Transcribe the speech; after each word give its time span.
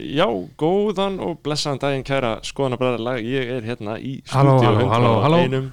Já, 0.00 0.24
góðan 0.56 1.18
og 1.20 1.42
blessaðan 1.44 1.80
daginn 1.82 2.04
kæra 2.08 2.30
skoðanabræðarlag, 2.48 3.18
ég 3.28 3.50
er 3.58 3.66
hérna 3.68 3.98
í 4.00 4.22
stúdíu 4.24 4.86
halló. 4.88 5.40
einum 5.42 5.66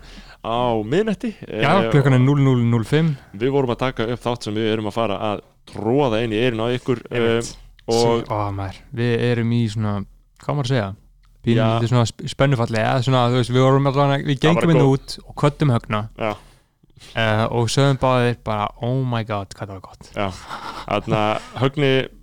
á 0.43 0.75
miðnetti 0.83 1.29
Já, 1.47 1.69
Eh, 1.85 1.89
klukkan 1.93 2.17
er 2.17 2.19
00.05 2.19 3.13
Við 3.39 3.53
vorum 3.55 3.71
að 3.71 3.79
taka 3.85 4.07
upp 4.11 4.19
þátt 4.25 4.43
sem 4.43 4.53
við 4.57 4.73
erum 4.73 4.89
að 4.91 4.97
fara 4.97 5.19
að 5.29 5.43
tróða 5.71 6.19
inn 6.25 6.33
í 6.35 6.41
eirinn 6.41 6.59
á 6.59 6.67
ykkur 6.75 6.99
uh, 7.15 7.39
og 7.87 8.27
Ó, 8.27 8.51
maður, 8.51 8.81
Við 8.91 9.23
erum 9.31 9.53
í 9.55 9.61
svona, 9.71 9.93
hvað 10.43 10.57
maður 10.57 10.67
að 10.67 10.73
segja? 10.73 10.89
Pínu, 11.43 11.55
Já. 11.59 11.63
þetta 11.75 11.83
er 11.87 11.91
svona 11.93 12.07
sp- 12.11 12.27
spennufalli 12.33 12.79
eða 12.79 13.03
svona, 13.07 13.21
þú 13.31 13.39
veist, 13.39 13.51
við 13.55 13.63
vorum 13.67 13.87
allavega, 13.91 14.27
við 14.27 14.37
gengum 14.43 14.71
inn 14.71 14.81
út 14.83 15.15
og 15.27 15.33
kvöttum 15.41 15.71
högna. 15.75 15.99
Já, 16.19 16.29
uh, 17.19 17.45
og 17.51 17.67
sögum 17.71 17.97
báðir 17.99 18.37
bara, 18.47 18.67
oh 18.81 19.01
my 19.03 19.23
god, 19.27 19.51
hvað 19.55 19.67
það 19.67 19.73
var 19.75 19.81
gott. 19.87 20.11
Já, 20.15 20.27
þarna 20.87 21.23
Högni 21.59 21.89
Högn- 21.93 22.09
Högn- 22.09 22.19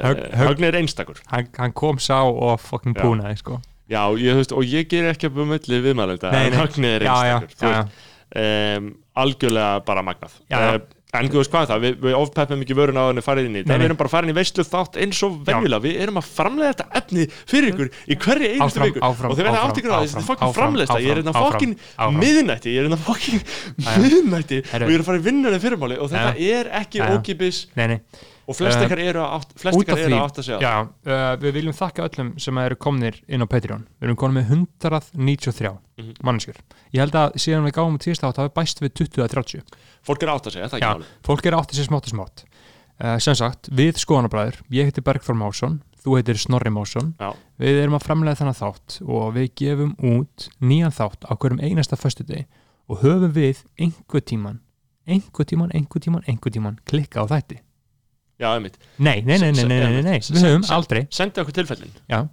Högni 0.00 0.66
er 0.70 0.78
einstakur. 0.80 1.20
Hann, 1.30 1.48
hann 1.58 1.72
kom 1.76 1.98
sá 2.02 2.22
og 2.24 2.58
fucking 2.60 2.96
Já. 2.96 3.02
púnaði, 3.04 3.38
sko. 3.38 3.60
Já, 3.90 4.02
ég, 4.16 4.34
veist, 4.40 4.52
og 4.56 4.64
ég 4.64 4.88
ger 4.88 5.10
ekki 5.12 5.28
upp 5.30 5.38
um 5.44 5.48
milli 5.54 5.80
viðmælenda 5.84 6.32
en. 6.32 6.52
Högni 6.62 6.90
er 6.96 7.04
Já, 7.06 7.14
já, 7.28 7.38
einstakur 7.42 7.72
já, 7.74 7.84
veist, 7.84 8.82
um, 8.82 8.92
algjörlega 9.24 9.84
bara 9.86 10.02
magnað. 10.02 10.36
Já, 10.50 10.58
já. 10.58 10.74
Eh, 10.74 10.80
En 11.14 11.28
þú 11.30 11.38
veist 11.38 11.50
hvað 11.52 11.68
það, 11.70 11.82
við, 11.84 11.92
við 12.02 12.14
ofpeppum 12.18 12.62
ekki 12.64 12.74
vörun 12.74 12.96
á 12.98 13.04
henni 13.06 13.22
farið 13.22 13.44
inn 13.46 13.58
í 13.60 13.60
nei. 13.62 13.76
við 13.78 13.84
erum 13.86 13.98
bara 14.00 14.10
farin 14.10 14.32
í 14.32 14.34
veistlu 14.34 14.64
þátt 14.66 14.96
eins 14.98 15.20
og 15.22 15.36
venjulega, 15.46 15.78
við 15.84 16.00
erum 16.02 16.18
að 16.18 16.24
framlega 16.26 16.72
þetta 16.72 16.86
efni 16.98 17.26
fyrir 17.46 17.68
ykkur 17.70 17.90
í 18.10 18.16
hverju 18.24 18.48
einustu 18.50 18.64
Áfram, 18.80 18.88
viku. 18.88 19.02
áfram, 19.06 19.30
og 19.30 19.38
þið 19.38 19.46
verða 19.46 19.60
átt 19.68 19.78
ykkur 19.78 19.92
er 19.94 20.08
áfram, 20.08 20.26
fokkin 20.26 20.54
framlegsta 20.56 20.96
ég 21.04 21.12
er 21.14 21.20
hérna 21.22 21.34
fokkin 21.38 21.76
miðnætti 22.18 22.74
ég 22.74 22.80
er 22.82 22.88
hérna 22.88 22.98
fokkin 23.06 23.44
Já. 23.78 23.94
miðnætti. 24.02 24.58
Og 24.74 24.88
ég 24.90 24.96
er 24.98 25.04
að 25.04 25.08
fara 25.12 25.22
í 25.22 25.24
vinnunni 25.28 25.62
fyrirmáli 25.62 26.00
og 26.02 26.10
þetta 26.10 26.34
Já. 26.34 26.50
er 26.58 26.72
ekki 26.82 26.98
Já, 26.98 27.04
já. 27.06 27.14
ókipis 27.20 27.62
Nei, 27.78 27.86
nei, 27.94 27.98
og 28.46 28.56
flest 28.58 28.76
Eh, 28.78 28.84
ykkar 28.86 29.00
eru 29.00 29.20
að 29.24 29.34
átt 29.38 29.54
ykkar 29.54 29.98
eru 30.04 30.14
að 30.18 30.24
átt 30.24 30.38
að 30.38 30.46
segja 30.48 30.60
já, 30.60 30.72
uh, 30.84 31.36
við 31.40 31.52
viljum 31.58 31.76
þakka 31.78 32.08
öllum 32.08 32.32
sem 32.40 32.58
eru 32.58 32.76
komnir 32.76 33.20
inn 33.28 33.40
á 33.40 33.46
Patreon. 33.48 33.86
Við 34.00 34.08
erum 34.08 34.16
komin 34.20 34.36
með 34.42 34.50
193 34.52 35.78
Mhm. 35.98 36.14
manneskjur. 36.24 36.56
Ég 36.92 37.00
held 37.00 37.12
að 37.14 37.34
síðan 37.38 37.64
við 37.68 37.72
gáum 37.78 37.98
tíðst 37.98 38.24
á 38.26 38.30
það 38.34 38.48
bæst 38.54 38.80
við 38.82 38.92
20-30 38.98 39.62
fólk 40.04 40.22
eru 40.22 40.32
átt 40.34 40.46
að 40.46 40.52
segja, 40.52 40.68
það 40.68 40.74
er 40.74 40.80
ekki 40.82 40.98
máli 40.98 41.04
fólk 41.24 41.46
er 41.46 41.52
áttið 41.58 41.78
sér 41.78 41.88
smátt 41.88 42.08
og 42.08 42.12
smátt. 42.14 42.44
Uh, 43.00 43.18
sem 43.18 43.34
sagt, 43.34 43.68
við 43.74 43.96
skoðanabræður 43.98 44.60
ég 44.70 44.84
heiti 44.90 45.02
Bergþór 45.02 45.34
Másson, 45.34 45.80
þú 46.04 46.14
heitir 46.18 46.36
Snorri 46.38 46.70
Másson. 46.70 47.14
Já. 47.18 47.32
við 47.58 47.80
erum 47.84 47.94
að 47.98 48.04
framlega 48.06 48.36
þennan 48.38 48.58
þátt 48.58 49.00
og 49.08 49.34
við 49.34 49.48
gefum 49.56 49.94
út 50.02 50.48
nýjan 50.60 50.92
þátt 50.94 51.22
á 51.26 51.32
hverjum 51.38 51.60
einasta 51.62 51.96
föstudegi 51.96 52.46
og 52.90 53.00
höfum 53.02 53.32
við 53.32 53.62
einhver 53.78 54.20
tíman 54.20 54.60
einhver 55.06 55.44
tíman, 55.46 55.70
einhver 55.72 56.00
tíman, 56.02 56.22
einhver 56.26 56.50
tíman 56.52 56.78
klikka 56.84 57.22
á 57.22 57.26
þætti 57.30 57.60
Já, 58.40 58.48
einmitt. 58.50 58.78
Nei, 58.98 59.20
nei, 59.22 59.38
nei, 59.38 59.52
nei, 59.54 59.66
nei, 59.68 60.00
nei, 60.02 60.16
við 60.18 60.42
höfum 60.42 60.64
aldrei. 60.74 61.04
Sendið 61.14 61.44
okkur 61.44 61.56
tilfellin. 61.60 61.92
Já, 62.10 62.24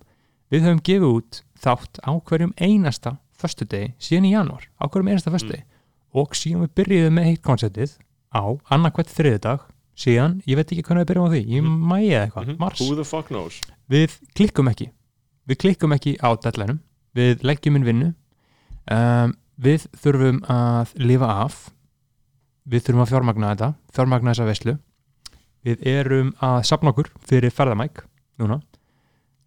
við 0.54 0.66
höfum 0.66 0.82
gefið 0.88 1.10
út 1.10 1.42
þátt 1.62 2.02
á 2.02 2.12
hverjum 2.18 2.54
einasta 2.58 3.18
förstudegi 3.42 3.92
síðan 4.02 4.30
í 4.30 4.32
janúar. 4.34 4.66
Á 4.82 4.90
hverjum 4.90 5.12
einasta 5.12 5.34
förstudegi 5.34 5.62
mm. 5.62 5.84
og 6.18 6.34
síðan 6.38 6.66
við 6.66 6.74
byrjuðum 6.80 7.18
með 7.20 7.30
heitt 7.30 7.44
konceptið 7.46 7.94
á 8.34 8.44
annarkvæmt 8.74 9.14
þriðdag 9.14 9.68
síðan, 10.02 10.40
ég 10.50 10.58
veit 10.58 10.72
ekki 10.74 10.88
hvernig 10.88 11.06
við 11.06 11.12
byrjum 11.12 11.28
á 11.30 11.34
því 11.36 11.42
ég 11.46 11.68
mæja 11.68 11.92
mhm. 11.92 12.24
eitthvað, 12.24 12.48
mhm. 12.48 12.58
mars. 12.64 12.82
Who 12.82 12.98
the 12.98 13.06
fuck 13.06 13.30
knows? 13.30 13.62
Við 13.92 14.18
klikkum 14.38 14.72
ekki. 14.72 14.90
Við 15.50 15.62
klikkum 15.66 15.94
ekki 15.98 16.18
á 16.18 16.34
deadlineum 16.34 16.82
Við 17.18 17.42
leggjum 17.44 17.78
inn 17.78 17.86
vinnu. 17.86 18.10
Um, 18.88 19.36
Við 19.62 19.84
þurfum 20.00 20.40
að 20.50 20.94
lifa 20.98 21.28
af. 21.44 21.58
Við 22.66 22.86
þurfum 22.88 23.04
að 23.04 23.12
fjármagna 23.12 23.50
þetta 23.52 23.68
fjármagna 23.94 24.34
þessa 24.34 24.48
veslu 24.48 24.74
við 25.66 25.88
erum 25.88 26.34
að 26.44 26.62
sapna 26.70 26.94
okkur 26.94 27.12
fyrir 27.28 27.54
ferðamæk 27.54 28.04
núna. 28.42 28.62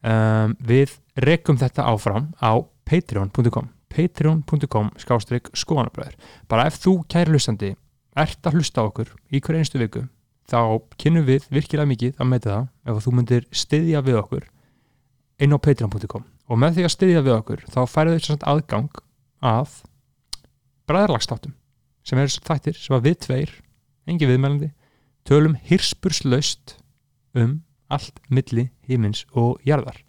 Um, 0.04 0.52
við 0.60 0.98
rekum 1.16 1.56
þetta 1.60 1.86
áfram 1.88 2.32
á 2.38 2.60
patreon.com 2.84 3.70
patreon.com 3.94 4.90
skástrík 4.98 5.48
skoðanabræður. 5.54 6.18
Bara 6.50 6.66
ef 6.68 6.80
þú 6.82 6.98
kæri 7.08 7.32
hlustandi 7.32 7.72
ert 8.18 8.46
að 8.46 8.58
hlusta 8.58 8.84
okkur 8.86 9.10
í 9.30 9.40
hver 9.42 9.58
einstu 9.58 9.80
viku 9.80 10.04
þá 10.50 10.60
kynnum 11.00 11.26
við 11.26 11.48
virkilega 11.52 11.88
mikið 11.88 12.20
að 12.20 12.30
meta 12.30 12.52
það 12.52 12.92
ef 12.92 13.04
þú 13.04 13.14
myndir 13.16 13.48
styðja 13.54 14.02
við 14.04 14.20
okkur 14.20 14.46
inn 15.42 15.56
á 15.56 15.58
patreon.com 15.58 16.24
og 16.24 16.60
með 16.60 16.78
því 16.78 16.86
að 16.86 16.94
styðja 16.94 17.24
við 17.24 17.36
okkur 17.38 17.64
þá 17.72 17.80
færðu 17.90 18.20
samt 18.22 18.46
aðgang 18.50 19.02
að 19.44 19.78
bræðarlagstáttum 20.88 21.54
sem 22.04 22.20
eru 22.20 22.44
þættir 22.44 22.78
sem 22.78 22.96
að 22.96 23.08
við 23.08 23.18
tveir 23.24 23.54
engi 24.10 24.28
viðmælandi 24.28 24.70
tölum 25.28 25.54
hirspurslaust 25.68 26.76
um 27.34 27.62
allt 27.92 28.18
milli 28.30 28.68
himins 28.88 29.24
og 29.32 29.60
jarðar 29.66 30.00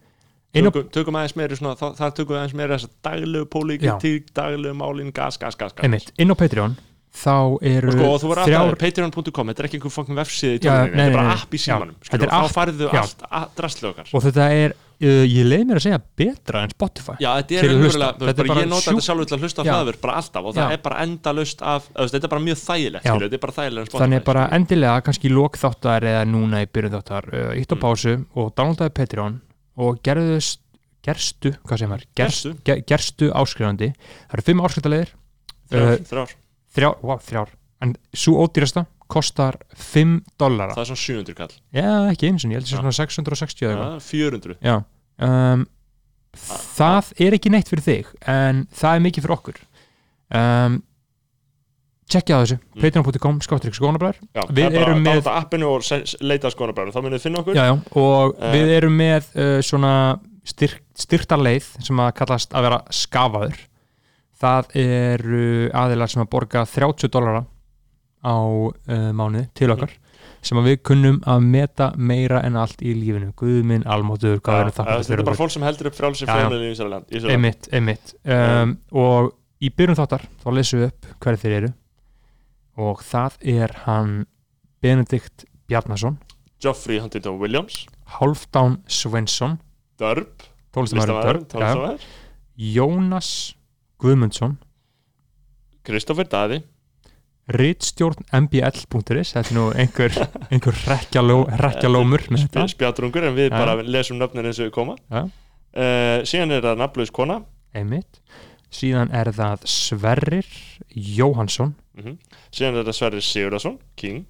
tökum, 0.56 0.90
tökum 0.94 1.18
aðeins 1.20 1.36
meiri 1.38 1.58
svona, 1.60 1.76
það, 1.80 1.96
það 2.00 2.18
tökum 2.20 2.40
aðeins 2.40 2.58
meiri 2.58 2.76
þess 2.76 2.90
að 2.90 2.98
daglegu 3.10 3.46
Já. 3.46 3.52
pólitík, 3.56 4.28
daglegu 4.36 4.78
málin, 4.80 5.14
gas, 5.16 5.40
gas, 5.42 5.58
gas, 5.60 5.76
gas. 5.76 5.84
einmitt, 5.88 6.12
inn 6.22 6.32
á 6.32 6.36
Patreon 6.40 6.78
þá 7.16 7.36
eru 7.64 7.92
og 7.92 7.96
sko, 7.96 8.08
og 8.08 8.18
þú 8.22 8.30
verður 8.32 8.42
alltaf 8.42 8.50
þrjár 8.50 8.74
að 8.74 8.82
patreon.com, 8.84 9.52
þetta 9.52 9.64
er 9.64 9.70
ekki 9.70 9.80
einhver 9.80 9.96
fokkin 9.96 10.20
vefsíði 10.20 10.58
í 10.58 10.64
Já, 10.66 10.72
nei, 10.76 10.90
þetta 10.92 11.06
er 11.06 11.16
bara 11.16 11.36
app 11.36 11.56
í 11.56 11.60
Já, 11.60 11.66
símanum, 11.66 12.00
þetta 12.02 12.20
skilur, 12.20 12.34
þá 12.36 12.58
færðu 12.58 12.90
já. 12.90 13.04
allt 13.40 13.86
okkar 13.92 14.12
og 14.12 14.26
þetta 14.26 14.48
er, 14.64 14.76
ég 15.04 15.46
leið 15.50 15.64
mér 15.68 15.80
að 15.80 15.84
segja 15.86 16.00
betra 16.22 16.62
en 16.66 16.72
Spotify. 16.72 17.16
Já, 17.20 17.30
þetta 17.42 17.56
er 17.60 17.66
er 17.66 18.50
bara 18.50 18.62
ég 18.64 18.70
nota 18.72 18.92
þetta 18.92 19.06
sjálfur 19.06 19.28
til 19.30 19.36
að 19.38 19.44
hlusta 19.46 19.66
hlaður 19.68 19.98
bara 20.02 20.16
alltaf 20.22 20.46
og 20.46 20.56
það 20.56 20.70
Já. 20.70 20.76
er 20.78 20.84
bara 20.86 21.00
endalust 21.04 21.62
af, 21.62 21.90
þú 21.92 22.06
veist, 22.06 22.16
þetta 22.16 22.28
er 22.30 22.34
bara 22.36 22.46
mjög 22.46 22.60
þægilegt, 22.62 23.06
Já. 23.06 23.12
skilur, 23.12 23.26
þetta 23.28 23.40
er 23.40 23.44
bara 23.46 23.56
þægilega 23.60 23.82
en 23.82 23.90
Spotify, 23.90 24.04
þannig 24.06 24.24
bara 24.30 24.46
endilega 24.60 25.02
kannski 25.06 25.28
í 25.30 25.34
lokþáttar 25.36 26.08
eða 26.12 26.24
núna 26.32 26.62
í 26.64 26.70
byrjun 26.72 26.96
þáttar 26.96 27.30
uh, 27.34 27.52
ítt 27.60 27.72
á 27.72 27.76
Mm. 27.76 27.84
pásu 27.84 28.14
og 28.36 28.54
downloadaði 28.56 28.96
Patreon 28.96 29.42
og 29.78 30.00
gerðu 30.02 30.40
gerstu, 31.06 31.52
hvað 31.68 31.82
er 31.86 32.06
Gerstu. 32.16 32.56
gerstu, 32.64 32.84
gerstu 32.88 33.32
áskrifandi. 33.36 33.92
Það 34.30 34.34
eru 34.40 34.46
fimm 34.48 34.64
áskriftalegir 34.66 35.12
Þrjár, 35.70 35.92
uh, 35.92 36.06
þrjár, 36.10 36.34
þrjár, 36.76 36.98
wow, 37.04 37.20
þrjár. 37.20 37.50
En 37.82 37.96
svo 38.14 38.40
ódýrasta 38.46 38.86
kostar 39.12 39.58
5 39.78 40.16
dollara. 40.42 40.74
Það 40.76 40.82
er 40.84 40.90
svona 40.92 41.04
700 41.04 41.38
kall. 41.38 41.54
Já, 41.76 41.90
ekki 42.12 42.30
eins 42.32 42.46
og 42.46 42.52
ég 42.52 42.60
held 42.60 42.66
að 42.68 42.74
svona 42.74 42.96
660 42.98 43.66
eða 43.66 43.76
eitthvað. 43.76 43.94
Já, 43.94 44.10
400 44.10 44.58
Já 44.66 44.76
um, 45.30 45.66
Það 46.36 47.12
er 47.24 47.36
ekki 47.38 47.52
neitt 47.54 47.70
fyrir 47.72 47.86
þig 47.86 48.10
en 48.28 48.66
það 48.76 48.98
er 48.98 49.04
mikið 49.06 49.24
fyrir 49.26 49.36
okkur. 49.38 49.60
Um, 50.36 50.82
Tjekkja 52.12 52.38
á 52.38 52.40
þessu. 52.44 52.58
Mm. 52.76 52.82
patreon.com 52.84 53.38
skáttur 53.42 53.72
ykkur 53.72 53.80
skónabræður. 53.80 54.18
Já, 54.36 54.42
Við 54.52 54.66
það 54.68 54.76
er 54.76 54.82
erum 54.84 55.00
með- 55.02 55.22
downloada 55.24 55.38
appinu 55.42 55.70
og 55.72 56.20
leita 56.22 56.52
skonabræður, 56.54 56.92
þá 56.94 57.00
munið 57.02 57.16
þið 57.16 57.24
finna 57.26 57.40
okkur. 57.42 57.56
Já, 57.58 57.64
já, 57.66 57.76
og 57.98 58.36
Eh. 58.38 58.52
við 58.54 58.74
erum 58.76 58.98
með 59.00 59.30
uh, 59.42 59.62
svona 59.66 59.94
styrk, 60.46 60.84
styrta 60.94 61.40
leið 61.40 61.66
sem 61.88 61.98
að 62.04 62.12
kallast 62.20 62.52
að 62.54 62.62
vera 62.68 62.82
skafaður. 62.94 63.58
Það 64.38 64.70
eru 64.84 65.72
aðilar 65.74 66.12
sem 66.12 66.22
að 66.22 66.30
borga 66.36 66.66
30 66.70 67.10
dollara 67.10 67.46
á 68.26 68.36
uh, 68.42 69.12
mánuði 69.14 69.46
til 69.58 69.70
okkar 69.76 69.94
sem 70.46 70.60
að 70.62 70.68
við 70.70 70.76
kunnum 70.86 71.16
að 71.30 71.46
meta 71.56 71.88
meira 71.98 72.42
en 72.46 72.58
allt 72.62 72.82
í 72.86 72.92
lífinu. 72.94 73.32
Guðminn, 73.40 73.86
almáttur, 73.90 74.38
hvað 74.46 74.60
Já, 74.60 74.66
er 74.66 74.76
það 74.76 74.92
Þetta 74.92 75.16
er 75.18 75.24
bara 75.30 75.40
fólk 75.40 75.54
sem 75.56 75.66
heldur 75.66 75.90
upp 75.90 75.98
já. 76.30 76.36
fjölmiðli 76.36 76.68
í 76.68 76.74
Ísrael- 76.76 77.00
í 77.10 77.18
Ísrael 77.18 77.34
einmitt, 77.34 77.70
einmitt. 77.74 78.14
Um, 78.36 78.76
og 78.94 79.32
í 79.66 79.72
byrjun 79.74 79.98
þáttar 79.98 80.28
þá 80.44 80.48
lesum 80.54 80.84
við 80.84 80.88
upp 80.92 81.10
hverju 81.26 81.42
þeir 81.42 81.56
eru. 81.62 81.72
Og 82.86 83.02
það 83.08 83.40
er 83.56 83.74
hann 83.86 84.14
Benedikt 84.84 85.48
Bjarnason 85.66 86.20
Geoffrey 86.62 87.00
Huntington 87.02 87.40
Williams. 87.42 87.86
Hálfdán 88.20 88.80
Svensson 88.86 89.58
Dörp, 89.98 90.46
listamæður, 90.76 92.00
Jónas 92.60 93.56
Guðmundsson. 93.98 94.58
Kristoffer 95.86 96.28
Daði 96.30 96.62
Ritstjórn 97.46 98.26
mbl.is 98.34 99.36
þetta 99.36 99.42
er 99.52 99.54
nú 99.54 99.66
einhver, 99.78 100.16
einhver 100.54 100.78
með 102.34 102.48
þetta 102.48 102.64
spjatrungur 102.74 103.28
en 103.28 103.36
við 103.38 103.52
Já. 103.52 103.58
bara 103.60 103.76
lesum 103.86 104.18
nöfnir 104.18 104.48
eins 104.50 104.58
og 104.58 104.66
við 104.66 104.72
koma. 104.74 104.96
Já. 105.12 105.28
uh, 105.78 106.20
síðan 106.26 106.56
er 106.56 106.64
það 106.66 106.80
nafnlaus 106.82 107.12
kona. 107.14 107.44
Einmitt. 107.78 108.22
Síðan 108.74 109.14
er 109.14 109.30
það 109.36 109.68
Sverrir 109.70 110.48
Jóhansson 110.90 111.76
mm 112.00 112.16
síðan 112.56 112.80
er 112.80 112.88
það 112.88 112.98
Sverrir 112.98 113.26
Sigurðarsson 113.28 113.78
King. 114.00 114.24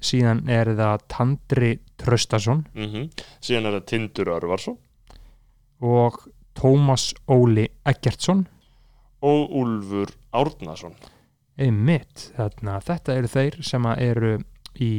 Síðan 0.00 0.42
er 0.52 0.72
það 0.76 1.06
Tandri 1.08 1.70
Traustason. 1.96 2.66
Mm 2.76 3.08
síðan 3.40 3.70
er 3.70 3.78
það 3.78 3.86
Tindur 3.94 4.32
Örvarsson. 4.36 4.76
Og 5.80 6.20
Tómas 6.60 7.14
Óli 7.24 7.64
Eggertsson. 7.88 8.44
Og 9.24 9.48
Úlfur 9.62 10.12
Árnason 10.36 10.92
einmitt, 11.60 12.30
þarna, 12.38 12.78
þetta 12.86 13.16
eru 13.20 13.30
þeir 13.30 13.58
sem 13.66 13.86
að 13.90 14.02
eru 14.06 14.32
í, 14.80 14.90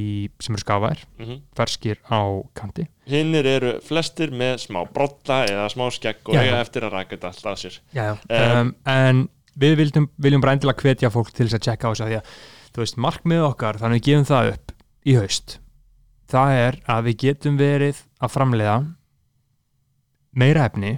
sem 0.43 0.55
eru 0.57 0.63
skafaðir 0.63 1.03
mm 1.19 1.37
ferskir 1.57 1.99
á 2.11 2.21
kanti. 2.57 2.87
Hinnir 3.11 3.47
eru 3.49 3.73
flestir 3.85 4.31
með 4.35 4.57
smá 4.65 4.81
brotta 4.93 5.41
eða 5.49 5.67
smá 5.73 5.87
skegg 5.93 6.21
og 6.29 6.35
Já, 6.37 6.41
eiga 6.45 6.57
já. 6.57 6.61
eftir 6.65 6.87
að 6.87 6.95
raka 6.97 7.15
þetta 7.17 7.31
alltaf 7.33 7.61
sér. 7.61 7.79
Já, 7.95 8.07
Um, 8.29 8.59
um, 8.61 8.73
en 8.85 9.23
við 9.61 9.75
viljum, 9.81 10.07
viljum 10.17 10.41
bara 10.43 10.55
endilega 10.55 10.81
hvetja 10.85 11.11
fólk 11.13 11.33
til 11.35 11.47
þess 11.47 11.59
að 11.59 11.65
checka 11.67 11.89
á 11.89 11.91
þess 11.91 12.05
að 12.05 12.11
því 12.13 12.19
að 12.21 12.37
þú 12.71 12.83
veist, 12.85 13.01
markmið 13.07 13.43
okkar, 13.49 13.81
þannig 13.81 13.99
við 14.01 14.07
gefum 14.11 14.29
það 14.31 14.53
upp 14.55 14.71
í 15.03 15.17
haust 15.17 15.57
það 16.31 16.57
er 16.57 16.77
að 16.89 17.07
við 17.09 17.17
getum 17.25 17.57
verið 17.59 18.01
að 18.21 18.33
framleiða 18.35 18.75
meira 20.41 20.67
efni. 20.69 20.93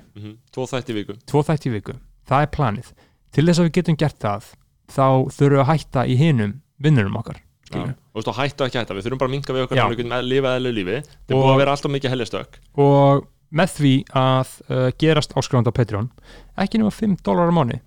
Tvo 0.54 0.68
þætti 0.70 0.94
í 0.94 0.98
viku. 1.00 1.16
Tvo 1.30 1.42
þætti 1.46 1.72
viku. 1.74 1.96
Það 2.30 2.46
er 2.46 2.52
planið, 2.54 2.92
til 3.34 3.46
þess 3.48 3.62
að 3.62 3.68
við 3.68 3.76
getum 3.80 3.98
gert 4.00 4.20
það 4.22 4.52
þá 4.92 5.06
þurfum 5.32 5.56
við 5.58 5.62
að 5.64 5.70
hætta 5.72 6.06
í 6.10 6.16
hinum 6.20 6.56
vinnurum 6.84 7.20
okkar 7.22 7.40
skilur. 7.68 7.94
Og 8.14 8.18
þú 8.18 8.20
veist, 8.20 8.32
og 8.34 8.38
hættu 8.38 8.66
ekki 8.68 8.78
að 8.78 8.84
hætta, 8.84 8.96
við 8.98 9.06
þurfum 9.08 9.22
bara 9.24 9.30
að 9.32 9.36
minka 9.38 9.54
við 9.56 9.64
okkar 9.68 9.80
að 9.84 9.94
við 9.94 10.02
getum 10.04 10.16
að 10.18 10.28
lifa 10.30 10.56
eðlu 10.60 10.74
lífi. 10.78 10.98
Það 11.04 11.34
Og- 11.38 11.44
búið 11.44 11.54
að 11.54 11.62
vera 11.64 11.72
alltaf 11.78 11.94
mikið 11.96 12.14
hellistökk 12.14 12.60
og 12.84 13.24
með 13.54 13.70
því 13.78 13.94
að 14.18 14.52
uh, 14.74 14.90
gerast 15.00 15.34
áskrifandi 15.38 15.70
á 15.72 15.78
Patreon 15.78 16.10
ekki 16.58 16.82
nema 16.82 16.92
5 16.94 17.16
dólar 17.26 17.50
á 17.50 17.54
mánu 17.54 17.80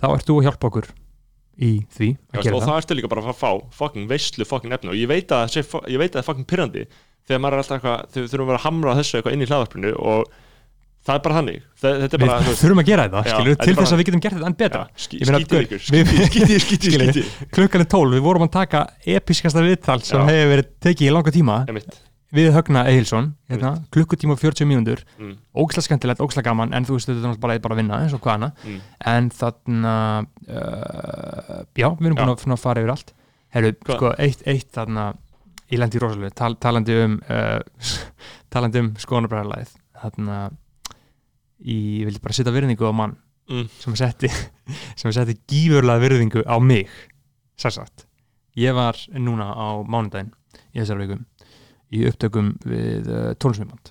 þá 0.00 0.06
ert 0.16 0.26
þú 0.28 0.38
að 0.40 0.46
hjálpa 0.48 0.68
okkur 0.72 0.86
í 1.62 1.72
því 1.92 2.08
að 2.32 2.38
og 2.38 2.44
gera 2.46 2.58
það 2.58 2.68
það. 2.68 2.78
ertu 2.82 2.96
líka 2.96 3.10
bara 3.12 3.22
að 3.28 3.36
fá 3.36 3.50
fucking 3.76 4.08
veistlu 4.08 4.46
fucking 4.48 4.72
efni. 4.72 4.88
Og 4.92 4.96
ég 4.96 5.08
veit 5.08 5.28
að 5.30 5.52
það 5.52 5.84
að 5.84 6.16
er 6.16 6.26
fucking 6.26 6.48
pyrrandi 6.48 6.86
þegar 7.28 7.42
maður 7.44 7.54
er 7.54 7.62
alltaf 7.62 7.76
eitthvað, 7.76 8.16
við 8.16 8.30
þurfum 8.32 8.46
að 8.46 8.50
vera 8.52 8.60
að 8.62 8.66
hamra 8.66 8.94
þessu 8.98 9.18
eitthvað 9.18 9.36
inn 9.36 9.44
í 9.44 9.48
hlaðarpinu 9.52 9.92
og 10.00 10.32
það 11.02 11.16
er 11.16 11.22
bara 11.24 11.36
þannig. 11.38 11.64
Það, 11.82 11.96
er 11.96 12.12
við 12.12 12.22
bara, 12.22 12.36
veist, 12.46 12.60
þurfum 12.62 12.80
að 12.82 12.88
gera 12.88 13.06
þetta 13.08 13.22
Já, 13.26 13.32
skilur, 13.34 13.56
til 13.62 13.74
þess 13.78 13.94
að 13.94 14.00
við 14.00 14.08
getum 14.08 14.22
gert 14.22 14.36
þetta 14.36 14.48
enn 14.50 14.56
betra. 14.60 14.82
Ég 14.92 15.02
skítið 15.02 15.34
ykkur 15.42 15.82
við- 15.96 16.12
skítið, 16.30 16.62
skítið, 16.62 17.32
klukkan 17.56 17.84
er 17.84 17.90
12, 17.96 18.14
við 18.14 18.24
vorum 18.28 18.46
að 18.46 18.52
taka 18.54 18.82
episkasta 19.16 19.64
viðtal 19.66 19.98
sem 20.06 20.24
hefur 20.30 20.52
verið 20.54 20.70
tekið 20.86 21.08
í 21.08 21.14
langa 21.16 21.34
tíma 21.34 21.56
Einmitt. 21.66 21.98
við 22.32 22.52
Högna 22.54 22.84
Egilson, 22.92 23.32
hérna, 23.50 23.72
klukkutíma 23.92 24.36
og 24.36 24.40
40 24.40 24.68
mínútur, 24.70 25.02
Mm, 25.18 25.34
ógislega 25.58 25.88
skemmtilegt, 25.88 26.22
ógislega 26.22 26.48
gaman 26.48 26.72
en 26.72 26.86
þú 26.86 26.96
veist 26.96 27.10
þetta 27.10 27.34
er 27.34 27.42
bara, 27.42 27.58
að 27.58 27.76
vinna 27.82 27.98
eins 28.04 28.14
og 28.14 28.22
hvað 28.22 28.38
hana 28.38 28.52
mm. 28.64 28.78
en 29.12 29.28
þarna 29.30 29.96
uh, 30.48 31.60
já, 31.76 31.88
við 31.98 32.08
erum 32.08 32.16
búin 32.22 32.32
að, 32.32 32.46
að 32.46 32.62
fara 32.62 32.80
yfir 32.80 32.94
allt. 32.94 33.12
Herru, 33.52 33.74
sko, 33.84 34.14
eitt, 34.16 34.46
eitt 34.48 34.70
þarna 34.72 35.10
í 35.72 35.76
lendi 35.80 36.00
rosalega, 36.00 36.32
tal, 36.36 36.54
talandi 36.60 36.96
um 37.04 37.18
uh, 37.28 37.60
talandi 38.52 38.80
um 38.84 38.90
skoðanabræðarlæð 39.02 39.76
þarna 40.02 40.38
í, 41.62 41.76
ég 42.02 42.08
vildi 42.08 42.22
bara 42.22 42.36
setja 42.36 42.54
virðingu 42.54 42.88
á 42.88 42.94
mann 42.94 43.18
Mm. 43.50 43.66
sem 43.74 43.94
setti 43.98 44.28
sem 45.00 45.10
setti 45.12 45.34
gífurlega 45.50 45.98
virðingu 46.04 46.44
á 46.46 46.56
mig 46.62 46.86
sérsagt 47.58 48.04
ég 48.54 48.70
var 48.76 48.94
núna 49.18 49.48
á 49.50 49.82
mánudaginn 49.82 50.30
í 50.70 50.78
þessar 50.78 51.00
vikum 51.02 51.24
í 51.92 52.04
upptökum 52.06 52.52
við 52.62 53.10
uh, 53.10 53.32
tónlismiband 53.34 53.90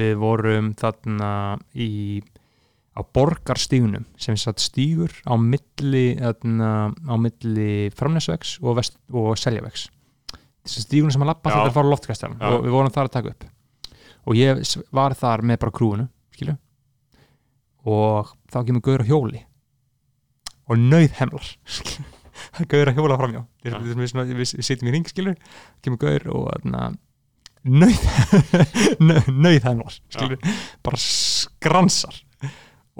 við 0.00 0.14
vorum 0.22 0.72
þarna 0.80 1.30
í 1.76 2.22
á 2.96 3.00
borgarstígunum 3.04 4.06
sem 4.20 4.36
satt 4.40 4.62
stígur 4.62 5.12
á 5.28 5.34
milli 5.38 6.16
milli 7.20 7.90
framnesvegs 7.94 8.56
og, 8.62 8.80
og 9.14 9.36
seljavegs. 9.38 9.88
Þessi 10.66 10.84
stígunum 10.84 11.14
sem 11.14 11.24
að 11.24 11.30
lappa 11.32 11.52
þetta 11.54 11.74
fara 11.76 11.90
loftkastan 11.92 12.36
Já. 12.40 12.48
og 12.50 12.64
við 12.66 12.74
vorum 12.74 12.94
þar 12.94 13.08
að 13.08 13.14
taka 13.16 13.34
upp. 13.34 13.46
Og 14.28 14.36
ég 14.38 14.60
var 14.94 15.14
þar 15.18 15.44
með 15.46 15.60
bara 15.62 15.76
krúinu 15.78 16.08
og 17.88 18.32
þá 18.52 18.58
kemur 18.68 18.84
gaur 18.84 19.04
á 19.04 19.08
hjóli 19.08 19.44
og 20.70 20.80
nöyð 20.80 21.14
hemlar 21.20 21.46
gaur 22.72 22.90
að 22.90 22.98
hjóla 22.98 23.18
framjá 23.20 23.40
Já. 23.64 23.76
við, 23.78 23.94
við, 23.96 24.12
við, 24.16 24.34
við 24.40 24.52
sitjum 24.66 24.90
í 24.90 24.94
ring 24.96 25.08
skilur 25.08 25.38
kemur 25.84 26.00
gaur 26.02 26.26
og 26.34 26.50
þarna, 26.50 26.90
nöyð 27.64 28.04
nöyð 29.46 29.66
hemlar 29.68 29.96
skilur 30.12 30.52
bara 30.84 31.00
skransar 31.00 32.22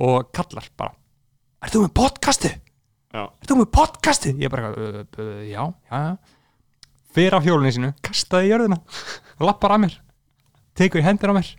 og 0.00 0.32
kallar 0.36 0.70
bara 0.76 0.96
Er 1.60 1.68
þú 1.68 1.82
með 1.84 1.90
podcastu? 1.98 2.48
Já. 3.12 3.20
Er 3.20 3.48
þú 3.50 3.56
með 3.58 3.66
podcastu? 3.76 4.30
Ég 4.40 4.48
bara, 4.48 4.70
uh, 4.72 5.02
uh, 5.04 5.42
já, 5.44 5.60
já, 5.92 5.98
já 6.00 6.14
Fyrir 7.10 7.34
af 7.36 7.44
hjólunni 7.44 7.72
sínu, 7.74 7.90
kastaði 8.06 8.48
í 8.48 8.52
jörðina 8.52 8.78
lappar 9.42 9.74
að 9.74 9.82
mér 9.84 9.96
tekur 10.78 11.02
í 11.02 11.04
hendur 11.04 11.34
á 11.34 11.36
mér 11.36 11.50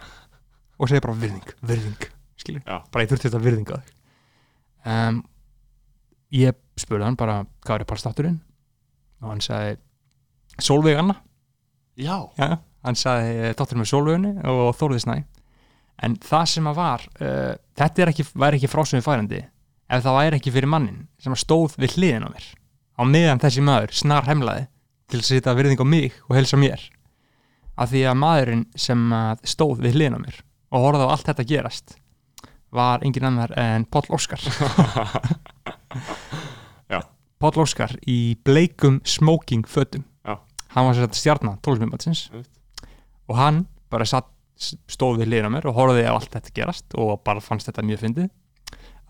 og 0.80 0.90
segir 0.90 1.04
bara 1.04 1.18
virðing, 1.20 1.54
virðing 1.60 2.06
skilur, 2.42 2.64
Já. 2.66 2.80
bara 2.92 3.06
ég 3.06 3.12
þurfti 3.12 3.30
þetta 3.30 3.44
virðing 3.46 3.72
á 3.72 3.76
þig. 3.78 3.94
Um, 4.92 5.22
ég 6.34 6.58
spurði 6.80 7.06
hann 7.06 7.20
bara 7.20 7.42
hvað 7.66 7.84
er 7.84 7.90
bara 7.90 8.02
státturinn 8.02 8.40
og 9.22 9.30
hann 9.34 9.44
sagði 9.46 9.78
Solveig 10.62 10.98
Anna. 11.00 11.16
Já, 12.00 12.18
já, 12.40 12.58
hann 12.86 12.98
sagði 12.98 13.52
dótturinn 13.58 13.84
með 13.84 13.92
Solveigunni 13.92 14.34
og 14.50 14.74
Þórði 14.80 15.04
Snæ. 15.06 15.16
En 16.02 16.16
það 16.24 16.46
sem 16.50 16.70
að 16.72 16.80
var 16.80 17.04
uh, 17.22 17.54
þetta 17.78 18.02
er 18.04 18.12
ekki, 18.14 18.26
væri 18.34 18.58
ekki 18.58 18.72
frásöðu 18.72 19.06
færandi 19.06 19.44
ef 19.92 20.06
það 20.06 20.18
væri 20.18 20.40
ekki 20.40 20.54
fyrir 20.56 20.72
mannin 20.72 21.06
sem 21.22 21.36
stóð 21.38 21.76
við 21.82 21.98
hliðin 21.98 22.26
á 22.26 22.30
mér. 22.32 22.48
Á 22.98 23.02
meðan 23.06 23.42
þessi 23.44 23.64
maður 23.66 23.94
snar 24.02 24.26
hemlaði 24.30 24.66
til 25.12 25.20
að 25.20 25.28
setja 25.28 25.56
virðing 25.58 25.84
á 25.84 25.86
mig 25.86 26.16
og 26.30 26.38
helsa 26.40 26.58
mér. 26.60 26.82
Af 27.78 27.92
því 27.92 28.06
að 28.08 28.20
maðurinn 28.22 28.66
sem 28.80 29.04
að 29.16 29.44
stóð 29.52 29.84
við 29.84 30.00
hliðin 30.00 30.18
á 30.18 30.24
mér 30.24 30.40
og 30.72 30.86
horfði 30.86 31.08
á 31.08 31.12
allt 31.12 31.28
þetta 31.30 31.48
gerast 31.52 31.96
var 32.72 33.04
engin 33.06 33.28
annar 33.28 33.52
en 33.60 33.86
Páll 33.86 34.08
Óskar. 34.16 34.42
Páll 37.42 37.58
Óskar 37.58 37.96
í 38.06 38.38
bleikum 38.46 39.00
smoking 39.08 39.66
fötum 39.66 40.04
Já. 40.22 40.38
hann 40.76 40.86
var 40.86 40.94
sér 40.94 41.08
þetta 41.08 41.18
stjarnar 41.18 41.56
tólusmjömbatsins 41.66 42.28
og 43.26 43.34
hann 43.40 43.64
bara 43.90 44.06
satt, 44.06 44.30
stóð 44.86 45.24
við 45.24 45.32
hliðin 45.32 45.50
á 45.50 45.54
mér 45.56 45.66
og 45.72 45.80
horfði 45.80 46.06
á 46.06 46.14
allt 46.14 46.30
þetta 46.36 46.54
gerast 46.60 46.94
og 46.94 47.16
bara 47.26 47.42
fannst 47.42 47.72
þetta 47.72 47.86
mjög 47.88 48.04
fyndið 48.04 48.30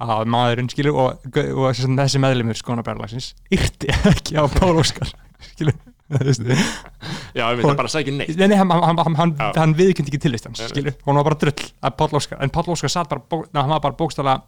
að 0.01 0.31
maðurinn 0.31 0.71
skilur 0.71 0.95
og, 0.95 1.27
og 1.27 1.75
sagt 1.75 1.99
þessi 1.99 2.21
meðlumur 2.23 2.57
skonabærlagsins 2.57 3.33
yrti 3.51 3.91
ekki 4.13 4.39
á 4.39 4.47
Pál 4.47 4.79
Óskar 4.79 5.11
veist. 5.59 5.90
já, 7.37 7.43
ég 7.45 7.59
veit 7.59 7.65
það 7.65 7.79
bara 7.79 7.89
að 7.89 7.95
sækja 7.95 8.15
neitt. 8.17 8.35
Nei, 8.39 8.47
nei, 8.51 8.57
hann, 8.59 8.71
hann, 8.71 9.17
hann, 9.19 9.35
hann, 9.57 9.75
viðkynnt 9.77 10.11
ekki 10.11 10.21
tilvist 10.27 10.49
hans, 10.49 10.63
skilur, 10.71 10.97
hún 11.07 11.19
var 11.21 11.29
bara 11.31 11.39
drull. 11.45 11.67
Að 11.81 11.97
Páll 12.01 12.19
Óskar, 12.19 12.41
en 12.43 12.53
Páll 12.53 12.71
Óskar 12.73 12.93
satt 12.93 13.11
bara, 13.11 13.23
bó, 13.23 13.43
na, 13.51 13.65
hann 13.65 13.75
var 13.75 13.83
bara 13.87 13.97
bókstala 13.99 14.41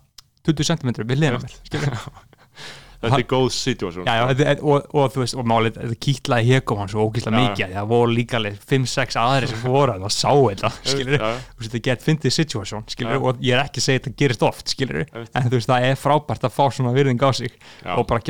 20 0.48 0.74
cm 0.74 0.96
við 1.08 1.28
skilur, 1.64 2.00
Þetta 3.04 3.20
er 3.20 3.26
góð 3.28 3.50
situasjón. 3.52 4.06
Já, 4.08 4.32
já, 4.32 4.54
og, 4.64 4.86
og 4.96 5.10
þú 5.12 5.20
veist, 5.24 5.36
og 5.36 5.48
málið, 5.50 5.80
þetta 5.82 5.98
kýtlaði 6.06 6.54
hégum 6.54 6.80
hann 6.80 6.92
svo 6.92 7.04
ógíslega 7.04 7.36
Já. 7.36 7.44
mikið, 7.44 7.74
það 7.76 7.90
voru 7.92 8.16
líka 8.16 8.38
alveg 8.40 8.56
5-6 8.72 9.18
aðri 9.20 9.50
sem 9.52 9.64
voru, 9.66 9.98
það 10.06 10.14
sá 10.16 10.32
þetta, 10.32 10.72
skilur, 10.88 11.20
veist, 11.20 11.68
þetta 11.68 11.84
get 11.90 12.06
fyndið 12.06 12.36
situation, 12.38 12.86
skilur, 12.88 13.20
og 13.20 13.44
ég 13.44 13.58
er 13.58 13.64
ekki 13.66 13.84
að 13.84 13.88
segja 13.90 14.00
þetta 14.06 14.16
gerist 14.24 14.46
oft, 14.48 14.66
skilur, 14.72 15.04
en 15.04 15.50
þú 15.50 15.56
veist, 15.58 15.72
það 15.74 15.88
er 15.90 16.00
frábært 16.00 16.48
að 16.48 16.56
fá 16.56 16.64
svona 16.72 16.96
virðing 16.96 17.20
á 17.20 17.30
sig 17.36 17.52
og 17.98 18.08
bara 18.08 18.24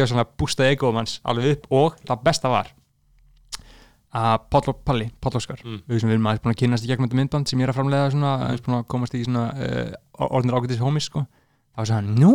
að 4.14 4.34
Páll 4.54 4.70
og 4.70 4.80
Palli, 4.86 5.10
Páll 5.24 5.38
Óskar. 5.40 5.62
Mm. 5.66 5.80
við 5.90 6.02
sem 6.02 6.10
við 6.12 6.18
erum 6.18 6.28
aðeins 6.30 6.44
búin 6.44 6.54
að 6.54 6.60
kynast 6.62 6.86
í 6.86 6.90
gegnum 6.92 7.08
þetta 7.08 7.20
myndband 7.20 7.50
sem 7.50 7.62
ég 7.62 7.68
er 7.68 7.74
að 7.74 7.80
framlega 7.80 8.10
svona, 8.14 8.34
aðeins 8.48 8.66
búin 8.66 8.78
að 8.78 8.88
komast 8.94 9.16
í 9.18 9.24
svona 9.26 9.46
uh, 9.58 10.28
orðnir 10.30 10.58
ágætis 10.60 10.84
homies 10.84 11.10
sko. 11.10 11.26
Þá 11.74 11.82
sagði 11.82 11.96
hann, 11.98 12.12
nú, 12.22 12.34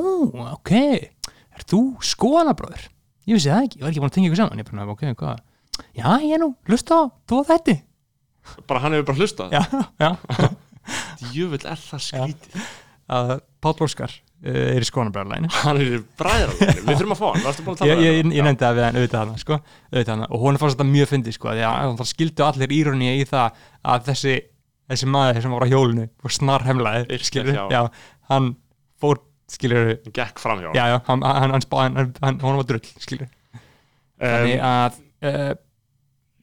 ok 0.57 0.73
er 0.79 1.67
þú 1.71 1.83
skoðanabróður? 2.03 2.89
Ég 3.29 3.39
vissi 3.39 3.53
það 3.53 3.69
ekki, 3.69 3.79
ég 3.79 3.87
var 3.87 3.93
ekki 3.93 4.03
búin 4.03 4.11
að 4.11 4.17
tengja 4.17 4.33
ykkur 4.33 4.43
saman. 4.43 4.63
Ég 4.63 4.71
bara, 4.73 4.89
ok, 4.95 5.05
hvað? 5.23 5.45
Já, 5.95 6.09
ég 6.27 6.43
nú, 6.43 6.51
hlusta 6.67 6.99
á, 6.99 7.03
þú 7.31 7.43
og 7.43 7.53
þetta 7.53 7.79
bara 8.69 8.83
hann 8.83 8.97
hefur 8.97 9.11
bara 9.11 9.19
hlustað? 9.19 9.53
Já, 9.53 9.63
já, 10.01 10.11
Jöfull 11.35 11.65
er 11.69 11.83
það 11.83 12.49
að 13.09 13.35
Páll 13.65 13.85
Óskar 13.85 14.15
er 14.47 14.85
í 14.85 14.87
skoðanabróðarlæginu 14.87 15.51
Hann 15.65 15.81
er 15.83 16.03
bræðarlega, 16.21 16.75
við 16.79 17.01
þurfum 17.01 17.15
að 17.15 17.21
fá 17.21 17.27
hann. 17.27 17.47
Að 17.49 17.89
ég, 17.89 17.97
um 17.99 18.05
ég, 18.05 18.19
ég 18.39 18.47
nefndi 18.47 18.65
það 18.65 18.77
við 18.79 18.85
hann 18.87 18.99
auðvitað 19.01 19.23
hana 19.25 19.43
sko, 19.43 19.59
og 20.29 20.45
hún 20.45 20.61
fannst 20.63 20.77
þetta 20.79 20.87
mjög 20.93 21.11
fyndið 21.13 21.37
sko, 21.39 21.51
að 21.55 21.97
það 21.99 22.11
skildu 22.13 22.47
allir 22.47 22.75
íroni 22.79 23.11
í 23.17 23.25
það 23.29 23.59
að 23.95 24.07
þessi, 24.13 24.37
þessi 24.93 25.11
maður 25.11 25.43
sem 25.43 25.57
var 25.57 25.67
á 25.67 25.73
hjólinu 25.73 26.07
og 26.23 26.37
snar 26.39 26.67
hemlaði 26.69 27.05
Yrkja 27.19 27.31
skilur, 27.33 27.59
hjá. 27.59 27.65
já, 27.75 28.15
hann 28.31 28.53
fór 29.03 29.23
skilur, 29.51 29.95
Hann 30.07 30.15
Gekk 30.21 30.43
fram 30.43 30.63
hjá 30.63 30.71
já, 30.71 30.85
já, 30.95 30.99
hann, 31.09 31.27
hann, 31.27 31.57
hann, 31.57 31.69
hann, 31.73 32.15
hann, 32.23 32.43
hann 32.45 32.61
var 32.63 32.69
drull 32.69 32.93
skilur, 33.03 33.31
þannig 34.23 34.63
að 34.71 35.03
uh, 35.27 35.51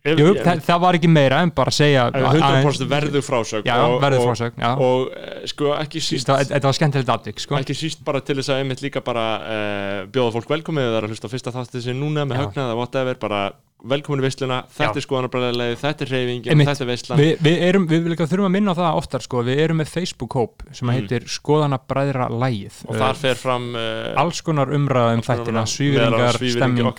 jú, 0.06 0.30
það, 0.46 0.62
það 0.68 0.80
var 0.86 0.98
ekki 1.00 1.10
meira 1.10 1.42
en 1.42 1.52
bara 1.58 1.74
að 1.74 1.78
segja 1.80 2.06
ef 2.14 2.28
100% 2.30 2.90
verður 2.92 3.26
frásögn 3.26 3.66
já, 3.70 3.76
og, 3.88 3.98
verður 4.04 4.22
og, 4.22 4.28
frásögn, 4.30 4.62
já 4.62 4.72
og 4.86 5.12
eh, 5.18 5.44
sko 5.50 5.74
ekki 5.82 6.04
síst 6.06 6.30
Þetta 6.30 6.62
var- 6.70 6.78
skemmtilegt 6.80 7.14
aðvík 7.16 7.42
sko. 7.42 7.58
ekki 7.60 7.76
síst 7.78 8.04
bara 8.06 8.22
til 8.22 8.38
þess 8.40 8.54
að 8.54 8.64
einmitt 8.64 8.82
líka 8.86 9.02
bara 9.06 9.26
uh, 9.42 10.00
bjóða 10.14 10.36
fólk 10.38 10.50
velkomið 10.58 10.90
það 10.92 10.98
er 11.02 11.08
að 11.10 11.16
hlusta 11.16 11.32
fyrsta 11.32 11.56
þáttið 11.56 11.88
sem 11.90 12.00
núna 12.02 12.26
með 12.30 12.38
Já. 12.38 12.44
högna 12.46 12.68
eða 12.70 12.76
whatever, 12.82 13.18
bara 13.22 13.46
velkomin 13.86 14.22
í 14.24 14.26
veisluna 14.26 14.60
þetta 14.74 14.96
Já. 14.96 15.02
er 15.02 15.06
skoðanabræðilegið, 15.06 15.76
þetta 15.84 16.06
er 16.06 16.12
reyfingin 16.16 16.62
þetta 16.66 16.84
er 16.86 16.90
veislan 16.90 17.20
Vi, 17.22 17.28
við, 17.46 17.58
erum, 17.68 17.86
við 17.92 18.08
líka 18.10 18.26
þurfum 18.30 18.48
að 18.48 18.54
minna 18.56 18.74
á 18.74 18.80
það 18.80 19.00
oftar 19.02 19.26
sko. 19.26 19.44
við 19.46 19.62
erum 19.66 19.82
með 19.82 19.92
Facebook-hóp 19.94 20.64
sem 20.72 20.88
Mm. 20.90 20.94
heitir 20.96 21.26
Skoðana 21.30 21.78
bræðra 21.86 22.30
lægið 22.34 22.80
og 22.90 22.98
þar 22.98 23.20
fer 23.20 23.38
fram 23.38 23.68
uh, 23.78 24.14
alls 24.22 24.42
konar 24.42 24.72
umræða 24.74 25.18
um 25.20 25.26
þættina, 25.28 25.66
svífringar, 25.70 26.40
stemming 26.56 26.94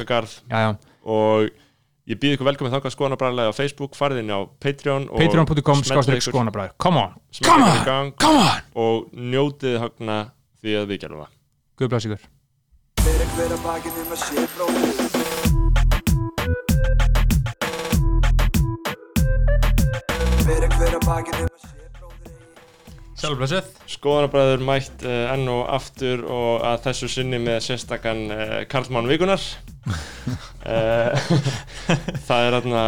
og 1.07 1.49
ég 2.07 2.19
býð 2.23 2.37
ykkur 2.37 2.47
velkomið 2.51 2.75
þangað 2.77 2.95
skoðanabræðilega 2.95 3.51
á 3.51 3.55
Facebook, 3.57 3.97
farið 3.99 4.21
inn 4.23 4.31
á 4.31 4.39
Patreon 4.63 5.09
og 5.11 5.19
patreon.com 5.23 5.83
ykkur- 5.83 6.27
skoðanabræður 6.29 6.77
come 6.79 7.03
on, 7.03 7.17
Come 7.43 7.65
on! 7.67 7.85
gang 7.89 8.13
come 8.21 8.45
on. 8.45 8.63
og 8.75 9.11
njótið 9.13 9.79
högna 9.83 10.19
því 10.63 10.77
að 10.83 10.87
við 10.93 11.01
gerum 11.05 11.25
það. 11.25 11.33
Guð 11.77 11.89
bless 11.95 12.07
ykkur. 12.11 12.23
Fyrir 13.07 13.35
hver 13.37 13.57
að 13.59 13.67
bakið 13.67 14.03
um 14.05 14.15
að 14.15 14.23
sé 14.27 14.47
bróðir 14.57 16.07
Fyrir 20.47 20.71
hver 20.79 20.95
að 20.97 21.07
bakið 21.07 21.41
um 21.43 21.51
að 21.51 21.65
sé 21.67 21.86
bróðir 23.17 23.23
Sjálfblessuð. 23.23 23.69
Skoðanabræður 23.97 24.63
mætt 24.69 25.05
uh, 25.07 25.33
enn 25.33 25.49
og 25.49 25.63
aftur 25.73 26.25
og 26.29 26.65
að 26.69 26.83
þessu 26.89 27.09
sinni 27.09 27.39
með 27.41 27.63
sérstakann 27.65 28.25
uh, 28.35 28.59
Karlmann 28.69 29.09
Vikunar 29.09 29.41
uh, 29.87 31.17
Það 32.27 32.45
er 32.47 32.57
þarna 32.59 32.83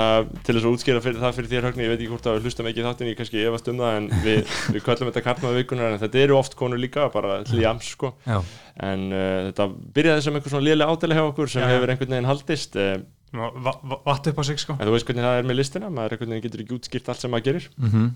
til 0.44 0.54
þess 0.56 0.66
að 0.66 0.72
útskýra 0.74 1.02
fyrir, 1.04 1.20
það 1.22 1.36
fyrir 1.38 1.50
þér 1.52 1.66
högni 1.68 1.86
ég 1.86 1.92
veit 1.92 2.00
ekki 2.02 2.10
hvort 2.12 2.28
að 2.28 2.38
við 2.38 2.48
hlustum 2.48 2.68
ekki 2.70 2.84
þáttin 2.86 3.10
ég 3.12 3.18
kannski 3.20 3.44
efast 3.48 3.70
um 3.72 3.80
það 3.80 3.98
en 4.00 4.08
við, 4.26 4.54
við 4.74 4.84
köllum 4.88 5.10
þetta 5.12 5.24
Karlmann 5.28 5.56
Vikunar 5.58 5.92
en 5.94 6.02
þetta 6.02 6.22
eru 6.26 6.36
oft 6.40 6.56
konur 6.58 6.80
líka 6.82 7.06
bara 7.14 7.38
til 7.48 7.62
jams 7.64 7.88
sko. 7.94 8.12
Já, 8.28 8.40
en 8.88 9.06
þetta 9.48 9.68
byrjaði 9.96 10.26
sem 10.26 10.36
einhver 10.38 10.52
svona 10.54 10.66
lélega 10.68 10.92
ádæli 10.92 11.16
hjá 11.18 11.24
okkur 11.30 11.52
sem 11.54 11.64
Já. 11.64 11.70
hefur 11.72 11.92
einhvern 11.94 12.12
veginn 12.16 12.28
haldist 12.28 12.76
uh, 12.78 12.98
Va- 13.36 13.52
va- 13.60 13.98
vatt 14.08 14.24
upp 14.30 14.38
á 14.40 14.44
sig 14.48 14.56
sko. 14.60 14.76
en 14.80 14.88
þú 14.88 14.92
veist 14.94 15.04
hvernig 15.08 15.24
það 15.26 15.38
er 15.42 15.48
með 15.50 15.58
listina 15.60 15.88
maður 15.92 16.14
einhvern 16.16 16.30
veginn 16.32 16.44
getur 16.46 16.62
ekki 16.64 16.76
útskýrt 16.78 17.10
allt 17.12 17.20
sem 17.24 17.32
maður 17.32 17.48
gerir. 17.50 17.66
Mm 17.80 18.06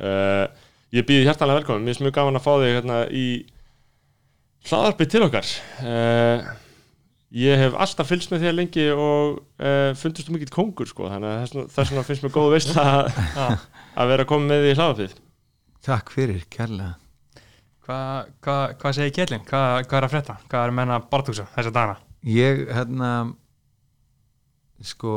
uh, 0.00 0.66
ég 0.96 1.06
býði 1.08 1.26
hjartanlega 1.28 1.60
velkomin 1.62 1.84
mér 1.86 1.94
finnst 1.94 2.04
mjög 2.06 2.16
gaman 2.18 2.38
að 2.40 2.46
fá 2.46 2.52
þig 2.62 2.74
hérna 2.78 2.98
í 3.14 3.24
hlaðarpið 4.70 5.10
til 5.14 5.22
okkar 5.26 5.50
uh, 5.86 6.48
ég 7.40 7.62
hef 7.62 7.76
alltaf 7.84 8.10
fylgst 8.10 8.32
með 8.34 8.42
þér 8.46 8.56
lengi 8.58 8.86
og 8.94 9.38
uh, 9.62 9.90
fundist 10.00 10.28
þú 10.28 10.34
mikill 10.36 10.54
kongur 10.54 10.90
sko 10.90 11.10
þannig 11.12 11.30
að 11.30 11.68
þess 11.76 11.92
vegna- 11.92 12.06
finnst 12.08 12.26
mér 12.26 12.34
góð 12.34 12.50
veist 12.56 12.72
að, 12.80 13.12
að 13.94 14.10
vera 14.14 14.26
komin 14.28 14.50
með 14.50 14.64
því 14.66 14.72
í 14.74 14.78
hlaðarpið 14.80 15.18
Takk 15.86 16.10
fyrir, 16.12 16.42
kærlega 16.52 16.96
Hvað 17.90 18.26
hva, 18.44 18.56
hva 18.78 18.90
segir 18.94 19.14
Kjellin? 19.16 19.40
Hvað 19.48 19.78
hva 19.88 19.96
er 19.98 20.04
að 20.06 20.12
frétta? 20.12 20.34
Hvað 20.50 20.60
er 20.66 20.70
að 20.70 20.76
menna 20.76 20.98
barðúsa 21.10 21.46
þessa 21.54 21.72
dagana? 21.74 21.96
Ég, 22.30 22.60
hérna 22.70 23.08
sko 24.86 25.14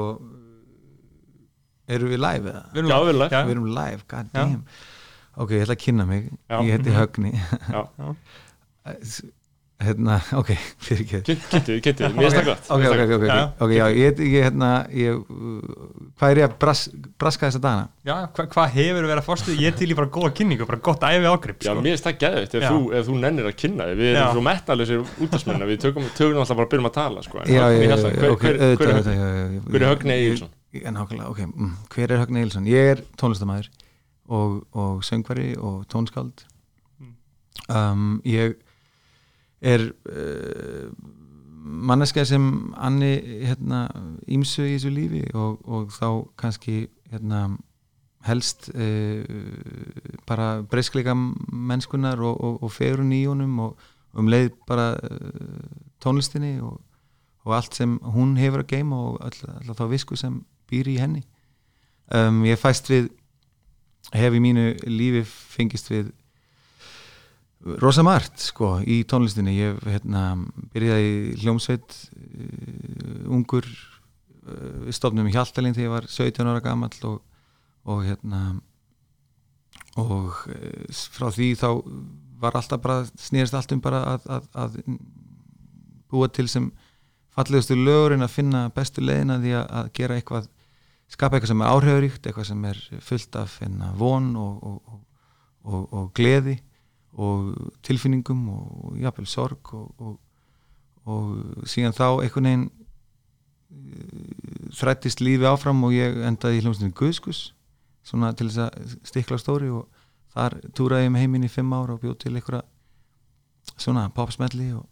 eru 1.93 2.09
við 2.13 2.21
live 2.23 2.49
eða? 2.53 2.63
Við 2.73 2.89
Já, 2.89 2.95
vel 3.09 3.17
Já. 3.27 3.41
Við 3.43 3.53
erum 3.57 3.67
live, 3.75 4.01
god 4.13 4.31
Já. 4.39 4.45
Ok, 5.37 5.55
ég 5.55 5.63
ætla 5.65 5.77
að 5.77 5.83
kynna 5.85 6.05
mig 6.09 6.27
Já. 6.49 6.57
Ég 6.61 6.75
heiti 6.77 6.97
Högni 6.97 7.31
Já. 7.33 7.87
Hérna, 9.83 10.19
ok, 10.37 10.51
fyrir 10.85 11.01
ekki 11.03 11.19
kynntu, 11.49 11.73
kynntu, 11.83 12.07
mér 12.15 12.31
það 12.31 12.45
gott 12.47 12.69
Ok, 12.71 12.83
ok, 12.87 12.99
ok, 13.03 13.11
ok, 13.17 13.23
Já. 13.27 13.39
ok, 13.65 13.71
já, 13.75 13.83
ég, 13.97 14.19
ég, 14.21 14.45
hérna, 14.45 14.69
ég, 14.95 15.17
hvað 16.21 16.31
er 16.35 16.39
ég 16.39 16.45
að 16.47 16.53
bras, 16.61 16.83
braska 17.19 17.49
þessa 17.49 17.61
dagana? 17.65 17.89
Já, 18.07 18.13
hvað 18.37 18.53
hva 18.53 18.65
hefur 18.77 19.07
verið 19.09 19.19
að 19.19 19.27
fórstu? 19.27 19.55
Ég 19.59 19.75
til 19.75 19.89
í 19.91 19.97
bara 19.97 20.11
góða 20.13 20.31
kynningu, 20.37 20.67
bara 20.69 20.79
gott 20.87 21.03
æfi 21.03 21.27
ágrip 21.27 21.65
Já, 21.65 21.73
sko. 21.73 21.83
mér 21.83 21.99
það 22.05 22.17
geðvitt 22.23 22.55
ef, 22.55 22.63
Já. 22.63 22.69
þú, 22.69 22.79
ef 23.01 23.09
þú 23.09 23.17
nennir 23.25 23.49
að 23.49 23.57
kynna 23.59 23.89
þig 23.89 23.99
Við 23.99 24.11
erum 24.13 24.21
Já. 24.23 24.31
svo 24.37 24.45
metnaðlisir 24.47 25.03
útastmenn 25.27 25.67
Við 25.73 25.83
tökum, 25.83 26.07
tökum 26.15 26.41
alltaf 26.45 26.59
bara 26.61 26.69
að 26.69 26.73
byrjum 26.77 26.89
að 26.93 26.97
tala 27.01 27.25
sko. 27.27 27.43
Já, 27.43 27.63
Högni 27.67 27.83
já, 27.83 27.91
já, 27.91 27.97
já, 27.97 28.19
hver, 28.21 28.35
ok, 28.37 28.45
hver, 28.45 28.59
hver, 28.61 28.63
auðvitað, 28.63 28.85
hver, 28.85 28.93
auðvitað, 28.93 29.17
já, 29.19 29.27
já, 29.27 29.45
já. 29.57 29.65
hver 29.73 29.81
er 29.83 29.91
Högni 29.97 30.15
Egilson? 30.21 30.53
Ég- 30.73 30.87
Nákvæmlega, 30.93 31.29
ok, 31.33 31.43
mm, 31.49 31.73
hver 31.97 32.13
er 32.15 32.23
Högni 32.23 32.43
Egilson? 32.45 32.69
Ég 32.71 32.93
er 32.95 33.03
tónlistamæður 33.19 33.67
og, 34.27 34.67
og 34.71 35.03
söngvari 35.03 35.57
og 35.57 35.85
tónskáld. 35.93 36.45
Um, 37.69 38.21
Ég 38.25 38.53
er 39.61 39.91
uh, 40.09 40.91
manneska 41.63 42.23
sem 42.23 42.73
anni 42.77 43.13
hérna, 43.45 43.87
ímsu 44.27 44.65
í 44.65 44.75
þessu 44.75 44.91
lífi 44.91 45.23
og, 45.33 45.61
og 45.63 45.91
þá 45.95 46.07
kannski 46.37 46.87
hérna, 47.11 47.57
helst 48.27 48.69
uh, 48.75 49.23
bara 50.27 50.61
breyskleika 50.61 51.13
mennskunar 51.13 52.19
og, 52.19 52.41
og, 52.43 52.63
og 52.63 52.71
ferun 52.71 53.11
í 53.11 53.25
honum 53.25 53.59
og 53.59 53.77
um 54.13 54.27
leið 54.27 54.51
bara 54.67 54.93
uh, 54.97 55.63
tónlistinni 56.03 56.57
og, 56.61 56.81
og 57.43 57.55
allt 57.55 57.75
sem 57.75 57.99
hún 58.15 58.37
hefur 58.37 58.63
að 58.63 58.75
geima 58.75 58.99
og 59.09 59.21
all, 59.23 59.55
all 59.55 59.75
þá 59.77 59.87
visku 59.91 60.19
sem 60.19 60.41
býr 60.69 60.89
í 60.91 60.99
henni. 60.99 61.23
Um, 62.13 62.43
ég 62.45 62.59
fæst 62.59 62.91
við 62.91 63.09
hef 64.11 64.35
í 64.35 64.41
mínu 64.43 64.65
lífi 64.89 65.23
fengist 65.25 65.89
við 65.91 66.11
rosa 67.79 68.03
margt 68.03 68.41
sko 68.43 68.75
í 68.83 69.01
tónlistinni. 69.07 69.55
Ég 69.55 69.79
hérna, 69.87 70.33
byrjaði 70.73 71.09
í 71.13 71.37
hljómsveit 71.43 71.95
uh, 71.95 73.31
ungur 73.31 73.67
uh, 73.67 74.83
við 74.87 74.97
stofnum 74.97 75.29
í 75.29 75.33
Hjaltalín 75.35 75.75
þegar 75.75 75.87
ég 75.87 75.95
var 75.95 76.09
17 76.11 76.51
ára 76.51 76.63
gamall 76.63 77.07
og, 77.09 77.21
og 77.87 78.03
hérna 78.07 78.43
og 80.01 80.43
uh, 80.51 81.03
frá 81.15 81.29
því 81.31 81.53
þá 81.59 81.69
var 82.43 82.59
alltaf 82.59 82.81
bara 82.83 83.03
snýrist 83.15 83.55
allt 83.55 83.71
um 83.71 83.83
bara 83.83 84.03
að, 84.15 84.25
að, 84.27 84.49
að 84.65 84.79
búa 86.11 86.27
til 86.27 86.49
sem 86.51 86.67
fallegustu 87.33 87.77
lögurinn 87.79 88.25
að 88.25 88.35
finna 88.35 88.67
bestu 88.75 89.01
leiðina 89.01 89.39
því 89.41 89.55
að, 89.61 89.69
að 89.79 89.93
gera 89.97 90.17
eitthvað 90.19 90.49
skapa 91.13 91.37
eitthvað 91.37 91.53
sem 91.53 91.63
er 91.63 91.71
áhrifaríkt 91.71 92.27
eitthvað 92.27 92.49
sem 92.49 92.67
er 92.69 92.83
fullt 93.05 93.39
af 93.39 93.57
finna 93.59 93.91
von 93.97 94.31
og, 94.39 94.63
og, 95.63 95.81
og, 95.93 96.05
gleði 96.17 96.57
og 97.13 97.73
tilfinningum 97.85 98.45
og 98.49 98.95
jafnvel 99.01 99.29
sorg 99.29 99.73
og, 99.73 100.15
síðan 101.69 101.95
þá 101.97 102.07
einhvern 102.23 102.47
veginn 102.47 102.69
eh, 102.71 104.69
þrættist 104.79 105.21
lífi 105.21 105.45
áfram 105.49 105.83
og 105.83 105.93
ég 105.95 106.15
endaði 106.25 106.61
í 106.61 106.63
hljómsninu 106.63 106.95
Guðskus 106.97 107.49
svona 108.07 108.31
til 108.37 108.47
þess 108.49 108.63
að 108.63 108.95
stikla 109.07 109.39
stóri 109.41 109.69
og 109.71 109.89
þar 110.33 110.57
túraði 110.75 111.07
ég 111.07 111.13
með 111.13 111.25
heiminn 111.25 111.47
í 111.47 111.51
fimm 111.51 111.75
ára 111.75 111.97
og 111.97 112.01
bjóð 112.01 112.17
til 112.23 112.33
einhverja 112.33 112.63
svona 113.75 114.07
popsmelli 114.15 114.71
og, 114.77 114.87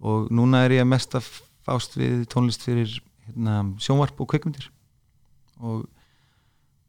og 0.00 0.32
núna 0.34 0.64
er 0.66 0.78
ég 0.80 0.88
mest 0.88 1.14
að 1.16 1.28
fást 1.66 1.96
við 1.98 2.26
tónlist 2.32 2.64
fyrir 2.66 2.90
hérna, 3.26 3.60
sjónvarp 3.82 4.20
og 4.22 4.30
kveikmyndir 4.32 4.70
og 5.60 5.86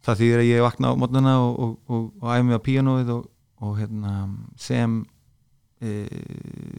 það 0.05 0.21
þýðir 0.21 0.43
að 0.43 0.49
ég 0.49 0.65
vakna 0.65 0.91
á 0.91 0.99
mótnuna 0.99 1.37
og, 1.43 1.79
og, 1.87 2.03
og, 2.21 2.27
æfi 2.31 2.47
mig 2.47 2.59
á 2.59 2.67
píanóið 2.67 3.13
og, 3.15 3.23
og 3.63 3.79
hérna, 3.79 4.13
sem 4.59 4.99
e, 5.81 6.05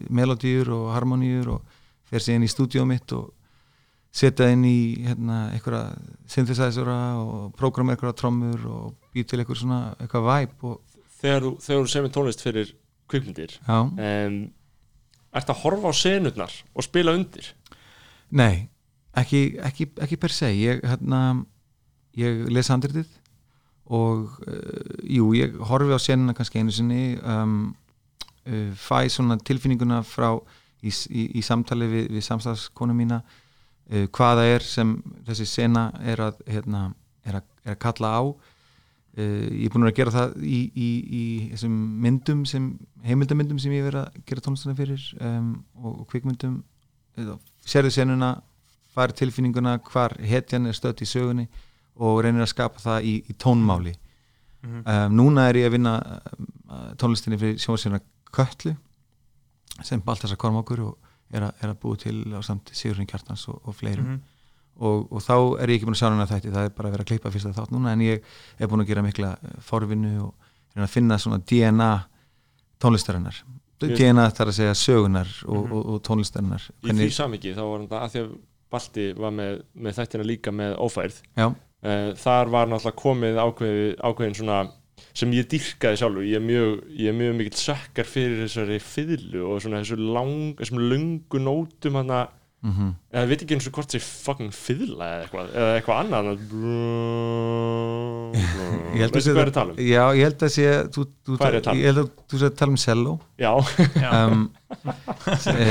melodíur 0.09 0.71
og 0.75 0.87
harmoníur 0.95 1.53
og 1.55 1.75
fer 2.09 2.23
sér 2.23 2.39
inn 2.39 2.47
í 2.47 2.51
stúdíó 2.51 2.85
mitt 2.89 3.13
og 3.13 3.29
setja 4.09 4.49
inn 4.49 4.65
í 4.65 5.05
hérna, 5.05 5.49
einhverja 5.53 5.93
synthesizera 6.29 6.99
og 7.21 7.51
prógrama 7.57 7.93
einhverja 7.93 8.17
trommur 8.17 8.65
og 8.65 9.11
býr 9.13 9.27
til 9.29 9.41
einhver 9.43 9.59
svona 9.59 9.81
eitthvað 9.99 10.29
væp 10.29 10.69
og 10.71 10.85
Þegar 11.19 11.49
þú, 11.59 11.79
semur 11.91 12.11
tónlist 12.15 12.39
fyrir 12.39 12.69
kvikmyndir 13.11 13.57
um, 13.67 14.37
Ertu 15.35 15.53
að 15.53 15.61
horfa 15.65 15.91
á 15.91 15.93
senurnar 15.99 16.53
og 16.73 16.85
spila 16.85 17.13
undir? 17.17 17.51
Nei, 18.33 18.69
ekki, 19.17 19.59
ekki, 19.65 19.89
ekki 20.01 20.17
per 20.21 20.33
se 20.33 20.49
ég, 20.55 20.81
hérna, 20.85 21.43
ég 22.17 22.47
les 22.49 22.69
handritið 22.71 23.09
og 23.89 24.37
uh, 24.45 24.97
jú, 25.03 25.31
ég 25.37 25.57
horfi 25.69 25.93
á 25.93 25.99
senuna 26.01 26.35
kannski 26.37 26.61
einu 26.61 26.73
sinni 26.73 27.17
um, 27.25 27.71
uh, 28.45 28.71
fæ 28.77 29.07
svona 29.09 29.39
tilfinninguna 29.41 30.03
frá 30.05 30.35
í, 30.81 30.91
í, 30.91 31.25
í 31.39 31.43
samtali 31.45 31.89
við, 31.89 32.11
við 32.13 32.25
samstagskonu 32.27 32.93
mína 32.97 33.23
uh, 33.23 34.05
hvaða 34.13 34.45
er 34.53 34.65
sem 34.65 34.93
þessi 35.27 35.47
sena 35.49 35.89
er 36.05 36.21
að, 36.29 36.43
hérna, 36.47 36.89
er 37.25 37.41
að, 37.41 37.51
er 37.65 37.75
að 37.75 37.83
kalla 37.87 38.13
á. 38.13 38.23
Ég 39.19 39.65
er 39.65 39.71
búin 39.73 39.83
að 39.89 39.97
gera 39.97 40.11
það 40.13 40.35
í, 40.47 40.57
í, 40.79 41.21
þessum 41.49 41.73
myndum 41.99 42.43
sem, 42.47 42.67
heimildamyndum 43.03 43.57
sem 43.59 43.73
ég 43.73 43.81
verið 43.83 44.05
að 44.05 44.19
gera 44.29 44.43
tónlistina 44.45 44.75
fyrir 44.77 45.07
um, 45.25 45.49
og, 45.81 46.03
kvikmyndum 46.07 46.59
sérðu 47.65 47.91
senuna 47.91 48.29
fær 48.93 49.11
tilfinninguna 49.17 49.73
hvar 49.89 50.13
hetjan 50.23 50.69
er 50.69 50.77
stödd 50.77 51.03
í 51.03 51.09
sögunni 51.09 51.47
og 51.99 52.21
reynir 52.23 52.41
að 52.45 52.51
skapa 52.53 52.79
það 52.83 53.03
í, 53.11 53.15
í 53.29 53.33
tónmáli 53.35 53.95
Mhm. 54.59 54.81
um, 54.83 55.13
núna 55.15 55.45
er 55.49 55.55
ég 55.55 55.69
að 55.69 55.71
vinna 55.77 55.91
uh, 56.03 56.89
tónlistinni 56.99 57.37
fyrir 57.39 57.55
sjónsérna 57.63 58.01
Köllu 58.35 58.73
sem 59.87 60.01
Baltasar 60.03 60.35
Kormákur 60.37 60.81
og 60.83 60.97
er 61.31 61.45
að, 61.47 61.53
er 61.63 61.69
að 61.71 61.77
búa 61.79 61.95
til 62.01 62.17
á 62.35 62.41
samt 62.43 62.67
Sigurinn 62.75 63.07
Kjartans 63.07 63.45
og, 63.47 63.61
og 63.63 63.75
fleirum 63.79 64.05
Mhm. 64.09 64.19
og, 64.83 65.07
og 65.13 65.21
þá 65.23 65.33
er 65.63 65.67
ég 65.71 65.77
ekki 65.79 65.85
búin 65.87 65.95
að 65.95 66.01
sjá 66.01 66.09
hana 66.09 66.25
þætti 66.27 66.51
það 66.51 66.65
er 66.67 66.75
bara 66.75 66.89
að 66.89 66.91
vera 66.97 67.03
að 67.03 67.07
klippa 67.13 67.31
fyrsta 67.31 67.53
þátt 67.55 67.71
núna 67.71 67.93
en 67.93 67.99
ég 68.03 68.21
er 68.59 68.67
búin 68.67 68.83
að 68.83 68.87
gera 68.91 69.01
mikla 69.05 69.31
eh, 69.43 69.55
forvinnu 69.61 70.11
og 70.25 70.33
reyna 70.75 70.87
að 70.89 70.93
finna 70.97 71.17
svona 71.23 71.39
DNA 71.39 71.89
tónlistarinnar 72.83 73.39
DNA 73.79 74.27
þarf 74.35 74.51
að 74.51 74.57
segja 74.59 74.75
sögunar 74.75 75.29
og, 75.47 75.63
Mhm. 75.63 75.71
og, 75.71 75.85
og 75.95 76.01
tónlistarinnar 76.03 76.69
Í 76.83 76.91
því 76.91 77.09
samiki 77.15 77.55
þá 77.55 77.63
var 77.63 77.79
þetta 77.87 78.03
að 78.03 78.11
því 78.11 78.19
að 78.25 78.37
Balti 78.69 79.13
var 79.17 79.31
með, 79.31 79.63
með 79.75 79.95
þættina 79.97 80.25
líka 80.27 80.51
með 80.53 80.75
ófærð 80.77 81.21
já, 81.37 81.47
uh, 81.47 81.55
þar 82.19 82.51
var 82.55 82.67
náttúrulega 82.71 82.99
komið 83.03 83.39
ákveði, 83.45 83.85
ákveðin 84.03 84.35
svona 84.39 84.57
sem 85.15 85.31
ég 85.35 85.47
dýrkaði 85.51 85.99
sjálfur. 86.01 86.25
Ég 86.27 86.39
er 86.39 86.43
mjög, 86.43 86.73
ég 86.99 87.11
er 87.11 87.15
mjög 87.17 87.37
mikill 87.39 87.59
sökkar 87.59 88.07
fyrir 88.07 88.43
þessari 88.45 88.81
fiðlu 88.83 89.45
og 89.47 89.61
svona 89.63 89.79
þessu 89.83 89.97
lang, 89.99 90.59
þessum 90.59 90.83
lungu 90.91 91.41
nótum 91.43 91.99
hann 92.01 92.13
að 92.19 92.27
mm 92.59 92.89
eða 93.09 93.27
veit 93.29 93.41
ekki 93.45 93.55
eins 93.55 93.67
og 93.69 93.73
hvort 93.77 93.93
sé 93.95 93.99
fucking 94.03 94.51
fiðla 94.53 95.05
eða 95.07 95.21
eitthvað, 95.23 95.47
eða 95.55 95.75
eitthvað 95.77 95.99
annað. 96.03 96.41
Ég 98.89 99.03
held 99.03 99.09
að 99.09 99.15
veistu 99.15 99.23
sé 99.23 99.33
hvað 99.33 99.41
er 99.41 99.49
að 99.51 99.55
tala 99.55 99.71
um? 99.71 99.79
Já, 99.79 100.03
ég 100.17 100.23
held 100.27 100.43
að 100.45 100.51
sé 100.53 100.65
þú, 100.93 101.03
þú, 101.25 101.37
er 101.39 101.55
ég 101.55 101.69
um? 101.69 101.79
Ég 101.79 101.85
held 101.89 102.01
að 102.01 102.09
þú 102.29 102.39
sé 102.41 102.49
að 102.49 102.55
tala 102.59 102.73
um 102.73 102.79
cello. 102.83 103.13
Já, 103.39 103.51
um, 104.19 104.43
e, 105.55 105.67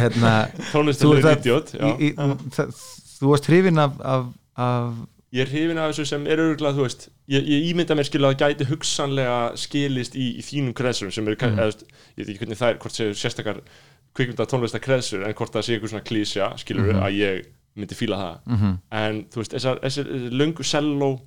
hérna, 0.00 0.32
tónlistilegur 0.70 1.20
ert 1.20 1.30
að- 1.30 1.40
idiot 1.40 1.72
já. 1.74 1.84
í, 1.90 2.10
í, 2.10 2.12
það, 2.56 2.74
Þú 3.20 3.32
varst 3.34 3.48
hrifin 3.50 3.82
af, 3.82 3.98
af, 4.00 4.28
af 4.56 5.00
ég 5.32 5.40
er 5.44 5.50
hrifin 5.52 5.78
af 5.78 5.92
þessu 5.92 6.06
sem 6.10 6.26
er 6.26 6.40
örgulega, 6.42 6.74
þú 6.74 6.82
veist 6.86 7.08
ég, 7.30 7.44
ég 7.46 7.68
ímynda 7.70 7.94
mér 7.94 8.08
skilja 8.08 8.28
að 8.32 8.34
það 8.34 8.48
gæti 8.48 8.68
hugsanlega 8.70 9.38
skilist 9.56 10.16
í, 10.18 10.26
í 10.40 10.42
þínum 10.42 10.74
kreðsum 10.74 11.12
sem 11.14 11.28
eru, 11.28 11.36
mm. 11.38 11.58
eða, 11.58 11.86
ég 12.16 12.24
veit 12.24 12.28
ekki 12.34 12.40
hvernig 12.44 12.58
það 12.58 12.68
er 12.74 12.78
hvort 12.82 12.98
séu 12.98 13.14
sérstakar 13.14 13.60
kvikmynda 14.18 14.46
tónlista 14.50 14.80
kreðsur 14.82 15.22
en 15.26 15.34
hvort 15.38 15.54
það 15.54 15.62
sé 15.66 15.76
eitthvað 15.76 15.92
svona 15.94 16.06
klísja 16.08 16.50
skilur 16.58 16.90
Mhm. 16.90 17.02
að 17.06 17.18
ég 17.20 17.44
myndi 17.78 17.94
fíla 17.94 18.16
það 18.18 18.38
mm 18.46 18.56
-hmm. 18.56 18.78
en 18.90 19.24
þú 19.30 19.36
veist, 19.42 19.52
þessar, 19.54 19.78
þessar, 19.84 20.04
þessar 20.10 20.32
löngu 20.40 20.64
selló 20.66 21.20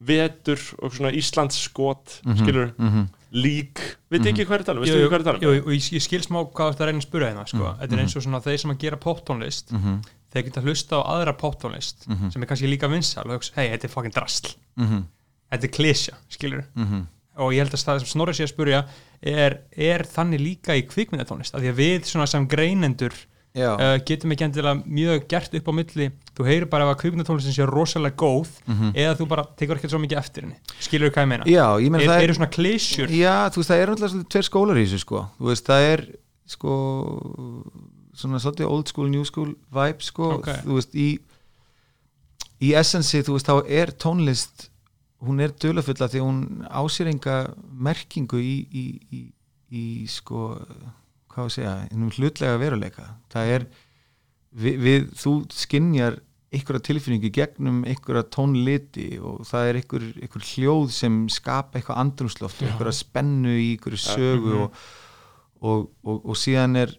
vetur 0.00 0.60
og 0.82 0.94
svona 0.94 1.10
Íslands 1.12 1.58
skot 1.66 2.20
Mhm. 2.24 2.36
skilur, 2.38 2.72
Mhm. 2.78 3.08
lík 3.32 3.78
við 4.10 4.26
ekki 4.26 4.46
hvað 4.46 4.54
er 4.54 4.60
að 4.62 4.64
tala 4.64 4.78
um, 4.80 4.84
veistu 4.84 4.98
er 4.98 5.18
að 5.20 5.24
tala 5.24 5.38
um 5.38 5.42
jú, 5.42 5.70
ég, 5.70 6.00
skil 6.02 6.20
smá 6.22 6.44
hvað 6.52 6.72
þetta 6.74 6.88
er 6.88 6.94
að 6.94 7.02
spura 7.02 7.26
hérna 7.30 7.46
sko. 7.46 7.58
Mm, 7.58 7.78
þetta 7.80 7.92
er 7.92 7.98
eins 8.00 8.16
og 8.16 8.22
svona 8.22 8.40
þeir 8.42 8.58
sem 8.58 8.70
að 8.70 8.78
gera 8.78 8.96
poptónlist 8.96 9.72
Mhm. 9.72 10.02
Þeir 10.32 10.44
geta 10.48 10.60
hlusta 10.62 10.96
á 10.98 11.02
aðra 11.16 11.32
poptónlist 11.36 12.06
Mhm. 12.08 12.30
sem 12.32 12.42
er 12.42 12.46
kannski 12.46 12.68
líka 12.70 12.88
vinsal 12.90 13.24
og 13.26 13.38
hugsa, 13.40 13.52
hei, 13.56 13.68
þetta 13.70 13.84
er 13.84 13.94
fucking 13.94 14.14
drastl 14.14 14.54
Mhm. 14.78 15.04
þetta 15.52 15.64
er 15.64 15.74
klísja, 15.74 16.14
skilur 16.30 16.64
Mhm. 16.76 17.06
og 17.38 17.52
ég 17.52 17.58
held 17.64 17.72
að 17.72 17.84
það 17.84 17.98
sem 17.98 18.06
Snorri 18.06 18.32
sé 18.34 18.44
að 18.44 18.54
spurja 18.54 18.84
er, 19.22 19.60
er 19.76 20.02
þannig 20.04 20.40
líka 20.40 20.72
í 20.76 20.86
kvikmyndatónlist 20.86 21.54
af 21.54 21.60
því 21.62 21.72
að 21.72 21.76
við 21.76 22.00
svona 22.04 22.26
sem 22.28 22.46
greinendur 22.46 23.12
uh, 23.56 23.98
getum 24.06 24.30
ekki 24.30 24.44
endilega 24.46 24.84
mjög 24.86 25.24
gert 25.28 25.52
upp 25.58 25.66
á 25.66 25.72
milli 25.74 26.10
þú 26.36 26.44
heyrir 26.46 26.66
bara 26.70 26.84
að 26.94 27.00
kvikmyndatónlistin 27.02 27.52
sé 27.56 27.66
rosalega 27.66 28.14
góð 28.14 28.46
Mhm. 28.68 28.92
eða 28.94 29.16
þú 29.18 29.26
bara 29.28 29.42
tekur 29.56 29.74
ekki 29.76 29.90
svo 29.90 29.98
mikið 29.98 30.18
eftir 30.18 30.42
henni 30.44 30.56
skilur 30.78 31.10
hvað 31.10 31.24
ég 31.24 31.28
meina? 31.28 31.44
já, 31.44 31.66
ég 31.82 31.90
meina 31.90 32.04
er, 32.04 32.08
það 32.10 32.22
eru 32.22 32.34
svona 32.34 32.50
klísjur 32.52 33.08
Já, 33.10 33.50
þú 33.50 33.56
veist, 33.58 33.70
það 33.70 33.82
er 33.82 33.86
náttúrulega 33.88 34.28
tveir 34.30 34.46
skólar 34.46 34.76
í 34.78 34.86
þessu 34.86 34.98
sko 35.00 35.28
Þú 35.40 35.46
veist, 35.50 35.66
það 35.66 35.80
er 35.92 36.06
sko 36.46 36.70
svona 38.20 38.40
svolítið 38.42 38.70
old 38.70 38.92
school, 38.92 39.10
new 39.12 39.26
school 39.28 39.54
vibe 39.74 40.04
sko, 40.04 40.34
Ok. 40.38 40.50
þú 40.66 40.78
veist, 40.78 40.94
í 40.94 41.08
í 42.60 42.74
essensi, 42.76 43.22
þú 43.24 43.38
veist, 43.38 43.48
þá 43.48 43.72
er 43.80 43.94
tónlist 43.96 44.70
hún 45.24 45.42
er 45.44 45.52
dulafulla 45.60 46.08
því 46.08 46.20
að 46.20 46.26
hún 46.26 46.40
ásér 46.68 47.10
enga 47.10 47.36
merkingu 47.70 48.40
í, 48.40 48.54
í, 48.72 48.84
í, 49.12 49.20
í 49.68 49.84
sko 50.08 50.54
hvað 51.30 51.46
að 51.46 51.54
segja, 51.54 51.74
hlutlega 52.16 52.60
veruleika 52.60 53.06
það 53.32 53.54
er 53.56 53.66
við, 54.50 54.80
við 54.80 55.10
þú 55.20 55.34
skinjar 55.54 56.18
einhverja 56.50 56.86
tilfinningu 56.88 57.30
gegnum 57.34 57.84
einhverja 57.86 58.24
tónliti 58.34 59.12
og 59.22 59.44
það 59.46 59.68
er 59.68 59.80
einhver, 59.80 60.06
einhver 60.24 60.48
hljóð 60.48 60.88
sem 60.96 61.20
skapa 61.30 61.78
eitthvað 61.78 62.00
andrumsloft 62.02 62.64
og 62.64 62.72
einhverja 62.72 62.96
spennu 63.02 63.52
í 63.54 63.68
einhverju 63.76 64.02
sögu 64.02 64.54
mhm. 64.56 64.64
og, 64.64 64.80
og, 65.60 65.86
og, 66.02 66.24
og 66.32 66.40
síðan 66.40 66.80
er 66.80 66.96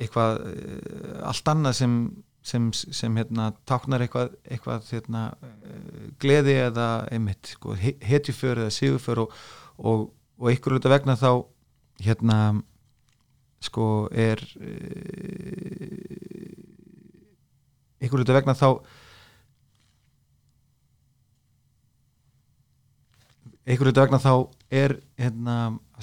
eitthvað 0.00 0.44
eh, 0.52 1.16
allt 1.28 1.48
annað 1.54 1.78
sem 1.82 1.96
sem, 2.42 2.72
sem 2.74 3.16
hérna, 3.20 3.52
táknar 3.70 4.02
eitthvað, 4.02 4.32
eitthvað 4.50 4.88
hérna, 4.90 5.20
eh, 5.46 6.08
gleði 6.22 6.56
eða 6.64 6.86
einmitt, 7.14 7.52
sko, 7.54 7.76
he- 7.78 7.98
hetjuför 8.02 8.64
eða 8.64 8.72
sigurför 8.74 9.20
og, 9.22 9.36
og, 9.78 10.08
og 10.38 10.50
einhverju 10.50 10.80
hluta 10.80 10.90
vegna 10.90 11.14
þá 11.20 11.30
hérna 12.02 12.38
sko 13.62 13.86
er 14.10 14.42
e, 14.58 14.72
einhverju 18.02 18.24
hluta 18.24 18.34
vegna 18.34 18.56
þá 18.58 18.68
einhverju 23.62 23.92
hluta 23.92 24.06
vegna 24.08 24.18
þá 24.24 24.32
er 24.82 24.96
hérna, 25.20 25.56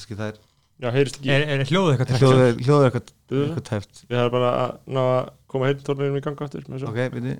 það 0.08 0.25
er 0.29 0.39
já, 0.79 0.89
heyrist 0.95 1.19
ekki. 1.19 1.29
Er, 1.36 1.45
er 1.55 1.63
hljóðu 1.69 1.93
eitthvað 1.93 2.09
til 2.13 2.19
hljóður, 2.24 2.59
hljóður 2.65 2.89
eitthvað, 2.89 3.13
eitthvað 3.43 3.65
tæft 3.69 4.03
ég 4.09 4.19
er 4.24 4.29
bara 4.33 4.51
að 4.63 4.75
ná 4.95 5.01
að 5.05 5.31
koma 5.51 5.69
heyrntórnum 5.71 6.19
í 6.19 6.24
ganga 6.25 6.45
aftur 6.48 6.63
með 6.69 6.77
þessu. 6.77 6.89
ok, 6.93 7.00
veitir 7.17 7.39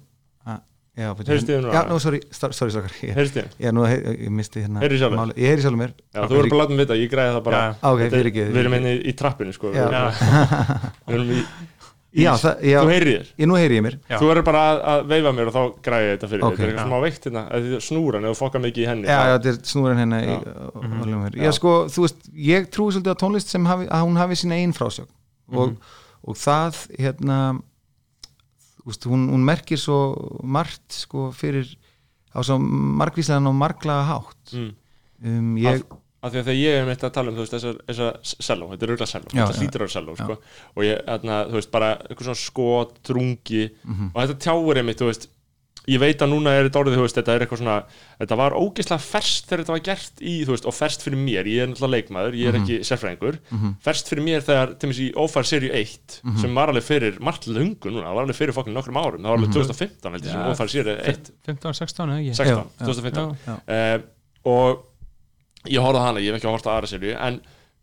ah, 0.50 0.60
já, 1.00 1.08
Heyrist 1.30 1.48
þið 1.50 1.62
núna? 1.64 1.74
já, 1.78 1.82
nú, 1.90 2.00
sorry, 2.04 2.20
star- 2.36 2.56
sorry, 2.58 2.74
sorry. 2.76 2.92
Ég, 3.08 3.14
heyrist 3.16 3.38
ég, 3.40 3.72
nú, 3.76 3.86
ég, 3.88 4.04
ég 4.26 4.34
misti 4.36 4.64
hérna 4.66 4.82
Heyrðu 4.84 5.00
sjálfur? 5.04 5.20
máli- 5.22 5.38
ég 5.40 5.54
heyri 5.54 5.64
sjálfur 5.64 5.82
mér. 5.86 5.94
Já, 6.12 6.20
þú 6.26 6.36
verður 6.36 6.50
bara 6.50 6.58
að 6.58 6.64
láta 6.66 6.76
mig 6.76 6.84
vita, 6.86 6.98
ég 7.00 7.12
græði 7.14 7.36
það 7.38 7.44
bara. 7.48 7.60
Já. 7.64 7.76
Ok, 7.94 8.00
Þetta 8.04 8.18
fyrir 8.20 8.32
ekki 8.34 8.48
Við 8.50 8.60
erum 8.64 8.76
henni 8.80 8.94
í 9.00 9.14
trappinu 9.22 9.56
sko. 9.56 9.72
Já. 9.72 9.88
Við 11.08 11.16
erum- 11.20 11.32
í 11.38 11.42
já, 12.10 12.32
það, 12.42 12.64
já, 12.66 12.80
Þú 12.80 12.92
heyrir 12.94 13.12
þér 13.12 13.28
ég, 13.44 13.48
nú 13.50 13.58
heyri 13.60 13.78
ég 13.78 13.84
mér 13.86 13.96
Já. 14.00 14.16
Þú 14.18 14.30
verður 14.32 14.46
bara 14.48 14.64
að, 14.66 14.80
að 14.92 15.04
veifa 15.12 15.34
mér 15.38 15.50
og 15.52 15.56
þá 15.56 15.62
græði 15.86 16.08
ég 16.08 16.16
þetta 16.16 16.30
fyrir 16.32 16.46
Ok. 16.46 16.48
okay. 16.50 16.58
Þetta 16.58 16.66
er 16.66 16.74
eitthvað 16.74 16.90
smá 16.90 17.04
veikt 17.06 17.28
hérna 17.28 17.82
Snúran, 17.86 18.26
ef 18.26 18.34
þú 18.34 18.40
fokkar 18.40 18.64
mikið 18.64 18.82
í 18.82 18.88
henni 18.90 19.06
já, 19.06 19.14
þá- 19.20 19.30
já, 19.30 19.34
þetta 19.36 19.52
er 19.52 19.60
snúran 19.74 20.02
hérna 20.02 20.20
í, 20.20 20.34
á 20.34 21.04
hljómur. 21.06 21.38
Já. 21.38 21.52
sko, 21.60 21.74
þú 21.94 22.06
veist, 22.06 22.30
ég 22.50 22.70
trúi 22.74 22.96
svolítið 22.96 23.14
á 23.14 23.22
tónlist 23.22 23.54
sem 23.54 23.70
hafi, 23.70 23.88
að 23.94 24.06
hún 24.08 24.22
hafi 24.24 24.40
sína 24.42 24.58
einn 24.58 24.74
frásögn 24.74 25.12
og, 25.54 25.78
og 26.26 26.40
það 26.40 26.82
hérna 26.98 27.40
þú 28.80 28.90
veist, 28.90 29.10
hún, 29.12 29.30
hún 29.36 29.46
merkir 29.46 29.82
svo 29.82 30.00
margt 30.42 31.02
sko 31.04 31.30
fyrir 31.36 31.70
á 32.34 32.42
svo 32.46 32.58
margvíslegan 32.60 33.50
og 33.50 33.58
marglaga 33.58 34.06
hátt 34.10 34.54
mm. 34.58 34.70
um, 35.26 35.58
ég, 35.62 35.84
Af 35.84 35.98
því 36.28 36.40
að 36.42 36.44
þegar 36.44 36.60
ég 36.60 36.78
er 36.82 36.86
meitt 36.86 37.04
að 37.08 37.14
tala 37.16 37.30
um 37.32 37.36
þú 37.36 37.46
veist, 37.46 37.54
þessar, 37.56 37.80
þessar 37.88 38.20
selló, 38.50 38.70
þetta 38.74 38.84
er 38.84 38.92
auðvitað 38.94 39.14
selló 39.14 39.34
þetta 39.34 39.60
hlýtur 39.64 39.82
að 39.88 39.96
selló 39.96 40.16
sko. 40.20 40.38
og 40.76 40.84
ég, 40.84 41.04
þarna, 41.08 41.42
þú 41.48 41.60
veist, 41.62 41.72
bara 41.72 41.96
eitthvað 42.10 42.28
svona 42.30 42.44
skot, 42.46 42.96
drungi 43.08 43.70
Mhm. 43.86 44.12
og 44.14 44.22
þetta 44.28 44.40
tjáur 44.44 44.78
einmitt, 44.84 44.98
þú 45.00 45.06
veist 45.14 45.28
ég 45.90 45.98
veit 45.98 46.20
að 46.22 46.30
núna 46.30 46.52
er 46.54 46.68
þetta 46.70 46.80
orðið, 46.84 46.98
þú 47.00 47.02
veist, 47.08 47.16
þetta 47.18 47.34
er 47.34 47.40
eitthvað 47.48 47.58
svona 47.64 47.84
þetta 48.20 48.36
var 48.38 48.52
ógeðslega 48.52 49.00
ferst 49.02 49.48
þegar 49.48 49.64
þetta 49.64 49.74
var 49.74 49.80
gert 49.88 50.20
í, 50.22 50.34
þú 50.46 50.52
veist, 50.54 50.66
og 50.70 50.74
ferst 50.76 51.02
fyrir 51.02 51.18
mér, 51.18 51.48
ég 51.50 51.64
er 51.64 51.68
náttúrulega 51.72 51.96
leikmaður 51.96 52.36
ég 52.38 52.48
er 52.50 52.54
Mhm. 52.54 52.62
ekki 52.62 52.76
sérfræðingur, 52.86 53.40
ferst 53.82 54.06
fyrir 54.12 54.22
mér 54.28 54.42
þegar, 54.46 54.76
til 54.78 54.90
dæmis 54.90 55.00
í 55.00 55.14
Ófær 55.16 55.46
serju 55.50 55.72
1 55.74 56.22
Mhm. 56.24 56.38
sem 56.38 56.54
var 56.54 56.68
alveg 56.70 56.84
fyrir 56.84 57.20
margt 57.20 57.48
lungu 57.48 57.90
núna, 57.90 58.14
var 58.14 58.26
alveg 58.28 58.36
fyrir 58.36 58.54
fokkin 58.54 58.74
nokkrum 58.76 59.00
árum, 59.02 59.22
það 59.24 59.32
var 59.32 59.38
alveg 59.40 59.54
2015 59.54 60.12
held 60.12 60.24
ég 60.24 60.32
sem. 60.32 60.42
Ófær 60.42 60.70
serju 60.70 61.00
1 61.08 61.32
15, 61.48 61.74
16 61.74 62.10
eða 62.10 62.20
ekki 62.22 62.36
16, 62.36 62.46
Já, 62.46 62.70
já. 62.78 62.86
2015 62.86 63.38
Já. 63.48 63.96
uh, 63.96 64.02
og 64.46 64.84
ég 65.70 65.84
horfði 65.84 66.02
á 66.02 66.08
hana, 66.10 66.24
ég 66.24 66.34
hef 66.34 66.40
ekki 66.40 66.50
horta 66.52 66.74
á 66.74 66.76
aðra 66.78 66.92
serju 66.92 67.16
en 67.16 67.40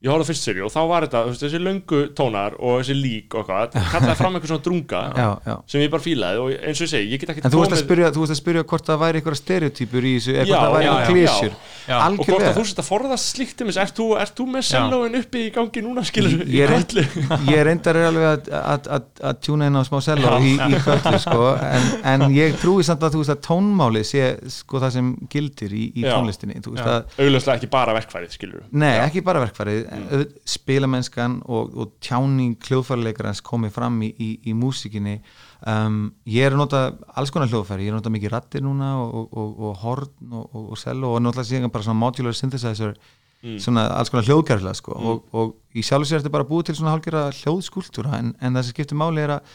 ég 0.06 0.12
horfði 0.12 0.28
fyrst 0.30 0.46
serju 0.48 0.66
og 0.68 0.72
þá 0.72 0.80
var 0.92 1.06
þetta 1.06 1.22
þú 1.26 1.32
veist, 1.32 1.44
þessi 1.46 1.60
löngu 1.66 2.00
tónar 2.16 2.56
og 2.62 2.80
þessi 2.80 2.96
lík 2.96 3.34
og 3.36 3.42
eitthvað, 3.42 3.72
þetta 3.76 3.92
kallaði 3.92 4.18
fram 4.20 4.38
eitthvað 4.38 4.52
svona 4.52 4.66
drunga 4.66 5.02
já, 5.22 5.28
já. 5.50 5.54
sem 5.74 5.82
ég 5.84 5.92
bara 5.96 6.06
fílaði 6.06 6.42
og 6.44 6.52
eins 6.56 6.80
og 6.82 6.86
ég 6.86 6.92
segi, 6.94 7.10
ég 7.12 7.22
get 7.24 7.32
ekki 7.34 7.44
En 7.46 7.54
þú 7.54 7.62
veist 7.62 7.76
að 7.76 7.82
spyrja, 7.82 8.12
þú 8.14 8.24
veist 8.24 8.36
að 8.36 8.40
spyrja 8.42 8.66
hvort 8.72 8.90
það 8.90 9.02
væri 9.02 9.20
einhverja 9.22 9.40
stereotypur 9.42 10.06
í 10.06 10.14
þessu, 10.16 10.36
hvort 10.40 10.54
það 10.56 10.76
væri 10.76 10.86
já, 10.86 10.94
klísjur 11.10 11.58
og 11.86 12.16
hvort 12.26 12.46
að 12.46 12.56
þú 12.56 12.64
sett 12.66 12.80
að 12.82 12.88
forðast 12.88 13.32
slíkt 13.36 13.62
um 13.62 13.68
þess, 13.70 13.80
ert 13.84 13.98
þú, 14.00 14.06
ert 14.22 14.34
þú 14.40 14.46
með 14.50 14.64
sellóin 14.66 15.18
uppi 15.20 15.42
í 15.46 15.50
gangi 15.54 15.82
núna 15.84 16.02
skilur 16.06 16.42
Ég 16.50 16.64
er 16.66 16.72
reynd- 16.72 16.94
ég 17.52 17.60
reyndar 17.68 17.98
alveg 18.08 18.26
að, 18.30 18.50
að, 18.58 18.88
að, 18.96 19.06
að 19.30 19.40
tjúna 19.46 19.68
inn 19.70 19.78
á 19.78 19.82
smá 19.86 19.98
selló 20.04 20.32
í, 20.42 20.54
í 20.56 20.80
köllu 20.82 21.20
sko, 21.22 21.50
en, 21.62 21.86
en 22.12 22.26
ég 22.34 22.56
trúi 22.62 22.86
samt 22.86 23.06
að 23.06 23.16
þú 23.16 23.22
veist 23.22 23.34
að 23.36 23.42
tónmáli 23.46 24.02
sé 24.06 24.24
sko 24.56 24.82
það 24.82 24.94
sem 24.96 25.12
gildir 25.32 25.76
í, 25.76 25.84
í 25.94 26.04
tónlistinni. 26.06 26.58
Þú 26.64 26.74
veist 26.74 26.86
Já. 26.86 26.96
að, 26.96 27.16
augljóslega 27.22 27.60
ekki 27.60 27.70
bara 27.76 27.96
verkfærið 28.00 28.34
skilur 28.34 28.66
nei, 28.74 28.92
ekki 29.04 29.22
bara 29.26 29.44
verkfærið 29.46 29.84
mm. 29.96 30.38
spilamennskan 30.48 31.40
og, 31.44 31.74
og 31.76 31.92
tjáning 32.04 32.56
hljóðfærileikarans 32.66 33.42
komið 33.46 33.74
fram 33.74 34.00
í, 34.06 34.12
í, 34.12 34.30
í 34.50 34.56
músikinni 34.56 35.18
um, 35.66 36.00
ég 36.30 36.46
er 36.46 36.56
að 36.56 36.62
nota 36.62 36.82
alls 37.16 37.34
konar 37.34 37.50
hljóðfæri, 37.52 37.86
ég 37.86 37.92
er 37.92 37.96
að 37.96 38.02
nota 38.02 38.14
mikið 38.16 38.34
rattir 38.36 38.66
núna 38.66 38.94
og, 39.02 39.14
og, 39.20 39.28
og, 39.36 39.54
og 39.68 39.78
horn 39.84 40.40
og, 40.40 40.74
cello 40.80 41.14
og 41.16 41.22
náttúrulega 41.24 41.50
síðan 41.52 41.74
bara 41.74 41.88
svona 41.88 42.04
modular 42.04 42.36
synthesizer 42.36 42.98
Mm. 43.44 43.58
svona 43.60 43.82
alls 43.92 44.08
konar 44.10 44.24
hljóðkærlega 44.24 44.74
sko. 44.74 44.94
og, 44.96 45.26
og 45.36 45.76
í 45.76 45.82
sjálf 45.84 46.08
sér 46.08 46.22
þetta 46.22 46.32
bara 46.32 46.46
búið 46.48 46.70
til 46.70 46.78
svona 46.78 46.94
hálfgerða 46.94 47.34
hljóðskúltúra 47.36 48.16
en, 48.18 48.30
en 48.40 48.56
það 48.56 48.64
sem 48.64 48.74
skiptir 48.74 48.98
máli 48.98 49.22
er 49.22 49.34
að 49.36 49.50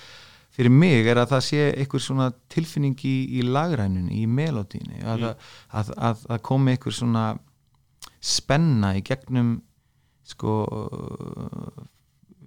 fyrir 0.56 0.74
mig 0.76 1.08
er 1.08 1.20
að 1.22 1.32
það 1.34 1.44
sé 1.48 1.66
einhver 1.72 2.04
svona 2.04 2.28
tilfinning 2.52 3.00
í, 3.08 3.16
í 3.40 3.46
lagrænunni, 3.48 4.22
í 4.22 4.28
melodíni 4.30 5.02
að, 5.02 5.26
mm. 5.26 5.50
að, 5.80 5.92
að, 5.98 6.24
að 6.36 6.44
komi 6.46 6.76
einhver 6.76 6.96
svona 6.96 7.26
spenna 8.22 8.94
í 9.00 9.04
gegnum 9.08 9.56
sko 10.28 10.52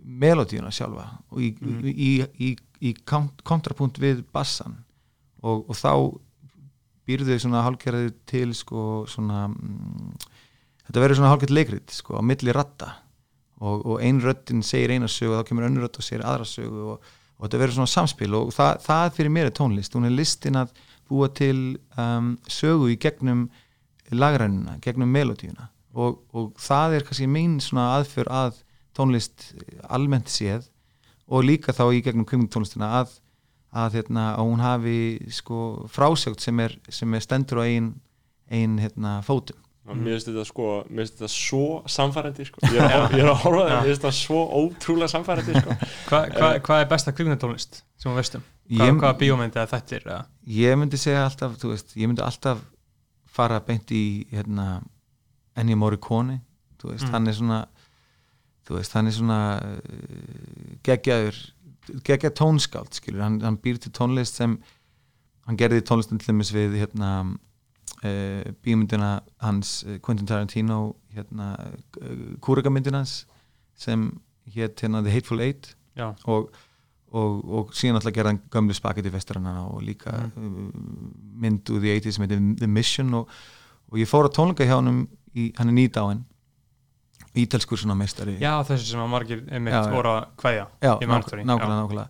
melodíuna 0.04 0.70
sjálfa 0.74 1.06
og 1.32 1.40
í, 1.42 1.50
í, 1.90 2.10
í, 2.22 2.50
í 2.84 2.92
kont- 3.08 3.42
kontrapunkt 3.46 3.98
við 4.02 4.22
bassan. 4.34 4.76
Og, 5.44 5.64
og 5.68 5.76
þá 5.76 5.90
býrðu 7.04 7.34
þau 7.34 7.42
svona 7.44 7.64
hálfgerði 7.66 8.12
til 8.28 8.52
sko 8.56 8.84
svona 9.10 9.46
mm, 9.50 10.14
þetta 10.86 11.02
verður 11.02 11.18
svona 11.20 11.32
hálfgett 11.34 11.52
leikrit 11.52 11.92
sko 11.92 12.16
á 12.16 12.22
milli 12.24 12.54
ratta 12.56 12.94
og, 13.60 13.84
og 13.84 14.00
ein 14.04 14.22
röddin 14.24 14.64
segir 14.64 14.94
eina 14.94 15.08
sögu 15.10 15.34
og 15.34 15.42
þá 15.42 15.50
kemur 15.50 15.68
önnur 15.68 15.86
rödd 15.86 16.00
og 16.00 16.06
segir 16.06 16.24
aðra 16.24 16.48
sögu 16.48 16.88
og, 16.94 17.12
og 17.36 17.44
þetta 17.46 17.60
verður 17.60 17.78
svona 17.80 17.92
samspil. 17.92 18.32
Og 18.38 18.54
það, 18.56 18.72
það 18.86 19.12
fyrir 19.18 19.34
mér 19.36 19.50
er 19.50 19.56
tónlist, 19.56 19.96
hún 19.96 20.08
er 20.08 20.16
listin 20.16 20.60
að 20.60 20.72
búa 21.10 21.28
til 21.36 21.76
um, 22.00 22.34
sögu 22.48 22.88
í 22.92 22.98
gegnum 23.00 23.46
lagrænuna, 24.14 24.78
gegnum 24.84 25.12
melodíuna 25.12 25.68
og, 25.94 26.20
og 26.34 26.52
það 26.60 26.98
er 26.98 27.06
kannski 27.08 27.28
mín 27.30 27.58
svona 27.62 27.88
aðför 27.98 28.30
að 28.34 28.60
tónlist 28.94 29.50
almennt 29.90 30.30
séð 30.30 30.68
og 31.26 31.46
líka 31.46 31.72
þá 31.74 31.86
í 31.96 32.02
gegnum 32.04 32.26
kvimungtónlistina 32.28 32.90
að, 33.00 33.14
að, 33.74 33.96
hérna, 34.00 34.28
að 34.36 34.48
hún 34.50 34.62
hafi 34.62 34.96
sko 35.34 35.60
frásögt 35.90 36.44
sem 36.44 36.60
er, 36.60 36.76
sem 36.92 37.14
er 37.16 37.24
stendur 37.24 37.62
á 37.62 37.64
ein, 37.66 37.92
ein 38.52 38.76
hérna, 38.82 39.20
fótum 39.26 39.60
og 39.84 39.98
mér 40.00 40.14
finnst 40.16 40.28
þetta 40.30 40.44
sko 40.48 40.66
mér 40.88 41.02
finnst 41.04 41.18
þetta 41.18 41.28
svo 41.34 41.64
samfærandi 41.92 42.46
sko. 42.48 42.62
ég, 42.72 42.78
er 42.80 42.94
að, 43.02 43.14
ég 43.18 43.24
er 43.26 43.30
að 43.34 43.42
horfa 43.42 43.64
það, 43.66 43.74
mér 43.74 43.88
finnst 43.90 44.04
þetta 44.04 44.12
svo 44.16 44.38
ótrúlega 44.62 45.12
samfærandi 45.12 45.56
sko. 45.60 45.74
Hvað 46.08 46.30
hva, 46.38 46.48
hva 46.68 46.78
er 46.80 46.88
besta 46.94 47.12
kvikmyndatónlist 47.12 47.82
sem 48.00 48.08
þú 48.08 48.14
veistum? 48.16 48.46
Hvað, 48.70 48.88
Ég- 48.88 49.00
hvaða 49.02 49.18
bíómyndi 49.20 49.60
eða 49.60 49.70
þettir? 49.74 50.06
eða? 50.08 50.22
ég 50.56 50.78
myndi 50.80 51.00
segja 51.02 51.26
alltaf, 51.26 51.58
þú 51.60 51.74
veist, 51.74 51.92
ég 52.00 52.08
myndi 52.08 52.24
alltaf 52.24 52.62
fara 53.34 53.58
beint 53.66 53.92
í 53.92 54.04
hérna, 54.32 54.78
Ennio 55.56 55.76
Morricone 55.80 56.40
þú 56.80 56.92
veist, 56.92 57.06
Mm. 57.06 57.12
hann 57.12 57.26
er 57.28 57.36
svona 57.38 57.60
þú 58.66 58.78
veist, 58.78 58.92
hann 58.96 59.06
er 59.06 59.12
svona 59.12 59.40
uh, 59.60 60.78
geggjaður 60.82 61.36
geggjað 62.04 62.32
tónskáld, 62.40 62.94
skilur, 62.96 63.20
hann, 63.20 63.40
hann 63.44 63.58
býr 63.60 63.76
til 63.78 63.92
tónlist 63.92 64.38
sem 64.40 64.58
hann 65.44 65.58
gerði 65.60 65.82
tónlistin 65.84 66.18
til 66.20 66.32
dæmis 66.32 66.52
við 66.54 66.78
hérna 66.80 67.10
uh, 67.28 68.52
bíómyndina 68.64 69.18
hans 69.44 69.82
uh, 69.84 69.98
Quentin 70.00 70.26
Tarantino 70.26 70.94
hérna, 71.14 71.54
uh, 72.00 72.36
kúrakamyndina 72.40 73.02
hans 73.02 73.26
sem 73.76 74.06
hétt 74.54 74.80
hérna 74.80 75.02
The 75.04 75.12
Hateful 75.12 75.40
Eight 75.44 75.74
og, 76.24 76.48
og, 77.12 77.44
og 77.44 77.74
síðan 77.76 78.00
alltaf 78.00 78.14
gerði 78.16 78.32
hann 78.32 78.40
gömlu 78.50 78.74
spagetti 78.76 79.12
vestrana 79.12 79.66
og 79.68 79.82
líka 79.84 80.30
mm. 80.36 80.70
mynd 81.44 81.68
úr 81.70 81.84
the 81.84 81.92
80s 82.00 82.16
sem 82.16 82.24
heitir 82.24 82.40
The 82.58 82.66
Mission 82.70 83.12
og, 83.20 83.28
og 83.92 84.00
ég 84.00 84.08
fór 84.10 84.28
að 84.30 84.38
tónleika 84.38 84.64
hjá 84.68 84.78
hann 84.80 85.04
í, 85.34 85.50
hann 85.58 85.70
er 85.72 85.76
nýdáin 85.76 86.22
ítelskur 87.34 87.80
svona 87.80 87.96
meistari 87.98 88.36
já 88.38 88.52
þessi 88.66 88.92
sem 88.92 89.02
að 89.02 89.10
margir 89.10 89.42
já. 89.50 89.80
voru 89.90 90.14
að 90.14 90.26
Já, 90.80 90.94
í 91.02 91.08
Manhattan. 91.10 91.42
nákvæmlega, 91.48 91.80
nákvæmlega 91.80 92.08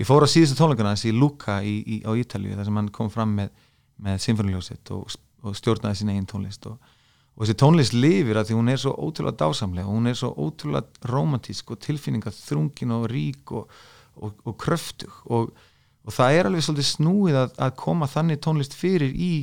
ég 0.00 0.08
fór 0.08 0.26
að 0.26 0.32
síðustu 0.32 0.58
tónleikana 0.58 0.94
þessi 0.96 1.14
Luca 1.14 1.60
í, 1.62 1.76
í, 1.86 2.00
á 2.02 2.10
Ítalíu 2.18 2.56
þar 2.58 2.68
sem 2.68 2.80
hann 2.80 2.90
kom 2.94 3.10
fram 3.12 3.36
með, 3.38 3.52
með 4.02 4.18
symfóniljósitt 4.26 4.90
og, 4.96 5.14
og 5.46 5.58
stjórnaði 5.58 6.00
sín 6.00 6.10
eigin 6.14 6.28
tónlist 6.30 6.66
og, 6.70 6.94
og 7.34 7.44
þessi 7.44 7.58
tónlist 7.62 7.94
lifir 7.94 8.40
að 8.40 8.50
því 8.50 8.58
hún 8.58 8.72
er 8.72 8.82
svo 8.82 8.94
ótrúlega 8.98 9.38
dásamlega 9.44 9.86
og 9.86 10.00
hún 10.00 10.10
er 10.10 10.18
svo 10.18 10.32
ótrúlega 10.34 11.10
romantísk 11.12 11.70
og 11.70 11.82
tilfinninga 11.84 12.34
þrungin 12.34 12.96
og 12.98 13.06
rík 13.12 13.54
og, 13.54 13.70
og, 14.18 14.34
og 14.42 14.58
kröftug 14.58 15.22
og, 15.30 15.54
og 16.02 16.16
það 16.18 16.40
er 16.40 16.50
alveg 16.50 16.66
svolítið 16.66 16.90
snúið 16.90 17.42
að, 17.44 17.54
að 17.68 17.76
koma 17.84 18.10
þannig 18.10 18.42
tónlist 18.42 18.74
fyrir 18.74 19.14
í 19.14 19.34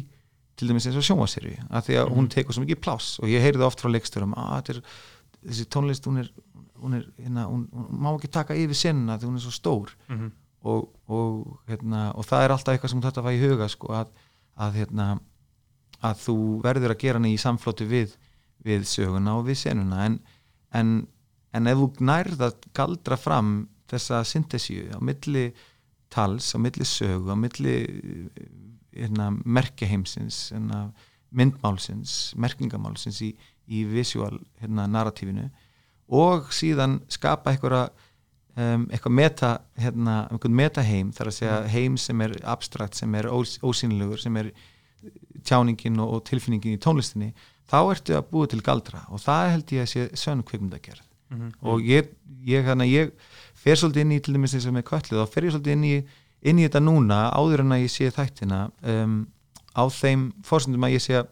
til 0.61 0.69
dæmis 0.69 0.85
eins 0.85 0.99
og 0.99 1.05
sjónvarseri 1.07 1.55
að 1.69 1.87
því 1.87 1.97
að 1.97 2.11
hún 2.13 2.29
tekur 2.29 2.53
svo 2.53 2.61
mikið 2.61 2.81
pláss 2.85 3.17
og 3.21 3.31
ég 3.31 3.41
heyrði 3.41 3.65
oft 3.65 3.81
frá 3.81 3.89
leikstörum 3.89 4.35
að 4.37 4.51
þetta 4.53 4.73
er, 4.75 4.81
þessi 5.47 5.65
tónlist 5.73 6.05
hún 6.05 6.21
er, 6.21 6.29
hún, 6.81 6.97
er, 6.99 7.07
hérna, 7.17 7.47
hún, 7.49 7.63
hún 7.73 8.03
má 8.03 8.11
ekki 8.11 8.29
taka 8.29 8.57
yfir 8.57 8.77
senuna 8.77 9.17
því 9.17 9.29
hún 9.31 9.39
er 9.39 9.45
svo 9.47 9.53
stór. 9.55 9.95
Mhm. 10.11 10.29
og, 10.61 10.91
og, 11.09 11.57
hérna, 11.65 12.11
og 12.13 12.27
það 12.29 12.43
er 12.43 12.53
alltaf 12.53 12.75
eitthvað 12.75 12.93
sem 12.93 13.01
þetta 13.01 13.23
var 13.25 13.33
í 13.33 13.41
huga 13.41 13.67
sko, 13.73 13.95
að, 13.97 14.11
að, 14.61 14.75
hérna, 14.77 15.07
að 16.05 16.21
þú 16.21 16.35
verður 16.61 16.93
að 16.93 17.01
gera 17.01 17.17
hann 17.17 17.31
í 17.31 17.41
samflóti 17.41 17.87
við, 17.89 18.13
við 18.61 18.85
söguna 18.85 19.39
og 19.39 19.47
við 19.49 19.57
senuna. 19.63 20.05
En, 20.05 20.19
en, 20.77 20.91
en 21.57 21.71
ef 21.71 21.81
þú 21.81 21.89
nærð 22.11 22.45
að 22.45 22.69
galdra 22.77 23.17
fram 23.17 23.55
þessa 23.89 24.21
syntesíu 24.27 24.91
á 24.93 25.01
milli 25.01 25.49
tals, 26.13 26.53
á 26.53 26.57
milli 26.61 26.85
sögu 26.85 27.33
á 27.33 27.37
milli 27.39 27.75
hérna, 28.95 29.29
merkjaheimsins 29.45 30.51
hérna, 30.53 30.91
myndmálsins, 31.31 32.33
merkingamálsins 32.35 33.21
í, 33.23 33.31
í 33.71 33.83
visual 33.87 34.39
hérna, 34.61 34.87
narratífinu 34.91 35.49
og 36.11 36.49
síðan 36.51 36.99
skapa 37.11 37.53
einhverja 37.53 37.85
um, 38.57 38.87
eitthvað 38.91 39.15
meta 39.15 39.51
hérna, 39.79 40.17
einhvern 40.31 40.57
metaheim 40.59 41.13
þar 41.15 41.31
að 41.31 41.37
segja 41.37 41.61
heim 41.71 41.95
sem 42.01 42.25
er 42.27 42.35
abstrakt, 42.43 42.99
sem 42.99 43.15
er 43.15 43.29
ós, 43.31 43.57
ósýnilegur 43.63 44.19
sem 44.19 44.35
er 44.41 44.51
tjáningin 45.47 45.99
og, 46.03 46.17
og 46.17 46.25
tilfinningin 46.27 46.75
í 46.75 46.81
tónlistinni 46.81 47.31
þá 47.71 47.79
ertu 47.93 48.17
að 48.17 48.27
búa 48.33 48.49
til 48.51 48.59
galdra 48.65 49.05
og 49.09 49.23
það 49.23 49.53
held 49.55 49.71
ég 49.77 49.85
að 49.87 49.93
sé 49.93 50.09
sönn 50.19 50.43
kvikmyndagerð 50.43 51.07
Mhm. 51.31 51.51
og 51.63 51.79
ég, 51.87 52.09
ég, 52.43 52.65
hana, 52.67 52.83
ég 52.83 53.13
fer 53.55 53.77
svolítið 53.79 54.01
inn 54.03 54.09
í 54.11 54.19
til 54.19 54.33
dæmis 54.35 54.51
eins 54.57 54.65
og 54.67 54.73
með 54.75 54.83
köllið 54.89 55.21
þá 55.21 55.29
fer 55.31 55.45
ég 55.47 55.53
svolítið 55.53 55.75
inn 55.77 55.85
í, 55.87 55.93
inn 56.43 56.59
í 56.59 56.65
þetta 56.67 56.81
núna 56.83 57.19
áður 57.37 57.63
en 57.65 57.75
að 57.75 57.83
ég 57.85 57.91
sé 57.93 58.09
þættina 58.15 58.61
um, 58.83 59.17
á 59.77 59.83
þeim 59.93 60.29
fórsendum 60.47 60.83
að 60.87 60.95
ég 60.97 61.03
sé 61.05 61.19
að 61.21 61.27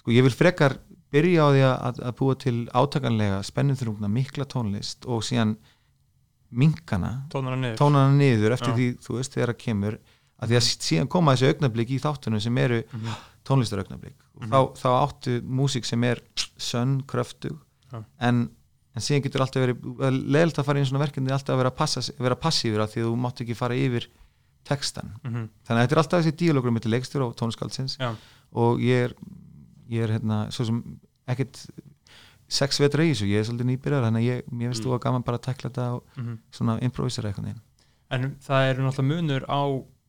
sko 0.00 0.14
ég 0.14 0.24
vil 0.24 0.32
frekar 0.34 0.78
byrja 1.10 1.42
á 1.42 1.48
því 1.52 1.62
að, 1.66 2.00
að 2.06 2.14
búa 2.20 2.36
til 2.38 2.56
átakanlega 2.72 3.40
spennumþrungna 3.44 4.08
mikla 4.08 4.46
tónlist 4.48 5.04
og 5.10 5.24
síðan 5.26 5.56
minkana 6.50 7.10
niður 7.30 7.76
tónana 7.78 8.14
niður 8.16 8.54
eftir 8.56 8.72
Já. 8.72 8.76
því 8.78 8.86
þú 9.04 9.16
veist 9.18 9.34
þegar 9.36 9.52
að 9.54 9.60
kemur 9.64 9.98
að 10.40 10.48
því 10.52 10.56
að 10.58 10.64
síðan 10.70 11.10
koma 11.12 11.34
þessi 11.36 11.50
augnablik 11.52 11.90
í 11.94 11.98
þáttunum 12.02 12.40
sem 12.42 12.58
eru 12.58 12.80
Mhm. 12.90 13.10
tónlistar 13.46 13.82
augnablik 13.84 14.16
og 14.40 14.48
þá, 14.48 14.58
þá 14.80 14.88
áttu 15.04 15.34
músík 15.44 15.84
sem 15.86 16.02
er 16.04 16.22
sönn, 16.58 17.02
kröftug 17.06 17.58
Já. 17.92 18.02
en, 18.20 18.50
en 19.00 19.04
síðan 19.06 19.24
getur 19.26 19.44
alltaf 19.46 19.64
verið 19.64 20.24
leðilt 20.36 20.60
að 20.60 20.66
fara 20.68 20.80
í 20.82 20.88
svona 20.90 21.02
verkefni 21.06 21.32
alltaf 21.34 21.54
að 21.56 21.62
vera, 21.64 21.72
að 21.72 21.78
passa, 21.80 22.02
vera 22.20 22.36
passífur 22.36 22.84
af 22.84 22.92
því 22.92 23.02
að 23.04 23.08
þú 23.10 23.16
mátt 23.24 23.40
ekki 23.44 23.56
fara 23.56 23.78
yfir 23.80 24.06
textan 24.68 25.14
Mhm. 25.24 25.46
þannig 25.64 25.78
að 25.80 25.86
þetta 25.86 25.96
er 25.96 26.02
alltaf 26.02 26.20
þessi 26.24 26.36
díalogur 26.36 26.74
með 26.76 26.88
leikstur 26.92 27.22
og 27.24 27.36
tónskáldsins 27.40 27.96
Já. 27.98 28.10
og 28.52 28.78
ég 28.84 29.04
er, 29.08 29.14
ég 29.90 30.02
er 30.04 30.12
hérna, 30.18 30.50
svo 30.52 30.66
sem 30.68 30.82
ekkert 31.26 31.64
sex 32.50 32.78
vetra 32.82 33.02
í 33.06 33.12
þessu, 33.14 33.26
ég 33.30 33.40
er 33.40 33.44
svolítið 33.46 33.68
nýbyrjar 33.70 34.04
þannig 34.04 34.20
að 34.20 34.28
ég, 34.30 34.42
mér 34.52 34.72
finnst 34.72 34.84
þú 34.84 34.94
að 34.96 35.02
gaman 35.06 35.22
bara 35.24 35.38
að 35.38 35.42
tekla 35.48 35.70
þetta 35.70 35.86
og 35.94 36.02
Mhm. 36.18 36.38
svona 36.52 36.78
improvisera 36.82 37.30
eitthvað 37.32 37.54
En 38.10 38.36
það 38.42 38.70
eru 38.70 38.82
náttúrulega 38.82 39.14
munur 39.16 39.44
á 39.46 39.62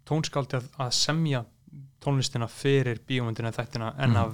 tónskáldi 0.09 0.57
að, 0.57 0.67
að 0.79 0.91
semja 0.91 1.45
tónlistina 2.01 2.47
fyrir 2.49 2.99
bíómyndina 3.07 3.51
þættina 3.53 3.93
en 3.99 4.15
að 4.17 4.33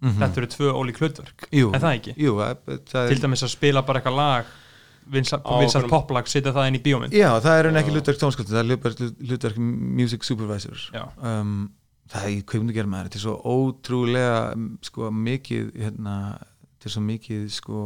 velja 0.00 0.14
hana 0.16 0.26
Þetta 0.26 0.40
eru 0.42 0.50
tvö 0.56 0.72
ólík 0.80 0.98
hlutverk. 1.02 1.46
Jú, 1.52 1.70
Er 1.74 1.80
það 1.84 1.96
ekki? 2.00 2.14
Jú, 2.16 2.34
það, 2.40 3.08
Til 3.12 3.20
dæmis 3.24 3.42
að 3.46 3.52
spila 3.54 3.82
bara 3.86 4.00
eitthvað 4.00 4.16
lag 4.20 4.50
okkurum- 5.82 5.90
poplag, 5.90 6.28
setja 6.30 6.52
það 6.54 6.68
inn 6.70 6.78
í 6.78 6.82
bíómynd 6.84 7.12
já, 7.16 7.30
það 7.42 7.58
er 7.58 7.68
enn 7.70 7.80
ekki 7.80 7.94
hlutverk 7.96 8.20
tónskáldi 8.20 8.52
það 8.54 8.60
er 8.60 8.68
hlutverk, 8.70 9.58
music 10.00 10.26
supervisor 10.28 10.82
Já. 10.94 11.04
um, 11.18 11.70
það 12.10 12.26
er 12.28 12.34
í 12.36 12.42
maður 12.90 13.08
þetta 13.08 13.18
er 13.20 13.24
svo 13.24 13.34
ótrúlega 13.54 14.54
mm, 14.54 14.68
sko 14.86 15.10
mikið 15.10 15.72
hérna, 15.82 16.14
þetta 16.80 16.88
er 16.88 16.92
svo 16.94 17.02
mikið 17.04 17.42
sko 17.52 17.80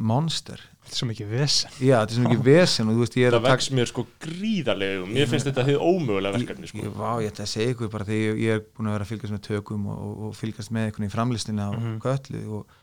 monster 0.00 0.60
Þetta 0.86 0.94
er 0.94 0.98
svo 1.00 1.08
mikið 1.10 1.28
vesen 1.34 1.70
já, 1.82 1.96
þetta 1.98 2.12
er 2.12 2.16
svo 2.16 2.24
mikið 2.24 2.44
vesen 2.46 2.88
og 2.90 2.94
þú 2.96 3.02
veist 3.02 3.16
ég 3.20 3.26
er 3.28 3.34
það 3.36 3.42
að 3.42 3.50
vex 3.50 3.68
mér 3.76 3.90
sko 3.90 4.04
gríðarlega 4.24 5.02
og 5.02 5.10
mér 5.12 5.28
finnst 5.32 5.48
þetta 5.50 5.64
þið 5.66 5.78
ómögulega 5.82 6.38
verkefni 6.38 6.70
sko. 6.70 6.78
ég, 6.84 6.94
vá, 6.96 7.10
ég 7.24 7.32
ætla 7.32 7.44
að 7.46 7.52
segja 7.52 7.74
ykkur 7.74 7.92
bara 7.92 8.06
þegar 8.08 8.24
ég, 8.24 8.40
ég 8.46 8.56
er 8.56 8.64
búin 8.76 8.88
að 8.90 8.96
vera 8.96 9.06
að 9.06 9.10
fylgjast 9.12 9.36
með 9.36 9.44
tökum 9.50 9.86
og, 9.92 10.00
og, 10.06 10.24
og 10.30 10.34
fylgjast 10.40 10.72
með 10.76 10.88
einhvern 10.88 11.08
í 11.08 11.12
framlistinu 11.16 11.66
á 11.66 11.70
Mhm. 11.76 11.96
köllu 12.06 12.42
og, 12.60 12.76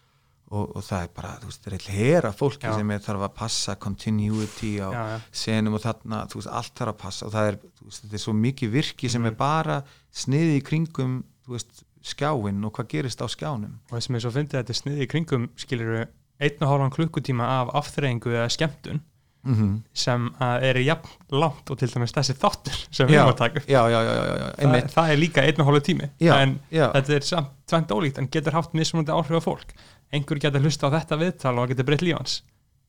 og, 0.53 0.75
og 0.77 0.83
það 0.85 1.05
er 1.07 1.09
bara, 1.17 1.31
þú 1.41 1.49
veist, 1.49 1.63
það 1.63 1.71
er 1.71 1.77
eitthvað 1.79 1.97
hera 2.03 2.31
fólki 2.37 2.67
Já. 2.69 2.75
sem 2.77 2.91
er, 2.93 2.99
þarf 3.07 3.23
að 3.25 3.33
passa 3.39 3.75
continuity 3.81 4.73
á 4.83 4.89
Já, 4.93 5.01
já. 5.13 5.17
senum 5.31 5.73
og 5.79 5.81
þarna, 5.81 6.19
þú 6.29 6.41
veist, 6.41 6.51
allt 6.59 6.75
þarf 6.77 6.93
að 6.93 6.99
passa 7.07 7.25
og 7.25 7.33
það 7.33 7.47
er, 7.49 7.57
þú 7.79 7.87
veist, 7.89 8.03
þetta 8.03 8.19
er 8.19 8.23
svo 8.27 8.33
mikið 8.37 8.69
virki 8.75 9.09
sem 9.09 9.21
Mhm. 9.23 9.31
er 9.31 9.35
bara 9.39 9.79
sniði 10.13 10.59
í 10.59 10.63
kringum 10.67 11.23
þú 11.47 11.55
veist, 11.57 11.83
skjáin 12.03 12.63
og 12.67 12.73
hvað 12.75 12.89
gerist 12.91 13.21
á 13.23 13.27
skjánum? 13.31 13.77
Og 13.89 13.95
þess 13.97 14.09
að 14.09 14.13
mér 14.15 14.23
svo 14.25 14.31
fyndi 14.35 14.57
að 14.57 14.61
þetta 14.63 14.73
er 14.75 14.79
sniði 14.81 15.05
í 15.05 15.09
kringum 15.13 15.49
skilur 15.55 15.95
einn 16.43 16.61
og 16.65 16.69
hálfan 16.71 16.93
klukkutíma 16.97 17.47
af 17.61 17.73
afþreyingu 17.81 18.33
eða 18.35 18.51
skemmtun 18.51 19.01
mm 19.43 19.71
sem 19.93 20.29
að 20.39 20.63
er 20.69 20.77
jafn 20.85 21.35
langt 21.35 21.67
og 21.71 21.77
til 21.79 21.89
dæmis 21.91 22.13
þessi 22.15 22.35
þáttur 22.39 22.77
sem 22.95 23.07
við 23.09 23.17
erum 23.19 23.33
að 23.33 23.39
taka 23.41 23.59
upp. 23.59 23.67
já, 23.67 23.81
já, 23.91 23.99
já, 23.99 24.13
já, 24.13 24.23
já, 24.23 24.45
það, 24.45 24.61
einmitt. 24.63 24.93
það 24.93 25.11
er 25.11 25.19
líka 25.19 25.43
einn 25.43 25.59
og 25.61 25.67
hálfu 25.67 25.81
tími. 25.89 26.07
Já, 26.23 26.33
en 26.39 26.53
já. 26.71 26.85
þetta 26.93 27.13
er 27.17 27.27
samt 27.27 27.51
tvengt 27.67 27.91
ólíkt 27.91 28.21
en 28.21 28.29
getur 28.31 28.55
haft 28.55 28.73
mismunandi 28.73 29.11
áhrif 29.11 29.35
á 29.35 29.43
fólk. 29.43 29.73
Einhver 30.13 30.39
getur 30.39 30.63
hlusta 30.63 30.87
á 30.87 30.95
þetta 30.95 31.19
viðtal 31.19 31.59
og 31.59 31.69
getur 31.73 31.87
breytt 31.89 32.05
lífans 32.07 32.37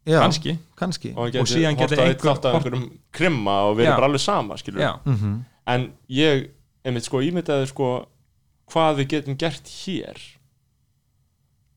já, 0.07 0.20
kannski. 0.20 0.59
kannski. 0.79 1.12
Og, 1.16 1.35
Og 1.35 1.46
síðan 1.48 1.77
getur 1.81 1.98
einhver- 1.98 2.38
af 2.38 2.55
einhverjum 2.55 2.90
krimma 3.12 3.59
og 3.68 3.77
verið 3.79 3.90
Já. 3.90 3.96
bara 3.96 4.07
alveg 4.07 4.20
sama 4.20 4.55
mm 4.55 5.44
en 5.66 5.92
ég, 6.11 6.50
einmitt 6.85 7.05
sko, 7.05 7.22
ímyndaði 7.24 7.66
sko 7.66 8.07
hvað 8.72 8.96
við 9.00 9.09
getum 9.14 9.37
gert 9.38 9.68
hér 9.85 10.20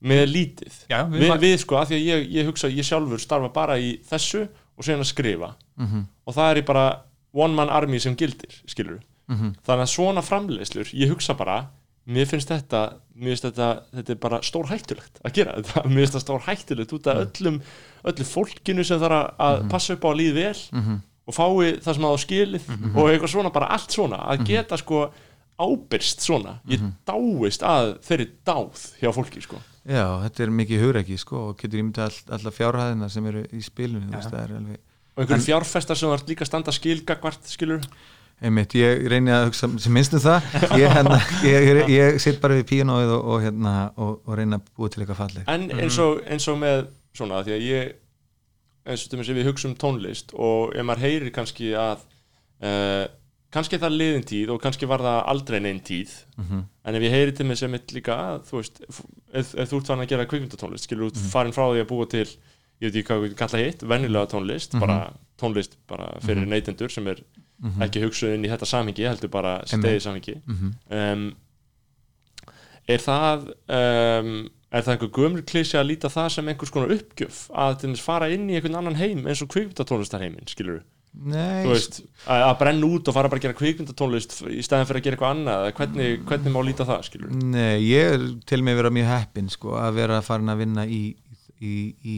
með 0.08 0.24
lítið. 0.30 0.76
Já 0.92 1.00
við, 1.10 1.24
við, 1.26 1.34
við, 1.42 1.56
sko, 1.64 1.78
af 1.82 1.90
því 1.90 1.98
að 1.98 2.06
ég, 2.06 2.28
ég 2.38 2.50
hugsa 2.52 2.70
ég 2.70 2.86
sjálfur 2.86 3.22
starfa 3.22 3.50
bara 3.56 3.78
í 3.82 3.96
þessu 4.08 4.44
og 4.78 4.86
síðan 4.86 5.02
að 5.04 5.10
skrifa. 5.12 5.50
-hmm. 5.78 6.04
og 6.26 6.34
það 6.36 6.52
er 6.52 6.58
í 6.62 6.66
bara 6.66 6.86
one 7.34 7.54
man 7.54 7.70
army 7.70 8.00
sem 8.00 8.16
gildir 8.16 8.62
skilur 8.66 9.00
Mm 9.28 9.54
þannig 9.68 9.84
að 9.84 9.92
svona 9.92 10.22
framleiðslur, 10.24 10.88
ég 10.96 11.10
hugsa 11.12 11.34
bara 11.36 11.68
mér 12.08 12.26
finnst 12.26 12.48
þetta, 12.48 12.94
mér 13.16 13.34
finnst 13.36 13.44
þetta 13.44 13.84
þetta 13.94 14.12
er 14.14 14.20
bara 14.24 14.38
stór 14.42 14.66
hættulegt 14.70 15.20
að 15.26 15.34
gera 15.36 15.56
þetta. 15.58 15.84
Mér 15.92 15.98
finnst 16.06 16.14
þetta 16.14 16.24
stór 16.24 16.46
hættulegt 16.48 16.94
út 16.96 17.08
af 17.08 17.18
öllum 17.26 17.58
öllu 18.08 18.24
fólkinu 18.26 18.84
sem 18.88 19.00
þarf 19.00 19.12
að- 19.18 19.34
að 19.40 19.70
passa 19.70 19.94
upp 19.94 20.06
á 20.06 20.10
að 20.14 20.16
líði 20.22 20.34
vel 20.34 20.62
Mhm. 20.72 21.02
og 21.28 21.34
fái 21.36 21.80
það 21.84 21.94
sem 21.94 22.04
það 22.04 22.16
á 22.16 22.24
skilið 22.24 22.64
og 22.96 23.10
eitthvað 23.12 23.28
svona, 23.34 23.52
bara 23.54 23.66
allt 23.76 23.92
svona. 23.92 24.18
Að 24.32 24.46
geta 24.48 24.78
sko 24.78 25.12
ábyrst 25.58 26.26
svona. 26.26 26.58
Ég 26.70 26.84
dáist 27.08 27.64
að 27.66 27.96
þeirri 28.06 28.28
dáð 28.48 28.84
hjá 29.02 29.10
fólki 29.16 29.42
sko. 29.46 29.62
Já, 29.88 30.04
þetta 30.26 30.44
er 30.44 30.54
mikið 30.54 30.84
hugreiki 30.84 31.18
sko 31.20 31.48
og 31.50 31.62
getur 31.62 31.82
ímyndið 31.82 32.04
all, 32.10 32.20
alla 32.38 32.54
fjárhæðina 32.54 33.10
sem 33.12 33.30
eru 33.30 33.46
í 33.56 33.64
spilinu, 33.64 34.04
þú 34.10 34.20
veist, 34.20 34.36
er 34.36 34.54
alveg 34.58 34.84
og 35.18 35.24
einhverju 35.24 35.48
fjárfestar 35.48 35.98
sem 35.98 36.12
er 36.14 36.24
líka 36.30 36.46
standa 36.46 36.74
skilgagvart 36.76 37.48
skilur 37.50 37.86
einmitt, 38.38 38.76
ég 38.78 39.08
reyni 39.10 39.32
að 39.34 39.48
hugsa 39.48 39.70
sem 39.82 39.96
minnst 39.96 40.14
um 40.14 40.22
það. 40.22 40.52
Ég, 40.78 40.92
hérna, 40.94 41.16
ég, 41.42 41.64
ég, 41.66 41.80
ég 41.90 42.20
sitt 42.22 42.38
bara 42.44 42.60
við 42.60 42.68
píanóið 42.70 43.14
og, 43.16 43.24
og, 43.34 43.40
hérna, 43.48 43.72
og, 43.98 44.12
og 44.28 44.38
reyna 44.38 44.60
að 44.60 44.68
búa 44.78 44.92
til 44.94 45.02
eitthvað 45.02 45.22
falleg 45.24 45.50
En 45.50 45.66
eins 45.74 45.98
og, 46.04 46.20
eins 46.30 46.46
og 46.52 46.60
með 46.62 46.84
svona 47.18 47.42
því 47.48 47.56
að 47.56 47.66
ég 47.66 47.96
eins 48.88 49.08
og 49.08 49.26
sem 49.26 49.40
við 49.40 49.50
hugsa 49.50 49.72
um 49.72 49.78
tónlist 49.80 50.36
og 50.38 50.76
ef 50.78 50.86
maður 50.86 51.08
heyrir 51.08 51.34
kannski 51.36 51.74
að 51.80 52.04
uh, 52.62 53.08
kannski 53.52 53.76
er 53.78 53.80
það 53.86 53.96
liðin 54.02 54.26
tíð 54.28 54.50
og 54.54 54.62
kannski 54.62 54.88
var 54.90 55.00
það 55.00 55.20
aldrei 55.32 55.60
neinn 55.64 55.80
tíð. 55.80 56.12
Mm 56.38 56.64
en 56.88 56.96
ef 56.96 57.02
ég 57.04 57.12
heyri 57.12 57.32
til 57.36 57.46
mig 57.46 57.58
sem 57.58 57.74
eitt 57.74 57.92
líka 57.92 58.16
þú 58.48 58.62
veist, 58.62 58.78
ef, 59.34 59.50
ef 59.56 59.70
þú 59.72 59.78
ert 59.82 59.88
fann 59.88 60.00
að 60.00 60.08
gera 60.14 60.26
kvikmyndatónlist 60.26 60.84
skilur 60.88 61.10
út 61.10 61.18
farin 61.18 61.52
frá 61.52 61.66
því 61.74 61.82
að 61.84 61.90
búa 61.90 62.06
til 62.10 62.26
ég 62.28 62.88
veit 62.92 62.96
ekki 62.96 63.08
hvað 63.10 63.24
við 63.26 63.36
kalla 63.36 63.60
hitt, 63.64 63.82
venjulega 63.84 64.28
tónlist 64.32 64.74
Mhm. 64.74 64.80
bara 64.80 65.14
tónlist 65.42 65.76
bara 65.88 66.08
fyrir 66.24 66.46
neytendur 66.48 66.90
sem 66.92 67.08
er 67.08 67.20
Mhm. 67.64 67.82
ekki 67.84 68.02
hugsuð 68.06 68.36
inn 68.36 68.46
í 68.46 68.50
þetta 68.50 68.66
samhengi 68.66 69.04
heldur 69.08 69.30
bara 69.30 69.62
stegið 69.66 70.02
samhengi. 70.02 70.42
-hmm. 70.48 70.74
um, 70.92 71.36
er 72.88 72.98
það 73.04 73.48
um, 73.68 74.50
er 74.72 74.82
það 74.84 74.92
einhver 74.94 75.12
gömur 75.16 75.42
klísi 75.48 75.78
að 75.80 75.88
líta 75.92 76.10
það 76.12 76.30
sem 76.32 76.48
einhvers 76.48 76.72
konar 76.72 76.90
uppgjöf 76.96 77.50
að 77.52 77.98
fara 77.98 78.30
inn 78.30 78.50
í 78.50 78.56
einhvern 78.56 78.76
annan 78.76 78.96
heim 78.96 79.26
eins 79.28 79.42
og 79.42 79.50
kvikmyndatónlistarheimin, 79.50 80.48
skilur 80.48 80.80
þú 80.80 80.84
veist, 81.18 82.02
að, 82.26 82.44
að 82.46 82.54
brenna 82.62 82.90
út 82.90 83.10
og 83.10 83.16
fara 83.16 83.32
bara 83.32 83.42
að 83.42 83.48
gera 83.48 83.58
kvikmyndatónlist 83.58 84.36
í 84.52 84.62
stæðan 84.66 84.90
fyrir 84.90 85.02
að 85.02 85.08
gera 85.08 85.18
eitthvað 85.18 85.34
annað 85.36 85.68
hvernig, 85.80 86.20
hvernig 86.30 86.54
má 86.54 86.60
líta 86.66 86.88
það, 86.88 87.06
skilur 87.08 87.34
Nei, 87.38 87.78
ég 87.88 88.16
er 88.16 88.26
til 88.50 88.62
mig 88.64 88.76
að 88.76 88.82
vera 88.84 88.94
mjög 88.98 89.10
heppin 89.14 89.52
sko, 89.54 89.76
að 89.82 90.00
vera 90.02 90.22
farin 90.26 90.54
að 90.54 90.64
vinna 90.64 90.86
í, 90.86 91.02
í, 91.58 91.76
í 92.06 92.18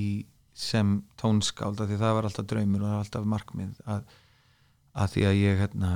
sem 0.60 0.98
tónskáld 1.22 1.80
af 1.80 1.90
því 1.90 2.00
það 2.02 2.16
var 2.18 2.30
alltaf 2.30 2.48
draumur 2.52 2.82
og 2.84 2.88
það 2.88 2.96
var 2.96 3.06
alltaf 3.06 3.30
markmið 3.36 3.84
að, 3.96 4.16
að 5.04 5.14
því 5.14 5.28
að 5.30 5.38
ég 5.40 5.62
hérna 5.64 5.92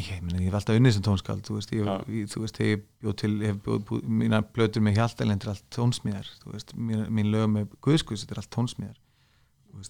ég, 0.00 0.24
meni, 0.24 0.40
ég 0.40 0.48
hef 0.48 0.58
alltaf 0.58 0.80
unnið 0.80 0.96
sem 0.96 1.04
tónskáld 1.06 1.44
þú 1.46 1.58
veist, 1.58 1.76
ég, 1.76 1.86
Já. 1.86 1.94
ég, 2.16 2.32
þú 2.32 2.42
veist, 2.46 2.60
ég 2.64 2.82
bjóð 3.04 3.16
til 3.22 3.32
bjóð, 3.38 3.78
búð, 3.90 4.02
mína 4.22 4.42
plötur 4.42 4.82
með 4.82 4.98
hjaltalendur 4.98 5.52
allt 5.52 5.66
tónsmíðar, 5.74 6.32
veist, 6.48 6.74
mín, 6.74 7.06
mín 7.12 7.30
lög 7.34 7.46
með 7.52 7.78
guðskuðs, 7.84 8.24
þetta 8.24 8.38
er 8.38 8.42
allt 8.42 8.52
tónsmíðar 8.56 8.98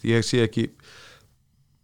ég 0.07 0.27
sé 0.27 0.43
ekki 0.45 0.69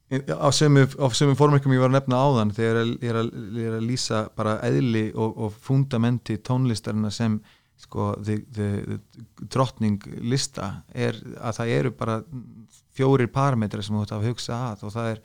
á 0.09 0.49
sömu, 0.53 0.87
á 0.89 1.07
sömu 1.13 1.37
formekkum 1.37 1.75
ég 1.77 1.83
var 1.83 1.91
að 1.93 1.99
nefna 1.99 2.21
áðan 2.25 2.53
þegar 2.57 2.79
ég 2.87 3.11
er 3.11 3.21
að, 3.21 3.31
ég 3.59 3.69
er 3.69 3.77
að 3.77 3.87
lýsa 3.91 4.23
bara 4.37 4.57
eðli 4.65 5.09
og, 5.13 5.35
og 5.37 5.57
fundamenti 5.65 6.39
tónlistarina 6.41 7.11
sem 7.13 7.37
sko 7.79 8.15
the, 8.25 8.39
the, 8.55 8.69
the 8.89 9.49
drottning 9.53 10.01
lista 10.25 10.81
er 10.95 11.19
að 11.37 11.61
það 11.61 11.75
eru 11.77 11.93
bara 11.95 12.17
fjórir 12.97 13.31
parametrar 13.31 13.85
sem 13.85 13.95
þú 13.95 14.07
ætti 14.07 14.17
að 14.17 14.29
hugsa 14.31 14.59
að 14.73 14.89
og 14.89 14.95
það 14.97 15.11
er, 15.13 15.23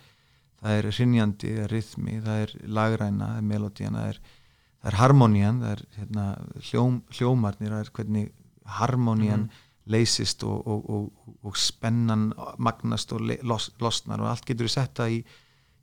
það 0.59 0.77
er 0.77 0.89
rinjandi, 0.99 1.53
það 1.55 1.63
er 1.63 1.73
rithmi, 1.77 2.19
það 2.27 2.43
er 2.43 2.55
lagræna, 2.77 3.29
það 3.31 3.39
er 3.39 3.49
melodían, 3.49 3.97
það 3.97 4.11
er, 4.11 4.21
það 4.83 4.91
er 4.91 4.99
harmonían, 4.99 5.61
það 5.63 5.75
er 5.77 5.85
hérna, 5.97 6.27
hljóm, 6.69 6.99
hljómarnir, 7.17 7.73
það 7.73 7.85
er 7.85 7.93
hvernig 7.97 8.31
harmonían 8.79 9.47
leysist 9.91 10.43
og, 10.47 10.67
og, 10.67 10.83
og, 10.89 11.31
og 11.43 11.57
spennan 11.59 12.29
magnast 12.63 13.11
og 13.15 13.23
los, 13.43 13.71
losnar 13.83 14.21
og 14.23 14.29
allt 14.31 14.45
getur 14.47 14.69
við 14.69 14.75
setta 14.77 15.09
í, 15.11 15.17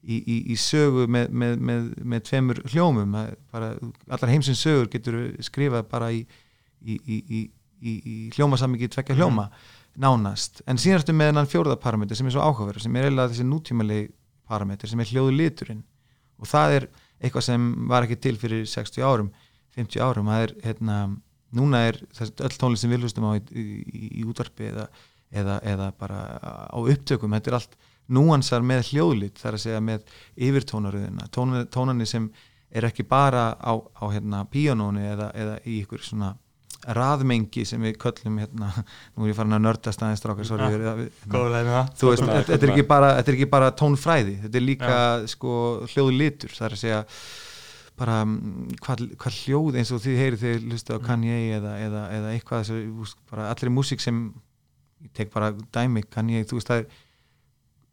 í, 0.01 0.17
í, 0.17 0.37
í 0.55 0.57
sögu 0.61 1.05
með, 1.11 1.33
með, 1.33 1.59
með, 1.69 1.91
með 2.15 2.23
tveimur 2.31 2.63
hljómum. 2.73 3.19
Bara, 3.53 3.75
allar 4.09 4.33
heimsins 4.33 4.63
sögur 4.65 4.89
getur 4.93 5.19
við 5.19 5.45
skrifað 5.51 5.91
bara 5.91 6.09
í, 6.17 6.23
í, 6.81 6.97
í, 6.97 7.19
í, 7.21 7.43
í, 7.81 7.93
í 7.99 8.17
hljómasamiki 8.37 8.89
tvekja 8.95 9.19
hljóma 9.21 9.51
nánast, 10.01 10.63
en 10.71 10.79
síðan 10.79 11.01
ertu 11.01 11.13
með 11.17 11.33
hennan 11.33 11.49
fjórða 11.51 11.75
parametri 11.83 12.17
sem 12.17 12.29
er 12.31 12.33
svo 12.37 12.45
áhugaverð, 12.47 12.85
sem 12.85 12.95
er 12.97 13.09
eiginlega 13.09 13.33
þessi 13.33 13.47
nútímalegi 13.49 14.05
parametri 14.49 14.89
sem 14.89 15.01
er 15.03 15.11
hljóðu 15.11 15.35
liturinn. 15.35 15.81
Og 16.41 16.49
það 16.49 16.77
er 16.77 16.87
eitthvað 17.21 17.47
sem 17.51 17.67
var 17.91 18.07
ekki 18.07 18.17
til 18.23 18.37
fyrir 18.41 18.63
60 18.71 19.05
árum 19.05 19.33
50 19.77 20.03
árum, 20.03 20.31
það 20.31 20.45
er 20.47 20.55
hérna, 20.65 20.97
núna 21.57 21.85
er 21.91 22.01
öll 22.21 22.57
tónlist 22.61 22.85
sem 22.85 22.93
við 22.93 23.07
hlustum 23.07 23.27
á 23.27 23.33
í, 23.39 23.43
í, 23.55 24.11
í 24.21 24.27
útvarpi 24.29 24.69
eða, 24.71 24.89
eða, 25.31 25.57
eða 25.73 25.89
bara 25.99 26.21
á 26.71 26.79
upptökum, 26.79 27.35
þetta 27.39 27.51
er 27.53 27.59
allt 27.61 27.79
núansar 28.11 28.63
með 28.67 28.91
hljóðlit, 28.91 29.39
það 29.39 29.51
er 29.51 29.57
að 29.59 29.65
segja 29.65 29.81
með 29.87 30.15
yfirtónaröðina, 30.49 31.27
tónani, 31.71 32.07
sem 32.09 32.31
er 32.71 32.87
ekki 32.87 33.07
bara 33.07 33.51
á, 33.59 33.73
á 33.79 34.05
hérna, 34.11 34.45
píanónu 34.51 35.03
eða, 35.13 35.31
eða 35.35 35.59
í 35.67 35.81
ykkur 35.85 36.03
svona 36.07 36.35
raðmengi 36.97 37.67
sem 37.69 37.83
við 37.85 37.99
köllum 38.01 38.39
hérna, 38.41 38.71
nú 39.15 39.27
er 39.27 39.33
ég 39.33 39.37
farin 39.37 39.59
að 39.59 39.65
nördast 39.67 40.03
aðeins 40.03 40.23
strákar, 40.23 40.49
sorry, 40.49 40.71
Ja. 40.71 40.95
ja. 40.95 40.97
hérna, 41.29 41.85
þú 41.99 42.13
veist, 42.13 42.27
þetta 42.49 42.71
er 42.71 42.87
bara 42.89 43.13
þetta 43.19 43.33
er 43.33 43.39
ekki 43.39 43.51
bara 43.53 43.71
tónfræði, 43.77 44.37
þetta 44.47 44.61
er 44.61 44.67
líka 44.67 44.99
sko 45.31 45.55
hljóðu 45.93 46.17
litur, 46.17 46.55
það 46.57 46.69
er 46.71 46.77
að 46.79 46.83
segja 46.85 47.01
bara 48.01 48.21
mm, 48.25 48.79
hvað, 48.81 49.05
hvað 49.21 49.39
hljóð 49.45 49.79
eins 49.81 49.93
og 49.95 50.01
þið 50.05 50.23
heyrið 50.23 50.45
þegar 50.45 50.65
hlusta 50.71 50.97
á 50.97 51.05
Kanye 51.05 51.39
eða, 51.59 51.75
eða, 51.85 52.05
eða 52.17 52.33
eitthvað 52.35 52.65
þessu, 52.71 53.19
bara 53.31 53.51
allri 53.53 53.73
músík 53.77 54.05
sem 54.05 54.23
ég 55.05 55.13
tek 55.17 55.33
bara 55.35 55.53
dæmi 55.75 56.05
Kanye, 56.09 56.47
þú 56.49 56.61
veist 56.61 56.73
það 56.73 56.83
er 56.83 57.05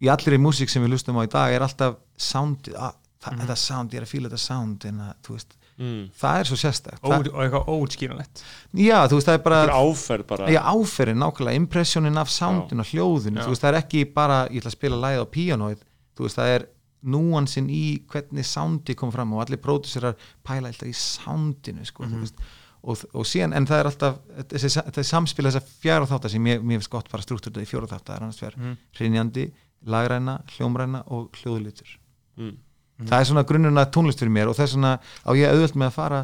í 0.03 0.11
allri 0.13 0.39
músík 0.41 0.71
sem 0.71 0.83
við 0.83 0.95
hlustum 0.95 1.19
á 1.19 1.27
í 1.27 1.31
dag 1.33 1.55
er 1.55 1.65
alltaf 1.65 1.99
sound, 2.15 2.69
að, 2.71 2.97
það, 3.23 3.39
þetta 3.43 3.59
sound 3.63 3.95
ég 3.95 4.01
er 4.01 4.07
að 4.07 4.13
fíla 4.13 4.31
þetta 4.31 4.43
sound 4.43 4.87
en 4.87 5.03
að, 5.07 5.11
þú 5.27 5.35
veist, 5.35 5.57
mm. 5.75 5.99
það 6.21 6.39
er 6.39 6.51
svo 6.51 6.59
sérstætt 6.61 7.03
Ó, 7.03 7.09
og 7.09 7.41
eitthvað 7.43 7.73
óutskýranlegt 7.73 8.45
já, 8.77 8.97
þú 9.09 9.19
veist, 9.19 9.31
það 9.31 9.39
er 9.39 9.43
bara 9.49 9.61
áferð 9.75 10.29
bara. 10.31 10.49
Já, 10.53 10.61
áferðin, 10.71 11.21
nákvæmlega, 11.23 11.63
impressionin 11.63 12.21
af 12.21 12.31
soundin 12.31 12.83
og 12.83 12.91
hljóðinu, 12.93 13.41
Já. 13.41 13.47
þú 13.47 13.55
veist, 13.55 13.65
það 13.65 13.73
er 13.73 13.81
ekki 13.81 14.07
bara 14.13 14.41
ég 14.51 14.61
ætla 14.61 14.73
að 14.73 14.77
spila 14.77 15.03
læð 15.03 15.23
á 15.23 15.27
píanóið 15.35 15.85
þú 16.17 16.27
veist, 16.27 16.39
það 16.39 16.53
er 16.55 16.67
núansinn 17.03 17.67
í 17.69 17.99
hvernig 18.09 18.45
soundi 18.45 18.95
kom 18.97 19.11
fram 19.13 19.33
og 19.33 19.43
allir 19.45 19.59
pródúserar 19.61 20.15
pæla 20.43 20.71
alltaf 20.71 20.87
í 20.89 20.95
soundinu 20.97 21.85
sko, 21.85 22.07
þú 22.09 22.21
veist, 22.23 22.39
og, 22.87 23.03
og 23.13 23.25
síðan, 23.27 23.53
en 23.53 23.67
það 23.69 23.79
er 23.79 23.89
alltaf 23.91 24.17
þessi, 24.53 24.71
þetta 24.79 25.01
er 25.03 25.07
samspil 25.11 25.45
þess 25.45 25.59
að 25.61 25.69
fjara 25.83 26.07
þáttar 26.09 26.33
sem 26.33 26.47
ég, 26.49 26.61
mér 26.63 26.79
finnst 26.79 26.89
gott 26.93 27.11
bara 27.11 27.21
struktúr 27.25 27.51
þetta 27.53 27.65
í 27.65 27.69
fjóra 27.69 27.87
þáttar, 27.91 28.07
það 28.07 28.15
er 28.17 28.23
annars 28.27 28.41
verð 28.41 28.57
Mhm. 28.63 28.77
hrinjandi, 28.97 29.45
lagræna, 29.85 30.39
hljómræna 30.55 31.03
og 31.13 31.29
hljóðlitur 31.37 31.97
mm. 32.37 32.57
það 33.05 33.19
er 33.19 33.29
svona 33.29 33.45
grunnuna 33.45 33.85
tónlist 33.93 34.19
fyrir 34.19 34.33
mér 34.33 34.49
og 34.49 34.57
þess 34.57 34.73
vegna 34.75 34.97
á 34.97 35.31
ég 35.37 35.51
auðvöld 35.53 35.75
með 35.77 35.87
að 35.91 35.97
fara 35.99 36.21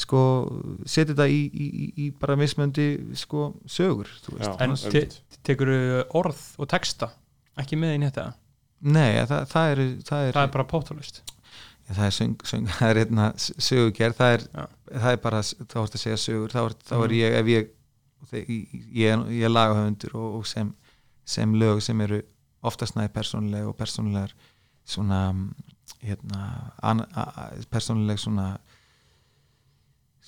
sko, 0.00 0.20
setja 0.86 1.12
þetta 1.12 1.26
í, 1.28 1.40
í, 1.52 1.66
í, 1.68 1.86
í 2.06 2.10
bara 2.16 2.36
mismöndi 2.40 3.14
sko, 3.20 3.50
sögur 3.68 4.08
þú 4.24 4.38
veist, 4.38 4.48
Já. 4.48 4.64
En 4.64 4.76
tekur 5.44 5.72
orð 6.16 6.40
og 6.58 6.68
texta 6.72 7.10
ekki 7.60 7.76
með 7.76 7.94
inn 7.98 8.06
í 8.06 8.08
þetta 8.08 8.30
Nei, 8.80 9.10
það, 9.28 9.42
það, 9.50 9.70
er, 9.74 9.80
það, 10.08 10.22
er, 10.28 10.32
það 10.38 10.46
er 10.48 10.52
bara 10.56 10.64
pótólist 10.70 11.22
það 11.90 12.04
er 12.06 12.14
söng, 12.16 12.36
söng 12.46 12.68
það 12.78 12.90
er 12.94 13.00
hérna 13.02 13.24
sögugerð 13.40 14.16
það 14.20 14.34
er, 14.36 14.44
það 14.94 15.10
er 15.16 15.20
bara, 15.24 15.40
þá 15.42 15.76
ertu 15.82 15.98
að 15.98 16.02
segja 16.04 16.20
sögur 16.22 16.54
þá 16.54 16.60
er, 16.64 16.76
þá 16.88 16.94
er 16.96 17.08
Mhm. 17.10 17.16
ég, 17.18 17.38
ef 17.40 17.50
ég 17.50 17.70
ég, 18.30 18.50
ég, 18.94 19.24
ég 19.40 19.44
er 19.48 19.50
lagahöfundur 19.52 20.14
og, 20.20 20.34
og 20.40 20.46
sem, 20.46 20.70
sem 21.24 21.54
lög 21.58 21.80
sem 21.82 22.00
eru 22.04 22.20
oftast 22.62 22.94
næði 22.96 23.10
persónuleg 23.16 23.66
og 23.66 23.76
persónulegar 23.78 24.32
svona 24.86 25.20
hérna, 26.04 26.42
persónuleg 27.72 28.20
svona 28.20 28.58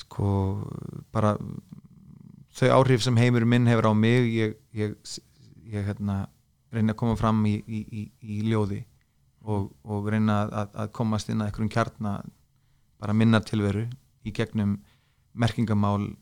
sko 0.03 0.29
bara 1.13 1.35
þau 2.57 2.71
áhrif 2.81 3.05
sem 3.05 3.17
heimur 3.21 3.45
minn 3.49 3.69
hefur 3.71 3.91
á 3.93 3.95
mig 3.97 4.29
ég, 4.35 4.57
ég, 4.77 4.95
ég 5.73 5.87
hérna 5.89 6.25
reyna 6.73 6.93
að 6.95 7.01
koma 7.03 7.17
fram 7.21 7.45
í, 7.47 7.55
í, 7.67 7.81
í, 8.01 8.03
í 8.23 8.41
ljóði 8.51 8.85
og, 9.45 9.71
og 9.85 10.09
reyna 10.13 10.43
að, 10.49 10.69
að 10.85 10.93
komast 10.93 11.29
inn 11.33 11.41
að 11.43 11.51
einhverjum 11.51 11.73
kjarna 11.75 12.13
bara 13.03 13.13
minna 13.17 13.41
tilveru 13.41 13.89
í 14.25 14.33
gegnum 14.33 14.77
merkingamál 15.35 16.13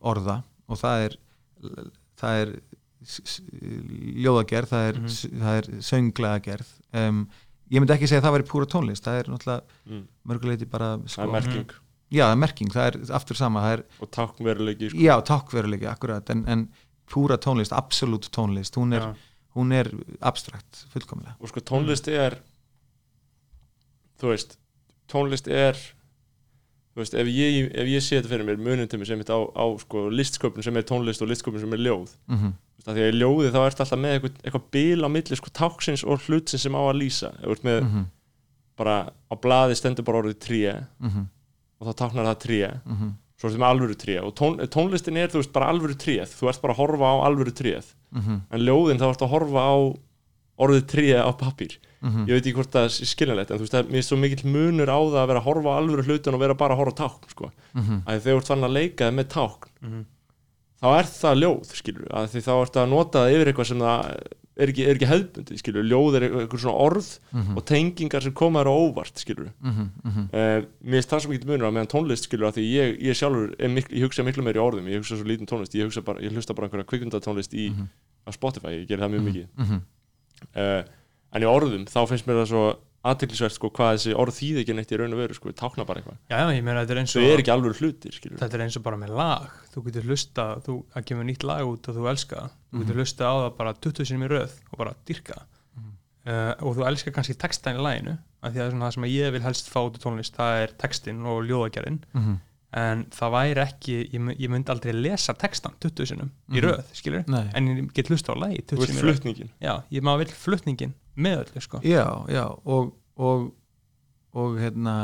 orða 0.00 0.42
og 0.68 0.78
það 0.80 1.04
er 1.06 1.18
það 2.20 2.40
er 2.42 2.50
ljóðagerð, 4.24 4.70
það 4.72 4.86
er, 4.90 4.98
Mhm. 5.00 5.40
það 5.42 5.58
er 5.60 5.66
sönglagerð 5.88 6.70
um, 6.96 7.28
ég 7.70 7.80
myndi 7.82 7.94
ekki 7.96 8.08
segja 8.08 8.20
að 8.22 8.26
það 8.28 8.36
væri 8.36 8.48
púra 8.50 8.66
tónlist 8.72 9.04
það 9.06 9.18
er 9.20 9.30
náttúrulega 9.32 9.62
Mm. 9.86 10.02
mörguleiti 10.26 10.66
bara 10.70 10.96
það 10.98 11.08
sko, 11.08 11.22
er 11.22 11.32
merking 11.32 11.70
já, 12.10 12.24
það 12.26 12.32
er 12.32 12.40
merking, 12.42 12.70
það 12.72 12.86
er 12.86 13.14
aftur 13.14 13.36
sama 13.36 13.60
það 13.62 13.72
er, 13.76 13.82
og 14.00 14.10
táknveruleiki 14.10 14.90
sko. 14.90 14.98
já, 14.98 15.14
takkveruleiki 15.22 15.86
akkurat, 15.90 16.30
en, 16.30 16.44
en 16.48 16.68
púra 17.06 17.36
tónlist 17.38 17.72
absolutt 17.72 18.30
tónlist, 18.30 18.74
hún 18.76 18.92
er, 18.94 19.00
Já. 19.00 19.14
Hún 19.56 19.72
er 19.72 19.88
abstrakt, 20.20 20.84
fullkomlega 20.92 21.34
og 21.40 21.48
sko 21.50 21.60
tónlist 21.64 22.08
er 22.12 22.38
þú 24.20 24.32
veist 24.32 24.56
tónlist 25.10 25.48
er 25.52 25.76
þú 26.96 27.02
veist, 27.02 27.14
ef 27.20 27.28
ég, 27.28 27.66
ef 27.76 27.88
ég 27.92 28.00
sé 28.04 28.16
þetta 28.18 28.30
fyrir 28.32 28.46
mér 28.48 28.60
munum 28.62 28.88
til 28.88 28.98
mig 29.00 29.08
sem 29.10 29.20
þetta 29.20 29.36
á, 29.36 29.40
á 29.52 29.64
sko, 29.82 30.06
listsköpun 30.12 30.64
sem 30.64 30.76
er 30.80 30.86
tónlist 30.88 31.22
og 31.24 31.28
listsköpun 31.30 31.60
sem 31.62 31.72
er 31.76 31.82
ljóð 31.84 32.14
mm 32.26 32.36
-hmm. 32.38 32.52
Veist, 32.76 32.88
því 32.88 33.04
að 33.08 33.18
ljóði 33.20 33.50
þá 33.52 33.60
ertu 33.66 33.80
alltaf 33.84 33.98
með 33.98 34.12
eitthvað, 34.16 34.34
eitthvað 34.44 34.70
bil 34.72 35.00
á 35.04 35.08
milli 35.08 35.36
sko 35.36 35.50
táksins 35.52 36.04
og 36.04 36.20
hlutsins 36.26 36.62
sem 36.62 36.72
á 36.76 36.80
að 36.80 36.98
lýsa 37.02 37.28
ef 37.34 37.44
þú 37.44 37.50
ert 37.52 37.64
með 37.64 37.80
Mhm. 37.82 38.04
bara 38.76 38.96
á 39.32 39.34
blaði 39.40 39.74
stendur 39.76 40.04
bara 40.04 40.18
orðið 40.22 40.38
tré 40.38 40.86
og 41.80 41.86
þá 41.88 41.92
táknar 42.00 42.24
það 42.26 42.38
tré 42.40 42.80
Mhm. 42.86 43.10
Svo 43.36 43.48
ertu 43.50 43.58
með 43.60 43.70
alvöru 43.70 43.96
tré 44.00 44.14
og 44.22 44.34
tón, 44.34 44.56
tónlistin 44.72 45.16
er 45.20 45.28
þú 45.28 45.42
veist 45.42 45.52
bara 45.52 45.68
alvöru 45.72 45.94
tréð 45.94 46.32
þú 46.38 46.48
ert 46.48 46.62
bara 46.62 46.74
að 46.74 46.80
horfa 46.80 47.04
á 47.12 47.14
alvöru 47.28 47.52
tréð 47.52 47.92
Mhm. 48.16 48.40
en 48.50 48.60
ljóðin 48.60 48.98
þá 48.98 49.10
ertu 49.12 49.24
að 49.26 49.34
horfa 49.34 49.60
á 49.60 49.76
orðið 50.58 50.84
tríða 50.88 51.20
á 51.28 51.32
pappír 51.36 51.76
Mhm. 52.02 52.26
ég 52.28 52.32
veit 52.36 52.46
ekki 52.46 52.54
hvort 52.54 52.70
það 52.72 52.84
er 52.84 53.06
skiljanlegt 53.12 53.50
en 53.50 53.58
þú 53.58 53.64
veist, 53.66 53.72
það 53.76 53.94
er 53.94 54.02
svo 54.02 54.16
mikill 54.16 54.44
munur 54.48 54.88
á 54.88 54.98
það 55.00 55.20
að 55.20 55.26
vera 55.28 55.40
að 55.40 55.48
horfa 55.48 55.68
á 55.68 55.78
alvöru 55.80 56.04
hlutin 56.06 56.34
og 56.34 56.40
vera 56.40 56.54
bara 56.54 56.74
að 56.74 56.78
horfa 56.80 56.94
á 56.96 57.00
tákn 57.04 57.28
sko. 57.30 57.50
Mhm. 57.74 58.02
að 58.06 58.20
þegar 58.20 58.32
þú 58.32 58.36
ert 58.40 58.46
fann 58.46 58.64
að 58.64 58.72
leika 58.72 59.04
þig 59.10 59.14
með 59.16 59.28
tákn 59.36 59.68
Mhm. 59.82 60.04
þá 60.82 60.86
er 60.98 61.04
það 61.04 61.40
ljóð 61.42 61.64
skilur 61.76 62.08
að 62.08 62.28
því 62.32 62.40
þá 62.46 62.52
ert 62.62 62.72
að 62.76 62.88
nota 62.88 63.18
það 63.18 63.32
yfir 63.34 63.52
eitthvað 63.52 63.66
sem 63.66 63.78
það 63.78 64.22
er 64.56 64.70
ekki, 64.72 64.84
er 64.88 64.94
ekki 64.96 65.08
hefðbundið 65.10 65.58
skilur 65.60 65.84
ljóð 65.84 66.16
er 66.16 66.24
eitthvað 66.30 66.62
svona 66.62 66.80
orð 66.86 67.08
Mhm. 67.32 67.56
og 67.58 67.64
tengingar 67.68 68.22
sem 68.22 68.32
koma 68.32 68.64
á 68.64 68.72
óvart 68.72 69.18
skilur 69.20 69.50
Mhm. 69.62 69.88
Mhm. 70.04 70.28
Uh, 70.32 70.64
mér 70.84 70.96
finnst 71.02 71.10
það 71.10 71.20
svo 71.20 71.30
mikið 71.34 71.46
munur 71.50 71.68
á 71.68 71.74
meðan 71.76 71.90
tónlist 71.92 72.24
skilur 72.28 72.48
að 72.48 72.56
því 72.56 72.64
ég, 72.72 73.00
ég 73.02 73.14
sjálfur 73.20 73.54
er 73.58 73.68
mikl, 73.68 73.92
ég 73.92 74.02
hugsa 74.08 74.24
miklu 74.24 74.42
meiri 74.42 74.58
orðum, 74.62 74.88
ég 74.88 74.96
hugsa 75.02 75.16
svo 75.16 75.24
lítið 75.28 75.46
tónlist 75.50 75.74
ég, 75.76 75.84
hugsa 75.84 76.02
bara, 76.04 76.20
ég 76.20 76.32
hlusta 76.32 76.54
bara 76.54 76.68
einhverja 76.68 76.84
kvikundatónlist 76.88 77.52
í 77.54 77.70
Mhm. 77.70 77.88
á 78.26 78.30
Spotify, 78.32 78.68
ég 78.80 78.86
ger 78.88 78.98
það 78.98 79.12
mjög 79.12 79.24
mikið 79.28 79.46
Mhm. 79.58 79.80
uh, 80.56 80.82
en 81.32 81.42
í 81.42 81.44
orðum 81.46 81.84
þá 81.84 82.06
finnst 82.08 82.26
mér 82.26 82.40
það 82.44 82.48
svo 82.52 82.76
aðteklisvert 83.10 83.54
sko 83.56 83.70
hvað 83.70 83.92
þessi 83.96 84.14
orð 84.16 84.34
þýð 84.36 84.60
ekki 84.62 84.74
neitt 84.76 84.92
í 84.92 84.98
raun 85.00 85.12
og 85.16 85.18
veru 85.22 85.34
sko, 85.38 85.52
tákna 85.52 85.84
bara 85.86 86.00
eitthvað, 86.02 86.18
já, 86.30 86.36
já, 86.42 86.46
ég 86.56 86.62
meina 86.66 86.82
þetta 86.84 86.92
er 86.96 87.00
eins 87.02 87.12
þau 87.16 87.22
og 87.22 87.32
er 87.32 87.42
ekki 87.42 87.52
alveg 87.54 87.80
hlutir 87.80 88.12
skilur, 88.16 88.38
þetta 88.42 88.54
er 88.58 88.64
eins 88.66 88.76
og 88.76 88.82
bara 88.86 88.96
með 89.00 89.12
lag 89.16 89.50
þú 89.74 89.84
getur 89.88 90.06
hlusta, 90.10 90.46
þú, 90.66 90.76
að 90.96 91.04
kemur 91.10 91.24
nýtt 91.30 91.44
lag 91.46 91.66
út 91.66 91.88
og 91.90 91.96
þú 92.00 92.08
elska 92.12 92.36
það, 92.42 92.50
þú 92.56 92.76
Mhm. 92.76 92.82
getur 92.86 93.00
hlusta 93.02 93.24
á 93.30 93.34
það 93.42 93.56
bara 93.58 93.72
20 93.74 94.04
sinni 94.04 94.26
í 94.26 94.32
röð 94.32 94.52
og 94.72 94.78
bara 94.78 94.94
dyrka 95.06 95.34
það. 95.34 95.46
Mhm. 95.76 95.92
uh, 96.26 96.54
og 96.66 96.76
þú 96.76 96.86
elskar 96.90 97.12
kannski 97.14 97.34
textan 97.38 97.76
í 97.78 97.82
laginu, 97.86 98.18
af 98.42 98.52
því 98.52 98.56
að 98.56 98.62
það 98.62 98.66
er 98.66 98.70
svona 98.74 98.86
það 98.90 98.94
sem 98.94 99.04
ég 99.04 99.32
vil 99.32 99.42
helst 99.46 99.70
fá 99.70 99.80
út 99.86 99.96
í 99.96 100.02
tónlist, 100.02 100.34
það 100.36 100.62
er 100.64 100.74
textin 100.78 101.22
og 101.26 101.44
ljóðagerðin, 101.46 102.00
Mhm. 102.14 102.34
en 102.76 103.04
það 103.14 103.30
væri 103.32 103.62
ekki 103.62 103.94
ég, 104.12 104.36
ég 104.40 104.50
myndi 104.50 104.68
aldrei 104.74 104.92
lesa 104.92 105.32
textan 105.32 105.72
20 105.80 106.04
sinnum 106.06 106.30
í 106.50 106.58
Mhm. 106.60 106.64
röð, 106.66 106.84
skilur 106.92 107.24
Nei. 107.28 107.50
en 107.54 107.68
ég 107.68 107.92
get 107.94 108.08
hlusta 108.08 108.34
á 108.34 108.36
lagi 108.36 108.60
þú 111.16 111.24
20 111.24 111.24
veist 111.24 111.24
sinnum 111.24 111.24
í 111.24 111.24
röð 111.24 111.24
flutningin 111.24 111.24
já, 111.24 111.24
ég 111.24 111.24
maður 111.24 111.24
vil 111.24 111.24
flutningin 111.24 111.24
með 111.24 111.38
öllu, 111.42 111.60
sko 111.66 111.80
Já, 111.82 112.06
já 112.28 112.44
og, 112.64 112.92
og, 113.16 113.46
og 114.36 114.58
hérna 114.60 114.94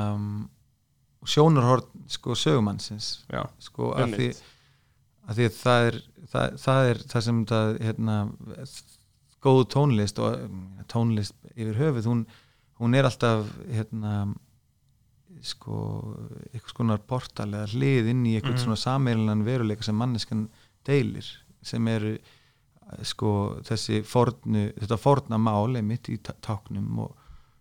sjónarhort 1.24 1.88
sko 2.10 2.34
sögumannsins 2.36 3.10
já, 3.30 3.42
sko 3.62 3.92
að 3.96 4.16
því, 4.18 4.28
að 5.30 5.38
því 5.38 5.46
að 5.48 5.58
það 5.62 5.86
er 5.90 5.98
það, 6.32 6.56
það 6.64 6.88
er 6.92 7.02
það 7.12 7.26
sem 7.28 7.42
það 7.52 7.76
hérna, 7.86 8.16
góð 9.42 9.60
tónlist 9.74 10.18
og 10.22 10.40
um, 10.46 10.62
tónlist 10.90 11.34
yfir 11.54 11.78
höfuð 11.78 12.08
hún, 12.10 12.24
hún 12.82 12.94
er 12.98 13.06
alltaf 13.08 13.46
hérna 13.70 14.16
sko 15.42 15.76
eitthvað 16.52 16.72
skonar 16.74 17.00
portal 17.08 17.48
eða 17.54 17.70
hlið 17.72 18.10
inn 18.12 18.26
í 18.28 18.34
eitthvað 18.36 18.58
Mhm. 18.58 18.64
svona 18.66 18.78
sameilinnan 18.82 19.44
veruleika 19.46 19.82
sem 19.82 19.96
manneskan 19.96 20.48
deilir 20.86 21.26
sem 21.62 21.88
eru 21.88 22.16
sko 23.06 23.32
þessi 23.66 24.02
fornu, 24.06 24.68
þetta 24.78 24.98
forna 25.00 25.38
mál 25.40 25.76
einmitt 25.78 26.10
í 26.12 26.18
tá- 26.22 26.36
táknum 26.44 27.00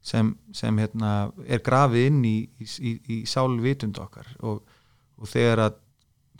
sem, 0.01 0.33
sem 0.55 0.77
hérna 0.81 1.31
er 1.45 1.61
grafið 1.63 2.09
inn 2.09 2.25
í, 2.25 2.35
í, 2.59 2.95
í, 2.97 3.21
sálvitund 3.29 3.99
okkar 4.01 4.27
og, 4.41 4.63
og 5.21 5.29
þegar 5.29 5.67
að 5.67 5.79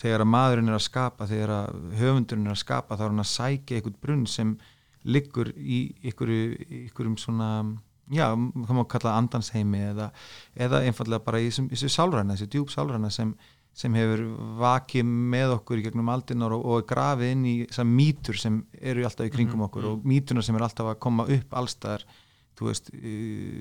þegar 0.02 0.24
að 0.24 0.32
maðurinn 0.34 0.72
er 0.72 0.78
að 0.80 0.88
skapa 0.88 1.28
þegar 1.30 1.52
að 1.54 1.82
höfundurinn 2.00 2.50
er 2.50 2.56
að 2.56 2.64
skapa 2.64 2.98
þá 2.98 3.04
er 3.06 3.12
hann 3.12 3.24
að 3.24 3.32
sækja 3.32 3.78
einhvern 3.78 4.00
brunn 4.02 4.24
sem 4.30 4.56
liggur 5.06 5.52
í 5.58 5.82
einhverju, 6.02 6.56
einhverjum 6.88 7.18
svona 7.22 7.50
já, 8.12 8.28
það 8.34 8.76
má 8.78 8.84
kalla 8.90 9.16
andansheimi 9.20 9.82
eða, 9.92 10.10
eða 10.58 10.82
einfallega 10.88 11.24
bara 11.26 11.42
í 11.42 11.50
þessu 11.54 11.90
sálræna, 11.92 12.36
þessu 12.36 12.50
djúb 12.56 12.74
sálræna 12.74 13.12
sem, 13.14 13.34
sem 13.74 13.94
hefur 13.96 14.24
vakið 14.60 15.06
með 15.06 15.54
okkur 15.56 15.80
í 15.80 15.86
gegnum 15.86 16.10
aldinar 16.12 16.54
og, 16.56 16.66
og 16.66 16.84
grafið 16.90 17.32
inn 17.36 17.46
í 17.48 17.54
þessar 17.70 17.88
mýtur 17.88 18.40
sem 18.40 18.60
eru 18.82 19.06
alltaf 19.08 19.30
í 19.30 19.32
kringum 19.32 19.62
Mhm, 19.62 19.68
okkur 19.70 19.88
og 19.92 20.04
mýtuna 20.04 20.44
sem 20.44 20.58
er 20.60 20.66
alltaf 20.68 20.92
að 20.92 21.00
koma 21.00 21.26
upp 21.32 21.56
allstaðar, 21.62 22.04
þú 22.60 22.68
veist 22.68 22.92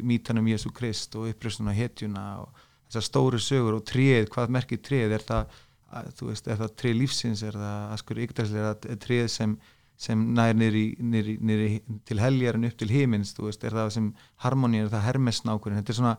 mýtanum 0.03 0.51
Jésu 0.51 0.73
Krist 0.75 1.15
og 1.17 1.31
uppröstuna 1.31 1.73
hetjuna 1.77 2.25
og 2.43 2.67
þessar 2.91 3.07
stóru 3.07 3.39
sögur 3.39 3.79
og 3.79 3.85
tréð, 3.87 4.29
hvað 4.35 4.51
merkir 4.51 4.83
tréð? 4.83 5.15
Er 5.15 5.27
það, 5.27 5.59
að, 5.95 6.09
þú 6.19 6.31
veist, 6.33 6.49
er 6.51 6.59
það 6.59 6.75
tréð 6.83 6.97
lífsins? 6.99 7.43
Er 7.47 7.59
það 7.61 7.93
askur 7.95 8.23
það 8.27 8.89
tréð 9.07 9.27
sem, 9.31 9.57
sem 10.01 10.25
nær 10.35 10.55
nýri, 10.59 10.85
nýri, 10.99 11.37
nýri 11.39 11.83
til 12.09 12.19
heljar 12.19 12.59
en 12.59 12.67
upp 12.67 12.77
til 12.83 12.91
himins? 12.91 13.35
Þú 13.37 13.47
veist, 13.47 13.65
er 13.65 13.79
það 13.79 13.93
sem 13.95 14.15
harmoni, 14.43 14.83
er 14.83 14.91
það 14.91 15.07
hermesnákurinn, 15.07 15.79
þetta 15.79 15.95
er 15.95 16.01
svona 16.03 16.17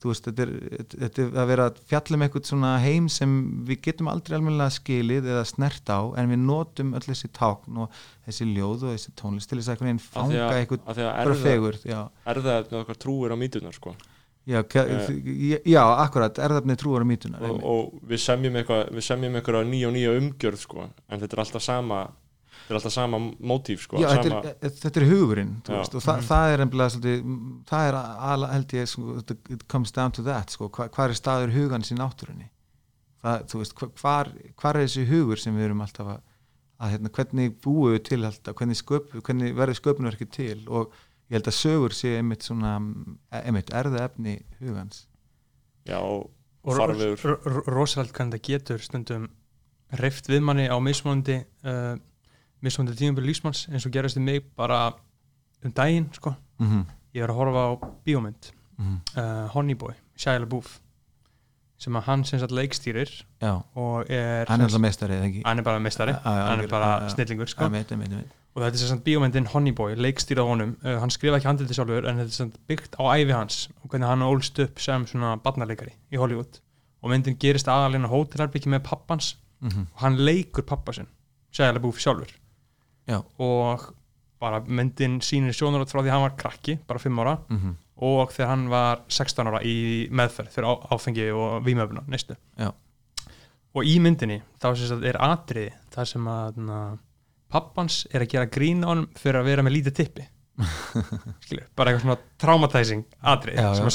þú 0.00 0.08
veist, 0.12 0.24
þetta 0.28 0.44
er, 0.46 0.52
þetta 0.96 1.22
er 1.26 1.34
að 1.42 1.48
vera 1.50 1.64
fjallum 1.90 2.22
eitthvað 2.24 2.46
svona 2.48 2.70
heim 2.80 3.08
sem 3.12 3.34
við 3.68 3.82
getum 3.88 4.08
aldrei 4.08 4.38
almennilega 4.38 4.72
skilið 4.78 5.26
eða 5.34 5.42
snert 5.50 5.92
á 5.92 6.00
en 6.16 6.30
við 6.32 6.40
notum 6.46 6.94
öll 6.96 7.04
þessi 7.04 7.28
tákn 7.36 7.82
og 7.84 7.98
þessi 8.26 8.46
ljóð 8.54 8.86
og 8.88 8.94
þessi 8.94 9.12
tónlist 9.20 9.50
til 9.52 9.58
þess 9.60 9.68
að 9.68 9.74
einhvern 9.76 9.90
veginn 9.90 10.04
fanga 10.06 10.46
að- 10.46 10.60
eitthvað 10.62 10.86
bara 10.88 11.10
erða, 11.26 11.42
fegurð, 11.44 11.84
já 11.84 12.00
erða 12.34 12.56
með 12.70 12.80
okkar 12.84 13.00
trúir 13.04 13.34
á 13.34 13.36
mítunar 13.36 13.76
sko. 13.76 13.94
Já, 14.48 14.62
uh, 14.64 15.60
já, 15.68 15.82
akkurat, 16.00 16.38
erðafni 16.40 16.74
trúar 16.80 17.04
og 17.04 17.06
mítunar 17.10 17.42
og, 17.44 17.58
og 17.62 18.00
við 18.08 18.22
semjum 18.24 18.56
eitthvað 18.56 18.88
við 18.96 19.04
semjum 19.04 19.36
eitthvað 19.36 19.68
nýja 19.68 19.90
og 19.90 19.94
nýja 19.94 20.14
umgjörð 20.16 20.62
sko. 20.64 20.86
en 21.12 21.20
þetta 21.20 21.36
er 21.36 21.42
alltaf 21.44 21.62
sama 21.62 21.98
þetta 22.70 22.76
er 22.76 22.78
alltaf 22.78 22.94
sama 22.94 23.18
mótíf 23.50 23.82
sko. 23.84 23.98
Já, 23.98 24.08
sama, 24.14 24.22
þetta 24.22 24.38
er, 24.52 24.56
e- 24.62 24.70
þetta 24.84 25.00
er 25.02 25.06
hugurinn 25.10 25.52
veist, 25.66 25.94
og 25.98 26.04
það, 26.04 26.22
það 26.30 26.52
er 26.54 26.62
m, 27.18 27.64
það 27.66 27.88
er 27.90 27.98
ala, 28.30 28.50
held 28.54 28.74
ég 28.78 28.86
sko, 28.88 29.16
þetta- 29.20 29.52
it 29.56 29.66
comes 29.68 29.90
down 29.92 30.12
to 30.14 30.22
that 30.22 30.50
sko, 30.54 30.68
hva, 30.70 30.86
hvar 30.94 31.10
er 31.10 31.18
staður 31.18 31.52
hugans 31.56 31.90
í 31.90 31.98
náttúrunni? 31.98 32.46
Það, 33.20 33.42
þú 33.50 33.58
veist, 33.64 33.74
hva- 33.76 33.90
hvar, 34.00 34.30
hvar 34.56 34.76
er 34.78 34.86
þessi 34.86 35.06
hugur 35.10 35.36
sem 35.42 35.56
við 35.58 35.66
erum 35.68 35.82
alltaf 35.84 36.06
að, 36.14 36.20
að 36.80 36.94
hérna, 36.94 37.10
hvernig 37.18 37.58
búum 37.60 37.92
við 37.92 38.04
til 38.08 38.24
alltaf, 38.24 38.54
hvernig, 38.56 38.78
sköp, 38.80 39.10
hvernig 39.20 39.54
verður 39.58 39.80
sköpunverkið 39.82 40.30
til? 40.32 40.58
Og 40.72 40.94
ég 41.28 41.36
held 41.36 41.50
að 41.50 41.58
sögur 41.58 41.92
sé 41.92 42.14
einmitt 42.16 42.42
svona 42.46 42.78
einmitt 43.30 43.68
erða 43.76 44.06
efni 44.08 44.38
hugans. 44.62 45.02
Já, 45.84 46.00
farvegur 46.64 47.20
ro- 47.24 47.40
ro- 47.44 47.64
rosalega 47.66 48.12
kann 48.16 48.30
þetta 48.32 48.46
getur 48.48 48.78
stundum 48.84 49.28
reyft 50.00 50.28
við 50.30 50.40
manni 50.46 50.68
á 50.70 50.76
mismunandi 50.80 51.40
uh, 51.66 51.96
mismunandi 52.64 52.98
tímabili 52.98 53.30
lífsmanns 53.30 53.66
eins 53.70 53.86
og 53.86 53.94
gerast 53.94 54.18
í 54.18 54.24
mig 54.24 54.44
bara 54.56 54.92
um 55.64 55.72
daginn 55.72 56.08
sko. 56.12 56.34
mm 56.58 56.66
-hmm. 56.66 56.84
ég 57.14 57.22
er 57.22 57.30
að 57.30 57.40
horfa 57.40 57.62
á 57.66 57.70
bíómynd 58.06 58.52
Mm 58.80 59.00
uh, 59.16 59.48
Honey 59.52 59.74
Boy, 59.74 59.92
Shia 60.16 60.38
LaBeouf 60.38 60.80
sem 61.80 61.96
að 61.96 62.02
hann 62.02 62.24
sem 62.24 62.40
sagt 62.40 62.52
leikstýrir 62.52 63.10
já, 63.40 63.62
og 63.74 64.04
er 64.08 64.48
hann 64.48 64.60
er 64.60 64.68
eða 64.68 65.24
ekki? 65.24 65.42
Hann 65.44 65.58
er 65.58 65.62
bara 65.62 65.78
mestari, 65.78 66.12
hann 66.24 66.60
er 66.60 66.68
bara 66.68 67.08
snillingur 67.08 67.46
sko. 67.46 67.64
einmitt, 67.64 67.92
einmitt, 67.92 68.12
einmitt. 68.12 68.32
og 68.54 68.62
þetta 68.62 68.74
er 68.74 68.82
sem 68.82 68.88
sagt 68.88 69.04
bíómyndin 69.04 69.46
Honey 69.46 69.72
Boy, 69.72 69.94
leikstýrað 69.94 70.48
honum. 70.48 70.76
Uh, 70.84 70.98
hann 71.00 71.10
skrifa 71.10 71.36
ekki 71.36 71.48
handið 71.48 71.66
til 71.66 71.76
sjálfur 71.76 72.08
en 72.08 72.16
þetta 72.16 72.32
er 72.32 72.36
sem 72.38 72.50
sagt 72.50 72.66
byggt 72.68 72.96
á 73.00 73.02
æfi 73.16 73.32
hans 73.32 73.70
og 73.82 73.90
hvernig 73.90 74.08
hann 74.08 74.22
ólst 74.22 74.58
upp 74.64 74.80
sem 74.80 75.06
svona 75.06 75.36
barnarleikari 75.36 75.92
í 76.12 76.16
Hollywood. 76.16 76.60
Og 77.02 77.10
myndin 77.10 77.38
gerist 77.40 77.68
aðalinn 77.68 78.04
á 78.04 78.12
hótelherbyggi 78.12 78.68
með 78.68 78.84
pappans 78.90 79.36
Mm 79.60 79.86
og 79.92 80.00
hann 80.00 80.16
leikur 80.16 80.64
pappa 80.64 80.92
sinn 80.92 81.08
Shia 81.52 81.72
LaBeouf 81.72 81.98
sjálfur 82.00 82.30
já, 83.10 83.20
og 83.42 83.90
bara 84.40 84.62
myndin 84.64 85.18
sýnir 85.20 85.52
sjónarátt 85.52 85.92
frá 85.92 86.00
því 86.00 86.08
að 86.08 86.14
hann 86.16 86.26
var 86.28 86.36
krakki, 86.40 86.78
bara 86.88 87.02
5 87.02 87.22
ára. 87.24 87.38
Mm 87.52 87.78
og 88.00 88.32
þegar 88.32 88.50
hann 88.54 88.66
var 88.72 89.02
16 89.12 89.50
ára 89.50 89.60
í 89.66 89.76
meðferð 90.14 90.54
fyrir 90.54 90.72
á, 90.72 90.74
áfengi 90.94 91.28
og 91.36 91.60
vímöfuna 91.66 92.04
næstu 92.08 92.36
Já. 92.56 92.72
og 93.76 93.86
í 93.86 93.98
myndinni 94.02 94.40
þá 94.60 94.68
er 95.04 95.20
atriði 95.20 95.70
þar 95.92 96.10
sem 96.14 96.28
að 96.32 96.60
na, 96.64 96.80
pappans 97.52 98.04
er 98.10 98.24
að 98.24 98.32
gera 98.34 98.50
grín 98.50 98.84
á 98.86 98.92
hann 98.92 99.06
fyrir 99.20 99.42
að 99.42 99.50
vera 99.50 99.64
með 99.66 99.76
lítið 99.76 99.96
tippi. 100.00 100.26
Skilur, 101.44 101.68
bara 101.76 101.92
eitthvað 101.92 102.04
svona 102.04 102.18
traumatizing 102.40 103.04
atriði 103.32 103.60
já, 103.60 103.68
sem 103.76 103.88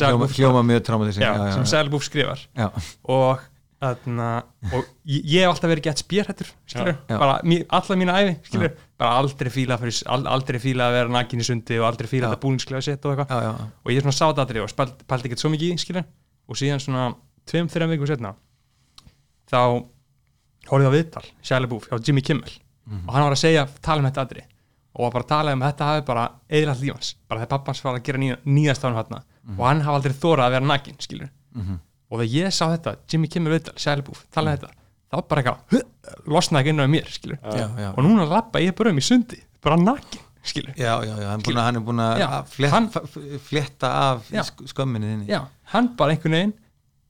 LaBeouf 1.88 2.06
skrifar. 2.06 2.46
Já. 2.58 2.70
og, 3.16 3.44
þarna, 3.84 4.28
og 4.74 4.86
ég, 5.06 5.22
ég 5.26 5.42
hef 5.44 5.52
alltaf 5.52 5.70
verið 5.70 5.84
gett 5.90 6.02
spjörhættur 6.02 6.48
bara 7.20 7.34
alla 7.76 7.96
mína 8.00 8.16
æfi 8.22 8.36
bara 8.98 9.12
aldrei 9.20 9.50
fíla, 9.52 9.78
fyrir, 9.78 9.98
al- 10.08 10.28
aldrei 10.32 10.60
fíla 10.64 10.88
að 10.90 10.96
vera 10.98 11.10
nakin 11.18 11.40
í 11.44 11.46
sundi 11.46 11.78
og 11.82 11.86
aldrei 11.90 12.08
fíla 12.08 12.30
Já. 12.30 12.32
þetta 12.34 12.42
búningsklega 12.46 12.82
sitt 12.88 13.06
og 13.06 13.12
eitthvað. 13.18 13.30
Og 13.86 13.92
ég 13.92 13.98
er 14.00 14.06
svona 14.08 14.20
sátatri 14.22 14.62
og 14.64 14.70
spalt, 14.72 15.04
pældi 15.08 15.28
ekkert 15.30 15.44
svo 15.44 15.52
mikið 15.52 15.74
í 15.76 15.78
skilur 15.84 16.06
og 16.48 16.56
síðan 16.56 16.80
svona 16.82 17.06
tveim, 17.46 17.68
þreim 17.70 17.92
vikum 17.94 18.08
setna 18.08 18.34
þá 19.52 19.60
horfði 20.72 20.86
ég 20.86 20.90
á 20.90 20.96
viðtal, 20.96 21.26
LaBeouf 21.62 21.88
hjá 21.92 22.00
Jimmy 22.08 22.22
Kimmel. 22.26 22.54
Og 23.08 23.14
hann 23.14 23.24
var 23.26 23.34
að 23.36 23.42
segja, 23.42 23.68
tala 23.82 24.02
um 24.02 24.08
þetta 24.10 24.24
atri 24.26 24.44
og 24.96 25.02
var 25.04 25.12
bara 25.12 25.24
að 25.26 25.32
tala 25.34 25.54
um 25.54 25.62
að 25.66 25.72
þetta 25.74 25.86
hafi 25.90 26.04
bara 26.08 26.24
eðlalt 26.50 26.82
lífans, 26.86 27.08
bara 27.28 27.42
þegar 27.42 27.50
pappans 27.58 27.82
var 27.84 27.98
að 27.98 28.04
gera 28.08 28.20
nýja, 28.22 28.38
nýjast 28.46 28.86
á 28.86 28.88
hann 28.88 28.96
hérna 29.02 29.20
og 29.58 29.64
hann 29.68 29.82
hafi 29.84 29.96
aldrei 30.00 30.14
þórað 30.22 30.46
að 30.48 30.54
vera 30.56 30.66
nakin, 30.72 30.96
skilur 31.04 31.30
Mhm. 31.56 31.80
Og 32.16 32.22
þegar 32.24 32.34
ég 32.40 32.56
sá 32.56 32.66
þetta, 32.72 32.96
Jimmy 33.12 33.30
Kimmel 33.32 33.58
viðtal 33.58 33.76
Shia 33.78 33.98
LaBeouf, 34.00 34.26
tala 34.34 34.54
um 34.56 34.58
þetta, 34.58 34.72
þá 35.12 35.18
bara 35.30 35.44
eitthvað 35.44 35.84
losnaði 36.32 36.64
ekki 36.64 36.74
inn 36.76 36.84
á 36.84 36.88
mér, 36.96 37.12
já, 37.36 37.66
já. 37.86 37.90
og 37.94 38.02
núna 38.08 38.28
lappa 38.32 38.64
ég 38.64 38.76
bara 38.80 38.96
um 38.96 39.02
í 39.02 39.06
sundi 39.06 39.42
bara 39.66 39.78
skilur 40.46 40.74
Já, 40.78 41.02
já, 41.06 41.16
já, 41.18 41.30
hann, 41.32 41.42
hann 41.58 41.80
er 41.80 41.82
búin 41.86 42.02
að 42.04 42.22
fletta, 42.54 42.76
hann- 42.76 42.90
f- 42.94 43.42
flétta 43.48 43.90
af 44.12 44.28
skömminni 44.70 45.08
þinni. 45.10 45.28
Já, 45.32 45.40
hann 45.74 45.88
bara 45.98 46.14
einhvern 46.14 46.36
veginn 46.38 46.54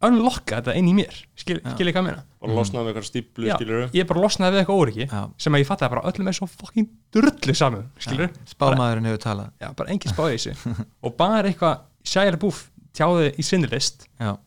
unlocka 0.06 0.60
þetta 0.60 0.76
inn 0.78 0.88
í 0.92 0.94
mér 0.96 1.16
skil, 1.40 1.58
Já. 1.64 1.72
skil 1.74 1.88
ég 1.90 1.96
hvað 1.96 2.04
ég 2.04 2.08
meina? 2.10 2.24
Og 2.46 2.52
losnaði 2.54 2.86
með 2.86 2.92
eitthvað 2.94 3.08
stíplu, 3.10 3.48
Já, 3.50 3.56
ég 3.96 4.08
bara 4.08 4.22
losnaði 4.24 4.56
við 4.56 4.62
eitthvað 4.62 4.82
óryggi 4.84 5.08
Já. 5.10 5.22
sem 5.42 5.56
að 5.58 5.64
ég 5.64 5.70
fattaði 5.70 5.94
bara 5.96 6.04
öllum 6.12 6.28
er 6.32 6.38
svo 6.38 6.48
fucking 6.52 6.90
drullu 7.16 7.56
saman 7.56 7.86
skilur, 8.00 8.30
spámaðurinn 8.52 9.10
hefur 9.10 9.24
talað. 9.24 9.52
Já, 9.60 9.70
bara 9.76 9.90
engin 9.96 10.14
spáði 10.14 10.38
þessu. 10.38 10.76
Og 11.06 11.16
bara 11.18 11.50
eitthvað 11.50 11.80
Shia 12.06 12.28
LaBeouf 12.36 12.60
tjáði 12.96 13.32
í 13.36 13.44
sinni 13.44 13.68
list. 13.72 14.06
Já, 14.22 14.36
Og 14.36 14.40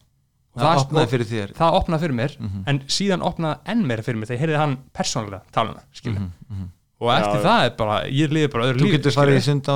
það 0.58 0.72
það- 0.74 0.82
opnaði 0.86 1.12
fyrir 1.14 1.28
þér 1.34 1.52
það 1.58 1.78
opnaði 1.82 2.00
fyrir 2.06 2.18
mér 2.22 2.38
Mhm. 2.40 2.64
en 2.66 2.80
síðan 2.88 3.22
opnaði 3.22 3.58
enn 3.74 3.86
meira 3.86 4.02
fyrir 4.02 4.18
mér 4.20 4.26
þegar 4.28 4.38
ég 4.38 4.42
heyrði 4.46 4.58
hann 4.64 4.76
persónulega 4.94 5.42
tala 5.52 5.70
um 5.70 5.76
það 5.76 5.84
skilur 6.02 6.18
Mhm, 6.20 6.32
mhm. 6.50 6.68
og 7.00 7.10
eftir 7.14 7.38
Já. 7.38 7.44
það 7.46 7.64
er 7.64 7.70
bara, 7.78 7.96
ég 8.10 8.28
liði 8.34 8.50
bara 8.52 8.64
öðru 8.66 8.78
þú 8.78 8.86
lífi 8.88 8.96
getur 8.98 9.12
farið 9.14 9.36
sínt 9.46 9.68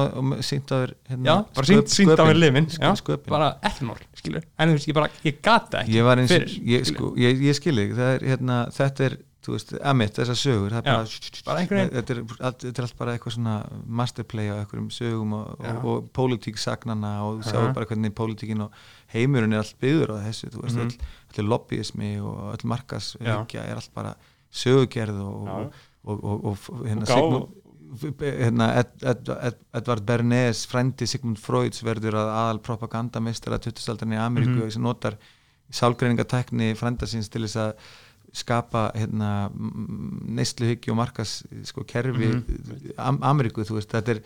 á 0.75 0.79
þér 0.83 0.95
hérna, 1.09 1.25
já, 1.25 1.37
bara 1.55 1.67
sínt, 1.67 1.77
á 2.19 2.25
mér 2.27 2.41
lifin 2.43 2.67
bara 3.31 3.51
ekki 3.63 3.85
mál, 3.87 3.97
skilur 4.19 4.43
en 4.59 4.69
þú 4.69 4.73
veist, 4.73 4.89
ég 4.89 4.95
bara, 4.95 5.09
ég 5.25 5.43
gata 5.43 5.79
ekki 5.85 5.93
ég 5.95 6.03
var 6.05 6.17
eins 6.19 6.31
fyrir, 6.35 6.49
ég, 6.67 6.85
sko, 6.91 7.15
ég, 7.17 7.39
ég 7.47 7.55
það 7.95 8.11
er 8.17 8.27
hérna 8.27 8.57
þetta 8.75 9.01
er, 9.07 9.17
þú 9.43 9.55
veist, 9.55 9.73
emitt, 9.83 10.15
þessar 10.19 10.39
sögur 10.39 10.71
það 10.71 10.83
er 10.83 10.83
Já, 10.83 10.97
bara, 10.99 11.07
bara 11.47 11.59
einhvern 11.63 11.79
veginn- 11.79 11.95
þetta 11.99 12.11
er, 12.11 12.47
allt, 12.47 12.59
þetta 12.59 12.79
er 12.79 12.83
allt 12.83 12.99
bara 12.99 13.15
eitthvað 13.19 13.33
svona 13.37 13.55
masterplay 13.87 14.47
á 14.51 14.55
einhverjum 14.63 14.91
sögum 14.91 15.33
og, 15.35 15.59
Já. 15.63 15.71
og, 15.83 16.13
þú 17.39 17.43
Já. 17.47 17.51
sjáu 17.53 17.75
bara 17.75 17.87
hvernig 17.87 18.11
pólitíkin 18.15 18.61
og 18.63 18.71
heimurinn 19.13 19.53
er 19.53 19.59
allt 19.63 19.77
byggður 19.81 20.15
á 20.15 20.25
þessu, 20.27 20.51
þú 20.55 20.63
veist, 20.63 20.77
Mhm. 20.77 20.87
öll, 20.87 20.99
öll 21.39 21.49
lobbyismi 21.49 22.13
og 22.21 22.55
öll 22.57 22.65
markas 22.69 23.17
er 23.21 23.75
allt 23.77 23.95
bara 23.95 24.15
sögugerð 24.53 25.21
og, 25.21 25.73
og, 26.05 26.25
og, 26.25 26.45
og, 26.45 26.59
hérna 26.87 27.07
Sigmund 27.07 27.49
hérna, 28.21 28.67
Ed, 28.81 28.93
Ed, 29.05 29.29
Ed, 29.29 29.57
Edvard 29.75 30.01
Bernays 30.07 30.67
frændi 30.67 31.07
Sigmund 31.07 31.37
Freuds 31.39 31.83
verður 31.85 32.15
að 32.17 32.31
aðal 32.33 32.59
propagandamistara 32.65 33.59
2000-aldrinni 33.59 34.17
í 34.17 34.23
Ameríku 34.27 34.63
Mhm. 34.65 34.71
sem 34.73 34.83
notar 34.83 35.17
sálgreiningatekni 35.71 36.75
frænda 36.77 37.07
síns 37.07 37.29
til 37.31 37.43
þess 37.43 37.57
að 37.57 37.75
skapa 38.33 38.91
hérna, 38.95 39.51
neysluhyggju 39.53 40.93
og 40.93 40.97
markas 40.97 41.43
sko, 41.65 41.85
kerfi 41.85 42.29
Mhm. 42.33 42.93
Am 42.99 43.19
Ameríku, 43.19 43.65
þú 43.65 43.75
veist, 43.77 43.89
þetta 43.93 44.09
er 44.17 44.21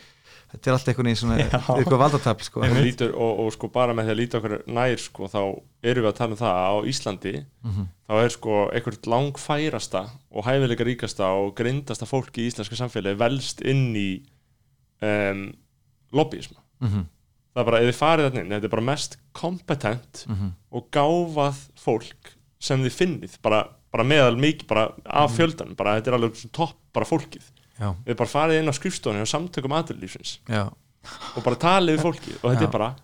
þetta 0.56 0.70
er 0.72 0.76
allt 0.76 0.88
einhvern 0.90 1.08
veginn 1.10 1.20
svona, 1.20 1.36
eitthvað 1.78 2.00
valdatafl 2.02 2.46
sko. 2.48 2.62
og, 2.64 2.76
lítur, 2.82 3.12
og, 3.14 3.40
og 3.44 3.52
sko 3.54 3.68
bara 3.72 3.94
með 3.96 4.08
því 4.08 4.14
að 4.14 4.20
líta 4.20 4.38
okkur 4.40 4.54
nær 4.76 4.96
sko, 5.02 5.28
þá 5.30 5.38
erum 5.86 6.06
við 6.06 6.10
að 6.10 6.16
tala 6.18 6.34
um 6.36 6.40
það 6.40 6.60
að 6.62 6.70
á 6.72 6.76
Íslandi 6.92 7.34
Mhm. 7.66 7.86
þá 8.06 8.12
er 8.22 8.32
sko 8.36 8.56
einhvert 8.70 9.06
langfærasta 9.10 10.02
og 10.30 10.44
hæfileika 10.46 10.84
ríkasta 10.86 11.28
og 11.34 11.54
greindasta 11.58 12.06
fólk 12.06 12.36
í 12.38 12.46
íslenska 12.50 12.78
samfélagi 12.78 13.18
velst 13.18 13.60
inn 13.66 13.88
í 13.98 14.08
um, 15.02 15.48
lobbyisma. 16.16 16.60
Mhm, 16.84 17.06
það 17.56 17.62
er 17.62 17.68
bara, 17.70 17.80
ef 17.82 17.88
þið 17.90 17.98
farið 18.00 18.26
þarna 18.28 18.42
inn, 18.44 18.52
þetta 18.56 18.68
er 18.68 18.74
bara 18.76 18.86
mest 18.90 19.16
kompetent 19.36 20.24
mhm, 20.28 20.50
og 20.76 20.88
gáfað 20.94 21.62
fólk 21.80 22.32
sem 22.66 22.82
þið 22.84 22.94
finnið 23.00 23.36
bara, 23.44 23.62
bara 23.92 24.04
meðal 24.08 24.36
mikið, 24.40 24.66
bara 24.70 24.86
af 25.04 25.34
fjöldan 25.36 25.74
bara 25.76 25.96
þetta 25.98 26.12
er 26.12 26.16
alveg 26.18 26.38
svona 26.40 26.56
topp, 26.56 26.76
bara 26.96 27.08
fólkið 27.08 27.50
já, 27.80 27.88
við 28.06 28.18
bara 28.22 28.32
farið 28.32 28.60
inn 28.62 28.72
á 28.72 28.74
skrifstofunni 28.76 29.24
og 29.26 29.30
samtökum 29.30 29.74
aðurlífsins 29.76 30.38
já, 30.48 30.64
og 31.36 31.44
bara 31.44 31.60
talið 31.60 31.98
við 31.98 32.06
fólkið. 32.06 32.40
Og 32.42 32.48
þetta 32.50 32.64
Já. 32.64 32.68
er 32.70 32.74
bara 32.78 32.94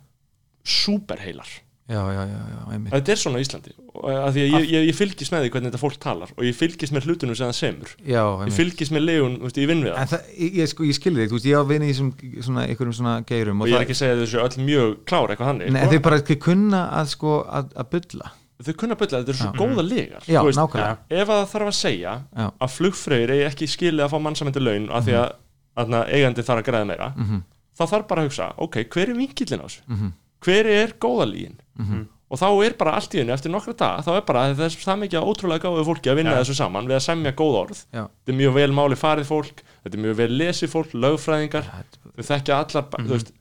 einmitt. 2.73 2.93
þetta 2.95 3.13
er 3.13 3.19
svona 3.21 3.41
á 3.41 3.43
Íslandi. 3.43 3.73
Og 3.93 4.05
að 4.09 4.21
að 4.29 4.37
ég, 4.39 4.53
ég, 4.71 4.85
ég 4.89 4.97
fylgist 4.97 5.35
með 5.35 5.45
því 5.45 5.51
hvernig 5.53 5.73
þetta 5.73 5.81
fólk 5.83 5.97
talar. 6.01 6.31
Og 6.39 6.47
ég 6.47 6.57
fylgist 6.57 6.95
með 6.95 7.09
hlutunum 7.09 7.37
sem 7.37 7.51
það 7.51 7.59
semur. 7.59 7.95
Já, 8.07 8.23
ég 8.47 8.55
fylgist 8.57 8.95
með 8.95 9.05
legun, 9.09 9.35
veist, 9.43 9.59
ég 9.61 9.69
vinn 9.69 9.83
við 9.85 9.93
en 9.93 10.11
það 10.13 10.15
það, 10.15 10.31
ég, 10.47 10.71
sko, 10.71 10.87
ég 10.89 10.99
skilði 10.99 11.27
þig, 11.27 11.49
ég 11.51 11.59
á 11.59 11.65
vinni 11.69 11.91
í 11.91 11.97
einhverjum 11.99 12.97
svona 12.97 13.17
geirum 13.29 13.65
og 13.65 13.73
ég 13.73 13.77
er 13.77 13.85
ekki 13.85 13.97
að 13.97 14.01
segja 14.05 14.21
þessu 14.23 14.41
öll 14.45 14.69
mjög 14.71 14.95
klár 15.11 15.35
eitthvað 15.35 15.51
þannig 15.51 15.75
Nei, 15.75 15.83
sko. 15.83 15.91
þau 15.93 16.07
bara 16.07 16.21
ekki 16.23 16.39
kunna 16.47 16.85
að 17.01 17.13
sko 17.17 17.35
að, 17.45 17.75
að 17.83 17.91
bylla 17.97 18.33
þau 18.67 18.77
kunna 18.83 18.97
bylla, 19.01 19.21
þetta 19.23 19.33
eru 19.33 19.39
svo 19.41 19.51
Já. 19.53 19.59
góða 19.63 19.85
legar 19.89 20.23
Já, 20.29 20.41
Þú 20.41 20.47
veist, 20.49 20.59
nákvæmlega 20.61 21.21
ef 21.23 21.29
að 21.29 21.41
það 21.43 21.51
þarf 21.53 21.71
að 21.73 21.77
segja 21.79 22.13
Já. 22.37 22.47
að 22.67 22.75
flugfreyr 22.77 23.33
eigi 23.37 23.47
ekki 23.51 23.69
skilið 23.75 24.05
að 24.07 24.13
fá 24.15 24.19
mannsamöndu 24.27 24.61
laun 24.63 24.89
af 24.91 25.05
því 25.07 25.17
að 25.19 25.29
mm 25.33 26.01
eigandi 26.13 26.43
þarf 26.45 26.61
að 26.61 26.67
græða 26.69 26.87
meira 26.91 27.13
Mhm, 27.17 27.43
þá 27.79 27.83
þarf 27.89 28.09
bara 28.09 28.23
að 28.23 28.27
hugsa, 28.29 28.49
ok, 28.59 28.75
hver 28.93 29.09
er 29.09 29.17
vinkillin 29.17 29.63
á 29.63 29.67
þessu 29.67 29.83
mhm, 29.89 30.11
hver 30.45 30.67
er 30.67 30.93
góðalíin 31.01 31.55
mhm. 31.79 32.03
og 32.33 32.39
þá 32.41 32.47
er 32.67 32.75
bara 32.79 32.93
allt 32.99 33.15
í 33.15 33.19
hennu 33.23 33.33
eftir 33.33 33.51
nokkra 33.53 33.73
dag 33.77 34.05
þá 34.05 34.11
er 34.17 34.25
bara 34.29 34.43
þess 34.55 34.77
það 34.85 35.01
mikið 35.03 35.25
ótrúlega 35.33 35.65
gáðu 35.65 35.85
fólki 35.89 36.11
að 36.13 36.17
vinna 36.21 36.35
Já. 36.37 36.43
þessu 36.43 36.55
saman 36.61 36.87
við 36.91 36.97
að 36.99 37.05
semja 37.07 37.33
góð 37.33 37.57
orð 37.63 37.81
Já. 37.93 38.05
þetta 38.09 38.33
er 38.33 38.39
mjög 38.43 38.55
vel 38.59 38.73
máli 38.77 38.97
farið 39.01 39.27
fólk 39.33 39.63
þetta 39.85 39.97
er 39.99 40.05
mjög 40.05 40.17
vel 40.21 40.31
lesið 40.39 40.73
fólk, 40.73 40.93
lögfræðingar 40.93 41.65
þau 42.17 42.25
þekkja 42.33 42.59
allar, 42.61 42.85
mm 42.99 43.09
Mhm. 43.09 43.33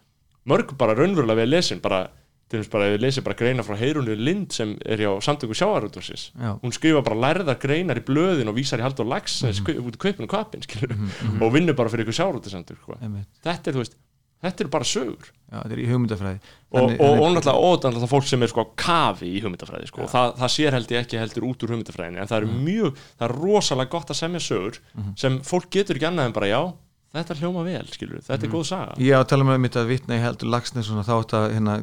mörg 0.48 0.72
bara 0.78 0.96
raunverulega 0.98 1.36
vel 1.44 1.50
lesin 1.52 1.80
bara, 1.82 2.08
til 2.52 2.60
þess 2.62 2.72
bara 2.74 2.90
ef 2.90 2.94
við 2.98 3.04
lesið 3.06 3.26
bara 3.30 3.40
greina 3.42 3.64
frá 3.66 3.78
Heirunni 3.80 4.16
Lind 4.20 4.52
sem 4.56 4.76
er 4.86 5.02
hjá 5.06 5.10
samtöku 5.24 5.56
sjáarútvarsins 5.58 6.28
Já, 6.36 6.52
hún 6.62 6.76
skrifa 6.76 7.02
bara 7.08 7.20
lærðar 7.26 7.60
greinar 7.64 7.98
í 8.02 8.06
blöðin 8.06 8.52
og 8.52 8.56
vísar 8.60 8.80
í 8.84 8.86
Haldur 8.86 9.08
Lax 9.08 9.42
mm 9.44 9.52
-hmm. 9.52 9.84
út 9.88 9.96
í 9.96 10.04
kaupinu 10.06 10.28
kvapin 10.28 10.62
skilur, 10.68 10.96
mhm, 10.96 11.42
og 11.42 11.54
vinnur 11.54 11.74
bara 11.76 11.90
fyrir 11.90 12.06
ykkur 12.06 12.20
sjáarútvarsamtök 12.20 12.78
einmitt. 13.02 13.28
þetta 13.44 13.70
er, 13.72 13.74
þú 13.74 13.84
veist, 13.86 13.96
þetta 14.42 14.64
er 14.64 14.68
bara 14.74 14.84
sögur. 14.84 15.28
Já, 15.52 15.58
þetta 15.62 15.74
er 15.74 15.80
í 15.80 15.88
hugmyndafræði. 15.92 16.40
Og, 16.72 16.92
og, 17.00 17.20
og 17.22 17.36
náttúrulega 17.36 18.08
fólk 18.10 18.26
sem 18.26 18.42
er 18.44 18.48
sko 18.48 18.62
á 18.66 18.68
kafi 18.76 19.28
í 19.38 19.42
hugmyndafræði 19.44 19.88
sko. 19.88 20.02
og 20.02 20.10
það, 20.10 20.36
það 20.40 20.50
sér 20.56 20.72
held 20.72 20.92
ég 20.92 21.00
ekki 21.06 21.18
heldur 21.20 21.44
út 21.46 21.64
úr 21.64 21.70
hugmyndafræðinni 21.76 22.20
en 22.22 22.28
það 22.28 22.42
er 22.42 22.48
mjög, 22.48 22.96
það 23.20 23.30
er 23.30 23.36
rosalega 23.38 23.90
gott 23.92 24.10
að 24.10 24.18
semja 24.18 24.40
sögur 24.40 24.80
Mhm. 24.96 25.14
sem 25.16 25.40
fólk 25.42 25.70
getur 25.70 25.96
ekki 25.96 26.08
annað 26.10 26.26
en 26.26 26.32
bara 26.34 26.48
já, 26.48 26.74
þetta 27.12 27.36
hljóma 27.42 27.64
vel, 27.68 27.84
skilur 27.92 28.22
þetta 28.24 28.46
er 28.48 28.52
góð 28.54 28.66
saga 28.70 28.94
Ég 29.04 29.16
á 29.16 29.20
að 29.20 29.28
tala 29.34 29.44
með 29.50 29.58
mitt 29.66 29.76
að 29.82 29.90
vitna 29.92 30.16
í 30.16 30.22
heldur 30.24 30.52
Lagsnes 30.54 30.90
og 30.94 31.02
þá 31.04 31.14
að 31.42 31.48
hérna, 31.58 31.74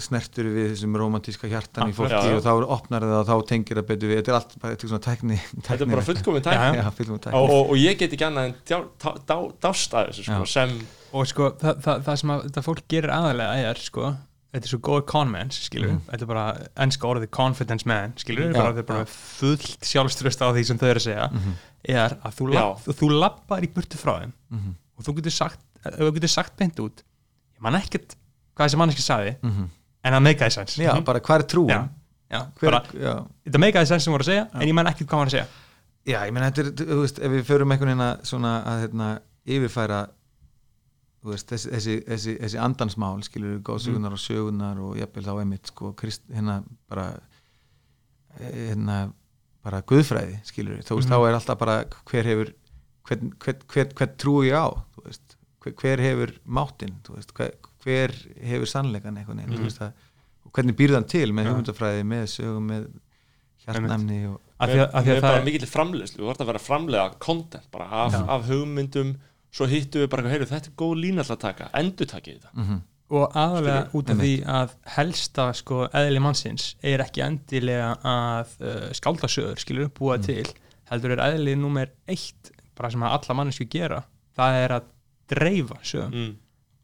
snertur 0.00 0.48
við 0.54 0.70
þessum 0.72 0.96
romantíska 1.02 1.50
hjartan 1.52 1.90
í 1.92 1.96
fólki 1.96 2.14
Já, 2.16 2.22
já. 2.32 2.36
og 2.38 2.44
þá 2.46 2.72
opnar 2.78 3.04
það 3.08 3.18
og 3.20 3.26
þá 3.28 3.48
tengir 3.52 3.80
það 3.82 3.88
betur 3.90 4.08
við 4.12 4.20
þetta 4.22 4.32
er 4.32 4.38
allt 4.38 4.54
bara 4.62 4.72
eitthvað 4.76 4.92
svona 4.94 5.04
tekni 5.08 5.40
þetta 5.68 5.78
er 5.84 5.92
bara 5.92 6.06
fullkomin 6.08 6.40
Já, 6.40 6.46
tæk 6.48 6.56
já. 6.56 6.78
Já, 6.80 6.90
fullkomin 7.00 7.18
og, 7.18 7.24
tekni 7.26 7.42
og, 7.42 7.58
og 7.74 7.76
ég 7.82 7.98
get 8.00 8.16
ekki 8.16 8.28
annað 8.30 8.48
en 8.48 8.56
djá, 8.70 8.78
tá, 9.04 9.12
dá, 9.28 9.36
dást 9.68 9.98
að 9.98 10.08
þessu 10.12 10.24
sko, 10.30 10.40
Já. 10.40 10.52
sem 10.56 10.78
og 11.12 11.28
sko, 11.28 11.50
það, 11.60 11.84
það, 11.84 12.02
það 12.08 12.18
sem 12.22 12.32
að 12.34 12.42
þetta 12.48 12.64
fólk 12.70 12.82
gerir 12.92 13.12
aðalega 13.18 13.68
er 13.70 13.78
sko, 13.84 14.10
þetta 14.52 14.64
er 14.68 14.72
svo 14.72 14.78
góð 14.88 15.02
conmans 15.08 15.58
skilur, 15.68 15.90
Mhm. 15.92 16.00
þetta 16.08 16.24
er 16.24 16.28
bara 16.32 16.44
ennska 16.84 17.08
orðið 17.08 17.30
confidence 17.36 17.84
man, 17.88 18.14
skilur, 18.16 18.48
Já, 18.48 18.56
bara, 18.56 18.72
þetta 18.72 18.80
er 18.84 18.88
bara 18.88 19.04
já. 19.04 19.12
fullt 19.38 19.84
sjálfströst 19.88 20.40
á 20.44 20.48
því 20.56 20.64
sem 20.68 20.78
þau 20.80 20.88
eru 20.88 21.00
að 21.02 21.06
segja 21.08 21.26
Mhm, 21.32 21.56
er 21.84 22.16
að 22.22 22.38
þú, 22.38 22.48
Já. 22.52 22.58
lapp, 22.58 22.88
þú 23.00 23.10
lappar 23.14 23.64
í 23.64 23.70
burtu 23.74 24.00
frá 24.00 24.14
þeim 24.22 24.32
mhm, 24.54 24.74
og 24.98 25.06
þú 25.06 25.14
getur 25.20 25.34
sagt, 25.34 25.62
þú 25.84 26.30
sagt 26.30 26.56
beint 26.58 26.80
út 26.82 27.04
ég 27.04 27.62
man 27.64 27.78
ekkert 27.78 28.16
hvað 28.54 28.66
þessi 28.66 28.80
manneski 28.80 29.04
sagði 29.04 29.36
mhm. 29.42 29.70
en 30.02 30.18
það 30.18 30.26
meikaði 30.26 30.56
sens 30.56 30.76
Já, 30.80 30.92
bara 31.06 31.22
hvað 31.22 31.44
er 31.44 31.48
trúin? 31.54 31.88
já, 32.28 32.42
já, 32.60 32.82
já. 32.98 33.14
þetta 33.46 33.62
meikaði 33.62 33.90
sens 33.92 34.06
sem 34.06 34.14
voru 34.14 34.26
að 34.26 34.32
segja 34.32 34.46
en 34.52 34.66
ég 34.66 34.76
man 34.76 34.90
ekkert 34.90 35.10
hvað 35.10 35.22
hann 35.22 35.32
að 35.32 35.36
segja 35.36 35.48
já, 36.08 36.20
ég 36.26 36.34
meina 36.34 36.50
þetta 36.50 36.64
er, 36.64 36.92
þú 36.92 37.00
veist, 37.02 37.22
ef 37.22 37.34
við 37.34 37.48
förum 37.48 37.74
einhvern 37.74 37.94
veginn 37.94 38.28
svona 38.30 38.54
að 38.68 38.84
hérna, 38.86 39.08
yfirfæra 39.48 40.00
þú 41.18 41.32
veist, 41.32 41.48
þessi, 41.50 41.70
þessi, 41.74 41.96
þessi, 42.06 42.34
þessi 42.42 42.60
andansmál 42.62 43.16
skilur 43.26 43.56
við 43.56 43.62
góðsögunar 43.66 44.14
og 44.14 44.22
sögunar 44.22 44.82
og 44.82 44.98
jafnvel 45.00 45.26
þá 45.26 45.32
einmitt 45.42 45.72
sko, 45.72 45.92
krist, 45.98 46.24
hérna 46.32 46.60
bara 46.90 47.08
hérna 48.38 48.98
bara 49.64 49.80
guðfræði 49.82 50.38
skilur 50.44 50.76
við, 50.78 50.84
þú 50.88 50.96
veist, 50.98 51.08
Mhm. 51.08 51.14
þá 51.14 51.28
er 51.28 51.34
alltaf 51.38 51.58
bara 51.58 51.84
hver 52.10 52.24
hefur 52.24 52.52
hvern, 53.08 53.32
hvern, 53.38 53.62
hvern, 53.68 53.92
hvern 53.94 54.16
trúi 54.16 54.48
ég 54.50 54.56
á 54.58 54.68
þú 54.96 55.04
veist, 55.08 55.36
hver, 55.60 55.74
hver 55.74 55.98
hefur 56.04 56.32
máttinn 56.46 56.94
þú 57.02 57.16
veist, 57.16 57.32
hver, 57.34 57.52
hver 57.84 58.12
hefur 58.44 58.66
sannleikan 58.66 59.16
einhvern 59.18 59.38
veginn, 59.42 59.50
Mhm. 59.50 59.58
þú 59.58 59.68
veist 59.68 59.80
að 59.82 59.92
hvernig 60.52 60.76
býr 60.76 60.94
þann 60.96 61.08
til 61.08 61.32
með 61.32 61.44
Já. 61.44 61.50
hugmyndafræði 61.52 62.02
með 62.08 62.24
sögum, 62.32 62.66
með 62.70 62.86
hjartnæmni 63.66 64.20
og 64.32 64.40
af 64.60 64.68
því 64.70 64.78
að, 64.78 64.94
af 64.94 65.04
því 65.04 65.08
með 65.12 65.16
að 65.18 65.20
bara 65.22 65.38
það 65.40 65.44
mikill 65.48 65.68
framleiðslu, 65.72 66.18
þú 66.22 66.28
vart 66.30 66.40
að 66.42 66.46
vera 66.46 66.58
að 66.58 66.68
framleiða 66.68 67.18
content 67.18 67.70
bara 67.70 67.84
af, 68.06 68.14
af 68.14 68.46
hugmyndum 68.48 69.16
svo 69.52 69.66
hittu 69.66 70.00
við 70.04 70.08
bara, 70.12 70.22
heyru, 70.28 70.46
þetta 70.46 70.68
er 70.70 70.76
góð 70.78 70.94
lína 71.02 71.22
alltaf 71.24 71.36
að 71.38 71.40
taka 71.40 71.70
endur 71.74 72.06
takið 72.06 72.38
þetta. 72.40 72.54
Mm 72.54 72.82
og 73.10 73.32
aðalega 73.36 73.88
út 73.96 74.10
af 74.12 74.18
því 74.20 74.32
að 74.44 74.72
helsta 74.96 75.46
sko 75.56 75.86
eðli 75.96 76.20
mannsins 76.20 76.74
er 76.84 77.00
ekki 77.00 77.22
endilega 77.24 77.94
að 78.04 78.50
uh, 78.60 78.90
skáldasögur 78.92 79.56
skilur 79.62 79.88
búa 79.96 80.18
til 80.20 80.44
heldur 80.90 81.14
er 81.16 81.22
eðli 81.30 81.54
nummer 81.56 81.88
eitt 82.08 82.52
bara 82.76 82.90
sem 82.90 83.02
að 83.02 83.14
alla 83.18 83.34
mannesku 83.40 83.64
gera 83.70 84.02
það 84.36 84.58
er 84.64 84.70
að 84.76 84.84
dreifa 85.28 85.78
sögum 85.82 86.12
mm. 86.14 86.36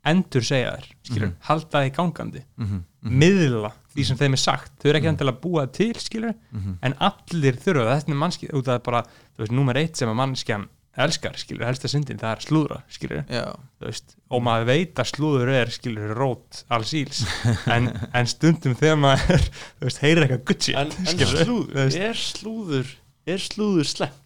endur 0.05 0.43
segja 0.45 0.73
þær 0.77 0.89
skilur 1.09 1.29
Mhm. 1.29 1.37
halda 1.49 1.83
því 1.85 1.93
gangandi 1.97 2.43
-hmm. 2.59 2.81
miðla 3.03 3.73
því 3.95 4.05
sem 4.05 4.17
þeim 4.17 4.33
er 4.33 4.43
sagt 4.43 4.73
þau 4.83 4.89
eru 4.91 4.99
ekki 4.99 5.09
endilega 5.13 5.37
að 5.37 5.41
búa 5.45 5.67
til 5.73 5.95
skilur 6.01 6.35
Mhm. 6.53 6.79
en 6.83 6.95
allir 7.01 7.55
þurfa 7.57 8.01
þetta 8.01 8.11
er 8.13 8.17
mannski 8.25 8.49
út 8.53 8.69
af 8.69 8.83
bara, 8.83 9.03
þú 9.37 9.39
veist, 9.39 9.53
nummer 9.53 9.75
eitt 9.77 9.97
sem 9.97 10.09
að 10.09 10.15
mannskjan 10.17 10.69
elskar, 10.97 11.35
skilur, 11.41 11.65
helsta 11.67 11.89
syndin, 11.91 12.19
það 12.21 12.33
er 12.37 12.43
slúðra 12.45 12.77
skilur, 12.95 13.23
Já, 13.29 13.45
þú 13.81 13.89
veist 13.89 14.13
og 14.31 14.43
maður 14.47 14.67
veit 14.71 15.01
að 15.03 15.09
slúður 15.11 15.51
er, 15.55 15.73
skilur, 15.75 16.13
rót 16.19 16.61
alls 16.75 16.93
íls, 16.95 17.25
en, 17.75 17.89
en 18.15 18.31
stundum 18.31 18.77
þegar 18.79 19.01
maður, 19.03 19.33
er, 19.39 19.49
þú 19.81 19.89
veist, 19.89 20.03
heyrir 20.05 20.27
eitthvað 20.29 20.61
shit, 20.69 20.77
en, 20.79 20.93
en 21.03 21.11
skilur, 21.11 21.41
slúður, 21.45 21.73
þú 21.75 21.81
veist, 21.81 21.99
er 22.11 22.21
slúður 22.29 22.93
er 23.35 23.43
slúður 23.49 23.91
slepp 23.91 24.21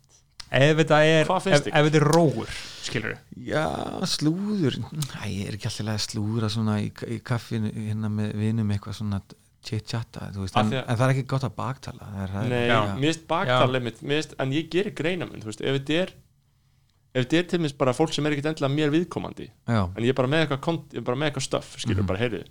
ef 0.48 0.78
þetta 0.80 0.98
er 1.04 1.26
Hvað 1.28 1.36
ef, 1.38 1.44
finnst 1.48 1.66
ef 1.66 1.72
ykkur? 1.72 1.88
þetta 1.88 1.98
er 2.00 2.06
róur, 2.08 2.52
skilur 2.88 3.16
já 3.48 3.64
slúður. 4.08 4.78
Æ, 5.20 5.24
ég 5.28 5.50
er 5.50 5.56
ekki 5.58 5.68
alltaf 5.68 5.90
að 5.92 5.98
slúðra 6.06 6.48
svona 6.52 6.78
í, 6.80 6.88
í 6.88 7.18
kaffinu 7.28 7.68
hérna 7.74 8.08
með 8.12 8.32
vinum 8.40 8.70
eitthvað 8.72 8.96
svona 9.00 9.20
chit-chatta 9.68 10.30
þú 10.32 10.44
veist, 10.46 10.56
Af 10.56 10.62
en, 10.64 10.70
því 10.72 10.78
að- 10.80 10.86
en 10.88 10.96
það 11.00 11.04
er 11.04 11.12
ekki 11.16 11.26
gott 11.34 11.44
að 11.48 11.54
baktala 11.58 12.08
það 12.08 12.22
er, 12.24 12.32
það 12.32 12.42
er, 12.46 12.48
Nei, 12.54 12.66
Já. 12.70 12.78
mér 12.96 13.08
finnst 13.10 13.26
baktalið 13.28 13.84
mitt 13.88 14.00
mér 14.02 14.20
finnst, 14.22 14.34
en 14.44 14.54
ég 14.56 14.68
gerir 14.72 14.94
greinamun, 15.02 15.42
þú 15.42 15.50
veist, 15.50 15.60
ef 15.68 15.76
þetta 15.78 15.98
er 16.06 16.14
ef 17.14 17.24
þetta 17.24 17.38
er 17.38 17.42
til 17.48 17.58
mér 17.60 17.76
bara 17.78 17.92
fólk 17.96 18.12
sem 18.14 18.26
er 18.26 18.32
ekkit 18.36 18.46
endilega 18.52 18.74
mér 18.74 18.90
viðkomandi, 18.94 19.50
já, 19.66 19.80
en 19.96 20.02
ég 20.04 20.08
er 20.10 20.18
bara 20.18 20.28
með 20.28 20.46
eitthvað, 20.46 20.60
kont, 20.60 20.88
ég 20.92 20.98
er 20.98 21.06
bara 21.08 21.16
með 21.16 21.30
eitthvað 21.30 21.46
stöff, 21.48 21.76
skilur 21.80 22.02
Mhm. 22.02 22.06
bara, 22.06 22.18
heyrðu 22.18 22.44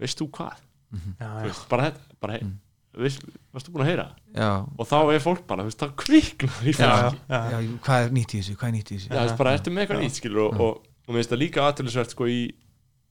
veist 0.00 0.18
þú 0.18 0.30
hvað, 0.30 0.56
já, 0.92 1.26
þú 1.26 1.40
já. 1.40 1.44
veist, 1.44 1.68
bara 1.68 1.82
þetta 1.90 2.00
bara, 2.20 2.32
hey, 2.32 2.42
Mhm. 2.44 2.58
veist, 3.02 3.24
varstu 3.54 3.70
búin 3.72 3.82
að 3.84 3.90
heyra? 3.90 4.06
Já, 4.34 4.66
og 4.78 4.86
þá 4.88 5.14
er 5.14 5.20
fólk 5.20 5.46
bara, 5.46 5.62
veist, 5.64 5.78
það 5.78 5.94
kviknar 5.96 6.62
í 6.64 6.72
Já, 6.72 6.90
fólki. 6.90 7.18
Já, 7.28 7.40
já, 7.50 7.78
hvað 7.84 8.04
er 8.06 8.10
nýtt 8.10 8.34
í 8.34 8.38
þessu 8.40 8.56
hvað 8.56 8.68
er 8.68 8.72
nýtt 8.78 8.90
í 8.90 8.96
þessu? 8.96 9.08
Já, 9.10 9.16
þú 9.20 9.26
veist, 9.26 9.38
bara 9.38 9.52
ertu 9.58 9.70
með 9.70 9.80
eitthvað 9.86 10.02
nýtt, 10.04 10.18
skilur 10.20 10.40
og, 10.46 10.60
og, 10.60 10.86
og 11.06 11.14
mér 11.14 11.18
finnst 11.20 11.30
það 11.30 11.42
líka 11.42 11.60
aðtölusvert 11.66 12.10
sko 12.10 12.24
í, 12.26 12.40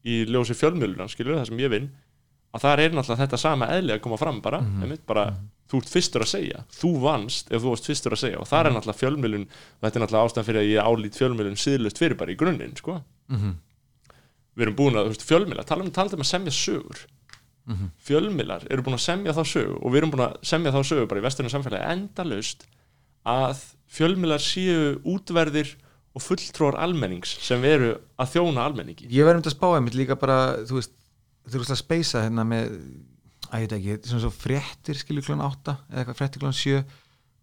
í 0.06 0.26
ljósi 0.26 0.56
fjölmjöluna, 0.56 1.08
skilur, 1.12 1.36
það 1.40 1.48
sem 1.48 1.58
ég 1.60 1.70
vinn 1.70 1.90
að 2.56 2.62
það 2.64 2.80
er 2.80 2.90
náttúrulega 2.96 3.22
þetta 3.28 3.38
sama 3.38 3.66
eðli 3.68 3.92
að 3.94 4.02
koma 4.02 4.18
fram 4.18 4.42
bara, 4.42 4.60
Mhm. 4.62 4.82
einmitt, 4.84 5.06
bara 5.06 5.36
þú 5.70 5.80
ert 5.82 5.92
fyrstur 5.94 6.26
að 6.26 6.32
segja, 6.34 6.64
þú 6.74 6.92
vannst 7.04 7.52
ef 7.54 7.62
þú 7.62 7.74
varst 7.74 7.90
fyrstur 7.90 8.16
að 8.16 8.22
segja. 8.24 8.42
Og 8.42 8.50
það 8.50 8.66
er 8.66 8.76
náttúrulega 8.76 9.02
fjölmjölun 9.04 9.48
þetta 9.54 9.92
er 10.00 10.04
náttúrulega 10.04 10.30
ástæðan 10.30 10.48
fyrir 10.50 10.62
að 10.64 10.70
ég 10.72 10.90
álít 10.90 11.20
fjölmjölun 11.20 11.60
síðlust 11.62 12.02
fyrir 12.02 12.18
bara 12.20 12.34
í 12.34 12.38
grunninn, 12.40 12.76
sko. 12.80 12.98
Mhm, 13.30 13.56
við 14.58 14.66
erum 14.66 14.78
búin 14.80 14.98
að, 15.00 15.08
þú 15.10 15.14
veist, 15.14 15.28
fjölmjöla, 15.30 15.66
tala 15.70 15.86
um, 15.86 15.92
tala 15.94 16.18
um 16.18 16.26
að 16.26 16.32
semja 16.34 16.56
sögur. 16.56 17.06
Mhm. 17.70 17.92
fjölmiðlar 18.02 18.64
eru 18.72 18.82
búin 18.82 18.98
að 18.98 19.04
semja 19.04 19.34
þá 19.38 19.44
sögu 19.46 19.76
og 19.78 19.92
við 19.94 19.98
erum 20.00 20.12
búin 20.16 20.24
að 20.26 20.38
semja 20.50 20.72
þá 20.74 20.80
sögu 20.90 21.08
bara 21.08 21.20
í 21.22 21.26
vesturinn 21.28 21.52
samfélagi 21.54 21.92
endalaust 21.94 22.64
að 23.30 23.60
fjölmiðlar 23.94 24.42
séu 24.42 24.96
útverðir 25.06 25.76
og 26.18 26.24
fulltróar 26.26 26.80
almennings 26.82 27.36
sem 27.46 27.62
eru 27.70 27.92
að 28.18 28.32
þjóna 28.34 28.66
almenningi. 28.66 29.06
Ég 29.14 29.28
verðum 29.28 29.44
þetta 29.44 29.54
að 29.54 29.58
spá 29.60 29.68
einmitt 29.76 29.98
líka 30.00 30.18
bara 30.18 30.40
þú 30.66 30.80
veist, 30.80 30.96
þú 31.46 31.62
veist 31.62 31.76
að 31.76 31.82
speysa 31.84 32.24
hérna 32.26 32.48
með 32.50 32.74
að 33.50 33.62
ég 33.64 33.68
veit 33.70 33.78
ekki, 33.80 34.10
svona 34.10 34.24
svo 34.26 34.32
fréttir 34.34 34.98
skilur 35.00 35.26
klón 35.26 35.42
8 35.46 35.76
eða 35.90 36.04
eitthvað 36.04 36.20
fréttir 36.22 36.44
klón 36.44 36.54
7 36.58 36.84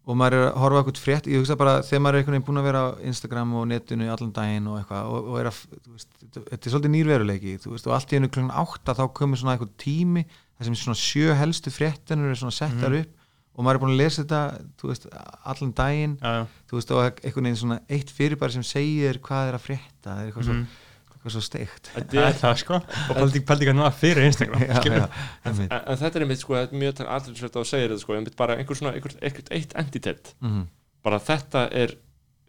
og 0.07 0.15
maður 0.15 0.37
er 0.37 0.45
að 0.47 0.57
horfa 0.63 0.79
eitthvað 0.81 1.01
frétt 1.03 1.25
ég 1.27 1.41
hugsa 1.41 1.57
bara 1.59 1.73
þegar 1.83 2.01
maður 2.05 2.15
er 2.15 2.21
einhvern 2.23 2.37
veginn 2.37 2.47
búin 2.47 2.61
að 2.61 2.67
vera 2.69 2.81
á 2.87 2.89
Instagram 3.11 3.53
og 3.59 3.65
netinu 3.67 4.07
allan 4.13 4.31
daginn 4.37 4.69
og 4.71 4.77
eitthvað 4.79 5.09
og, 5.11 5.27
og 5.33 5.39
er 5.41 5.49
að, 5.51 5.57
veist, 5.91 6.09
þetta 6.37 6.61
er 6.61 6.71
svolítið 6.73 6.93
nýrveruleiki 6.95 7.55
veist, 7.65 7.87
og 7.89 7.95
allt 7.97 8.13
í 8.15 8.19
einu 8.21 8.29
klón 8.31 8.53
8 8.55 8.95
þá 8.95 9.03
komur 9.19 9.41
svona 9.41 9.57
eitthvað 9.57 9.73
tími 9.83 10.23
þar 10.57 10.69
sem 10.69 10.77
svona 10.79 11.01
sjö 11.01 11.35
helstu 11.41 11.73
fréttinur 11.75 12.31
er 12.31 12.39
svona 12.39 12.55
settar 12.55 12.95
upp 13.01 13.13
og 13.57 13.65
maður 13.65 13.79
er 13.79 13.83
búin 13.83 13.93
að 13.97 14.01
lesa 14.05 14.23
þetta 14.23 14.41
veist, 14.87 15.07
allan 15.49 15.71
daginn 15.75 16.15
já. 16.21 16.45
þú 16.69 16.77
veist, 16.79 16.91
og 16.93 17.03
einhvern 17.25 17.47
veginn 17.49 17.59
svona 17.65 17.79
eitt 17.89 18.11
fyrirbæri 18.13 18.53
sem 18.53 18.63
segir 18.69 19.17
hvað 19.27 19.49
er 19.51 19.57
að 19.57 19.63
frétta 19.67 20.13
er 20.21 20.27
eitthvað, 20.29 20.45
Mhm. 20.53 20.63
svo, 20.63 20.83
eitthvað 21.27 21.35
svo 21.35 21.43
steikt 21.45 21.89
Það 21.93 22.15
er 22.17 22.27
er, 22.27 22.33
það 22.39 22.55
sko 22.63 22.73
og 22.79 23.19
pældi 23.19 23.41
ekki 23.67 23.73
að 23.73 23.77
ná 23.77 23.87
fyrir 23.93 24.25
Instagram 24.27 24.63
já, 24.69 24.73
skilur. 24.79 24.97
já, 24.97 25.07
einmitt. 25.45 25.71
en, 25.71 25.81
en 25.91 25.97
þetta 26.01 26.15
er 26.19 26.25
einmitt 26.25 26.41
sko, 26.43 26.55
er 26.55 26.73
mjög 26.73 27.03
aðlisvert 27.05 27.59
að 27.61 27.67
segja 27.71 27.87
þetta 27.91 27.99
sko, 28.03 28.15
einmitt 28.17 28.37
bara 28.39 28.55
einhver 28.57 28.79
svona, 28.79 28.93
einhver, 28.97 29.15
einhver 29.21 29.51
eitt 29.59 29.75
entitet 29.83 30.33
Mhm, 30.41 30.63
bara 31.03 31.19
þetta 31.19 31.65
er 31.83 31.95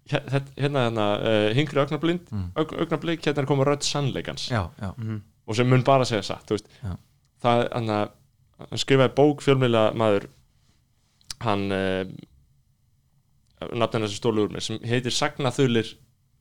hér- 0.08 0.24
þetta- 0.32 0.54
hérna, 0.62 0.84
hérna, 0.88 1.08
uh, 1.20 1.48
hingri 1.58 1.80
augnablind 1.82 2.30
Mhm. 2.32 2.46
aug, 2.56 2.72
augnablik, 2.80 3.20
hérna 3.26 3.42
er 3.44 3.46
koma 3.50 3.64
rödd 3.68 3.82
sannleikans 3.84 4.48
já, 4.50 4.70
já, 4.80 4.94
Mhm. 4.96 5.20
og 5.46 5.56
sem 5.56 5.68
mun 5.68 5.82
bara 5.84 6.04
segja 6.04 6.22
satt, 6.22 6.50
það, 7.42 7.68
hann 7.72 7.86
að 7.88 8.08
hann 8.58 8.78
skrifaði 8.78 9.14
bók 9.14 9.40
fjölmiðla 9.44 9.92
maður 9.94 10.24
hann 11.40 11.70
uh, 11.72 12.04
nafnina 13.74 14.08
sem 14.08 14.18
stólu 14.18 14.46
úr 14.46 14.52
mér 14.54 14.62
sem 14.64 14.78
heitir 14.86 15.14
Sagnaþulir 15.14 15.92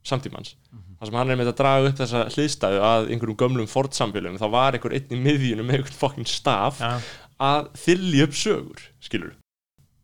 samtímans 0.06 0.56
Mhm. 0.72 0.87
Þar 0.98 1.10
sem 1.10 1.18
hann 1.20 1.34
er 1.34 1.40
með 1.40 1.52
að 1.52 1.58
draga 1.62 1.90
upp 1.92 2.00
þessa 2.02 2.24
hliðstæðu 2.34 2.80
að 2.90 3.10
einhverjum 3.14 3.40
gömlum 3.44 3.70
Ford 3.72 3.94
samfélagum 3.98 4.40
þá 4.42 4.48
var 4.54 4.78
einhver 4.78 4.96
einn 4.98 5.14
í 5.14 5.20
miðjunum 5.22 5.68
með 5.70 5.82
einhvern 5.82 6.00
fokkin 6.02 6.30
staf 6.30 6.82
Já, 6.82 6.94
að 7.48 7.70
þylja 7.84 8.28
upp 8.28 8.40
sögur 8.42 8.88
skilur 9.04 9.36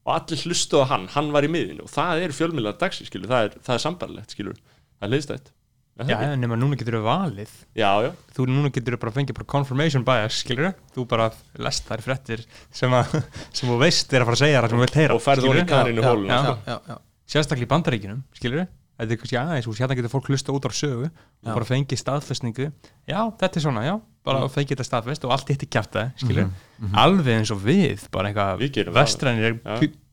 og 0.04 0.14
allir 0.18 0.42
hlustuðu 0.44 0.84
á 0.84 0.92
hann, 0.92 1.10
hann 1.16 1.32
var 1.34 1.48
í 1.48 1.52
miðjunu 1.52 1.86
og 1.88 1.92
það 1.92 2.26
eru 2.26 2.36
fjölmiðlar 2.38 2.80
dagsi 2.82 3.06
skilur, 3.08 3.30
það 3.32 3.46
er, 3.48 3.60
það 3.64 3.78
er 3.78 3.84
sambarlegt 3.86 4.34
skilur, 4.36 4.58
það 5.00 5.06
er 5.08 5.14
hliðstætt. 5.14 5.54
Er 5.94 6.08
það 6.08 6.12
já, 6.12 6.18
ekki? 6.18 6.38
nema 6.42 6.58
núna 6.58 6.78
getur 6.82 6.96
við 6.98 7.04
valið. 7.06 7.52
Já, 7.78 7.90
já, 8.02 8.10
þú 8.36 8.46
núna 8.50 8.72
getur 8.74 8.98
bara 9.00 9.14
fengið 9.14 9.38
bara 9.38 9.50
confirmation 9.54 10.04
bias 10.08 10.40
skilur 10.42 10.72
þú 10.96 11.06
bara 11.12 11.28
lest 11.62 11.86
þær 11.88 12.04
fréttir 12.04 12.44
sem, 12.74 12.96
sem 13.56 13.70
þú 13.70 13.78
veist 13.80 14.12
er 14.12 14.26
að 14.26 14.32
fara 14.32 14.40
að 14.40 14.44
segja 14.44 14.64
það 14.64 14.74
sem 14.74 14.80
þú 14.82 14.86
vilt 14.88 15.00
heyra 15.00 15.16
og 15.16 15.24
færðu 15.24 15.52
hún 15.52 15.62
í 15.62 15.66
kaninu 15.70 16.04
Já, 16.04 16.08
hóluna 16.10 16.40
já. 16.42 16.78
sko. 16.82 16.98
sérstaklega 17.36 17.70
í 17.70 17.72
bandaríkinum 17.76 18.24
skilur 18.42 18.66
þetta 19.00 19.12
er 19.16 19.18
kannski 19.22 19.38
aðeins 19.40 19.80
hérna 19.82 19.96
getur 19.98 20.12
fólk 20.14 20.28
hlusta 20.30 20.54
út 20.54 20.66
á 20.68 20.72
sögu 20.72 21.08
og 21.10 21.48
Já. 21.48 21.54
bara 21.54 21.66
fengið 21.66 21.98
staðfestningu 22.04 22.68
já, 23.10 23.20
þetta 23.42 23.58
er 23.58 23.62
svona, 23.66 23.84
já, 23.88 23.96
bara 24.24 24.40
Mm. 24.40 24.44
mm. 24.46 24.54
fengið 24.54 24.76
þetta 24.78 24.86
staðfest 24.90 25.26
og 25.26 25.32
allt 25.32 25.50
hitt 25.50 25.64
í 25.64 25.70
kjæfta, 25.70 26.04
skilur 26.18 26.46
Mhm, 26.46 26.54
mhm. 26.80 26.96
alveg 26.96 27.40
eins 27.40 27.52
og 27.52 27.60
við, 27.66 28.06
bara 28.12 28.30
eitthvað 28.30 28.94
vestrænir 28.94 29.60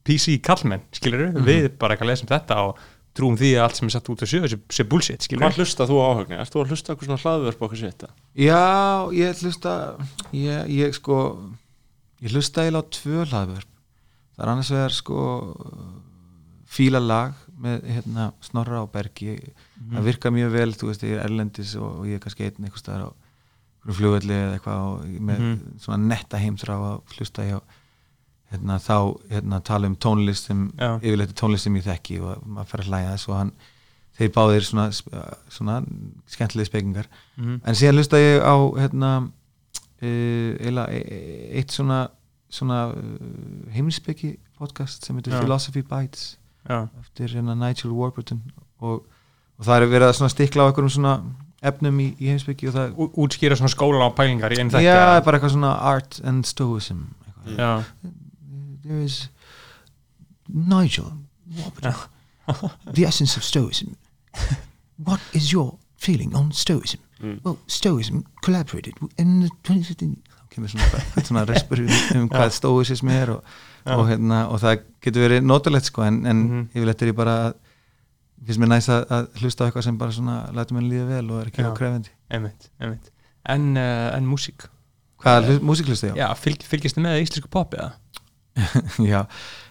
PC 0.05 0.39
kallmenn, 0.43 0.81
skilur 0.93 1.33
Mhm. 1.33 1.45
við 1.45 1.79
bara 1.79 1.95
eitthvað 1.97 2.11
lesum 2.11 2.27
þetta 2.29 2.57
og 2.57 2.77
trúum 3.15 3.37
því 3.37 3.51
að 3.59 3.63
allt 3.67 3.77
sem 3.77 3.87
er 3.87 3.91
satt 3.91 4.09
út 4.09 4.23
á 4.23 4.27
sögu 4.27 4.49
sé, 4.49 4.57
sé 4.71 4.85
bullshit, 4.89 5.21
skilur 5.23 5.43
hvað 5.45 5.59
hlusta 5.59 5.85
þú 5.87 5.97
á 6.01 6.05
áhugni? 6.15 6.39
Ert 6.41 6.51
þú 6.55 6.63
að 6.65 6.69
hlusta 6.71 6.93
okkur 6.95 7.07
svona 7.07 7.23
hlaðvörp 7.23 7.61
okkur 7.61 7.77
sétta? 7.79 8.09
já, 8.35 9.11
ég 9.13 9.43
hlusta 9.43 9.97
ég, 10.33 10.69
ég 10.71 10.95
sko 10.95 11.51
ég 12.23 12.31
hlusta 12.33 12.63
eiginlega 12.63 12.87
á 12.87 12.91
tvö 12.91 13.25
hlaðvörp 13.27 13.71
það 14.39 14.45
er 14.45 14.49
annars 14.49 14.71
vegar 14.71 14.91
sko 14.95 15.19
fíla 16.71 17.01
lag 17.03 17.35
með 17.61 17.83
hérna, 17.95 18.33
Snorra 18.41 18.83
og 18.83 18.93
Bergi 18.93 19.35
það 19.93 20.07
virka 20.07 20.31
mjög 20.33 20.53
vel, 20.53 20.71
þú 20.73 20.87
veist, 20.91 21.03
ég 21.05 21.17
er 21.19 21.25
erlendis 21.27 21.75
og, 21.77 22.01
og 22.01 22.07
ég 22.09 22.15
er 22.17 22.23
kannski 22.25 22.47
einn 22.49 22.65
eitthvað 22.65 22.83
staðar 22.85 23.05
á 23.09 23.11
flugvelli 23.97 24.35
eða 24.37 24.55
eitthvað 24.59 24.81
og 24.87 25.05
með 25.31 25.39
Mhm. 25.41 25.79
svona 25.81 26.09
netta 26.09 26.39
heimþrá 26.39 26.77
að 26.77 27.17
hlusta 27.17 27.43
ég 27.49 27.57
á 27.57 27.61
hérna, 28.53 28.79
þá 28.79 28.97
hérna, 29.31 29.61
tala 29.63 29.87
um 29.87 29.97
tónlist 29.97 30.47
sem 30.51 30.71
Já. 30.79 30.99
yfirleitt 31.01 31.35
tónlist 31.39 31.65
sem 31.69 31.75
ég 31.77 31.85
þekki 31.85 32.21
og 32.21 32.43
maður 32.47 32.67
fer 32.67 32.81
að 32.81 32.89
hlæja 32.91 33.13
þess 33.15 33.29
og 33.29 33.37
hann 33.37 33.53
þeir 34.19 34.33
báðir 34.35 34.65
svona, 34.67 34.91
svona 35.49 35.77
skemmtilegi 36.27 36.67
spekingar 36.69 37.07
Mhm. 37.39 37.61
en 37.65 37.75
síðan 37.75 37.95
hlusta 38.01 38.17
ég 38.19 38.43
á 38.43 38.55
hérna 38.81 39.31
eila, 40.03 40.87
eitt 40.91 41.71
svona, 41.75 42.09
svona 42.51 42.89
uh, 42.95 43.73
heimilspeki 43.75 44.35
podcast 44.59 45.05
sem 45.07 45.17
heitir 45.17 45.33
Já. 45.35 45.41
Philosophy 45.43 45.83
Bites 45.83 46.37
já, 46.69 46.89
eftir 47.01 47.35
hérna 47.37 47.55
Nigel 47.59 47.93
Warburton. 47.97 48.43
Og, 48.81 49.07
og 49.59 49.67
það 49.67 49.77
er 49.83 49.93
verið 49.95 50.09
að 50.11 50.33
stikla 50.35 50.65
á 50.65 50.69
einhverjum 50.71 50.95
svona 50.97 51.15
efnum 51.63 51.99
í, 52.01 52.09
í 52.21 52.31
heimspeki 52.33 52.71
og 52.71 52.77
það 52.77 52.95
Ú- 52.97 53.11
útskýra 53.25 53.57
svona 53.59 53.73
skóla 53.73 54.09
á 54.09 54.11
pælingar 54.17 54.55
já, 54.57 54.65
þekka 54.65 55.25
bara 55.27 55.37
eitthvað 55.39 55.55
svona 55.57 55.75
art 55.93 56.21
and 56.25 56.49
stoicism. 56.49 57.03
Eitthvað. 57.27 57.59
já, 57.59 57.85
there 58.83 59.03
is 59.05 59.29
Nigel 60.49 61.13
Warburton. 61.59 61.95
The 62.95 63.05
essence 63.07 63.37
of 63.37 63.45
stoicism. 63.45 63.95
What 64.97 65.21
is 65.33 65.53
your 65.53 65.79
feeling 65.97 66.35
on 66.35 66.53
stoicism? 66.53 67.05
Mm. 67.21 67.39
well 67.45 67.59
stoicism 67.67 68.25
collaborated 68.43 68.95
in 69.19 69.41
the 69.43 69.49
2015 69.69 70.17
þá 70.25 70.47
kemur 70.55 70.71
svona, 70.73 71.01
svona 71.29 71.43
respur 71.45 71.83
um, 71.85 71.91
um 72.17 72.29
hvað 72.33 72.55
stoicism 72.57 73.11
er 73.13 73.35
og. 73.35 73.51
Og, 73.87 74.05
hérna, 74.09 74.43
og 74.53 74.61
það 74.61 74.83
getur 75.03 75.25
verið 75.29 75.45
notalegt 75.47 75.85
sko 75.91 76.03
en, 76.07 76.19
en 76.27 76.41
Mhm. 76.49 76.67
yfirleitt 76.75 77.03
er 77.03 77.13
ég 77.13 77.17
bara 77.17 77.37
að- 77.51 77.55
finnst 78.47 78.61
mér 78.61 78.69
næst 78.73 78.89
að, 78.89 79.07
að 79.11 79.29
hlusta 79.41 79.65
á 79.65 79.67
eitthvað 79.69 79.85
sem 79.85 79.99
bara 79.99 80.11
svona 80.17 80.37
lætur 80.57 80.77
mér 80.77 80.87
líða 80.91 81.07
vel 81.09 81.31
og 81.31 81.41
er 81.43 81.47
ekki 81.51 81.65
á 81.65 81.73
krefendi 81.77 82.11
einmitt, 82.31 82.69
einmitt 82.81 83.11
en, 83.47 83.77
uh, 83.77 84.17
en 84.17 84.27
músík 84.27 84.69
Hvaða 85.21 85.43
hlu- 85.47 85.61
músík 85.69 85.87
hlusta 85.93 86.09
ég 86.09 86.15
á? 86.17 86.21
já, 86.25 86.29
fylg, 86.37 86.63
fylgist 86.65 86.97
þið 86.97 87.05
með 87.05 87.23
íslensku 87.25 87.49
poppi 87.53 87.77
eða? 87.77 87.93
já, 89.13 89.27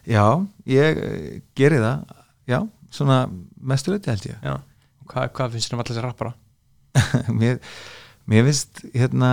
já, 0.07 0.25
ég 0.65 0.97
eh, 0.97 1.41
geri 1.57 1.77
það 1.81 2.03
já, 2.47 2.59
svona 2.91 3.17
mesturleiti 3.61 4.09
held 4.13 4.25
ég 4.29 4.37
já, 4.45 4.55
hvað, 5.09 5.31
hvað 5.33 5.51
finnst 5.57 5.69
þér 5.69 5.73
um 5.77 5.81
allir 5.83 5.95
þessi 5.97 6.05
rappara? 6.05 6.33
mér, 7.41 7.59
mér 8.29 8.45
finnst 8.49 8.83
hérna 8.93 9.31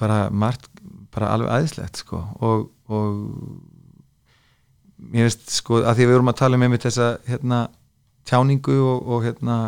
bara 0.00 0.30
margt 0.30 0.68
bara 1.12 1.32
alveg 1.34 1.50
aðeinslegt 1.50 1.96
sko 2.04 2.22
og, 2.40 2.70
og 2.90 3.10
mér 5.00 5.28
finnst 5.28 5.50
sko 5.60 5.80
að 5.80 5.96
því 6.00 6.06
við 6.08 6.14
vorum 6.18 6.32
að 6.32 6.40
tala 6.42 6.58
um 6.58 6.64
einmitt 6.66 6.84
þessa 6.86 7.10
hérna 7.28 7.60
tjáningu 8.28 8.76
og, 8.84 9.06
og 9.16 9.24
hérna 9.24 9.58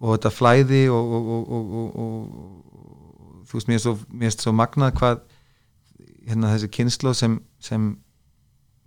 og 0.00 0.14
þetta 0.16 0.32
flæði 0.32 0.82
og, 0.90 1.14
og, 1.16 1.30
og, 1.36 1.50
og, 1.56 1.74
og, 1.76 2.04
og 2.04 3.48
þú 3.50 3.58
veist 3.58 3.70
mér 3.70 3.82
finnst 4.24 4.40
svo, 4.40 4.50
svo 4.50 4.54
magnað 4.56 4.94
hvað 4.98 5.20
hérna 6.30 6.54
þessi 6.54 6.70
kynslu 6.74 7.12
sem, 7.16 7.38
sem 7.62 7.90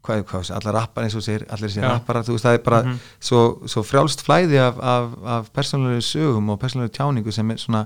hvað, 0.03 0.25
hvað, 0.29 0.51
allar 0.57 0.75
rappar 0.81 1.05
eins 1.07 1.15
og 1.15 1.23
segir 1.25 1.45
allir 1.47 1.69
þessi 1.71 1.81
Já. 1.83 1.89
rappara, 1.93 2.23
þú 2.27 2.35
veist 2.35 2.45
það 2.47 2.57
er 2.59 2.63
bara 2.65 2.81
Mhm. 2.83 2.99
svo, 3.23 3.41
svo 3.71 3.83
frjálst 3.87 4.23
flæði 4.25 4.59
af, 4.59 4.79
af, 4.83 5.13
af 5.37 5.49
persónulegri 5.55 6.03
sögum 6.03 6.49
og 6.53 6.59
persónulegri 6.61 6.95
tjáningu 6.97 7.31
sem 7.31 7.51
er 7.51 7.57
svona 7.61 7.85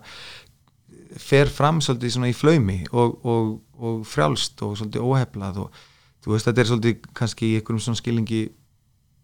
fer 1.21 1.51
fram 1.51 1.81
svolítið 1.83 2.15
svona 2.15 2.31
í 2.31 2.35
flaumi 2.35 2.79
og, 2.91 3.19
og, 3.27 3.53
og 3.77 4.01
frjálst 4.07 4.61
og 4.65 4.75
svolítið 4.79 5.05
óheflað 5.05 5.61
og 5.65 5.79
þú 6.25 6.33
veist 6.33 6.49
þetta 6.49 6.63
er 6.63 6.69
svolítið 6.71 7.07
kannski 7.17 7.51
í 7.51 7.59
einhverjum 7.59 7.83
svona 7.85 8.01
skilningi 8.01 8.41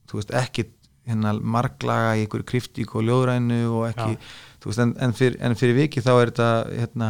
þú 0.09 0.19
veist 0.19 0.33
ekki 0.37 0.67
hérna 1.09 1.33
marglaga 1.35 2.13
í 2.15 2.23
einhverju 2.23 2.47
kryptík 2.47 2.93
og 2.95 3.03
ljóðrænu 3.07 3.59
og 3.67 3.89
ekki, 3.89 4.15
þú 4.63 4.71
veist 4.71 4.83
en, 4.85 4.93
en, 5.03 5.15
fyr, 5.17 5.35
en 5.43 5.57
fyrir 5.59 5.77
viki 5.81 6.03
þá 6.03 6.13
er 6.13 6.31
þetta 6.31 6.49
hérna 6.69 7.09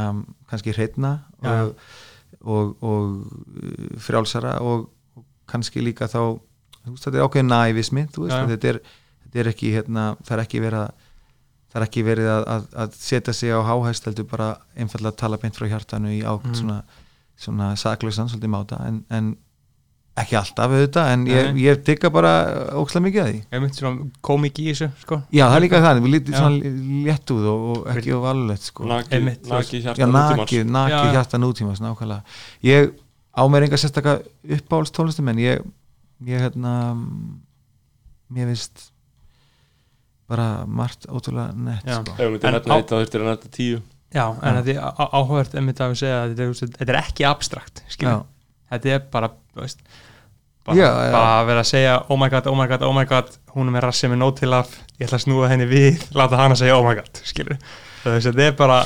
kannski 0.50 0.74
hreitna 0.74 1.14
Já. 1.44 1.54
og, 1.54 1.76
og, 2.42 2.74
og 2.82 3.14
uh, 3.62 4.02
frjálsara 4.02 4.58
og, 4.66 4.88
og 5.18 5.28
kannski 5.50 5.84
líka 5.86 6.10
þá 6.10 6.20
þú 6.84 6.96
veist, 6.96 7.06
þetta 7.06 7.20
er 7.20 7.28
ákveðin 7.28 7.54
nævismi 7.54 8.08
þú 8.10 8.26
veist, 8.26 8.34
Já, 8.36 8.42
já. 8.42 8.52
þetta 8.56 8.72
er, 8.74 8.82
þetta 9.26 9.44
er 9.44 9.52
ekki 9.54 9.74
hérna, 9.78 10.08
það 10.26 10.38
er 10.38 10.46
ekki 10.48 10.64
verið 10.64 10.86
að 10.88 11.03
það 11.74 11.80
er 11.82 11.88
ekki 11.88 12.04
verið 12.06 12.28
að, 12.30 12.44
að, 12.56 12.66
að 12.84 12.98
setja 13.02 13.34
sig 13.34 13.50
á 13.50 13.60
háhæst 13.66 14.06
heldur 14.06 14.28
bara 14.30 14.52
einfallega 14.78 15.12
að 15.16 15.22
tala 15.24 15.38
beint 15.42 15.58
frá 15.58 15.68
hjartanu 15.72 16.12
í 16.14 16.22
á 16.22 16.34
Mhm. 16.38 16.54
svona, 16.60 16.84
svona 17.38 17.72
saklausan 17.76 18.30
svolítið 18.30 18.54
máta 18.54 18.78
en, 18.88 19.04
en 19.10 19.34
ekki 20.16 20.36
alltaf 20.38 20.70
auðvitað 20.70 21.08
en 21.10 21.24
ég, 21.26 21.56
ég 21.58 21.80
digga 21.88 22.10
bara 22.14 22.32
ókslega 22.78 23.02
mikið 23.08 23.22
að 23.24 23.30
því 23.32 23.40
ég 23.56 23.62
myndi 23.64 23.80
svona 23.80 24.10
komik 24.22 24.60
í 24.62 24.68
þessu 24.70 24.92
sko. 25.02 25.18
Já, 25.34 25.48
það 25.50 25.56
er 25.58 25.64
líka 25.66 25.80
það, 25.82 26.02
við 26.06 26.14
lítið 26.14 26.36
svona 26.38 26.74
léttúð 27.08 27.48
og, 27.50 27.64
og 27.72 27.88
ekki 27.96 28.14
of 28.14 28.28
alveg 28.30 28.62
sko. 28.62 28.86
Naki 28.86 29.82
Já, 29.82 29.88
hjarta 29.88 30.06
nútímans 30.06 30.38
nakið, 30.38 30.70
nakið 30.70 31.08
Já. 31.08 31.12
hjarta 31.18 31.40
nútímas 31.42 31.82
nákvæmlega. 31.82 32.22
Ég 32.62 32.94
á 33.34 33.42
mér 33.50 33.66
enga 33.66 33.82
sérstaka 33.82 34.20
uppáhalds 34.46 34.94
tónlistum 34.94 35.34
en 35.34 35.42
ég, 35.42 35.66
ég 36.30 36.46
hérna 36.46 36.76
mér 38.30 38.54
finnst 38.54 38.92
bara 40.30 40.66
margt 40.66 41.06
ótrúlega 41.10 41.54
nett 41.56 41.84
Já. 41.86 42.00
sko. 42.02 42.14
Ef 42.18 42.32
við 42.32 42.46
En 42.48 42.54
á- 42.56 42.78
eitt 42.78 42.88
þá 42.90 42.96
þurftir 43.02 43.22
að 43.24 43.30
nefna 43.32 43.52
tíu 43.58 43.82
já, 44.14 44.26
en 44.30 44.58
þetta 44.62 44.70
er 44.74 44.80
á- 44.80 45.12
áhugavert 45.20 45.56
einmitt 45.60 45.80
að 45.82 45.92
við 45.94 46.00
segja 46.04 46.18
að 46.24 46.34
þetta 46.36 46.44
er, 46.48 46.74
þetta 46.78 46.94
er 46.94 47.00
ekki 47.02 47.26
abstrakt 47.28 47.84
Já. 48.00 48.16
þetta 48.72 48.90
er 48.96 49.00
bara 49.12 49.30
veist, 49.56 49.80
bara, 50.66 50.78
Já, 50.78 50.88
já. 50.88 51.12
bara 51.12 51.32
að 51.42 51.46
vera 51.50 51.60
að 51.66 51.72
segja 51.74 51.96
oh 52.10 52.18
my 52.20 52.30
god, 52.30 52.48
oh 52.48 52.56
my 52.56 52.68
god, 52.68 52.82
oh 52.88 52.94
my 52.96 53.06
god 53.06 53.34
hún 53.56 53.68
er 53.68 53.76
með 53.78 53.84
rassi 53.88 54.08
með 54.08 54.22
nót 54.24 54.40
til 54.40 54.54
af 54.54 54.70
ég 55.00 55.08
ætla 55.10 55.18
að 55.20 55.26
snúa 55.28 55.50
henni 55.52 55.66
við, 55.68 56.06
láta 56.16 56.38
hana 56.40 56.56
segja 56.56 56.78
oh 56.78 56.86
my 56.88 56.96
god 56.96 57.22
skilur, 57.26 57.58
þetta 58.04 58.46
er 58.50 58.60
bara 58.60 58.82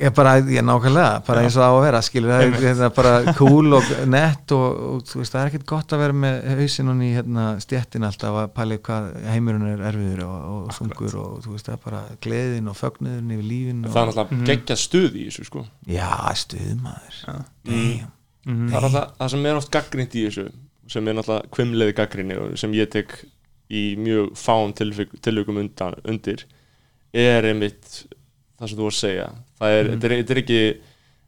Ég 0.00 0.12
bara, 0.16 0.34
ég 0.44 0.60
nákvæmlega, 0.64 1.22
bara 1.24 1.40
Já. 1.40 1.44
eins 1.46 1.54
og 1.56 1.62
það 1.62 1.70
á 1.72 1.76
að 1.78 1.82
vera 1.86 2.00
skilur, 2.04 2.30
það 2.30 2.42
er 2.42 2.64
hérna, 2.66 2.88
bara 2.96 3.32
cool 3.38 3.76
og 3.78 3.86
nett 4.12 4.52
og, 4.52 4.66
og 4.90 4.98
þú 5.08 5.20
veist, 5.22 5.32
það 5.32 5.40
er 5.40 5.48
ekkert 5.50 5.64
gott 5.70 5.94
að 5.96 6.02
vera 6.02 6.16
með 6.20 6.36
hausinn 6.58 6.90
hún 6.90 7.00
í 7.04 7.08
hérna, 7.14 7.44
stjettin 7.64 8.04
alltaf 8.04 8.36
að 8.42 8.50
pæli 8.58 8.78
hvað 8.84 9.06
heimurinn 9.32 9.64
er 9.70 9.82
erfiður 9.88 10.22
og, 10.26 10.44
og 10.52 10.74
þungur 10.76 11.16
og 11.22 11.38
þú 11.46 11.54
veist, 11.54 11.68
það 11.70 11.76
er 11.78 11.82
bara 11.86 12.02
gleðin 12.26 12.68
og 12.72 12.76
fögnuðin 12.76 13.32
yfir 13.36 13.48
lífin 13.48 13.80
og, 13.86 13.92
Það 13.96 14.02
er 14.02 14.10
náttúrulega 14.12 14.36
Mhm. 14.36 14.44
geggjað 14.52 14.80
stuð 14.84 15.16
í 15.16 15.24
þessu 15.30 15.48
sko 15.48 15.64
Já, 15.96 16.10
stuðmaður 16.44 17.18
Já. 17.24 17.34
Mm. 17.64 18.06
mm, 18.44 18.68
Það 18.70 18.78
er 18.82 18.88
alltaf 18.90 19.10
það 19.18 19.34
sem 19.34 19.46
er 19.52 19.60
oft 19.62 19.70
gaggrind 19.80 20.14
í 20.20 20.26
þessu 20.28 20.46
sem 20.96 21.08
er 21.08 21.14
náttúrulega 21.20 21.50
kvimleiði 21.56 21.96
gaggrinni 22.04 22.36
og 22.44 22.56
sem 22.60 22.72
ég 22.76 22.92
tek 22.92 23.16
í 23.72 23.84
mjög 23.96 24.32
tilvikum 25.24 25.56
undan, 25.64 25.94
undir 26.04 26.44
er 27.16 27.44
einmitt 27.48 28.04
það 28.60 28.68
sem 28.72 28.78
þú 28.78 28.86
var 28.86 28.94
að 28.94 29.00
segja 29.00 29.26
það 29.60 29.74
er, 29.78 29.84
Mhm. 29.84 29.92
þetta, 29.96 30.06
er, 30.10 30.16
þetta 30.22 30.36
er 30.36 30.42
ekki 30.44 30.62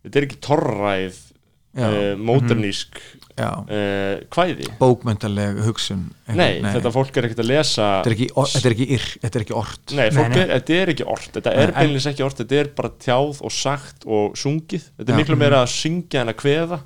þetta 0.05 0.16
er 0.22 0.26
ekki 0.28 0.41
torræð 0.47 1.18
uh, 1.72 2.14
móternísk 2.20 3.03
Já, 3.33 3.49
uh, 3.64 4.18
kvæði 4.28 4.66
bókmyndaleg 4.76 5.62
hugsun 5.64 6.03
nei, 6.37 6.61
þetta 6.61 6.91
fólk 6.93 7.16
er 7.16 7.24
ekkert 7.30 7.41
að 7.41 7.49
lesa 7.49 7.87
þetta 8.03 8.11
er 8.11 8.16
ekki, 8.18 8.26
or- 8.37 8.51
þetta 8.53 8.68
er 8.68 8.74
ekki, 8.76 8.89
ir, 8.99 9.07
þetta 9.22 9.39
er 9.41 9.45
ekki 9.47 9.57
ort 9.57 9.95
Nei, 9.97 10.09
fólk 10.12 10.28
Nei, 10.28 10.37
nei. 10.43 10.51
Þetta 10.53 10.76
er 10.83 10.93
ekki 10.93 11.07
orð, 11.09 11.28
þetta 11.39 11.55
er 11.57 11.72
Nei, 11.72 11.76
beinleins 11.80 12.09
ekki 12.12 12.26
orð, 12.26 12.37
þetta 12.43 12.59
er 12.61 12.68
bara 12.76 12.91
tjáð 13.07 13.41
og 13.49 13.55
sagt 13.57 14.05
og 14.05 14.37
sungið, 14.37 14.85
þetta 15.01 15.09
er 15.09 15.16
Já. 15.16 15.20
miklu 15.22 15.39
meira 15.41 15.62
að 15.64 15.72
syngja 15.72 16.20
en 16.26 16.33
að 16.35 16.41
kveða 16.45 16.80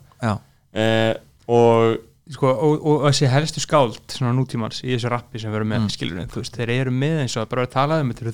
eh, 0.77 1.15
og 1.51 1.99
sko, 2.31 2.51
og, 2.55 2.87
og 2.91 3.05
þessi 3.11 3.29
helstu 3.31 3.63
skáld 3.63 3.99
svona 4.15 4.35
nútímans 4.39 4.81
í 4.87 4.93
þessu 4.95 5.11
rappi 5.13 5.39
sem 5.43 5.51
við 5.51 5.61
erum 5.61 5.71
með 5.75 5.79
Mm. 5.83 5.89
mm. 5.91 5.95
skilur, 5.97 6.27
þú 6.31 6.43
veist, 6.43 6.57
þeir 6.59 6.73
eru 6.81 6.95
með 6.95 7.21
eins 7.25 7.37
og 7.39 7.49
bara 7.51 7.67
að 7.67 7.75
tala 7.75 8.01
um 8.03 8.13
þetta, 8.15 8.33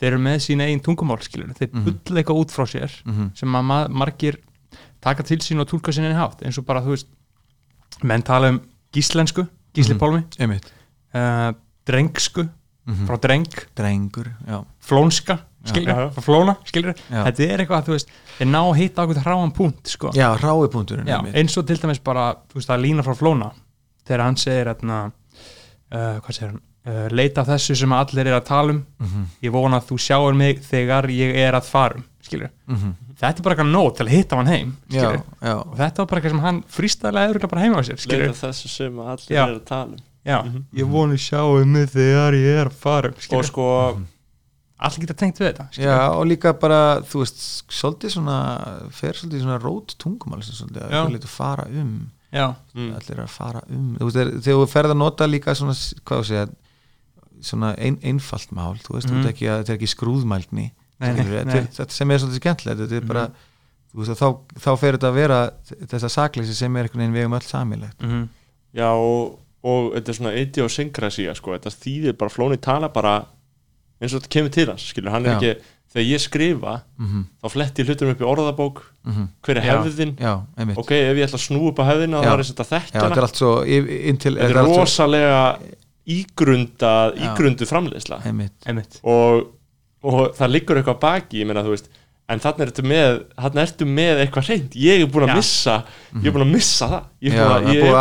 þeir 0.00 0.12
eru 0.12 0.18
með 0.22 0.38
sína 0.44 0.66
eigin 0.68 0.80
tungumál 0.84 1.18
skilur, 1.22 1.52
þeir 1.58 1.70
Mhm. 1.72 1.84
bulla 1.84 2.20
eitthvað 2.22 2.40
út 2.44 2.50
frá 2.54 2.64
sér 2.66 2.90
mhm, 3.04 3.30
sem 3.34 3.48
að 3.48 3.64
ma 3.64 3.78
margir 3.88 4.38
taka 5.00 5.22
til 5.22 5.38
sín 5.38 5.60
og 5.60 5.68
tólka 5.68 5.92
sinni 5.92 6.12
hátt 6.14 6.42
eins 6.42 6.58
og 6.58 6.66
bara, 6.66 6.80
þú 6.82 6.94
veist 6.94 7.06
menn 8.02 8.22
tala 8.22 8.48
um 8.48 8.60
gíslensku, 8.92 9.48
gísli 9.74 9.94
Mhm. 9.94 9.98
pálmi 9.98 10.24
einmitt 10.38 10.70
uh, 11.14 11.52
drengsku, 11.86 12.48
mhm. 12.86 13.06
frá 13.06 13.16
dreng 13.20 13.46
Drengur, 13.76 14.26
já, 14.46 14.64
flónska, 14.80 15.38
skilur, 15.64 15.88
Já. 15.88 16.10
frá 16.14 16.22
flóna 16.22 16.56
skilur, 16.64 16.94
Já. 17.10 17.24
þetta 17.24 17.40
er 17.48 17.58
eitthvað, 17.64 17.84
þú 17.88 17.92
veist 17.96 18.08
þeir 18.38 18.48
ná 18.48 18.60
að 18.62 18.76
hitta 18.76 19.02
okkur 19.06 19.22
hráan 19.24 19.52
punkt, 19.54 19.86
sko 19.88 20.10
já 20.14 20.36
rái 20.38 20.68
punkturinn 20.70 21.06
Já, 21.06 21.18
einmitt. 21.18 21.34
eins 21.34 21.56
og 21.58 21.66
til 21.66 21.76
dæmis 21.76 21.98
bara 22.02 22.34
þú 22.48 22.54
veist, 22.60 22.68
að 22.70 22.82
lína 22.84 23.02
frá 23.02 23.14
flóna 23.16 23.52
þegar 24.06 24.22
hann 24.24 24.36
segir 24.36 24.66
hérna, 24.70 25.12
uh, 25.92 26.20
hvað 26.20 26.32
segir 26.32 26.50
hann 26.52 26.60
uh, 26.86 27.08
leita 27.10 27.44
þessu 27.44 27.76
sem 27.76 27.92
allir 27.92 28.26
er 28.26 28.40
að 28.40 28.44
tala 28.46 28.70
um 28.72 28.84
Mhm, 29.00 29.26
ég 29.42 29.50
vona 29.52 29.80
að 29.80 29.88
þú 29.90 29.98
sjáur 29.98 30.34
mig 30.36 30.60
þegar 30.62 31.04
ég 31.10 31.34
er 31.36 31.52
að 31.54 31.64
farum 31.64 32.04
skilur. 32.22 32.50
mhm. 32.68 32.94
þetta 33.18 33.38
er 33.38 33.42
bara 33.42 33.54
eitthvað 33.56 33.72
nót 33.72 33.96
til 33.96 34.06
að 34.06 34.10
hitta 34.12 34.36
hann 34.36 34.46
heim 34.46 34.76
Já, 34.90 35.22
já, 35.42 35.54
og 35.58 35.76
þetta 35.76 35.96
var 35.98 36.06
bara 36.06 36.20
eitthvað 36.20 36.30
sem 36.30 36.40
hann 36.44 36.62
frístæðlega 36.68 37.28
öðrulega 37.32 37.50
bara 37.50 37.62
heima 37.62 37.80
á 37.80 37.82
sér 37.82 37.96
skilur. 37.98 38.26
leita 38.28 38.46
þessu 38.48 38.68
sem 38.68 38.98
allir 38.98 39.32
Já. 39.36 39.42
er 39.48 39.54
að 39.56 39.64
tala 39.64 39.90
um 39.92 39.96
Já, 40.28 40.42
Mhm. 40.44 40.64
ég 40.74 40.84
vona 40.90 41.14
að 41.14 41.24
sjáu 41.24 41.64
mig 41.66 41.88
þegar 41.88 42.32
ég 42.34 42.60
er 42.60 42.66
að 42.68 42.72
farum 42.74 43.14
og 43.14 43.22
skilur. 43.22 43.44
sko, 43.44 43.66
allir 44.78 45.00
geta 45.06 45.14
tengt 45.14 45.38
við 45.40 45.48
þetta 45.52 45.64
skilur. 45.72 45.88
Já, 45.88 46.10
og 46.14 46.26
líka 46.26 46.52
bara, 46.60 47.00
þú 47.00 47.22
veist, 47.24 47.40
svolítið 47.68 48.12
svona, 48.14 48.36
fer 48.94 49.12
svolítið 49.18 49.42
svona 49.42 49.58
rót 49.62 49.94
tungumál 49.98 50.42
sem 50.44 50.54
svolítið 50.54 50.90
að 50.90 51.16
að 51.18 51.26
fara 51.32 51.64
um, 51.66 52.10
Já, 52.32 52.54
mm, 52.76 52.90
allir 52.94 53.16
er 53.16 53.24
að 53.24 53.28
fara 53.32 53.62
um, 53.70 53.96
þú 53.98 54.04
veist, 54.10 54.44
þegar 54.44 54.58
þú 54.60 54.68
ferð 54.68 54.90
að 54.92 54.96
nota 55.00 55.26
líka 55.26 55.54
svona, 55.56 55.72
hvað 56.04 56.20
þú 56.20 56.24
segja, 56.28 56.46
svona 57.42 57.74
ein, 57.78 57.98
einfalt 58.02 58.50
mál, 58.52 58.76
þú 58.82 58.94
veist, 58.96 59.08
þú 59.08 59.14
veist 59.18 59.28
ekki 59.34 59.46
að 59.48 59.58
þetta 59.62 59.72
er 59.72 59.78
ekki 59.78 59.92
skrúðmælni, 59.94 60.70
Nei, 61.00 61.12
nei, 61.12 61.22
þetta, 61.24 61.44
nei. 61.46 61.56
er, 61.56 61.66
þetta 61.76 61.92
sem 61.92 62.10
er 62.10 62.18
svolítið 62.18 62.40
skemmtilegt, 62.42 62.80
þetta 62.80 62.96
er 62.96 63.06
bara, 63.06 63.24
Mhm. 63.28 63.32
þú 63.92 63.98
veist, 64.02 64.10
og 64.10 64.18
þá, 64.18 64.60
þá 64.60 64.70
fer 64.78 64.92
þetta 64.98 65.08
að 65.10 65.14
vera 65.14 65.50
þessa 65.86 66.08
sakleysi 66.10 66.54
sem 66.54 66.76
er 66.76 66.82
einhvern 66.88 66.98
veginn 67.04 67.14
vegum 67.14 67.34
öll 67.38 67.46
samilegt. 67.46 67.98
mm 68.02 68.28
já 68.74 68.90
og, 68.92 69.38
og 69.64 69.92
þetta 69.94 70.08
er 70.08 70.14
svona 70.14 70.34
idiosynkrasía 70.36 71.34
sko, 71.34 71.54
þetta 71.56 71.70
þýðir 71.72 72.16
bara 72.18 72.30
flóni 72.30 72.58
tala 72.60 72.88
bara 72.88 73.24
eins 74.00 74.12
og 74.14 74.20
þetta 74.22 74.28
kemur 74.28 74.50
til 74.54 74.66
hans 74.66 74.84
skilur, 74.92 75.10
hann 75.10 75.26
er 75.26 75.32
Já. 75.32 75.38
ekki, 75.38 75.62
þegar 75.88 76.06
ég 76.12 76.20
skrifa 76.20 76.74
Mm 77.00 77.24
þá 77.42 77.48
fletti 77.50 77.84
hlutum 77.88 78.10
upp 78.12 78.20
í 78.20 78.24
orðabók 78.28 78.82
-hmm. 79.06 79.28
hver 79.42 79.56
er 79.56 79.62
Já. 79.64 79.72
hefðin, 79.82 80.16
Já, 80.20 80.34
einmitt. 80.58 80.76
ok, 80.78 80.90
ef 80.92 81.16
ég 81.16 81.24
ætla 81.26 81.38
að 81.38 81.46
snú 81.48 81.68
upp 81.68 81.78
á 81.80 81.84
hefðina 81.88 82.22
Já. 82.22 82.28
þá 82.28 82.32
er 82.34 82.38
að 82.38 82.46
Já, 82.58 82.64
þekkja 82.64 83.00
þetta 83.00 83.16
er 83.16 83.22
allt 83.22 83.36
svo, 83.36 83.64
inn 83.66 84.16
til, 84.18 84.34
þetta 84.34 84.50
er 84.50 84.56
allt 84.58 84.68
svo- 84.68 84.80
rosalega 84.84 85.58
ígrunda 86.08 86.94
ígrundu 87.16 87.68
einmitt. 88.68 89.00
Og, 89.02 89.48
og 90.06 90.20
það 90.38 90.54
liggur 90.54 90.80
eitthvað 90.80 91.00
baki 91.02 91.42
ég 91.42 91.50
meina 91.50 91.66
þú 91.66 91.74
veist 91.76 91.90
en 92.28 92.42
þannig 92.44 92.66
ertu 92.66 92.82
með, 92.84 93.14
þannig 93.40 93.62
ertu 93.62 93.86
með 93.88 94.18
eitthvað 94.22 94.48
reynd 94.50 94.74
ég 94.76 95.02
er 95.02 95.10
búin 95.12 95.24
að 95.24 95.38
missa 95.38 95.76
ég 96.18 96.26
er 96.28 96.34
búin 96.34 96.44
að 96.44 96.50
missa 96.52 96.88
það. 96.90 97.06
Ég 97.24 97.32
er 97.32 97.38
búin 97.38 97.54
að, 97.54 97.68
ég 97.68 97.78
er 97.78 97.94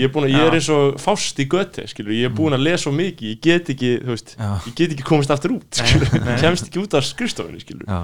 ég 0.00 0.08
er, 0.08 0.28
ég 0.32 0.46
er 0.46 0.56
eins 0.56 0.68
og 0.72 0.96
fást 1.02 1.42
í 1.42 1.46
göti 1.52 1.84
skilur, 1.92 2.14
ég 2.16 2.30
er 2.30 2.32
búin 2.38 2.56
að 2.56 2.64
lesa 2.64 2.86
svo 2.86 2.94
mikið 2.96 3.34
ég 3.34 3.42
get 3.44 3.68
ekki, 3.74 3.90
þú 4.00 4.14
veist, 4.14 4.32
Já, 4.38 4.48
ég 4.64 4.78
get 4.80 4.96
ekki 4.96 5.06
komist 5.10 5.34
aftur 5.34 5.58
út 5.58 5.80
skilur, 5.82 6.16
nei. 6.24 6.32
kemst 6.42 6.70
ekki 6.70 6.80
út 6.80 6.96
af 6.96 7.04
skrifstofunni 7.04 7.60
skilur. 7.60 7.84
Já, 7.84 8.00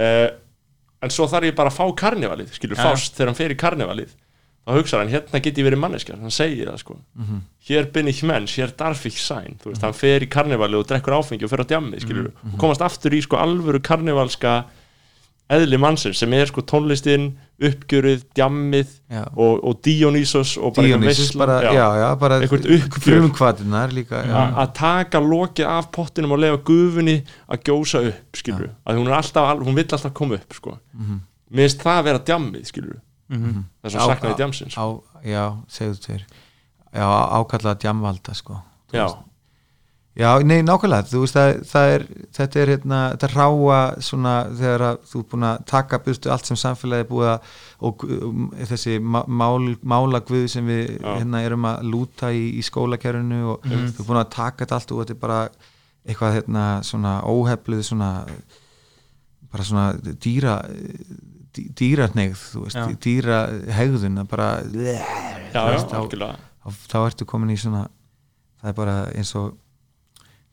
uh, 0.00 0.26
en 1.04 1.12
svo 1.12 1.28
þarf 1.28 1.50
ég 1.50 1.58
bara 1.60 1.72
að 1.72 1.76
fá 1.82 1.84
karnevalið 2.00 2.56
skilur, 2.56 2.80
Já. 2.80 2.88
fást 2.88 3.18
þegar 3.20 3.34
hann 3.34 3.40
fer 3.42 3.52
í 3.52 3.60
karnevalið 3.60 4.16
þá 4.64 4.70
hugsaður 4.78 5.02
hann, 5.04 5.12
hérna 5.12 5.40
get 5.44 5.58
ég 5.60 5.66
verið 5.68 5.80
manneskjar 5.82 6.20
hann 6.22 6.30
segir 6.32 6.70
það 6.70 6.78
sko, 6.80 6.96
mhm, 7.20 7.40
hér 7.68 7.90
bin 7.92 8.08
ich 8.08 8.22
mensch, 8.24 8.56
hér 8.58 8.72
darf 8.76 9.04
ich 9.06 9.18
sein. 9.20 9.58
Þú 9.62 9.72
veist, 9.72 9.82
hann 9.84 9.92
fer 9.96 10.24
í 10.24 10.28
karnevalið 10.32 10.80
og 10.82 10.86
drekkur 10.88 11.18
áfengi 11.18 11.44
og 11.44 11.50
fer 11.52 11.64
á 11.64 11.66
djammið, 11.74 12.00
skilur, 12.06 12.30
og 12.52 12.58
komast 12.60 12.80
aftur 12.84 13.12
í 13.16 13.20
sko 13.24 13.36
alvöru 13.40 13.80
karnevalska 13.84 14.64
eðli 15.52 15.76
mannsins 15.76 16.16
sem 16.22 16.32
er 16.32 16.48
sko 16.48 16.62
tónlistin 16.64 17.34
uppgjörið, 17.60 18.22
djammið 18.34 18.94
og, 19.36 19.58
og 19.68 19.76
Dionysos 19.84 20.54
og 20.56 20.72
bara 20.74 20.88
veisla. 21.04 21.44
bara, 21.44 21.58
Já. 21.62 21.72
já, 21.76 21.88
já, 22.00 22.08
bara 22.18 22.38
frumkvatinnar 23.04 23.92
líka, 23.92 24.22
að 24.64 24.72
taka 24.78 25.20
lokið 25.20 25.68
af 25.68 25.90
pottinum 25.92 26.32
og 26.32 26.40
lefa 26.42 26.62
gufunni 26.66 27.18
að 27.52 27.62
gjósa 27.68 28.00
upp 28.08 28.40
skilur, 28.40 28.70
að 28.88 28.98
hún 29.02 29.12
alltaf, 29.12 29.50
al- 29.52 29.60
hún 29.68 29.76
vill 29.76 29.84
alltaf 29.92 30.14
koma 30.16 30.34
upp 30.40 30.56
sko, 30.56 30.78
mhm, 30.96 31.20
mér 31.52 31.68
finnst 31.68 31.84
það 31.84 32.00
að 32.00 32.04
vera 32.08 32.24
djammið 32.32 32.64
skilur, 32.72 32.98
Mhm. 33.28 33.64
þess 33.84 33.94
Á- 33.96 34.00
að 34.00 34.08
saknaði 34.14 34.36
djamsins 34.36 34.74
á, 34.76 34.86
já, 35.24 35.44
segðu 35.68 36.00
tveir 36.04 36.24
já, 36.94 37.06
ákallað 37.40 37.78
djamvalda 37.80 38.34
sko 38.34 38.58
já, 38.92 39.06
já, 40.16 40.28
nei, 40.46 40.60
nákvæmlega, 40.62 41.08
þú 41.10 41.22
veist 41.24 41.34
það, 41.34 41.62
það 41.72 41.88
er, 41.94 42.04
þetta 42.36 42.60
er 42.60 42.68
hérna, 42.74 42.98
þetta 43.16 43.28
er 43.30 43.34
ráa 43.34 43.78
svona 44.04 44.34
þegar 44.54 44.84
að 44.90 44.98
þú 45.10 45.18
er 45.18 45.26
búin 45.32 45.46
að 45.48 45.64
taka 45.66 45.98
burtu 46.04 46.30
allt 46.30 46.46
sem 46.46 46.56
samfélagi 46.60 47.00
er 47.06 47.08
búið 47.10 47.30
að 47.32 47.40
og 47.88 48.04
um, 48.04 48.50
þessi 48.70 48.98
má- 49.02 49.26
mál, 49.26 49.74
málagvið 49.82 50.46
sem 50.48 50.66
við 50.66 51.00
Já. 51.00 51.16
hérna 51.18 51.42
erum 51.42 51.64
að 51.66 51.82
lúta 51.90 52.30
í, 52.30 52.44
í 52.60 52.62
skólakerfinu 52.62 53.40
og 53.56 53.64
Mhm. 53.64 53.88
þú 53.96 54.00
er 54.04 54.06
búin 54.12 54.22
að 54.22 54.30
taka 54.30 54.64
þetta 54.64 54.74
allt 54.78 54.92
og 54.92 55.00
þetta 55.02 55.10
er 55.16 55.22
bara 55.26 55.48
eitthvað 56.06 56.34
hérna 56.36 56.64
svona 56.84 57.22
óhefluð 57.24 57.82
svona 57.82 58.26
bara 59.50 59.64
svona 59.64 59.92
dýra 60.20 60.60
dý- 61.54 61.68
dýrahneigð, 61.80 62.40
þú 62.52 62.62
veist, 62.64 62.76
Já. 62.76 62.86
dýra 63.06 63.38
hegðun 63.78 64.18
að 64.22 64.28
bara 64.28 64.48
já, 64.64 64.98
já, 65.54 65.64
veist, 65.70 65.90
þá- 65.90 66.00
ertu 67.08 67.24
komin 67.26 67.50
í 67.54 67.58
svona 67.60 67.88
það 68.62 68.68
er 68.72 68.72
bara 68.78 68.96
eins 69.14 69.34
og 69.36 69.54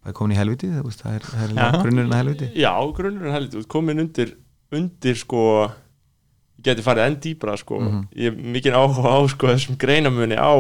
er 0.06 0.14
komin 0.18 0.36
í 0.36 0.40
helviti 0.40 0.68
það, 0.68 1.16
er, 1.16 1.24
er 1.48 1.78
grunnurinn 1.84 2.12
að 2.14 2.22
helviti 2.24 2.52
já, 2.60 2.74
grunnurinn 2.98 3.34
þú 3.56 3.62
ert 3.64 3.68
komin 3.72 4.00
undir 4.04 4.36
undir 4.72 5.16
sko 5.20 5.72
geti 6.62 6.84
farið 6.86 7.08
enn 7.10 7.16
dýbra 7.24 7.56
sko. 7.58 7.80
Mhm. 7.82 8.02
ég 8.16 8.30
hef 8.30 8.36
mikið 8.56 8.76
áhuga 8.78 9.10
á 9.18 9.20
sko, 9.34 9.48
þessum 9.48 9.78
greinamunni 9.82 10.38
á 10.38 10.54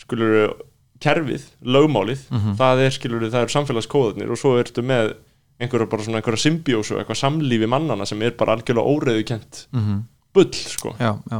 skulur 0.00 0.54
kerfið, 1.00 1.42
lögmálið 1.62 2.22
Mhm. 2.32 2.54
það 2.56 2.80
er 2.86 2.90
skilur 2.96 3.20
það 3.28 3.42
eru 3.44 3.52
samfélagskóðarnir 3.56 4.30
og 4.32 4.38
svo 4.40 4.54
ertu 4.62 4.80
með 4.82 5.14
einhverja 5.60 5.88
bara 5.90 6.04
svona 6.04 6.20
einhverja 6.20 6.42
symbiósu, 6.44 6.98
eitthvað 7.00 7.20
samlífi 7.22 7.68
mannana 7.70 8.06
sem 8.08 8.22
er 8.22 8.34
bara 8.38 8.56
algjörlega 8.56 8.96
óreiðukent 8.96 9.66
mm 9.72 10.02
bull 10.36 10.52
sko. 10.52 10.90
Já, 11.00 11.14
já, 11.32 11.38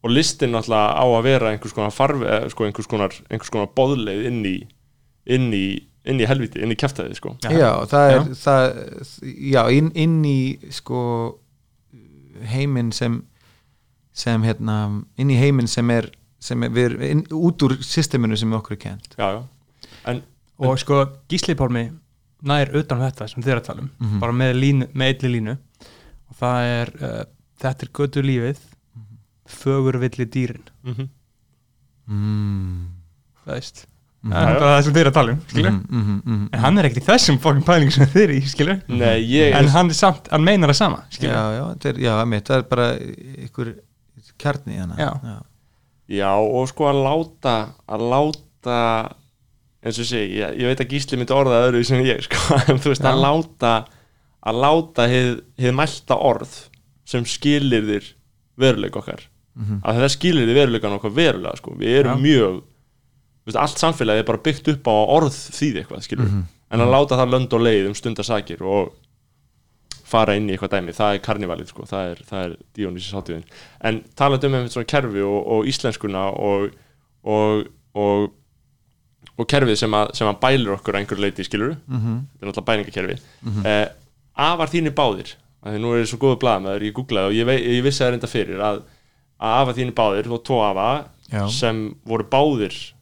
og 0.00 0.10
listin 0.10 0.54
náttúrulega 0.54 0.96
á 0.96 1.04
að 1.04 1.24
vera 1.26 1.50
einhvers 1.52 1.74
konar 1.76 1.90
farfi, 1.92 2.24
eh, 2.24 2.46
sko, 2.48 2.64
einhers 2.64 2.86
konar, 2.88 3.12
einhvers 3.28 3.50
konar 3.52 3.68
boðleið 3.76 4.22
inn 4.30 4.38
í 4.48 4.54
inn 5.26 5.52
í, 5.52 5.66
inn 6.08 6.20
í 6.20 6.28
helviti, 6.28 6.62
inn 6.64 6.72
í 6.72 6.76
kjæftæði 6.80 7.18
sko. 7.18 7.34
Já, 7.44 7.84
það 7.90 8.10
er 8.10 8.16
Já. 8.16 8.34
það, 8.40 8.64
já, 9.52 9.60
inn, 9.76 9.90
inn 9.94 10.16
í 10.24 10.38
sko 10.72 11.02
heiminn 12.48 12.92
sem 12.96 13.22
sem 14.14 14.42
hérna, 14.46 15.02
inn 15.18 15.32
í 15.32 15.36
heiminn 15.40 15.68
sem 15.68 15.90
er 15.90 16.08
sem 16.40 16.62
er, 16.62 16.72
við, 16.74 16.96
inn, 17.08 17.24
út 17.34 17.62
úr 17.66 17.76
systeminu 17.82 18.36
sem 18.38 18.52
okkur 18.56 18.76
er 18.76 18.80
kent 18.82 19.16
já, 19.18 19.26
já. 19.36 19.42
en 20.12 20.22
og 20.64 20.78
sko 20.78 21.00
Gísli 21.28 21.56
Pálmi 21.58 21.88
nær 22.44 22.70
utan 22.80 23.00
þetta 23.04 23.28
sem 23.30 23.42
þið 23.42 23.52
er 23.54 23.60
að 23.62 23.66
tala 23.70 23.84
um 23.84 23.90
Mhm. 24.00 24.20
bara 24.20 24.32
með, 24.32 24.52
línu, 24.60 24.88
með 24.94 25.12
einli 25.14 25.30
línu 25.38 25.56
og 26.30 26.36
það 26.40 26.68
er 26.74 26.92
uh, 27.00 27.24
þetta 27.64 27.86
er 27.86 27.92
götu 28.00 28.22
lífið 28.24 28.62
fögur 29.48 29.98
villi 30.02 30.26
dýrin 30.26 30.64
mm 30.84 31.08
mm. 32.08 32.86
það 33.44 33.54
veist 33.58 33.84
Mhm. 34.24 34.32
það 34.32 34.48
er 34.48 34.58
bara 34.60 34.68
það 34.78 34.84
sem 34.84 34.94
þið 34.94 35.00
er 35.04 35.08
að 35.10 35.16
tala 35.18 35.32
um 35.32 35.40
Mhm, 35.54 35.80
mhm, 35.90 36.20
mhm. 36.24 36.48
en 36.52 36.60
hann 36.60 36.78
er 36.78 36.84
ekkert 36.88 37.02
í 37.04 37.08
þessum 37.10 37.38
fokkin 37.44 37.64
pæling 37.66 37.90
sem 37.92 38.06
þið 38.06 38.22
er 38.24 38.30
í 38.32 38.78
nei, 38.88 39.18
ég 39.28 39.54
en 39.58 39.68
hann 39.68 39.90
er 39.90 39.94
samt, 39.98 40.28
hann 40.32 40.44
meinar 40.44 40.70
það 40.72 40.78
sama 40.80 41.02
já, 41.10 41.28
já, 41.28 41.64
það 41.76 41.90
er, 41.90 41.98
já, 42.00 42.24
mitt, 42.24 42.44
það 42.48 42.56
er 42.56 42.62
bara 42.70 42.86
ykkur 43.48 43.74
kjarni 44.40 44.78
hana 44.80 44.96
Já. 44.96 45.10
já. 45.22 45.42
Já, 46.08 46.30
og 46.36 46.68
sko 46.68 46.84
að 46.88 47.02
láta 47.04 47.54
að 47.88 48.00
láta 48.12 48.78
eins 49.84 49.98
og 50.00 50.06
sé, 50.08 50.22
ég, 50.24 50.54
ég 50.60 50.66
veit 50.70 50.80
að 50.80 50.88
Gísli 50.94 51.18
myndi 51.20 51.34
orða 51.36 51.58
öðru 51.68 51.84
sem 51.84 52.00
ég, 52.04 52.22
sko, 52.24 52.56
en 52.72 52.78
þú 52.80 52.92
veist 52.94 53.04
að 53.04 53.18
Já. 53.18 53.22
láta 53.26 53.72
að 54.44 54.58
láta 54.60 55.06
hið 55.08 55.72
mælta 55.76 56.16
orð 56.20 56.54
sem 57.08 57.24
skilir 57.28 57.84
þér 57.90 58.10
veruleik 58.60 58.96
okkar 59.00 59.28
Mhm. 59.54 59.84
að 59.86 59.98
það 60.02 60.10
skilir 60.16 60.48
þér 60.48 60.56
veruleikan 60.58 60.94
okkar 60.96 61.12
verulega 61.14 61.56
sko. 61.60 61.70
við 61.78 61.92
erum 62.00 62.18
Já. 62.18 62.22
mjög 62.26 62.54
þú 62.58 63.46
veist, 63.46 63.58
allt 63.62 63.78
samfélagið 63.78 64.18
er 64.18 64.26
bara 64.26 64.38
byggt 64.42 64.68
upp 64.72 64.88
á 64.90 64.94
að 64.98 65.12
orð 65.14 65.36
þýði 65.54 65.78
eitthvað, 65.84 66.02
skilur 66.08 66.26
Mhm. 66.26 66.40
en 66.74 66.80
að 66.80 66.90
láta 66.90 67.14
það 67.20 67.30
lönd 67.30 67.52
og 67.54 67.60
leið 67.62 67.86
um 67.86 67.94
stundasakir 67.94 68.62
og 68.66 68.92
fara 70.04 70.34
inn 70.36 70.48
í 70.50 70.56
eitthvað 70.56 70.74
dæmi 70.74 70.92
það 70.96 71.14
er 71.14 71.22
karnivalið, 71.24 71.68
sko, 71.70 71.86
það 71.88 72.10
er, 72.10 72.18
er 72.40 72.56
Dionýsis 72.76 73.14
hátíðin, 73.14 73.44
en 73.80 74.02
talandi 74.18 74.46
um 74.50 74.54
einmitt 74.58 74.74
svona 74.74 74.90
kerfi 74.90 75.22
og, 75.22 75.46
og 75.54 75.68
íslenskuna 75.70 76.24
og, 76.34 76.74
og, 77.24 77.66
og 77.94 78.32
og 79.38 79.48
kerfið 79.50 79.76
sem 79.80 79.90
að, 79.98 80.12
sem 80.14 80.28
að 80.30 80.40
bælir 80.40 80.74
okkur 80.76 80.94
að 80.94 81.00
einhverju 81.02 81.24
leiti, 81.24 81.44
skilur 81.48 81.76
Mhm. 81.88 82.18
þetta 82.38 82.42
er 82.46 82.50
náttúrulega 82.50 82.68
bæningakerfi 82.70 83.16
Mhm. 83.42 83.66
eh, 83.66 83.88
afar 84.36 84.68
þínir 84.68 84.94
báðir 84.94 85.34
af 85.64 85.72
því 85.72 85.78
nú 85.80 85.92
er 85.94 86.02
ég 86.04 86.08
svo 86.10 86.18
góðu 86.18 86.38
blaðmaður, 86.40 86.82
ég 86.82 86.92
googlaði 86.92 87.26
og 87.26 87.32
ég, 87.32 87.46
vei, 87.46 87.58
ég 87.78 87.82
vissi 87.82 88.04
það 88.04 88.10
reynda 88.14 88.28
fyrir 88.30 88.60
að, 88.60 88.82
að 89.40 89.60
afar 89.62 89.74
þínir 89.74 89.94
báðir 89.94 90.30
og 90.32 90.44
tvo 90.44 90.60
afa 90.70 91.04
Já. 91.32 91.48
sem 91.50 91.94
voru 92.06 92.24
báðir 92.30 92.92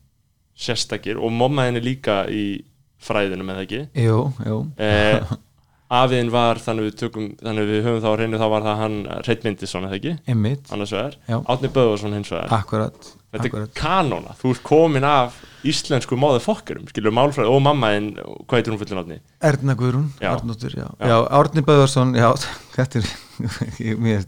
sérstakir 0.57 1.17
og 1.19 1.33
mommaðin 1.33 1.77
er 1.81 1.81
líka 1.87 2.19
í 2.31 2.63
fræðinu 3.03 3.43
með 3.45 3.57
það 3.59 3.65
ekki? 3.67 3.81
Jú, 4.05 4.19
jú. 4.47 4.59
Eh, 4.79 5.21
afiðin 6.03 6.31
var 6.33 6.57
þannig 6.63 6.87
við 6.91 6.95
tökum 7.03 7.27
þannig 7.41 7.67
við 7.69 7.83
höfum 7.85 8.01
þá 8.05 8.09
að 8.13 8.19
reynu 8.23 8.39
þá 8.41 8.47
var 8.53 8.63
það 8.63 8.77
hann 8.83 8.95
Reit 9.27 9.43
Myndisson 9.45 9.85
eða 9.89 9.99
ekki, 9.99 10.13
einmitt, 10.33 10.71
annars 10.73 10.93
vegar. 10.95 11.17
Átni 11.29 11.69
Böðvarsson 11.75 12.15
hins 12.17 12.31
vegar. 12.33 12.49
Akkurat 12.57 13.11
þetta 13.33 13.49
akkurat. 13.49 13.73
er 13.73 13.81
kanóna, 13.81 14.37
þú 14.39 14.53
ert 14.53 14.63
komin 14.67 15.07
af 15.09 15.41
íslensku 15.67 16.17
máðu 16.19 16.41
fokkurum, 16.43 16.89
skilur 16.91 17.15
málfræði 17.15 17.51
og 17.53 17.61
mammaðin, 17.65 18.09
hvað 18.19 18.59
heitir 18.59 18.75
hún 18.75 18.81
fullin 18.81 19.01
átni 19.03 19.19
Erna 19.43 19.77
Guðrún. 19.79 20.09
Arnóttur, 20.27 20.75
já. 20.75 20.89
Já. 20.99 21.07
já 21.13 21.17
Árni 21.39 21.63
Böðvarsson, 21.67 22.15
já, 22.19 22.29
þetta 22.77 23.01
er 23.01 23.11
ég, 23.83 23.99
mér, 24.03 24.25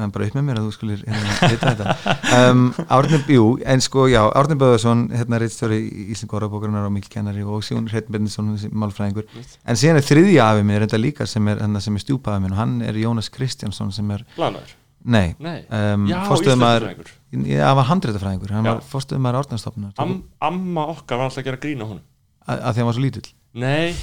hann 0.00 0.12
bara 0.14 0.28
upp 0.28 0.38
með 0.38 0.46
mér 0.48 0.60
að 0.60 0.66
þú 0.68 0.74
skulir 0.76 1.04
hérna, 1.06 1.50
vita 1.52 1.72
þetta 1.72 2.40
um, 2.50 2.64
Árni, 2.98 3.20
jú, 3.36 3.46
en 3.74 3.84
sko, 3.84 4.06
já 4.12 4.20
Árni 4.26 4.58
Böðvarsson, 4.60 5.04
hérna 5.14 5.40
reitstjóri 5.42 5.80
Íslensk 6.06 6.34
orðabókarinnar 6.36 6.88
og 6.90 6.96
mikil 6.96 7.14
kennari 7.16 7.46
og 7.46 7.62
Sjón 7.66 7.86
Hreinn 7.90 8.10
Bendinsson, 8.10 8.52
málfræðingur 8.74 9.30
en 9.36 9.78
síðan 9.78 10.02
er 10.02 10.08
þriðja 10.08 10.50
afi 10.50 10.66
mér, 10.66 10.86
þetta 10.86 11.02
líka 11.02 11.30
sem 11.30 11.52
er, 11.52 11.62
er 11.62 12.02
stjúpaði 12.02 12.44
minn 12.44 12.56
og 12.56 12.60
hann 12.60 12.80
er 12.86 12.98
Jónas 13.00 13.30
Kristjánsson 13.32 13.94
sem 13.94 14.10
er, 14.14 14.26
Lanaður, 14.38 14.74
nei, 15.06 15.28
nei. 15.42 15.60
Um, 15.70 16.04
Já, 16.10 16.18
íslensku 16.26 17.06
já, 17.46 17.62
hann 17.68 17.78
var 17.78 17.88
handréttafræðingur, 17.90 18.52
hann 18.54 18.66
Já. 18.66 18.72
var 18.74 18.84
fórstöðumaður 18.90 19.40
Árnastofnunar. 19.42 19.94
Am, 20.02 20.18
Amma 20.42 20.86
okkar 20.92 21.20
var 21.20 21.28
alltaf 21.30 21.42
að 21.42 21.48
gera 21.50 21.62
grína 21.62 21.88
honum. 21.88 22.04
Að 22.46 22.68
því 22.70 22.82
hann 22.82 22.90
var 22.90 22.96
svo 22.96 23.04
lítill. 23.04 23.26
Nei. 23.56 23.94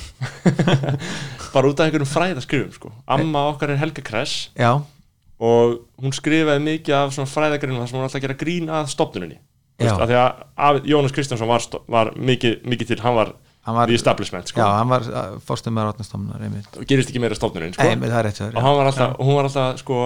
Bara 1.54 1.70
út 1.70 1.80
af 1.80 1.88
einhverjum 1.88 2.10
fræðaskrifum 2.10 2.74
sko. 2.76 2.92
Amma 3.06 3.48
okkar 3.52 3.74
er 3.74 3.82
Helga 3.82 4.04
Kress. 4.06 4.50
Já, 4.58 4.74
og 5.44 5.80
hún 6.02 6.14
skrifaði 6.16 6.62
mikið 6.64 6.98
af 6.98 7.16
svona 7.16 7.32
fræðagreinum 7.32 7.82
þar 7.82 7.90
sem 7.90 7.98
hún 7.98 8.04
var 8.04 8.10
alltaf 8.10 8.20
að 8.22 8.26
gera 8.28 8.40
grín 8.40 8.70
að 8.72 8.92
veist, 9.90 10.04
af 10.04 10.10
því 10.10 10.20
að, 10.20 10.84
Jónas 10.88 11.16
Kristjánsson 11.16 11.50
var, 11.50 11.66
var 11.92 12.12
mikið, 12.16 12.60
mikið 12.70 12.94
til, 12.94 13.00
hann 13.04 13.18
var 13.18 13.34
hann 13.64 13.78
var, 13.80 13.92
sko. 13.96 14.60
já, 14.60 14.68
hann 14.78 14.92
var 14.92 15.08
fórstöðumaður 15.48 15.94
Árnastofnunar, 15.94 16.44
einmitt. 16.46 16.70
Og 16.78 16.88
gerist 16.88 17.12
ekki 17.12 17.24
meira 17.24 17.38
stofnunin 17.38 17.74
sko. 17.76 17.88
Og 17.88 18.62
var 18.78 18.90
alltaf, 18.92 19.18
hún 19.20 19.38
var 19.40 19.50
alltaf 19.50 19.82
sko, 19.82 20.00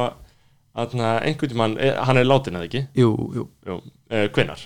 einhvern 0.78 1.50
tímann, 1.52 1.78
eh, 1.82 1.94
hann 2.06 2.18
er 2.22 2.26
látin 2.28 2.56
eða 2.60 2.68
ekki? 2.70 2.82
Jú, 2.96 3.10
jú, 3.36 3.48
Jú, 3.66 3.78
eh, 4.10 4.28
hvenar 4.30 4.60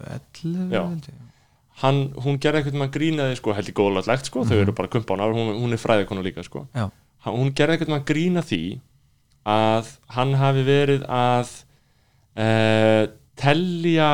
2011 0.00 0.70
Já. 0.72 0.82
held 0.88 1.06
ég. 1.08 1.14
hann, 1.82 2.00
hún 2.24 2.38
gerði 2.42 2.60
einhvern 2.60 2.76
tímann 2.76 2.92
grínaði 2.94 3.36
sko, 3.38 3.52
held 3.56 3.68
ég 3.70 3.76
góðlætlegt 3.78 4.28
sko, 4.30 4.44
þau 4.44 4.56
eru 4.60 4.72
bara 4.76 4.88
kumpánar 4.92 5.32
hún, 5.36 5.54
hún 5.62 5.72
er 5.72 5.80
fræðikonu 5.80 6.22
líka 6.24 6.44
sko. 6.44 6.66
Hún 7.24 7.52
gerði 7.56 7.76
einhvern 7.78 7.90
tímann 7.90 8.08
grína 8.08 8.42
því 8.44 8.62
að 9.48 9.86
hann 10.16 10.34
hafi 10.40 10.62
verið 10.66 11.02
að 11.08 11.48
uh, 12.36 13.04
telja 13.40 14.10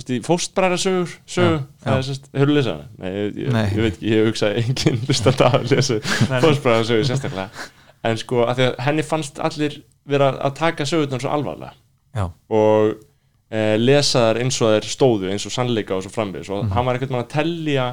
þú 0.00 0.06
veist, 0.06 0.12
í 0.16 0.20
fóstbræðra 0.26 0.78
sögur 0.80 1.12
sögu, 1.28 1.58
Já, 1.60 1.84
það 1.84 1.98
já. 2.00 2.06
sérst, 2.08 2.30
hefur 2.32 2.50
þú 2.50 2.56
lesað 2.56 2.78
hana? 2.78 2.88
Nei, 2.98 3.10
ég, 3.12 3.36
ég, 3.36 3.52
ég 3.76 3.84
veit 3.84 3.92
ekki, 3.92 4.10
ég 4.14 4.26
hugsaði 4.30 4.64
enginn 4.64 4.98
hlustandi 5.06 5.46
að 5.50 5.68
lesa 5.74 6.00
fóstbræðra 6.40 6.88
sögu 6.90 7.06
sérstaklega 7.10 7.68
en 8.10 8.16
sko, 8.22 8.42
að 8.48 8.64
að 8.70 8.80
henni 8.86 9.04
fannst 9.04 9.38
allir 9.44 9.78
vera 10.08 10.32
að 10.40 10.54
taka 10.56 10.86
sögurnar 10.88 11.20
svo 11.20 11.30
alvarlega 11.36 11.74
Já. 12.16 12.24
og 12.48 12.94
uh, 12.96 13.76
lesa 13.78 14.22
þær 14.30 14.40
eins 14.42 14.60
og 14.64 14.72
þær 14.72 14.86
stóðu 14.88 15.28
eins 15.34 15.44
og 15.46 15.52
sannleika 15.54 15.94
og 15.98 16.02
svo 16.06 16.10
framvegis 16.14 16.48
og 16.50 16.64
Mhm. 16.64 16.72
hann 16.74 16.86
var 16.88 16.96
einhvern 16.96 17.12
veginn 17.12 17.24
að 17.26 17.34
tellja 17.34 17.88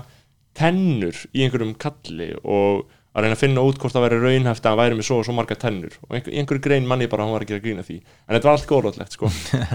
tennur 0.58 1.18
í 1.36 1.44
einhverjum 1.46 1.76
kalli 1.78 2.32
og 2.44 2.88
að 3.18 3.26
reyna 3.26 3.36
að 3.36 3.42
finna 3.42 3.64
út 3.66 3.80
hvort 3.82 3.96
það 3.98 4.04
væri 4.06 4.20
raunhæft 4.22 4.66
að 4.68 4.70
hann 4.76 4.80
væri 4.84 4.98
með 5.00 5.08
svo 5.08 5.16
og 5.20 5.26
svo 5.26 5.34
marga 5.34 5.56
tennur. 5.58 5.96
Og 6.06 6.16
einhver, 6.20 6.34
í 6.36 6.38
einhverju 6.44 6.64
grein 6.68 6.86
manni 6.90 7.08
bara 7.10 7.24
að 7.24 7.28
hann 7.32 7.34
var 7.38 7.46
að 7.48 7.52
gera 7.54 7.64
grína 7.66 7.86
því. 7.88 7.98
En 8.28 8.36
þetta 8.38 8.50
var 8.52 8.58
allt 8.60 8.70
góðlátlegt 8.70 9.18
sko. 9.18 9.32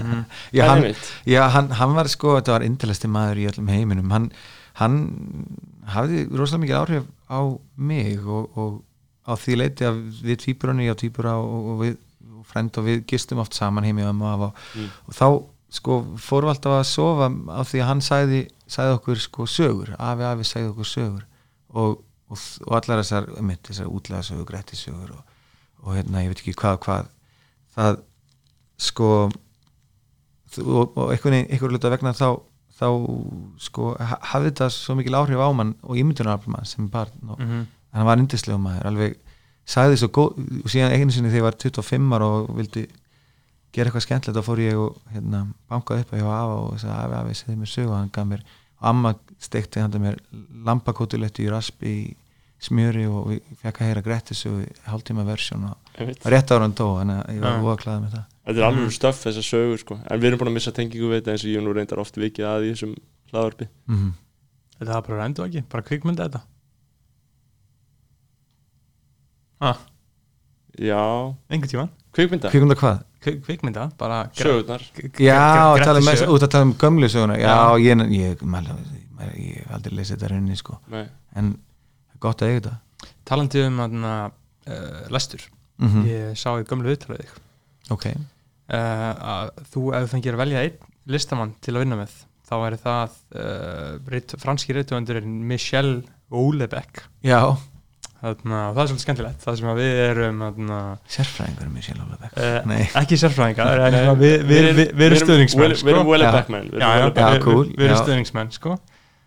Já, 0.57 0.63
hann, 0.69 0.85
já 1.27 1.41
hann, 1.51 1.69
hann 1.81 1.95
var 1.97 2.07
sko, 2.13 2.37
þetta 2.39 2.55
var 2.55 2.65
indilegsti 2.69 3.09
maður 3.11 3.41
í 3.43 3.47
öllum 3.51 3.67
heiminum. 3.73 4.13
Hann, 4.15 4.29
hann 4.79 4.97
hafði 5.93 6.23
rosalega 6.31 6.63
mikið 6.63 6.79
áhrif 6.79 7.07
á 7.27 7.39
mig 7.75 8.23
og, 8.23 8.57
og 8.57 8.79
á 9.27 9.33
því 9.39 9.57
leiti 9.59 9.87
að 9.87 9.99
við 10.23 10.39
tvíburunni 10.45 10.87
og 10.91 10.99
tvíbura 11.01 11.35
og, 11.41 11.67
og 11.73 11.81
við 11.83 11.97
og 12.39 12.47
frend 12.49 12.79
og 12.79 12.87
við 12.87 13.03
gistum 13.11 13.39
oft 13.43 13.55
saman 13.55 13.85
heim 13.87 13.99
í 14.01 14.07
ömmu 14.07 14.29
og, 14.47 14.63
Mm. 14.75 14.87
og 15.07 15.15
þá 15.15 15.27
sko 15.73 15.95
fórum 16.21 16.49
við 16.49 16.53
alltaf 16.55 16.73
að 16.77 16.87
sofa 16.89 17.27
á 17.49 17.61
því 17.65 17.79
að 17.81 17.87
hann 17.89 18.01
sagði, 18.05 18.41
sagði 18.69 18.95
okkur 18.97 19.21
sko 19.23 19.45
sögur, 19.49 19.93
afi 19.97 20.25
afi 20.27 20.45
sagði 20.45 20.71
okkur 20.73 20.89
sögur. 20.89 21.23
Og, 21.73 21.95
og, 22.33 22.39
og 22.67 22.75
allar 22.79 23.01
þessar, 23.03 23.29
mitt, 23.45 23.61
þessar 23.69 23.91
útlega 23.93 24.23
sögur, 24.25 24.47
grætti 24.49 24.79
sögur 24.79 25.13
og, 25.15 25.23
og 25.83 25.95
hérna, 25.97 26.23
ég 26.25 26.33
veit 26.33 26.41
ekki 26.43 26.55
hvað, 26.59 26.79
hvað 26.85 27.11
það 27.77 28.01
sko 28.83 29.09
og, 30.61 30.97
og 30.97 31.13
einhvern 31.13 31.37
veginn, 31.47 31.89
vegna 31.93 32.13
þá, 32.17 32.27
þá 32.77 32.87
sko 33.63 33.91
ha- 33.99 34.19
hafði 34.33 34.51
þetta 34.51 34.67
svo 34.73 34.95
mikil 34.99 35.15
áhrif 35.17 35.41
á 35.41 35.49
mann 35.55 35.75
og 35.81 35.97
ímyndunarafl 35.99 36.51
mann 36.53 36.65
sem 36.69 36.89
barn 36.93 37.29
og 37.29 37.39
Mhm. 37.39 37.63
hann 37.93 38.05
var 38.05 38.17
yndislega 38.17 38.57
maður, 38.59 38.85
alveg 38.89 39.15
sagði 39.65 39.97
svo 40.01 40.07
góð, 40.09 40.37
og 40.63 40.69
síðan 40.73 40.91
einu 40.97 41.11
sinni 41.13 41.29
þegar 41.29 41.39
ég 41.41 41.47
var 41.47 41.57
25 41.61 42.13
ára 42.17 42.25
og 42.25 42.55
vildi 42.57 42.87
gera 43.73 43.89
eitthvað 43.89 44.05
skemmtilegt 44.05 44.37
þá 44.37 44.45
fór 44.45 44.59
ég 44.61 44.77
og 44.77 44.97
hérna, 45.13 45.43
bankaði 45.69 46.01
upp 46.03 46.11
að 46.13 46.19
hjá 46.19 46.29
afa 46.29 46.57
og 46.63 46.79
sagði 46.81 46.97
afi, 47.03 47.15
afi, 47.21 47.33
segði 47.39 47.57
mér 47.61 47.71
sögu 47.73 47.89
og 47.89 47.97
hann 47.97 48.09
gaf 48.13 48.27
mér, 48.27 48.43
amma 48.81 49.13
steikti 49.39 49.79
handa 49.79 49.99
mér 49.99 50.17
lambakótuletti 50.65 51.45
í 51.45 51.49
raspi 51.53 51.87
í 51.93 52.15
smjöri 52.63 53.05
og 53.09 53.29
við 53.31 53.39
fekk 53.61 53.79
að 53.81 53.89
heyra 53.89 54.03
grettisögu 54.05 54.65
hálftíma 54.87 55.25
versjón 55.27 55.67
og 55.69 56.27
rétt 56.33 56.53
ára 56.53 56.65
hann 56.65 56.75
dó, 56.77 56.87
að 56.99 57.13
ég 57.35 57.41
var 57.43 57.57
Já. 57.57 57.63
óaklaðið 57.63 58.03
með 58.03 58.15
það. 58.15 58.25
Þetta 58.43 58.59
er 58.59 58.67
alveg 58.67 58.93
stöff 58.97 59.23
þessar 59.23 59.47
sögur 59.47 59.81
sko. 59.83 59.99
En 60.03 60.19
við 60.19 60.29
erum 60.29 60.41
búin 60.41 60.51
að 60.51 60.57
missa 60.57 60.75
tengingu 60.75 61.11
við 61.11 61.21
þetta 61.21 61.35
eins 61.35 61.45
og 61.45 61.53
ég 61.53 61.63
nú 61.63 61.75
reyndar 61.77 62.03
oft 62.03 62.19
vikið 62.19 62.49
að 62.49 62.67
í 62.67 62.73
þessum 62.73 62.97
hlaðvarpi. 63.31 63.69
Mm 63.87 64.13
Þetta 64.73 64.95
var 64.97 65.03
bara 65.05 65.17
reyndu 65.21 65.43
ekki, 65.45 65.61
bara 65.69 65.83
kvikmynda 65.85 66.25
þetta? 66.27 66.39
Ah. 69.63 69.77
Já, 70.75 71.03
einhvern 71.47 71.71
tíma 71.71 71.85
kvikmynda, 72.13 72.49
kvikmynda 72.51 72.77
hvað? 72.77 73.03
kvikmynda, 73.23 73.89
bara 73.97 74.29
sögurnar. 74.35 74.81
Já, 75.17 75.73
Grettis 75.77 75.85
tala 75.85 76.01
um, 76.01 76.33
út 76.35 76.43
að 76.43 76.51
tala 76.51 76.67
um 76.67 76.73
gömlu 76.79 77.09
söguna 77.09 77.37
Já, 77.39 77.47
Já. 77.47 77.79
ég, 77.79 78.03
ég, 78.11 78.41
mæla, 78.43 78.75
ég, 78.91 79.37
ég 79.39 79.61
hef 79.61 79.77
aldrei 79.77 79.95
lesið 79.97 80.17
þetta 80.17 80.31
rauninni 80.33 80.59
sko. 80.59 80.79
Nei. 80.91 81.05
En 81.39 81.53
gott 82.23 82.43
að 82.43 82.51
eiga 82.51 82.61
þetta. 82.61 83.11
Talandi 83.27 83.63
um 83.67 83.81
aðna, 83.83 84.13
uh, 84.67 85.01
lestur. 85.13 85.43
Mm 85.81 86.05
ég 86.07 86.37
sá 86.39 86.53
í 86.59 86.67
gömlu 86.69 86.91
viðtalið 86.91 87.23
þig. 87.23 87.39
Ok, 87.91 88.05
uh, 88.13 88.77
að 88.77 89.49
þú 89.73 89.87
ef 89.97 90.05
þú 90.05 90.11
fengir 90.13 90.37
að 90.37 90.43
velja 90.45 90.63
einn 90.67 90.93
listamann 91.11 91.55
til 91.59 91.75
að 91.75 91.83
vinna 91.83 91.99
með 91.99 92.13
þá 92.47 92.55
væri 92.61 92.79
það 92.83 93.19
uh, 93.41 94.37
franski 94.39 94.75
reytuandurinn 94.77 95.43
Michel 95.49 96.03
Houellebecq. 96.33 97.03
Já, 97.25 97.57
Þarna, 98.23 98.59
það 98.71 98.77
er 98.79 98.87
svolítið 98.87 99.03
skemmtilegt. 99.03 99.39
Það 99.43 99.55
sem 99.59 99.65
að 99.67 99.79
við 99.81 99.97
erum 99.99 100.37
þarna, 100.45 100.75
sérfræðingur 101.11 101.71
með 101.73 101.83
sér 101.83 101.97
alveg 101.99 102.21
uh, 102.39 102.53
Nei. 102.71 102.83
ekki 103.01 103.17
sérfræðingar 103.19 103.81
við, 104.21 104.35
við, 104.47 104.67
við, 104.77 104.93
við 104.93 105.05
erum 105.09 105.19
stuðningsmenn 105.19 105.73
Við 105.73 105.91
erum 105.91 106.07
sko. 106.07 106.61
Já, 106.79 106.87
við, 107.09 107.83
erum 107.83 107.99
stuðningsmenn 107.99 108.53
sko. 108.55 108.77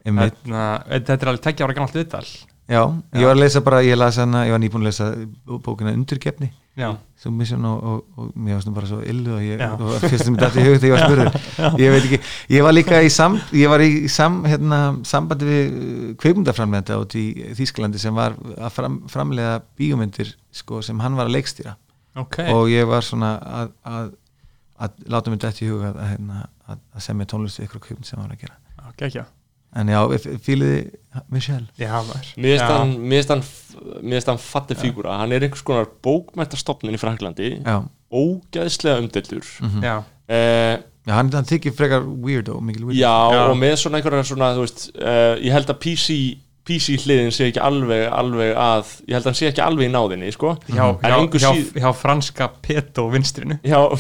Þetta 0.07 1.17
er 1.19 1.33
alveg 1.35 1.45
tekja 1.45 1.69
ára 1.69 1.77
gamalt 1.77 1.99
viðtal 1.99 2.25
Já, 2.67 2.83
ég 3.15 3.29
var 3.29 3.37
að 3.37 3.43
lesa 3.45 3.63
bara, 3.63 3.83
ég 3.87 3.99
las 3.99 4.17
hana, 4.19 4.47
ég 4.49 4.55
var 4.57 4.63
nýbúin 4.63 4.83
að 4.83 4.91
lesa 4.91 5.11
bókina 5.47 5.93
Undurgefni 5.95 6.51
já, 6.77 6.91
Submission 7.17 7.65
og, 7.65 7.85
og, 7.85 8.01
og 8.21 8.33
mér 8.37 8.59
varst 8.59 8.69
nú 8.69 8.75
bara 8.77 8.89
svo 8.91 8.99
illu 9.01 9.37
og 9.39 9.45
ég, 9.45 9.61
Já. 9.61 9.71
og 9.81 9.95
fyrst 10.03 10.27
sem 10.27 10.35
ég 10.37 10.43
dætti 10.43 10.61
í 10.61 10.67
hug 10.67 10.77
þegar 10.83 10.91
ég 10.91 10.97
var 10.97 11.05
spurður. 11.07 11.79
Ég 11.83 11.95
veit 11.95 12.09
ekki, 12.09 12.19
ég 12.53 12.67
var 12.67 12.77
líka 12.77 12.99
í 13.01 13.09
sam 13.13 13.39
ég 13.57 13.73
var 13.73 13.85
í 13.85 13.89
sam, 14.13 14.37
hérna, 14.45 14.81
sambandi 15.09 15.49
við 15.49 15.79
kveikmyndaframlega 16.21 16.99
út 17.01 17.17
í 17.17 17.25
Þýskalandi 17.57 18.03
sem 18.03 18.17
var 18.17 18.37
að 18.59 18.69
fram, 18.77 19.01
framlega 19.13 19.57
bíómyndir 19.81 20.35
sko, 20.53 20.83
sem 20.85 21.01
hann 21.01 21.17
var 21.17 21.31
að 21.31 21.39
leikstýra. 21.39 21.75
Ok. 22.21 22.43
Og 22.53 22.69
ég 22.73 22.85
var 22.89 23.05
svona 23.05 23.33
að, 23.63 23.73
að, 23.89 24.13
að 24.85 25.01
láta 25.17 25.33
mig 25.33 25.41
dætti 25.47 25.65
í 25.65 25.73
hug 25.73 25.89
að, 25.89 25.97
að, 25.97 26.13
hérna, 26.13 26.45
að, 26.69 26.85
að 26.93 27.09
semja 27.09 27.31
tónlist 27.33 27.63
við 27.63 27.71
ykkur 27.71 27.87
kveikmynd 27.89 28.11
sem 28.11 28.21
hann 28.21 28.29
var 28.29 28.37
að 28.37 28.45
gera. 28.45 28.61
Ok, 28.91 29.09
ekki 29.09 29.25
en 29.77 29.93
já, 29.93 30.01
fíliði 30.45 30.81
maður. 31.31 32.33
Mér 32.37 32.53
finnst 32.53 32.65
Já. 32.65 32.73
hann, 32.73 32.93
mér 33.01 33.23
finnst 33.23 33.33
hann, 33.33 33.45
mér 34.01 34.19
finnst 34.19 34.31
hann 34.33 34.43
fatti 34.43 34.77
fígúra, 34.79 35.19
hann 35.21 35.35
er 35.35 35.47
einhvers 35.47 35.65
konar 35.67 35.89
bókmættastofnin 36.05 36.97
í 36.97 37.01
Franklandi, 37.01 37.53
já, 37.61 37.79
ógeðslega 38.13 39.03
umdeldur 39.03 39.47
mhm. 39.65 39.85
já, 39.85 39.97
eh, 40.33 40.75
já 41.07 41.15
hann, 41.17 41.33
hann 41.35 41.49
þykir 41.49 41.77
frekar 41.77 42.07
weirdo, 42.07 42.59
weirdo. 42.61 42.97
Já, 42.97 43.15
Já. 43.35 43.45
og 43.51 43.57
með 43.61 43.77
svona 43.83 44.01
einhverja 44.01 44.27
svona, 44.31 44.53
þú 44.57 44.67
veist, 44.67 44.89
uh, 44.97 45.35
ég 45.43 45.57
held 45.57 45.73
að 45.73 45.81
PC, 45.85 46.19
PC 46.67 46.97
hliðin 47.05 47.31
sé 47.35 47.47
ekki 47.51 47.61
alveg, 47.63 48.05
alveg 48.11 48.53
að, 48.59 48.89
ég 49.07 49.15
held 49.15 49.23
að 49.23 49.31
hann 49.31 49.39
sé 49.39 49.49
ekki 49.53 49.63
alveg 49.63 49.87
í 49.87 49.93
náðinni, 49.95 50.31
sko. 50.35 50.55
hjá, 50.67 50.87
engu 51.15 51.39
hjá, 51.39 51.51
síð- 51.55 51.77
hjá 51.79 51.91
franska 51.95 52.49
peto 52.67 53.05
vinstrinu 53.13 53.59
Já, 53.63 53.79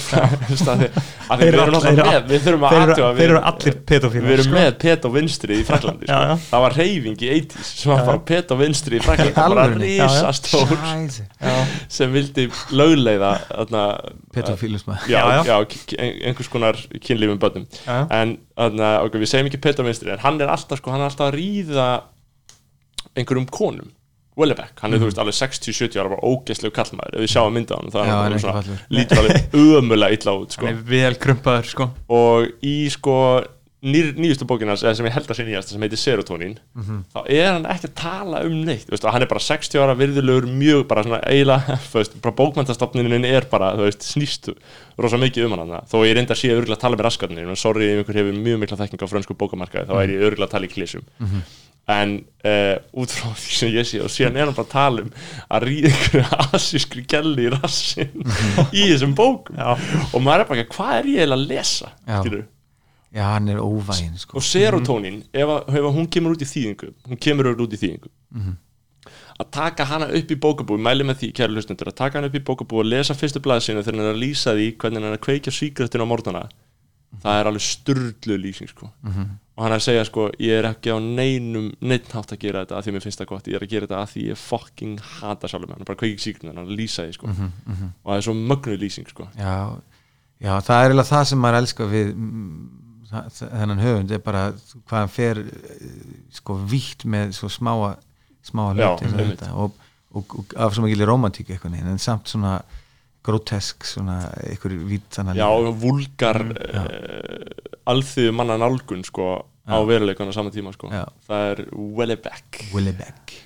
Þeir 1.37 1.47
eru 1.47 1.61
erum 1.62 1.77
all- 1.77 1.83
þeir 1.85 1.97
náttúrulega 1.97 1.97
eru 1.97 2.07
með, 2.07 2.27
við 2.31 2.43
þurfum 2.47 2.64
að 2.67 2.75
þeir 2.75 2.83
eru, 2.83 2.93
aðtjóða, 2.93 3.17
þeir 3.21 3.27
eru 3.31 3.41
allir 3.51 3.77
pedofílar 3.91 4.27
við 4.27 4.35
erum 4.37 4.47
sko. 4.49 4.57
með 4.57 4.71
pet 4.83 5.07
og 5.09 5.14
vinstri 5.17 5.59
í 5.61 5.64
Fraklandi, 5.69 6.07
sko. 6.09 6.12
Já, 6.17 6.31
já. 6.31 6.37
Það 6.51 6.64
var 6.67 6.77
reyfing 6.81 7.23
í 7.27 7.31
80s 7.37 7.71
sem 7.81 7.93
var 7.93 8.01
Já, 8.03 8.07
bara 8.11 8.23
pet 8.31 8.55
og 8.57 8.61
vinstri 8.62 9.01
í 9.01 9.05
alvörunni? 9.47 9.91
Já, 9.97 10.03
já. 10.03 10.09
risastór 10.11 10.75
sem 11.97 12.12
vildi 12.14 12.49
lögleiða, 12.77 13.33
já, 15.07 15.14
Já, 15.14 15.23
já, 15.39 15.45
já. 15.53 15.57
k- 15.71 16.01
einhvers 16.03 16.51
konar 16.53 16.79
kynlífum 17.03 17.39
bönnum. 17.43 17.67
Já, 17.87 17.95
já. 17.95 18.07
en 18.21 18.37
við 19.23 19.31
segjum 19.31 19.51
ekki 19.51 19.61
pet 19.67 19.81
og 19.83 19.89
vinstri 19.89 20.12
en 20.14 20.23
hann 20.23 20.41
er 20.41 20.51
alltaf, 20.53 20.81
sko, 20.81 20.93
hann 20.95 21.03
er 21.05 21.11
alltaf 21.11 21.31
að 21.31 21.37
ríða 21.41 21.89
einhverjum 23.17 23.49
konum. 23.51 23.91
Wellebeck, 24.37 24.75
hann 24.85 24.93
er 24.93 25.01
þú 25.01 25.07
veist 25.09 25.21
alveg 25.23 25.33
60-70 25.39 25.97
ára 25.97 26.11
bara 26.12 26.29
ógeðslegu 26.29 26.75
kallmaður, 26.77 27.14
ef 27.17 27.23
við 27.25 27.31
sjáum 27.33 27.55
mynda 27.57 27.79
hann 27.81 27.89
þá 27.95 27.99
er 28.03 28.05
Já, 28.05 28.12
hann 28.12 28.19
hann 28.21 28.33
er 28.33 28.37
ekki 28.37 28.45
svona, 28.45 28.81
lítur 28.93 29.21
alveg 29.23 29.55
ömulega 29.81 30.17
illa 30.19 30.35
út 30.43 30.53
sko. 30.59 30.67
hann 30.69 30.77
er 30.77 30.83
vel 30.91 31.14
krumpaður 31.25 31.71
sko. 31.73 31.87
og 32.12 32.51
í 32.61 32.75
sko 32.93 33.14
nýjustu 33.87 34.47
bókinas, 34.49 34.83
eða 34.83 34.97
sem 34.99 35.07
ég 35.07 35.14
held 35.14 35.29
að 35.31 35.37
sé 35.39 35.45
nýjast 35.47 35.71
sem 35.73 35.83
heitir 35.85 36.01
Serotonin, 36.01 36.55
Mhm. 36.75 37.01
þá 37.14 37.19
er 37.31 37.49
hann 37.53 37.67
ekki 37.71 37.89
að 37.89 37.95
tala 38.01 38.41
um 38.45 38.55
neitt, 38.67 38.89
veist, 38.91 39.05
hann 39.09 39.23
er 39.23 39.31
bara 39.31 39.41
60 39.41 39.79
ára 39.81 39.95
virðulegur, 39.97 40.49
mjög 40.53 40.87
bara 40.91 41.05
svona 41.07 41.21
þú 41.93 42.01
veist, 42.01 42.17
bara 42.21 42.35
bókmæntastofnunin 42.41 43.25
er 43.29 43.47
bara, 43.49 43.73
veist, 43.79 44.03
snýst 44.05 44.51
rosa 44.99 45.17
mikið 45.21 45.47
um 45.49 45.57
hann 45.57 45.77
þó 45.89 45.97
ég 46.05 46.17
reynda 46.17 46.35
að 46.35 46.41
sé 46.43 46.51
örgulega 46.53 46.77
að 46.77 46.85
tala 46.85 46.97
með 46.99 47.07
raskatni 47.09 47.41
en 47.47 47.57
sorry 47.57 47.89
ef 47.93 48.03
einhver 48.05 48.21
hefur 48.21 48.37
mjög 48.43 48.61
mikla 48.64 48.81
þekking 48.81 49.01
á 49.01 49.12
frönsku 49.12 49.37
bókamarkaði, 49.39 49.87
þá 49.89 49.97
er 50.03 50.12
ég 50.17 50.25
örgulega 50.29 50.49
að 50.49 50.55
tala 50.57 50.67
í 50.67 50.73
klísum 50.73 51.05
en 51.89 52.16
uh, 52.43 52.74
út 52.99 53.12
frá 53.14 53.28
því 53.39 53.53
sem 53.61 53.70
ég 53.70 53.87
sé 53.87 54.01
og 54.03 54.11
síðan 54.11 54.34
er 54.41 54.49
hann 54.49 54.57
bara 54.57 54.66
að 54.66 54.72
tala 54.72 55.05
um 55.05 55.11
að 55.55 55.66
ríða 55.68 55.93
einhverju 55.93 56.41
asískri 56.59 57.05
gæli 57.07 57.45
í 57.47 57.53
rassin 57.55 58.16
í 58.74 58.89
þessum 58.91 59.14
bókum 59.14 59.55
Já. 59.61 59.76
og 60.11 60.18
maður 60.26 60.43
er 60.43 60.49
bara 60.51 60.61
ekki, 60.64 60.74
hvað 60.74 60.93
er 60.99 61.09
ég 61.12 61.20
eiginlega 61.22 61.39
að 61.39 61.49
lesa 61.53 61.93
Já. 62.09 62.18
Já, 63.16 63.22
hann 63.30 63.49
er 63.49 63.62
óvægin 63.62 64.18
sko. 64.18 64.37
og 64.37 64.43
serotonin, 64.45 65.22
ef, 65.32 65.47
að, 65.49 65.70
ef 65.78 65.87
að 65.89 65.95
hún 66.01 66.09
kemur 66.12 66.34
út 66.34 66.43
í 66.43 66.49
þýðingu 66.51 66.91
hún 67.07 67.20
kemur 67.22 67.53
út 67.55 67.72
í 67.78 67.82
þýðingu 67.84 68.11
Mhm. 68.34 68.57
að 69.39 69.51
taka 69.55 69.84
hana 69.87 70.07
upp 70.11 70.30
í 70.34 70.37
bókabúi 70.43 70.80
mæli 70.82 71.05
með 71.07 71.20
því, 71.22 71.28
kæru 71.39 71.55
hlustundur, 71.55 71.89
að 71.93 71.97
taka 72.03 72.18
hana 72.18 72.26
upp 72.26 72.34
í 72.34 72.43
bókabúi 72.43 72.82
og 72.82 72.87
lesa 72.91 73.14
fyrstu 73.14 73.39
blaðsinu 73.45 73.84
þegar 73.87 73.95
hann 74.01 74.09
er 74.11 74.14
að 74.16 74.22
lýsa 74.26 74.55
því 74.59 74.66
hvernig 74.76 74.99
hann 75.05 75.12
er 75.12 75.18
að 75.20 75.24
kveikja 75.28 75.53
síkretinu 75.55 76.03
á 76.03 76.11
morgnana 76.11 76.43
það 77.22 77.41
er 77.41 77.47
alveg 77.53 77.62
sturlu 77.64 78.37
lýsing 78.43 78.68
sko. 78.74 78.91
Og 79.57 79.64
hann 79.64 79.72
er 79.72 79.80
að 79.80 79.86
segja 79.86 80.04
sko, 80.04 80.26
ég 80.42 80.59
er 80.61 80.66
ekki 80.68 80.92
á 80.92 81.00
neinum 81.00 81.70
neitt 81.80 82.11
hátt 82.12 82.34
að 82.34 82.42
gera 82.42 82.64
þetta 82.64 82.76
að 82.76 82.86
því 82.86 82.92
mér 82.92 83.04
finnst 83.07 83.20
það 83.22 83.30
gott. 83.30 83.46
Ég 83.48 83.57
er 83.57 83.64
að 83.64 83.70
gera 83.72 83.86
þetta 83.86 84.00
að 84.02 84.11
því 84.12 84.24
ég 84.26 84.40
fucking 84.40 85.04
hata 85.16 85.48
sjálfur 85.48 85.72
hann 85.72 85.84
er 85.84 85.88
bara 85.88 85.96
að 85.96 86.02
kveikja 86.02 86.24
síkretinu, 86.26 86.52
hann 86.52 86.74
lýsa 86.76 87.07
því 87.07 87.14
sko. 87.16 87.30
Mhm, 87.32 87.92
og 88.02 88.11
það 88.11 88.18
er 88.18 88.26
svo 88.26 88.34
mögnuð 88.40 88.82
lýsing 88.84 89.09
sko. 89.09 89.28
já, 89.38 89.54
já, 90.44 90.52
það 90.61 90.76
er 90.76 90.90
eiginlega 90.90 91.12
það 91.12 91.24
sem 91.30 91.40
maður 91.40 91.61
elskar 91.62 91.90
við 91.94 92.12
mm, 92.12 92.61
þennan 93.38 93.84
höfund. 93.86 94.12
Er 94.12 94.22
bara 94.28 94.44
hvað 94.76 95.00
hann 95.00 95.14
fer 95.16 95.40
eh, 95.40 95.88
sko 96.36 96.61
vítt 96.61 97.09
með 97.09 97.32
svo 97.40 97.48
smáa 97.48 97.96
smáa 98.46 98.76
hluti 98.76 99.50
og 99.57 99.72
og, 100.16 100.36
og, 100.38 100.44
af 100.57 100.74
svo 100.74 100.84
mikil 100.84 101.07
romantík 101.09 101.50
eitthvað 101.50 101.78
en 101.80 102.02
samt 102.02 102.30
svona 102.30 102.59
grotesk 103.27 103.85
svona 103.89 104.16
einhver 104.47 104.74
vít 104.89 105.07
þannig 105.18 105.41
já, 105.43 105.49
vulgar 105.83 106.41
Mm, 106.47 106.57
já. 106.74 106.83
uh, 106.87 107.68
alþýðu 107.93 108.33
manna 108.39 108.57
nálgun 108.62 109.05
sko, 109.07 109.27
á 109.66 109.77
veruleikunum 109.87 110.31
á 110.31 110.37
sama 110.39 110.51
tíma 110.55 110.72
sko. 110.74 110.89
Já. 110.95 111.05
það 111.29 111.51
er 111.53 111.64
Wellebeck 111.74 112.61
Willebeck 112.74 113.37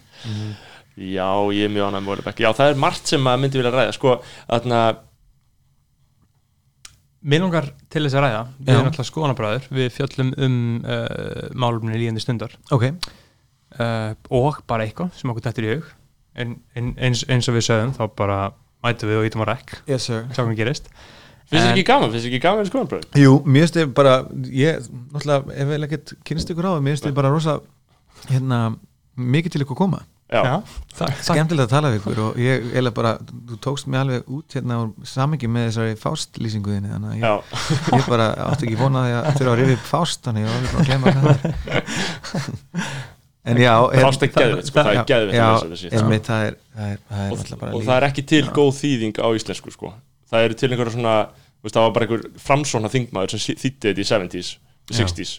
Já, 1.01 1.29
ég 1.57 1.65
er 1.65 1.71
mjög 1.73 1.87
ánægð 1.89 2.03
með 2.05 2.11
Wellebeck 2.13 2.41
Já, 2.45 2.51
það 2.59 2.73
er 2.75 2.81
margt 2.83 3.09
sem 3.09 3.23
maður 3.25 3.41
myndi 3.45 3.61
vilja 3.61 3.71
ræða 3.73 3.93
Sko, 3.97 4.17
þarna, 4.51 4.81
Mér 7.21 7.43
langar 7.45 7.67
til 7.93 8.03
þess 8.07 8.17
að 8.17 8.25
ræða 8.25 8.43
Við 8.59 8.69
Já. 8.71 8.75
erum 8.79 8.91
alltaf 8.91 9.09
skoðanabræður 9.11 9.67
Við 9.77 9.89
fjöllum 9.97 10.31
um 10.47 10.59
uh, 10.85 11.49
málumni 11.61 11.99
líðandi 12.01 12.23
stundar. 12.25 12.55
Ok, 12.73 12.87
uh, 13.77 14.13
og 14.33 14.61
bara 14.69 14.87
eitthvað 14.89 15.13
sem 15.19 15.33
okkur 15.33 15.45
dættir 15.45 15.67
í 15.69 15.73
hug. 15.75 15.91
En, 16.41 16.55
en, 16.79 16.93
eins, 16.97 17.25
eins 17.29 17.49
og 17.51 17.57
við 17.59 17.67
sögum 17.69 17.93
þá 17.97 18.03
bara 18.17 18.39
mætum 18.85 19.11
við 19.11 19.21
og 19.21 19.27
ítum 19.31 19.45
á 19.45 19.47
rekk 19.53 19.75
yes 19.91 20.07
sir. 20.11 20.23
Sjá 20.35 20.43
hvað 20.45 20.55
gerist. 20.61 20.93
Finnst 21.51 21.67
þið 21.67 21.73
ekki 21.75 21.87
gaman? 21.89 22.13
Finnst 22.13 22.27
þið 22.27 22.31
ekki 22.31 22.43
gaman 22.45 22.63
í 22.63 22.71
skoðanbröð? 22.71 23.09
Jú, 23.19 23.33
mér 23.43 23.65
finnst 23.67 23.77
þið 23.81 23.91
bara 23.97 24.15
ég, 24.55 24.87
náttúrulega, 25.11 25.57
ef 25.57 25.73
við 25.73 25.87
ekkert 25.89 26.15
kynst 26.31 26.53
ykkur 26.55 26.69
á 26.69 26.71
það, 26.71 26.85
mér 26.87 26.95
finnst 26.95 27.09
þið 27.09 27.17
bara 27.19 27.33
rosa 27.35 27.57
hérna, 28.31 28.61
mikið 29.19 29.57
til 29.57 29.65
ykkur 29.65 29.75
að 29.77 29.83
koma. 29.83 30.03
Já, 30.31 30.45
Já, 30.47 30.53
takk, 30.95 31.23
skemmtilega 31.27 31.67
að 31.67 31.73
tala 31.73 31.89
við 31.91 31.97
ykkur 31.99 32.19
og 32.23 32.37
ég 32.39 32.61
eiginlega 32.69 32.95
bara, 32.95 33.11
þú 33.51 33.57
tókst 33.67 33.89
mig 33.91 33.99
alveg 33.99 34.29
út 34.31 34.55
hérna 34.55 34.77
á 34.79 34.83
samingi 35.11 35.49
með 35.51 35.65
þessari 35.67 35.97
fástlýsingu 35.99 36.71
þinni 36.71 36.93
þannig 36.93 37.11
að 37.11 37.25
já, 37.25 37.33
ég, 37.67 37.89
ég 37.99 38.07
bara 38.13 38.29
átti 38.45 38.69
ekki 38.69 38.79
vona 38.79 39.03
því 39.09 39.17
að 39.17 39.27
þurfa 39.41 39.51
að 39.57 39.59
rifja 39.65 39.79
upp 39.81 39.89
fást 39.91 40.29
þannig 40.29 40.47
ég 40.47 40.53
var 40.53 40.61
alveg 40.61 40.71
bara 40.71 40.85
að 40.85 40.91
glemma 40.93 41.07
hvað 41.17 41.27
það 41.35 42.87
en 43.45 43.61
já 43.61 43.73
er 43.73 44.05
geðvitt, 44.05 44.69
sko, 44.69 44.83
það 44.85 44.91
er 44.93 45.05
geðvitt 45.09 45.37
já, 45.39 45.45
að 45.49 45.85
einmitt, 45.99 46.27
það 46.29 46.47
er, 46.47 46.57
það 46.77 46.95
er, 46.95 47.05
það 47.11 47.23
er 47.27 47.71
og, 47.71 47.85
það 47.87 47.95
er 47.97 48.09
ekki 48.11 48.25
til 48.33 48.43
góð 48.57 48.73
þýðing 48.81 49.21
á 49.21 49.29
íslensku, 49.39 49.73
sko. 49.75 49.93
Það 50.31 50.49
eru 50.49 50.59
til 50.61 50.71
einhverja 50.71 50.95
svona, 50.97 51.15
þú 51.61 51.69
veist, 51.69 51.77
það 51.77 51.87
var 51.87 51.95
bara 51.97 52.09
einhver 52.09 52.27
framsóna 52.49 52.91
þingmaður 52.93 53.37
sem 53.37 53.61
þýtti 53.63 53.89
þetta 53.89 54.05
í 54.05 54.11
70s, 54.11 54.51
60s 54.91 55.39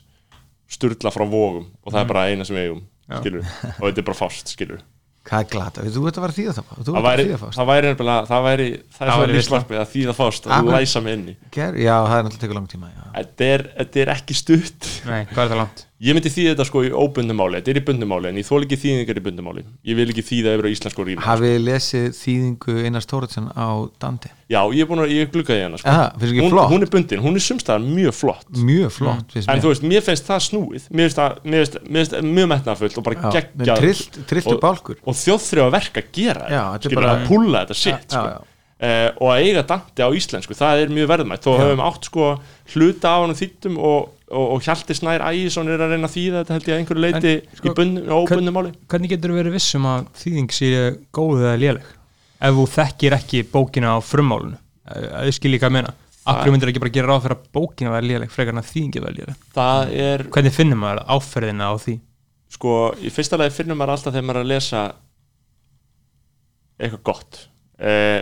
Sturla 0.72 1.12
frá 1.12 1.26
vógum 1.28 1.68
og 1.84 1.92
það 1.92 2.02
er 2.02 2.10
bara 2.14 2.26
eina 2.32 2.48
sem 2.48 2.56
við 2.56 2.70
eigum, 2.70 2.82
Já. 3.12 3.20
og 3.20 3.86
þetta 3.86 4.02
er 4.02 4.08
bara 4.08 4.20
fást, 4.22 4.54
skilur 4.56 4.82
hvað 5.28 5.44
er 5.44 5.50
glata, 5.52 5.84
þú 5.86 6.04
ert 6.10 6.18
að 6.18 6.24
vera 6.26 6.36
þýða 6.36 6.54
það 6.58 6.70
þú 6.72 6.86
það 6.88 6.96
að 6.98 7.68
væri, 7.70 7.90
nefnilega, 7.92 8.22
það 8.30 8.46
væri 8.48 8.68
það 8.96 9.12
er 9.12 9.34
lífsmarkmið 9.36 9.82
að 9.82 9.92
þýða 9.92 10.16
fást 10.18 10.48
og 10.48 10.54
men- 10.66 10.74
læsa 10.74 11.02
mig 11.06 11.18
inni 11.18 11.36
já, 11.54 11.94
það 11.94 12.16
er 12.16 12.26
náttúrulega 12.26 12.42
tekur 12.42 12.58
langt 12.58 12.74
tíma 12.74 12.90
já. 12.90 13.04
þetta 13.20 13.50
er, 13.52 13.64
þetta 13.78 14.02
er 14.02 14.14
ekki 14.16 14.38
stutt. 14.40 14.90
Nei, 15.06 15.20
hvað 15.30 15.44
er 15.44 15.52
það 15.54 15.62
langt? 15.62 15.84
Ég 16.02 16.16
myndi 16.18 16.32
þýða 16.34 16.56
þetta 16.56 16.66
sko 16.66 16.82
í 16.82 16.88
óbundum 16.98 17.38
máli, 17.38 17.60
þetta 17.60 17.70
er 17.76 17.78
í 17.78 17.82
bundum 17.86 18.10
máli 18.10 18.30
en 18.32 18.38
ég 18.42 18.46
þól 18.48 18.64
ekki 18.66 18.78
þýðingar 18.82 19.20
í 19.20 19.22
bundum 19.22 19.46
máli. 19.46 19.62
Ég 19.86 19.98
vil 20.00 20.08
ekki 20.10 20.24
þýða 20.26 20.54
yfir 20.56 20.66
á 20.66 20.70
íslensku 20.74 21.04
rými 21.06 21.22
hafið 21.22 21.52
þið 21.52 21.66
lesið 21.68 22.08
þýðingu 22.18 22.76
Einars 22.88 23.06
Tóraðsson 23.12 23.52
á 23.54 23.70
Dante? 24.02 24.32
Já, 24.50 24.60
ég 24.74 24.82
er 24.82 24.90
búin 24.90 25.04
að, 25.04 25.14
ég 25.14 25.30
gluggaði 25.30 25.62
hérna 25.62 25.78
sko. 25.78 25.94
Hún, 26.42 26.58
hún 26.74 26.86
er 26.88 26.90
bundin, 26.96 27.22
hún 27.22 27.38
er 27.38 27.44
sumstaðar 27.46 27.86
mjög 27.86 28.16
flott. 28.18 28.50
Mjög 28.58 28.96
flott 28.98 29.36
finnst 29.36 29.52
En 29.54 29.62
þú 29.62 29.70
veist, 29.76 29.86
mér 29.94 30.02
finnst 30.08 30.26
það 30.32 30.42
snúið. 30.48 30.88
Mér 30.90 31.06
finnst 31.06 31.20
það, 31.22 31.38
mér 31.46 31.62
finnst, 31.62 31.78
mér 31.86 32.02
finnst 32.08 32.30
mjög 32.32 32.50
metnafullt 32.56 32.98
og 32.98 33.06
bara 33.06 33.34
geggjað. 33.38 33.84
trillt, 33.84 34.18
trilltu 34.32 34.56
Og- 34.58 34.62
bálkur. 34.66 34.98
Og 35.06 35.20
þjóðþrjá 35.22 35.68
verk 35.78 36.02
að 36.02 36.10
gera 36.18 36.48
Já, 36.50 36.64
þetta. 36.82 36.96
bara- 36.98 37.14
að 37.14 37.28
púlla 37.30 37.62
þetta 37.62 37.78
shit 37.78 38.08
já, 38.10 38.18
sko. 38.18 38.26
já, 38.26 38.42
uh, 38.82 39.10
og 39.22 39.28
að 39.36 39.44
eiga 39.46 39.64
Dante 39.70 40.02
á 40.02 40.10
íslensku, 40.18 40.58
það 40.58 40.82
er 40.82 40.88
mjög 40.98 41.08
verðmætt. 41.14 41.46
Þó 41.46 41.52
höfum 41.62 41.86
átt 41.86 42.10
sko 42.10 42.40
hluta 42.74 43.08
af 43.14 43.28
hann 43.28 43.38
þýttum 43.38 43.78
og, 43.78 44.10
og, 44.32 44.46
og 44.56 44.62
Hjalti 44.66 44.96
Snær 44.98 45.24
Ægisson 45.30 45.70
er 45.72 45.82
að 45.84 45.94
reyna 45.96 46.08
að 46.10 46.16
þýða 46.16 46.42
þetta 46.42 46.56
held 46.58 46.68
ég 46.70 46.74
að 46.76 46.82
einhverju 46.82 47.04
leiti 47.06 47.32
En, 47.38 47.56
sko, 47.60 47.68
í 47.68 47.76
bundum, 47.78 48.12
óbundum 48.18 48.56
máli. 48.58 48.72
hvernig 48.92 49.12
getur 49.14 49.34
þú 49.34 49.40
verið 49.42 49.58
vissum 49.58 49.88
að 49.92 50.06
þýðing 50.22 50.54
sé 50.56 50.70
góð 51.18 51.44
eða 51.46 51.58
léleg? 51.62 51.90
Ef 52.42 52.56
þú 52.58 52.66
þekkir 52.76 53.18
ekki 53.20 53.44
bókina 53.52 53.96
á 53.96 54.00
frummálunu 54.02 54.58
að 54.92 55.28
þið 55.28 55.36
skiljið 55.38 55.62
hvað 55.62 55.70
ég 55.72 55.76
meina. 55.78 55.94
Akkur 56.32 56.52
myndir 56.54 56.70
ekki 56.72 56.82
bara 56.84 56.94
gera 56.94 57.10
ráð 57.12 57.24
fyrir 57.26 57.38
að 57.38 57.46
bókina 57.58 57.92
væri 57.96 58.10
léleg 58.12 58.32
frekar 58.34 58.54
en 58.56 58.62
að 58.62 58.72
þýðingi 58.72 59.02
væri 59.02 59.20
léleg? 59.22 59.46
Er, 60.06 60.24
Hvernig 60.34 60.54
finnir 60.54 60.78
maður 60.82 61.04
áferðina 61.18 61.70
á 61.70 61.76
því? 61.82 61.96
sko, 62.52 62.74
í 63.00 63.10
fyrsta 63.14 63.38
lagi 63.40 63.54
finnum 63.56 63.78
maður 63.80 63.94
alltaf 63.96 64.14
þegar 64.14 64.26
maður 64.28 64.42
er 64.42 64.46
að 64.46 64.52
lesa 64.52 64.82
eitthvað 66.82 67.04
gott. 67.08 67.40
Uh, 67.82 68.22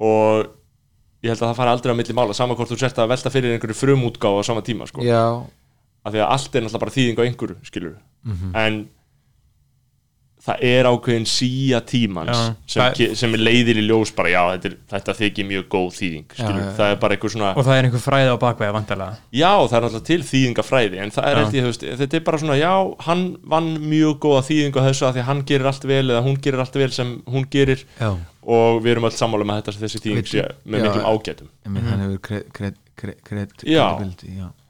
og 0.00 0.48
ég 1.22 1.28
held 1.32 1.40
að 1.42 1.48
það 1.50 1.56
fara 1.56 1.72
aldrei 1.74 1.92
á 1.92 1.96
milli 2.00 2.14
mála 2.16 2.34
saman 2.36 2.56
hvort 2.56 2.70
þú 2.72 2.78
sért 2.80 2.96
að 2.98 3.08
velta 3.12 3.30
fyrir 3.30 3.52
einhverju 3.58 3.76
frumútgáfa 3.76 4.40
á 4.40 4.44
sama 4.44 4.62
tíma 4.62 4.86
sko. 4.88 5.02
af 6.04 6.12
því 6.14 6.20
að 6.24 6.30
allt 6.32 6.54
er 6.56 6.62
náttúrulega 6.62 6.80
bara 6.80 6.96
þýðing 6.96 7.18
á 7.20 7.22
einhverju 7.28 7.56
skilur 7.62 7.96
Mhm. 8.24 8.54
en 8.56 8.88
það 10.40 10.64
er 10.70 10.88
ákveðin 10.88 11.26
síja 11.28 11.80
tímans 11.84 12.30
Já, 12.70 12.86
sem, 12.96 13.14
sem 13.18 13.34
leiðir 13.36 13.80
í 13.82 13.84
ljós 13.84 14.12
bara 14.16 14.32
já, 14.32 14.40
þetta, 14.54 14.70
er, 14.70 14.76
þetta 14.94 15.14
þykir 15.18 15.48
mjög 15.50 15.66
góð 15.74 15.90
þýðing 15.98 16.36
skilur, 16.36 16.56
Já, 16.56 16.62
já, 16.62 16.66
já. 16.70 16.76
það 16.78 16.94
er 16.94 17.00
bara 17.04 17.16
einhver 17.16 17.34
svona 17.34 17.50
Og 17.52 17.66
það 17.66 17.76
er 17.80 17.88
einhver 17.88 18.04
fræði 18.04 18.32
á 18.32 18.36
bakveða 18.44 18.76
vantarlega 18.78 19.18
já, 19.36 19.52
það 19.52 19.76
er 19.78 19.86
náttúrulega 19.86 20.08
til 20.10 20.20
þýðingafræði 20.30 21.02
en 21.04 21.14
það 21.16 21.30
er 21.30 21.42
þú 21.50 21.64
veist, 21.68 21.86
þetta 22.00 22.18
er 22.18 22.24
bara 22.30 22.40
svona 22.42 22.58
já, 22.60 22.72
hann 23.06 23.24
vann 23.52 23.70
mjög 23.84 24.18
góða 24.24 24.42
þýðingu 24.48 24.80
á 24.80 24.86
þessu 24.88 25.08
að 25.08 25.18
því 25.18 25.26
hann 25.28 25.42
gerir 25.50 25.70
allt 25.70 25.88
vel 25.90 26.04
eða 26.06 26.22
hún 26.26 26.38
gerir 26.44 26.64
allt 26.64 26.78
vel 26.80 26.90
sem 26.94 27.12
hún 27.30 27.48
gerir. 27.52 27.84
Já. 28.00 28.10
Og 28.50 28.80
við 28.80 28.94
erum 28.94 29.08
öll 29.10 29.14
sammála 29.14 29.46
með 29.46 29.60
þetta 29.60 29.82
þessi 29.84 30.00
þýðing 30.06 30.30
með 30.30 30.38
já, 30.40 30.46
miklum 30.72 31.08
ágætum. 31.10 31.50
Hann 31.66 32.04
hefur 32.06 32.22
kred, 32.24 32.48
kred, 32.56 32.80
kred, 32.96 33.20
kred, 33.26 33.52
Já. 33.68 33.84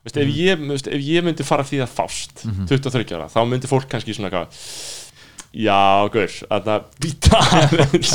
Veist, 0.00 0.16
ef, 0.16 0.30
ég, 0.32 0.62
veist, 0.64 0.86
ef 0.88 1.02
ég 1.04 1.24
myndi 1.26 1.44
fara 1.44 1.64
því 1.66 1.82
að 1.84 1.90
fást 1.92 2.46
23 2.70 3.02
ára, 3.18 3.26
þá 3.28 3.42
myndi 3.44 3.68
fólk 3.68 3.84
kannski 3.90 4.14
svona 4.16 4.30
eitthvað 4.30 4.62
já, 5.52 6.08
gaur, 6.14 6.36
það 6.50 6.84
býta 7.02 7.40
aðeins 7.60 8.12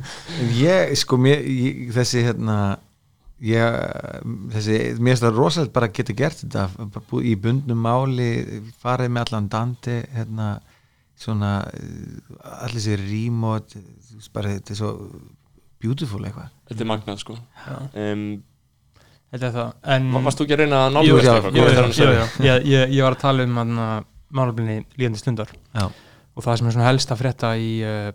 ég, 0.64 0.94
sko, 1.00 1.18
mér, 1.20 1.42
ég, 1.42 1.80
þessi 1.96 2.24
hérna 2.26 2.58
ég, 3.44 3.78
þessi, 4.54 4.78
mér 4.98 5.14
finnst 5.14 5.26
það 5.26 5.40
rosalega 5.40 5.74
bara 5.78 5.90
að 5.90 5.96
geta 6.00 6.18
gert 6.18 6.44
þetta 6.44 7.22
í 7.22 7.34
bundnum 7.38 7.82
máli 7.86 8.30
farið 8.82 9.14
með 9.14 9.26
allan 9.26 9.50
Dante 9.52 9.98
hérna, 10.14 10.52
svona 11.18 11.56
allir 12.62 12.84
sér 12.84 13.02
rímot 13.02 13.74
bara 14.34 14.54
þetta 14.56 14.74
er 14.74 14.80
svo 14.80 14.92
beautiful 15.82 16.22
eitthvað. 16.26 16.52
Þetta 16.70 16.84
er 16.84 16.90
magnað 16.90 17.20
sko. 17.22 17.38
Um, 17.94 18.28
Þetta 19.28 19.44
er 19.44 19.52
það 19.52 19.88
En 19.92 20.06
varst 20.24 20.40
þú 20.40 20.44
ekki 20.46 20.54
að 20.56 20.60
reyna 20.62 20.76
að 20.86 20.94
nálgast 20.96 21.26
já, 21.26 21.32
eitthvað. 21.34 21.56
Ég, 22.46 22.68
ég, 22.72 22.92
ég 22.96 23.04
var 23.04 23.16
að 23.16 23.24
tala 23.26 23.44
um 23.44 23.58
málablinni 24.38 24.76
líðandi 24.96 25.20
stundar. 25.20 25.52
Já, 25.76 25.84
og 26.38 26.44
það 26.46 26.60
sem 26.60 26.68
er 26.70 26.76
svona 26.76 26.86
helst 26.92 27.10
að 27.14 27.20
frétta 27.24 27.50
í 27.58 27.70
uh, 27.82 28.12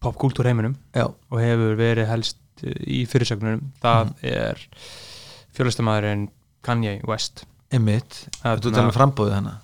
popkultúrheiminum 0.00 0.74
já, 0.96 1.04
og 1.12 1.42
hefur 1.42 1.76
verið 1.78 2.08
helst 2.08 2.40
uh, 2.64 2.72
í 2.88 3.02
fyrirsögnunum 3.10 3.68
það 3.84 4.14
Mhm. 4.16 4.32
er 4.32 4.64
fjölustamæðurinn 5.56 6.26
Kanye 6.66 6.96
West 7.08 7.44
Þarna- 8.42 8.62
þú 8.62 8.72
tala 8.74 8.88
um 8.90 8.94
frambóðið 8.96 9.34
hana 9.40 9.54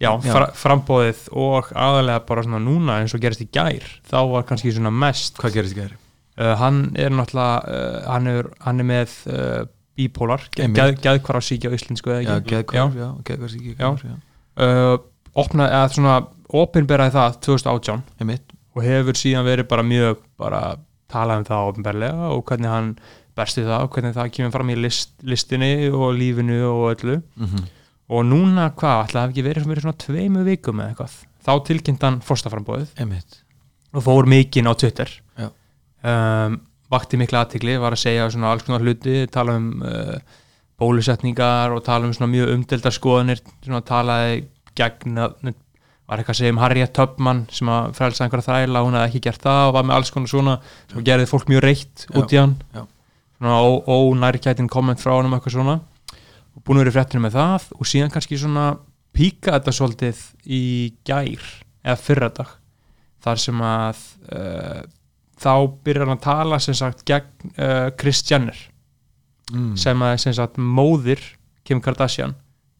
Já, 0.00 0.14
Já. 0.24 0.32
fra, 0.32 0.46
frambóðið 0.56 1.26
og 1.36 1.66
aðalega 1.76 2.22
bara 2.26 2.42
svona 2.46 2.60
núna 2.64 2.94
eins 3.02 3.12
og 3.14 3.20
gerist 3.20 3.42
í 3.44 3.48
gær 3.52 3.84
þá 4.08 4.16
var 4.30 4.46
kannski 4.48 4.72
svona 4.72 4.90
mest 4.92 5.36
hvað 5.36 5.58
gerist 5.58 5.76
í 5.76 5.80
gæri? 5.82 5.98
uh, 6.40 6.54
hann 6.56 6.78
er 6.96 7.10
náttúrulega 7.12 7.58
uh, 7.68 8.08
hann, 8.08 8.26
er, 8.32 8.48
hann 8.64 8.80
er 8.80 8.88
með 8.88 9.12
bípólar, 10.00 10.46
Einmitt. 10.56 10.78
geð, 10.80 10.94
geðkvar 11.04 11.36
á 11.36 11.42
íslensku 11.76 12.08
eða 12.14 12.22
já, 12.24 12.38
ekki? 12.40 12.54
Opnaði, 15.38 15.74
eða 15.76 15.90
svona 15.94 16.14
opinberaði 16.60 17.14
það 17.14 17.40
2018 17.46 18.04
emitt, 18.24 18.54
og 18.74 18.86
hefur 18.86 19.18
síðan 19.18 19.46
verið 19.46 19.68
bara 19.70 19.86
mjög 19.86 20.22
bara 20.40 20.62
talað 21.10 21.42
um 21.42 21.48
það 21.48 21.72
opinberlega 21.72 22.30
og 22.30 22.44
hvernig 22.46 22.70
hann 22.70 22.92
berst 23.38 23.58
við 23.58 23.70
það 23.70 23.84
og 23.84 23.92
hvernig 23.94 24.16
það 24.16 24.32
kemur 24.36 24.54
fram 24.54 24.70
í 24.70 24.78
list, 24.78 25.12
listinni 25.22 25.72
og 25.90 26.14
lífinu 26.18 26.60
og 26.68 26.86
öllu. 26.94 27.20
Mhm. 27.36 27.68
Og 28.10 28.24
núna 28.26 28.72
hvað, 28.74 29.12
það 29.12 29.20
hafi 29.20 29.32
ekki 29.32 29.46
verið, 29.46 29.66
verið 29.70 29.84
svona 29.86 30.02
tveimu 30.02 30.44
vikum 30.44 30.80
eða 30.80 30.90
eitthvað? 30.90 31.12
Þá 31.46 31.52
tilkynnt 31.68 32.02
hann 32.02 32.20
fórstaframbóðið 32.26 32.88
og 33.94 34.02
fór 34.02 34.26
mikinn 34.26 34.66
á 34.66 34.74
Twitter. 34.74 35.10
Um, 36.00 36.60
vakti 36.90 37.18
mikla 37.20 37.44
aðtikli 37.44 37.76
var 37.78 37.92
að 37.92 38.02
segja 38.02 38.30
svona 38.32 38.50
alls 38.54 38.64
konar 38.64 38.80
hluti 38.80 39.26
tala 39.30 39.56
um 39.58 39.82
uh, 39.84 40.16
bólusetningar 40.80 41.74
og 41.74 41.84
tala 41.84 42.08
um 42.08 42.14
svona 42.16 42.32
mjög 42.32 42.54
umdeldar 42.54 42.94
skoðanir 42.96 43.42
svona 43.60 43.82
talaði 43.84 44.46
gegn 44.78 45.18
að- 45.18 45.54
var 46.10 46.18
eitthvað 46.18 46.34
að 46.34 46.38
segja 46.40 46.52
um 46.54 46.58
Harriet 46.58 46.92
Tubman 46.92 47.46
sem 47.54 47.68
að 47.70 47.92
frelsa 47.94 48.24
einhverja 48.24 48.46
þræla, 48.48 48.82
hún 48.82 48.96
hefði 48.98 49.08
ekki 49.10 49.20
gert 49.28 49.42
það 49.46 49.66
og 49.68 49.74
var 49.76 49.84
með 49.86 49.94
alls 49.94 50.10
konar 50.10 50.28
svona 50.32 50.54
sem 50.90 51.04
gerði 51.06 51.28
fólk 51.30 51.46
mjög 51.52 51.62
reitt 51.62 52.06
út 52.18 52.32
í 52.34 52.40
hann. 52.40 52.56
Já. 52.74 52.86
svona 53.38 53.56
ó- 53.62 53.84
ónærkætin 53.86 54.68
komment 54.68 55.00
frá 55.00 55.14
hann 55.16 55.26
um 55.30 55.36
eitthvað 55.38 55.54
svona. 55.54 55.80
Og 56.56 56.64
búin 56.66 56.82
í 56.82 56.90
fréttinu 56.90 57.22
með 57.22 57.36
það 57.38 57.68
og 57.78 57.86
síðan 57.86 58.10
kannski 58.10 58.36
svona 58.38 58.78
píka 59.14 59.54
þetta 59.54 59.74
svolítið 59.74 60.18
í 60.46 60.62
gær 61.06 61.46
eða 61.84 61.96
fyrradag 61.96 62.50
þar 63.24 63.40
sem 63.40 63.62
að 63.64 64.02
uh, 64.32 64.82
þá 65.40 65.52
byrjar 65.84 66.06
hann 66.06 66.18
að 66.18 66.26
tala 66.26 66.58
sem 66.60 66.76
sagt 66.76 67.04
gegn 67.08 67.54
uh, 67.56 67.88
Kris 67.96 68.22
Jenner 68.28 68.56
mm. 69.52 69.74
sem 69.80 70.04
að 70.04 70.16
sem 70.24 70.36
sagt 70.36 70.58
móðir 70.60 71.22
Kim 71.64 71.80
Kardashian 71.84 72.34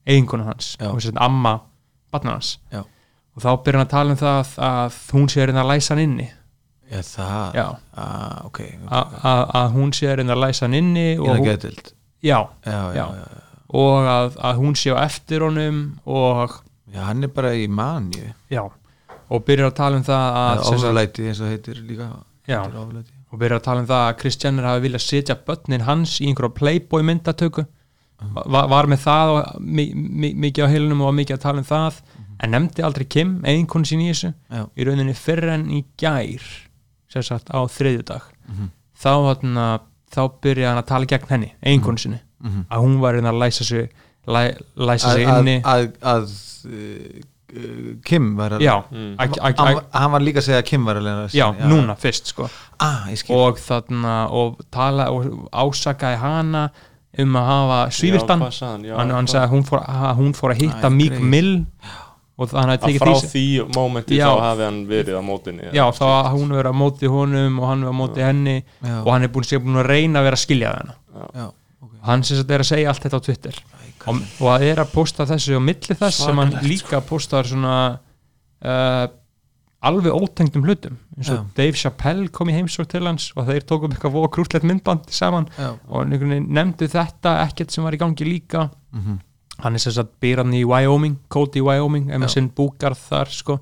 eiginkonu 0.09 0.49
hans 0.49 0.74
og 0.80 1.01
sem 1.01 1.11
sagt 1.11 1.22
amma 1.22 1.59
batna 2.12 2.34
hans. 2.36 2.58
Já. 2.72 2.82
og 3.36 3.42
þá 3.44 3.50
byrjar 3.64 3.78
hann 3.78 3.86
að 3.86 3.90
tala 3.94 4.11
um 4.16 4.20
það 4.20 4.54
að 4.68 4.96
hún 5.14 5.28
sé 5.30 5.40
að 5.42 5.46
reyna 5.50 5.62
að 5.64 5.68
læsa 5.72 5.94
hann 5.94 6.02
inni. 6.04 6.28
Já, 6.90 7.00
það, 7.06 7.54
Já. 7.54 7.66
ah, 7.94 8.40
ok 8.48 8.58
A- 8.90 9.46
að 9.62 9.68
hún 9.76 9.92
sé 9.94 10.08
að 10.11 10.16
reyna 10.18 10.34
að 10.34 10.40
læsa 10.42 10.64
hann 10.66 10.74
inni 10.74 11.04
í 11.12 11.18
og, 11.20 11.28
það 11.28 11.38
hún, 11.38 11.46
geðdild 11.46 11.92
já, 12.26 12.38
já, 12.66 12.80
já, 12.96 13.04
Já. 13.20 13.44
og 13.78 14.08
að, 14.11 14.34
að 14.50 14.58
hún 14.64 14.74
sé 14.80 14.90
á 14.90 14.98
eftir 15.04 15.44
honum 15.46 15.78
og 16.04 16.56
já, 16.90 17.00
hann 17.06 17.22
er 17.22 17.30
bara 17.30 17.52
í 17.54 17.68
manju 17.70 18.32
já. 18.50 18.64
Og 19.30 19.44
byrjar 19.46 19.70
að 19.70 19.76
tala 19.78 19.96
um 20.00 20.02
það 20.02 20.38
að 20.42 20.64
ofurlæti 20.72 21.28
eins 21.30 21.40
og 21.40 21.46
heitir 21.52 21.76
líka. 21.86 22.08
Já. 22.50 22.64
Og 23.30 23.38
byrjar 23.38 23.61
að 23.61 23.66
tala 23.68 23.80
um 23.84 23.86
það 23.86 24.02
að 24.08 24.16
Kris 24.24 24.38
Jenner 24.42 24.66
hafi 24.66 24.82
viljað 24.88 25.04
setja 25.06 25.36
börnin 25.46 25.84
hans 25.86 26.16
í 26.18 26.26
einhverja 26.26 26.56
playboy 26.58 27.04
myndatöku 27.06 27.62
var, 28.46 28.68
var 28.68 28.86
með 28.86 29.00
það 29.04 29.30
mikið 30.40 30.64
á 30.66 30.72
heilunum 30.72 31.00
og 31.04 31.10
var 31.10 31.16
mikið 31.20 31.36
að 31.38 31.44
tala 31.44 31.62
um 31.62 31.68
það. 31.70 32.00
En 32.40 32.50
nefndi 32.54 32.82
aldrei 32.86 33.04
Kim, 33.12 33.34
eiginkonu 33.44 33.84
sín 33.84 34.00
í 34.00 34.08
þessu 34.10 34.30
Já. 34.50 34.62
í 34.76 34.84
rauninni 34.88 35.14
fyrr 35.14 35.48
en 35.54 35.66
í 35.76 35.82
gær 36.00 36.44
sem 37.12 37.22
sagt 37.26 37.50
á 37.52 37.60
þriðjudag. 37.68 38.22
Mhm. 38.48 38.70
þá, 39.00 39.10
þarna, 39.26 39.64
þá 40.12 40.20
byrjaði 40.42 40.68
hann 40.68 40.82
að 40.82 40.86
tala 40.86 41.06
gegn 41.06 41.28
henni, 41.30 41.52
eiginkonu 41.64 41.98
sinni. 41.98 42.20
Mhm. 42.42 42.64
að 42.70 42.80
hún 42.84 43.00
var 43.00 43.14
að 43.14 43.38
læsa 43.38 43.64
sig 43.64 43.90
læ, 44.26 44.54
læsa 44.76 45.08
að, 45.08 45.14
sig 45.14 45.26
að, 45.26 45.38
inni. 45.40 45.60
að, 45.62 45.92
að 46.00 46.24
uh, 46.64 47.20
uh, 47.56 47.94
Kim 48.04 48.36
var 48.36 48.50
að 48.56 48.60
já, 48.64 48.74
Mm. 48.90 49.16
að- 49.18 49.38
að- 49.40 49.58
hann, 49.58 49.74
að- 49.76 49.84
hann 49.92 50.10
var 50.12 50.20
líka 50.20 50.38
að 50.40 50.46
segja 50.48 50.58
að 50.62 50.66
Kim 50.66 50.84
var 50.84 50.96
að 50.96 51.02
leina 51.02 51.26
já, 51.28 51.52
núna 51.68 51.96
fyrst 51.98 52.26
sko. 52.32 52.48
Ah, 52.80 53.04
ég 53.10 53.18
skil. 53.18 53.36
Og 53.36 53.56
þarna 53.58 54.30
og 54.30 54.60
tala 54.70 55.10
og 55.12 55.48
ásakaði 55.52 56.16
hana 56.18 56.70
um 57.18 57.40
að 57.40 57.48
hafa 57.50 57.80
sagði 57.90 58.92
hann? 58.94 59.11
Hann, 59.11 59.28
sagði 59.30 59.42
að 59.42 59.54
hún 59.56 59.66
fór, 59.66 59.82
að 59.82 60.14
hún 60.20 60.32
fór 60.38 60.54
að 60.54 60.62
hitta 60.62 60.90
greið. 60.94 61.26
Mill 61.32 61.54
og 62.40 62.48
það 62.48 62.61
hann 62.61 62.70
hafði 62.72 62.78
að 62.78 62.84
tekið 62.86 63.02
frá 63.02 63.14
því 63.20 63.30
því 63.30 63.46
mómenti 63.76 64.20
þá 64.20 64.30
hafi 64.40 64.64
hann 64.64 64.78
verið 64.88 65.18
á 65.20 65.22
mótinni 65.24 65.72
já 65.76 65.82
þá 65.92 66.04
að 66.08 66.28
hún 66.38 66.54
verið 66.56 66.72
á 66.72 66.76
móti 66.80 67.11
honum 67.12 67.58
og 67.61 67.68
hann 67.68 67.82
verið 67.84 67.92
á 67.92 68.00
móti 68.00 68.24
henni 68.24 68.54
já, 68.56 68.94
og 69.02 69.11
hann 69.12 69.26
er 69.26 69.32
búin, 69.34 69.48
búin 69.66 69.82
að 69.82 69.90
reyna 69.90 70.22
að 70.22 70.28
vera 70.30 70.38
að 70.38 70.44
skilja 70.46 70.72
hana. 70.78 70.96
Já, 71.36 71.46
ok. 71.84 71.92
Hann 72.08 72.24
sem 72.24 72.40
sagt 72.40 72.54
er 72.54 72.64
að 72.64 72.70
segja 72.70 72.94
allt 72.94 73.04
þetta 73.04 73.20
á 73.20 73.26
Twitter. 73.26 73.61
Og, 74.08 74.22
og 74.40 74.48
að 74.54 74.66
er 74.70 74.80
að 74.80 74.92
posta 74.94 75.26
þessu 75.28 75.58
á 75.61 75.62
milli 75.62 75.96
þess 76.00 76.22
sem 76.24 76.38
hann 76.40 76.54
Svakalegt, 76.54 76.70
líka 76.72 77.02
postar 77.04 77.50
svona 77.50 77.74
uh, 78.64 79.04
alveg 79.80 80.12
ótengdum 80.12 80.64
hlutum. 80.66 80.98
Eins 81.16 81.30
og 81.32 81.38
Já. 81.38 81.44
Dave 81.56 81.78
Chappelle 81.80 82.28
kom 82.32 82.50
í 82.52 82.56
heimsók 82.56 82.90
til 82.92 83.06
hans 83.08 83.30
og 83.36 83.48
þeir 83.48 83.64
tókum 83.68 83.94
eitthvað 83.94 84.16
voða 84.16 84.30
krútlegt 84.34 84.66
myndband 84.68 85.08
saman 85.14 85.48
já, 85.56 85.70
og 85.88 86.10
nefndu 86.12 86.88
þetta 86.90 87.38
ekkert 87.46 87.72
sem 87.72 87.84
var 87.86 87.96
í 87.96 88.00
gangi 88.00 88.28
líka. 88.28 88.68
Mhm, 88.92 89.20
hann 89.64 89.74
er 89.74 89.78
sem 89.82 89.92
sagt 89.96 90.12
byrjan 90.20 90.52
í 90.56 90.64
Wyoming 90.68 91.16
Cody 91.32 91.62
Wyoming, 91.64 92.10
sinn 92.28 92.50
búgarð 92.50 93.00
þar 93.08 93.32
sko. 93.32 93.60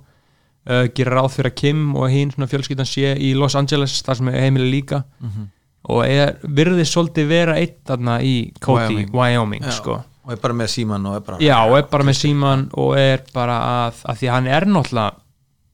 Uh, 0.69 0.85
gerir 0.93 1.15
ráð 1.17 1.31
fyrir 1.33 1.49
að 1.49 1.55
Kim 1.57 1.95
og 1.97 2.11
hinn 2.13 2.31
svona 2.35 2.49
fjölskyldan 2.51 2.85
sé 2.85 3.15
í 3.17 3.31
Los 3.35 3.55
Angeles 3.57 4.03
þar 4.05 4.19
sem 4.19 4.29
er 4.29 4.43
heimili 4.43 4.71
líka. 4.71 5.05
Mhm. 5.21 5.47
og 5.89 6.05
er, 6.05 6.35
virðist 6.43 6.93
svolítið 6.93 7.29
vera 7.29 7.55
eitt 7.57 7.79
þarna 7.87 8.19
í 8.21 8.53
Cody 8.61 9.07
Wyoming. 9.07 9.13
Wyoming, 9.15 9.71
sko. 9.73 10.03
Og 10.27 10.33
er 10.35 10.37
bara 10.37 10.53
með 10.53 10.69
síman 10.75 11.07
og 11.07 11.15
er 11.17 11.21
bara 11.25 11.39
já 11.39 11.57
og 11.65 11.79
er 11.79 11.87
bara 11.89 12.05
með 12.05 12.17
síman 12.19 12.67
og 12.75 12.99
er 12.99 13.23
bara 13.33 13.87
að, 13.89 14.03
að 14.05 14.19
því 14.21 14.29
hann 14.29 14.47
er 14.47 14.67
náttúrulega 14.69 15.15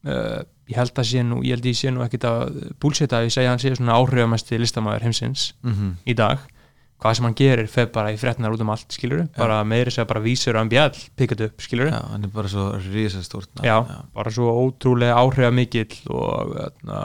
uh, 0.05 0.41
ég 0.69 0.79
held 0.79 0.97
að 0.97 1.07
sé 1.11 1.23
nú, 1.25 1.43
ég 1.45 1.55
held 1.57 1.65
að 1.65 1.71
ég 1.73 1.79
sé 1.79 1.93
nú 1.93 2.03
ekkit 2.05 2.25
að 2.29 2.59
búlseta 2.81 3.19
að 3.19 3.27
ég 3.27 3.35
segja 3.35 3.51
að 3.51 3.55
hann 3.55 3.63
sé 3.63 3.75
svona 3.77 3.97
áhrifamesti 3.99 4.59
listamæður 4.61 5.07
heimsins 5.09 5.53
mm 5.65 5.95
í 6.05 6.15
dag. 6.17 6.39
Hvað 6.95 7.17
sem 7.17 7.25
hann 7.27 7.35
gerir 7.35 7.67
fer 7.67 7.89
bara 7.91 8.13
í 8.13 8.17
fréttinar 8.17 8.53
út 8.55 8.61
um 8.63 8.69
allt 8.71 8.93
skilur 8.95 9.25
bara 9.35 9.57
meiri 9.67 9.91
segja 9.91 10.07
bara 10.07 10.21
vísur 10.23 10.55
og 10.55 10.69
MBL 10.69 10.95
pikkað 11.19 11.43
upp 11.49 11.61
skilur 11.65 11.89
já, 11.91 11.99
hann 12.13 12.23
er 12.23 12.31
bara 12.31 12.47
svo 12.49 12.69
risastórt 12.87 13.61
Já, 13.65 13.75
bara 14.15 14.31
svo 14.31 14.53
ótrúlega 14.63 15.17
áhrifamikill 15.19 15.97
og 16.15 16.55
öðna, 16.55 17.01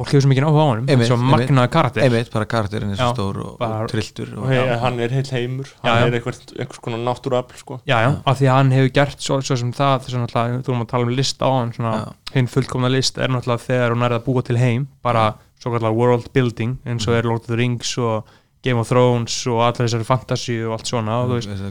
fólk 0.00 0.10
hefur 0.14 0.24
svo 0.24 0.30
mikið 0.32 0.46
áhuga 0.48 0.62
á 0.64 0.68
honum 0.70 0.86
Einmitt, 0.90 1.08
svo 1.10 1.16
einmitt. 1.20 1.50
magnaði 1.50 1.70
karakter 1.76 2.04
einmitt, 2.06 2.30
bara 2.32 2.46
karakterinn 2.54 2.94
er 2.94 2.98
svo 3.00 3.10
stór 3.14 3.40
og, 3.44 3.50
bara- 3.60 3.82
og 3.84 3.90
trilltur 3.92 4.30
og, 4.34 4.38
og 4.46 4.48
hei, 4.50 4.60
hann 4.80 5.00
er 5.04 5.14
heill 5.14 5.30
heimur 5.36 5.68
Já, 5.68 5.90
hann 5.90 6.00
já. 6.00 6.06
er 6.08 6.16
einhvers, 6.20 6.40
einhvers 6.56 6.80
konar 6.80 7.02
náttúruafl 7.04 7.60
sko. 7.60 7.80
Já, 7.86 7.96
já, 8.06 8.10
af 8.24 8.40
því 8.40 8.48
að 8.50 8.56
hann 8.58 8.72
hefur 8.78 8.92
gert 9.00 9.20
svo, 9.28 9.38
svo 9.44 9.56
sem 9.60 9.72
það, 9.76 10.08
þess 10.08 10.18
að 10.18 10.56
þú 10.64 10.72
erum 10.72 10.82
að 10.86 10.90
tala 10.94 11.04
um 11.10 11.14
list 11.20 11.44
á 11.44 11.48
hann 11.52 11.72
svona, 11.76 11.94
hinn 12.34 12.48
fullkomna 12.50 12.88
list 12.90 13.18
er 13.20 13.28
náttúrulega 13.28 13.66
þegar 13.68 13.94
hún 13.94 14.06
er 14.08 14.16
að 14.16 14.24
búa 14.26 14.42
til 14.48 14.56
heim 14.58 14.88
bara 15.04 15.28
svo 15.60 15.74
kallar 15.76 15.92
world 15.92 16.30
building 16.32 16.78
eins 16.88 17.04
og 17.06 17.14
er 17.18 17.28
Lord 17.28 17.42
of 17.44 17.50
the 17.52 17.56
Rings 17.60 17.92
og 18.00 18.24
Game 18.62 18.76
of 18.78 18.88
Thrones 18.90 19.46
og 19.48 19.62
allir 19.64 19.86
þessari 19.88 20.04
fantasy 20.04 20.58
og 20.66 20.74
allt 20.76 20.86
svona 20.90 21.14
og 21.22 21.30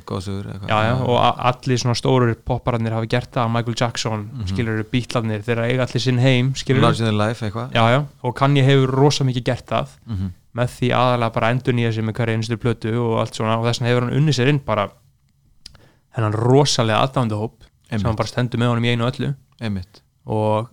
góðsögur 0.10 0.48
eitthvað. 0.50 0.70
já, 0.72 0.78
já, 0.88 0.94
og 1.06 1.18
allir 1.50 1.78
svona 1.78 1.94
stóru 2.00 2.34
poppararnir 2.36 2.92
hafa 2.96 3.06
gert 3.06 3.32
það, 3.32 3.52
Michael 3.54 3.76
Jackson 3.78 4.20
mm 4.24 4.40
Mhm. 4.40 4.48
skilur 4.48 4.84
bítlarnir, 4.90 5.44
þeir 5.46 5.62
eiga 5.68 5.86
allir 5.86 6.02
sinn 6.02 6.18
heim 6.18 6.54
life 7.18 7.46
eitthvað 7.46 7.72
já, 7.74 8.06
og 8.24 8.36
Kanye 8.36 8.64
hefur 8.66 8.88
rosa 8.92 9.24
mikið 9.24 9.44
gert 9.44 9.66
það 9.68 9.88
Mhm. 10.08 10.32
með 10.56 10.68
því 10.80 10.90
aðalega 10.98 11.34
bara 11.34 11.52
endur 11.54 11.74
nýja 11.74 11.94
sig 11.94 12.04
með 12.04 12.14
hverja 12.14 12.34
einustu 12.38 12.58
plötu 12.58 12.94
og 12.98 13.20
allt 13.20 13.34
svona 13.36 13.58
og 13.60 13.66
þess 13.66 13.80
vegna 13.82 13.90
hefur 13.94 14.02
hann 14.10 14.18
unni 14.18 14.32
sér 14.32 14.48
inn 14.50 14.60
bara 14.66 14.90
hennan 16.18 16.34
rosalega 16.34 17.06
aðdándahóp 17.06 17.52
sem 17.90 18.02
hann 18.04 18.16
bara 18.16 18.28
stendur 18.28 18.58
með 18.60 18.70
honum 18.74 18.86
í 18.86 18.94
einu 18.96 19.06
og 19.06 19.14
öllu 19.14 19.36
einmitt. 19.62 20.02
og 20.26 20.70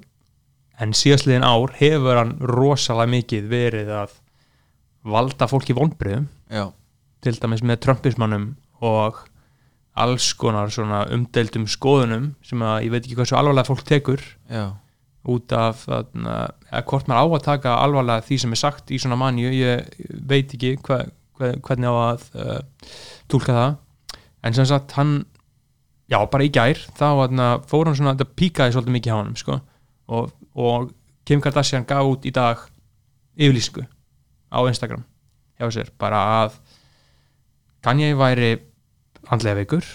en 0.81 0.93
síðastliðin 0.93 1.45
ár 1.45 1.73
hefur 1.77 2.17
hann 2.17 2.39
rosalega 2.41 3.11
mikið 3.21 3.49
verið 3.49 3.89
að 3.89 4.11
valda 5.07 5.49
fólki 5.51 5.77
vonbriðum 5.77 6.27
já, 6.51 6.69
til 7.25 7.39
dæmis 7.41 7.65
með 7.67 7.83
trömpismannum 7.87 8.51
og 8.85 9.23
alls 9.97 10.33
konar 10.37 10.73
svona 10.73 11.05
umdeildum 11.15 11.65
skoðunum 11.71 12.33
sem 12.45 12.65
að 12.65 12.83
ég 12.87 12.93
veit 12.93 13.05
ekki 13.05 13.17
hvað 13.19 13.31
svo 13.31 13.39
alvarlega 13.41 13.71
fólk 13.71 13.85
tekur 13.89 14.25
já, 14.51 14.67
út 15.27 15.55
af 15.57 15.87
þarna, 15.87 16.35
eða 16.71 16.83
hvort 16.91 17.09
maður 17.11 17.33
á 17.33 17.37
að 17.39 17.47
taka 17.47 17.79
alvarlega 17.83 18.27
því 18.27 18.41
sem 18.43 18.53
er 18.55 18.61
sagt 18.61 18.93
í 18.93 19.01
svona 19.03 19.19
manju 19.21 19.55
ég 19.55 19.97
veit 20.29 20.53
ekki 20.55 20.77
hva, 20.87 21.01
hva, 21.39 21.55
hvernig 21.65 21.91
á 21.91 21.97
að 22.03 22.29
uh, 22.37 22.61
túlka 23.33 23.57
það. 23.57 23.81
En 24.47 24.55
sem 24.55 24.69
sagt 24.69 24.95
hann 24.99 25.17
já 26.13 26.21
bara 26.31 26.47
í 26.47 26.53
gær 26.55 26.79
þá 26.93 27.09
þarna, 27.25 27.49
fór 27.67 27.89
hann 27.89 27.99
svona, 27.99 28.15
þetta 28.15 28.39
píkaði 28.39 28.77
svolítið 28.77 28.97
mikið 28.99 29.13
hjá 29.13 29.19
hann 29.19 29.37
sko, 29.41 29.59
og, 30.15 30.31
og 30.55 30.93
Kim 31.27 31.43
Kardashian 31.43 31.89
gaf 31.89 32.13
út 32.13 32.29
í 32.29 32.35
dag 32.35 32.63
yfirlýsingu 33.35 33.89
á 34.57 34.61
Instagram 34.65 35.05
hjá 35.61 35.71
sér 35.73 35.93
bara 36.01 36.23
að 36.43 36.59
Kanye 37.87 38.17
væri 38.19 38.57
andlega 39.31 39.61
veikur 39.61 39.87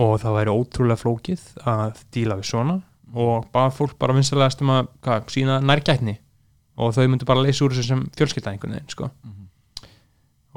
og 0.00 0.18
það 0.22 0.36
væri 0.38 0.54
ótrúlega 0.54 1.00
flókið 1.00 1.44
að 1.68 2.02
díla 2.14 2.36
við 2.40 2.50
svona 2.50 2.80
og 3.10 3.46
bað 3.54 3.72
fólk 3.78 3.96
bara 3.98 4.14
vinstilegast 4.14 4.60
um 4.62 4.72
að 4.74 4.90
hvað, 5.02 5.30
sína 5.34 5.58
nærgætni 5.64 6.18
og 6.80 6.94
þau 6.96 7.06
myndu 7.10 7.26
bara 7.28 7.42
leysa 7.44 7.64
úr 7.66 7.74
þessu 7.74 7.88
sem 7.90 8.04
fjölskylda 8.16 8.52
einhvern 8.52 8.76
veginn 8.76 8.92
sko. 8.92 9.10
Mhm. 9.24 9.36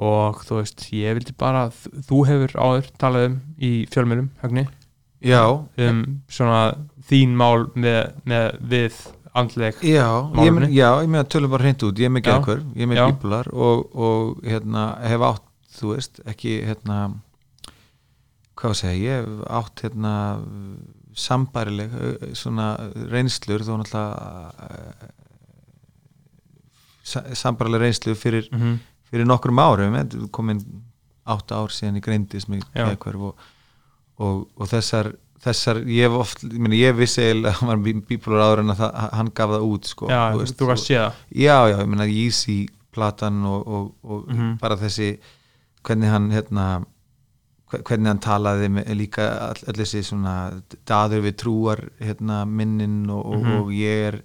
og 0.03 0.39
þú 0.41 0.55
veist, 0.57 0.87
ég 0.89 1.13
vildi 1.13 1.33
bara 1.37 1.67
þú 1.69 2.19
hefur 2.25 2.53
áður 2.57 2.87
talað 2.97 3.25
um 3.27 3.35
í 3.61 3.85
fjölmjölum, 3.93 4.29
högni, 4.41 4.63
já, 5.21 5.43
um 5.77 5.99
svona 6.27 6.87
þín 7.09 7.35
mál 7.37 7.67
með, 7.75 8.15
með 8.25 8.47
við 8.73 8.97
andleg 9.33 9.79
já, 9.81 10.07
ég, 10.37 10.51
Málefni. 10.53 10.69
men, 10.77 11.09
meina 11.09 11.23
tölum 11.25 11.49
bara 11.53 11.63
hreint 11.65 11.83
út, 11.83 11.97
ég 11.99 12.05
er 12.09 12.13
með 12.13 12.25
geðkvör 12.27 12.61
ég 12.75 12.85
er 12.85 12.89
með 12.91 12.99
Já. 12.99 13.05
bíbular 13.09 13.49
og, 13.53 13.95
og 13.95 14.43
hérna, 14.45 14.83
hef 15.09 15.25
átt, 15.29 15.45
þú 15.77 15.93
veist, 15.95 16.21
ekki 16.29 16.59
hérna 16.67 16.99
hvað 18.53 18.69
að 18.75 18.79
segja, 18.83 19.01
ég 19.03 19.23
hef 19.23 19.43
átt 19.59 19.83
hérna 19.87 20.13
sambærileg 21.17 21.91
ö, 21.93 22.11
svona 22.37 22.67
reynslur 23.09 23.65
þó 23.65 23.75
náttúrulega 23.81 25.11
sa- 27.03 27.25
sambærileg 27.35 27.81
reynslu 27.81 28.15
fyrir 28.15 28.47
mm 28.51 28.59
-hmm. 28.59 28.77
fyrir 29.09 29.25
nokkrum 29.25 29.59
árum 29.59 29.95
er 29.95 30.07
komin 30.31 30.61
átta 31.25 31.55
ár 31.55 31.69
síðan 31.71 31.95
ég 31.95 32.03
greindist 32.05 32.49
með 32.49 32.63
Já. 32.75 32.85
geðhverf 32.89 33.21
og, 33.21 33.35
og, 34.17 34.47
og 34.55 34.67
þessar, 34.67 35.15
þessar 35.43 35.81
ég, 35.87 36.05
hef 36.07 36.11
oft, 36.19 36.43
ég, 36.43 36.59
meni, 36.59 36.77
ég 36.79 36.95
vissi 36.95 37.21
að 37.33 37.49
hann 37.59 37.69
var 37.69 37.81
bípolur 38.07 38.39
áður 38.45 38.59
en 38.63 38.73
að 38.73 38.77
það, 38.83 39.09
hann 39.19 39.31
gaf 39.35 39.49
það 39.55 39.67
út 39.73 39.85
sko, 39.91 40.07
já, 40.09 40.21
þú 40.33 40.39
veist, 40.43 40.57
þú 40.59 40.67
kannst 40.69 40.83
og- 40.83 40.87
sé 40.87 40.95
það 40.95 41.13
já, 41.43 41.57
já, 41.73 41.77
ég 41.81 41.87
meina 41.93 42.07
Yeezy 42.07 42.57
platan 42.93 43.43
og, 43.49 43.67
og, 43.67 43.93
og 44.03 44.27
Mhm. 44.29 44.57
bara 44.61 44.75
þessi 44.77 45.17
hvernig 45.83 46.09
hann 46.09 46.29
hérna 46.31 46.85
hve- 47.71 47.81
hvernig 47.83 48.07
hann 48.07 48.19
talaði 48.19 48.69
með, 48.69 48.91
líka 48.95 49.25
all, 49.49 49.61
all 49.67 49.73
þessi 49.81 50.03
svona 50.05 50.61
daður 50.85 51.23
við 51.25 51.35
trúar 51.41 51.89
hérna 51.99 52.45
minnin 52.47 53.09
og, 53.09 53.25
og, 53.25 53.41
Mhm. 53.43 53.57
og 53.61 53.67
ég 53.71 54.07
er 54.13 54.21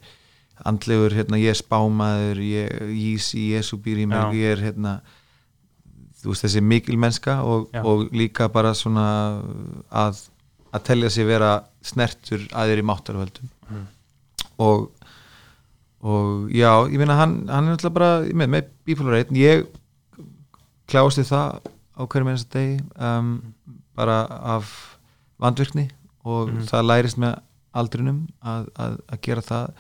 andlegur, 0.67 1.11
hérna 1.15 1.39
ég 1.39 1.51
er 1.51 1.63
spámaður 1.63 2.37
ég, 2.43 2.69
Yeezy, 2.93 3.51
Jesu 3.55 3.77
býr 3.79 3.99
í 4.05 4.07
mig 4.07 4.35
ég 4.35 4.53
er 4.59 4.63
hérna 4.73 5.01
þú 6.21 6.33
veist 6.33 6.45
þessi 6.45 6.61
mikil 6.63 6.97
mennska 6.99 7.43
og 7.45 8.11
líka 8.13 8.49
bara 8.53 8.73
svona 8.75 9.41
að, 9.91 10.29
að 10.73 10.83
telja 10.85 11.11
sig 11.11 11.27
vera 11.27 11.53
snertur 11.83 12.45
að 12.53 12.73
þeir 12.73 12.83
í 12.83 12.87
máttarvöldum 12.91 13.49
Mhm. 13.71 13.87
og 14.59 14.91
og 16.01 16.49
já, 16.55 16.71
ég 16.87 16.99
meina 17.01 17.17
hann, 17.19 17.49
hann 17.51 17.67
er 17.69 17.75
náttúrulega 17.75 17.95
bara 17.95 18.11
með, 18.31 18.49
með 18.55 18.67
bipolar 18.87 19.17
1 19.25 19.33
ég 19.35 19.65
klásti 20.89 21.25
það 21.27 21.59
á 21.99 22.03
hverju 22.07 22.25
minnast 22.29 22.53
degi 22.55 22.77
um, 23.03 23.33
bara 23.99 24.21
af 24.55 24.97
vandvirkni 25.43 25.89
og 26.25 26.49
Mhm. 26.53 26.67
það 26.71 26.87
lærist 26.87 27.19
með 27.19 27.35
aldrinum 27.75 28.21
að, 28.43 28.69
að, 28.79 28.95
að 29.09 29.21
gera 29.27 29.41
það 29.43 29.73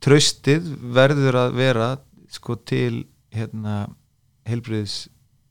tröstið 0.00 0.70
verður 0.94 1.34
að 1.42 1.52
vera 1.58 1.88
sko 2.30 2.54
til 2.56 3.04
hérna 3.34 3.88
heilbriðis 4.46 5.08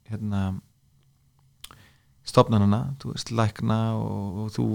hérna 0.10 0.62
stopnarnana, 2.26 2.80
þú 3.02 3.12
veist, 3.14 3.30
lækna 3.38 3.78
og, 4.00 4.40
og 4.46 4.48
þú, 4.56 4.66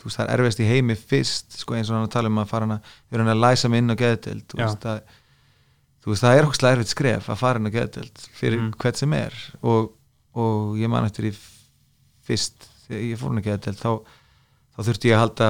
þú 0.00 0.08
veist, 0.08 0.16
það 0.18 0.24
er 0.24 0.32
erfiðast 0.34 0.62
í 0.64 0.68
heimi 0.68 0.96
fyrst, 0.98 1.58
sko, 1.62 1.76
eins 1.78 1.90
og 1.92 1.98
hann 2.00 2.10
tala 2.10 2.30
um 2.32 2.40
að 2.42 2.48
fara 2.50 2.66
hann 2.66 2.76
að, 2.78 2.88
við 3.08 3.18
erum 3.20 3.30
að 3.34 3.42
læsa 3.44 3.70
mig 3.70 3.84
inn 3.84 3.94
á 3.94 4.00
geðdelt 4.02 4.48
þú 4.50 4.58
veist, 4.64 4.86
að 4.90 5.14
þú 6.02 6.10
veist, 6.12 6.24
það 6.24 6.38
er 6.40 6.48
okkur 6.48 6.68
erfitt 6.72 6.92
skref 6.94 7.28
að 7.30 7.40
fara 7.42 7.60
inn 7.62 7.70
á 7.70 7.76
geðdelt 7.78 8.24
fyrir 8.38 8.58
Mm. 8.62 8.72
hvert 8.82 8.96
sem 9.02 9.12
er 9.18 9.38
og, 9.62 9.92
og 10.34 10.74
ég 10.80 10.90
man 10.90 11.06
eftir 11.06 11.30
í 11.30 11.32
fyrst, 12.28 12.66
þegar 12.88 13.06
ég 13.12 13.18
fór 13.22 13.32
inn 13.34 13.42
á 13.42 13.48
geðdelt 13.48 13.78
þá, 13.82 13.92
þá 14.74 14.82
þurfti 14.88 15.10
ég 15.12 15.16
að 15.18 15.22
halda 15.24 15.48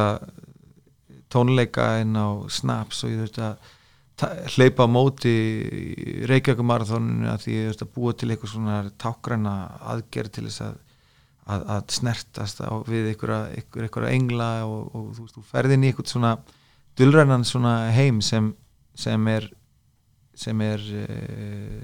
tónleika 1.32 1.88
inn 2.02 2.16
á 2.16 2.28
snaps 2.52 3.02
og 3.04 3.12
ég 3.12 3.20
þurfti 3.24 3.44
að 3.44 3.74
hleypa 4.56 4.82
á 4.82 4.88
móti 4.90 5.32
Reykjavík 6.26 6.64
marathóninu 6.66 7.28
að 7.30 7.44
því 7.44 7.52
ég 7.54 7.68
þurfti 7.68 7.86
að 7.86 7.92
búa 7.94 8.14
til 8.18 8.30
eitthvað 8.32 8.52
svona 8.54 8.78
tákræna 8.98 9.52
aðgerð 9.92 10.32
til 10.34 10.46
þess 10.48 10.64
að, 10.66 10.78
að, 11.48 11.62
að 11.74 11.92
snertast 11.96 12.60
á, 12.64 12.70
við 12.88 13.10
einhverja, 13.14 14.10
engla 14.12 14.48
og, 14.68 14.88
og 14.94 15.06
þú, 15.16 15.24
veist, 15.26 15.36
þú 15.38 15.44
ferð 15.52 15.74
inn 15.76 15.84
í 15.86 15.90
eitthvað 15.92 16.12
svona 16.12 16.32
dulrænan 16.98 17.44
svona 17.46 17.74
heim 17.94 18.20
sem, 18.24 18.52
sem 18.98 19.28
er 19.32 19.48
sem 20.38 20.60
er 20.62 20.78
uh, 20.78 21.78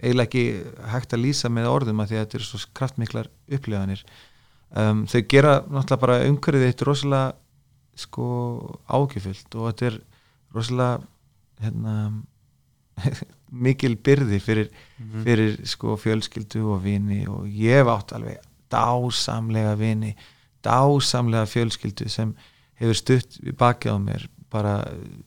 eiginlega 0.00 0.24
ekki 0.24 0.44
hægt 0.88 1.12
að 1.12 1.20
lýsa 1.26 1.50
með 1.52 1.66
orðum 1.68 2.00
að 2.00 2.12
því 2.12 2.16
að 2.16 2.22
þetta 2.24 2.38
eru 2.38 2.46
svo 2.48 2.60
kraftmiklar 2.78 3.28
upplifanir 3.52 4.04
um, 4.72 5.02
þau 5.10 5.20
gera 5.28 5.54
náttúrulega 5.66 6.00
bara 6.06 6.16
umhverfið 6.30 6.68
eitt 6.70 6.84
rosalega 6.88 7.34
sko 8.00 8.26
ágjöfullt 8.88 9.56
og 9.60 9.66
þetta 9.68 9.90
er 9.90 9.98
rosalega 10.56 11.02
hérna 11.60 11.96
mikil 13.66 13.96
byrði 14.00 14.38
fyrir, 14.44 14.70
Mhm. 15.00 15.22
fyrir 15.24 15.54
sko 15.68 15.96
fjölskyldu 16.00 16.60
og 16.74 16.82
vini 16.84 17.22
og 17.28 17.46
ég 17.48 17.80
hef 17.80 17.88
átt 17.88 18.12
alveg 18.16 18.40
dásamlega 18.72 19.74
vini 19.78 20.14
dásamlega 20.64 21.48
fjölskyldu 21.48 22.08
sem 22.08 22.34
hefur 22.80 22.96
stutt 22.96 23.38
við 23.40 23.56
bakið 23.60 23.96
á 23.96 23.98
mér 24.00 24.26
bara 24.50 24.74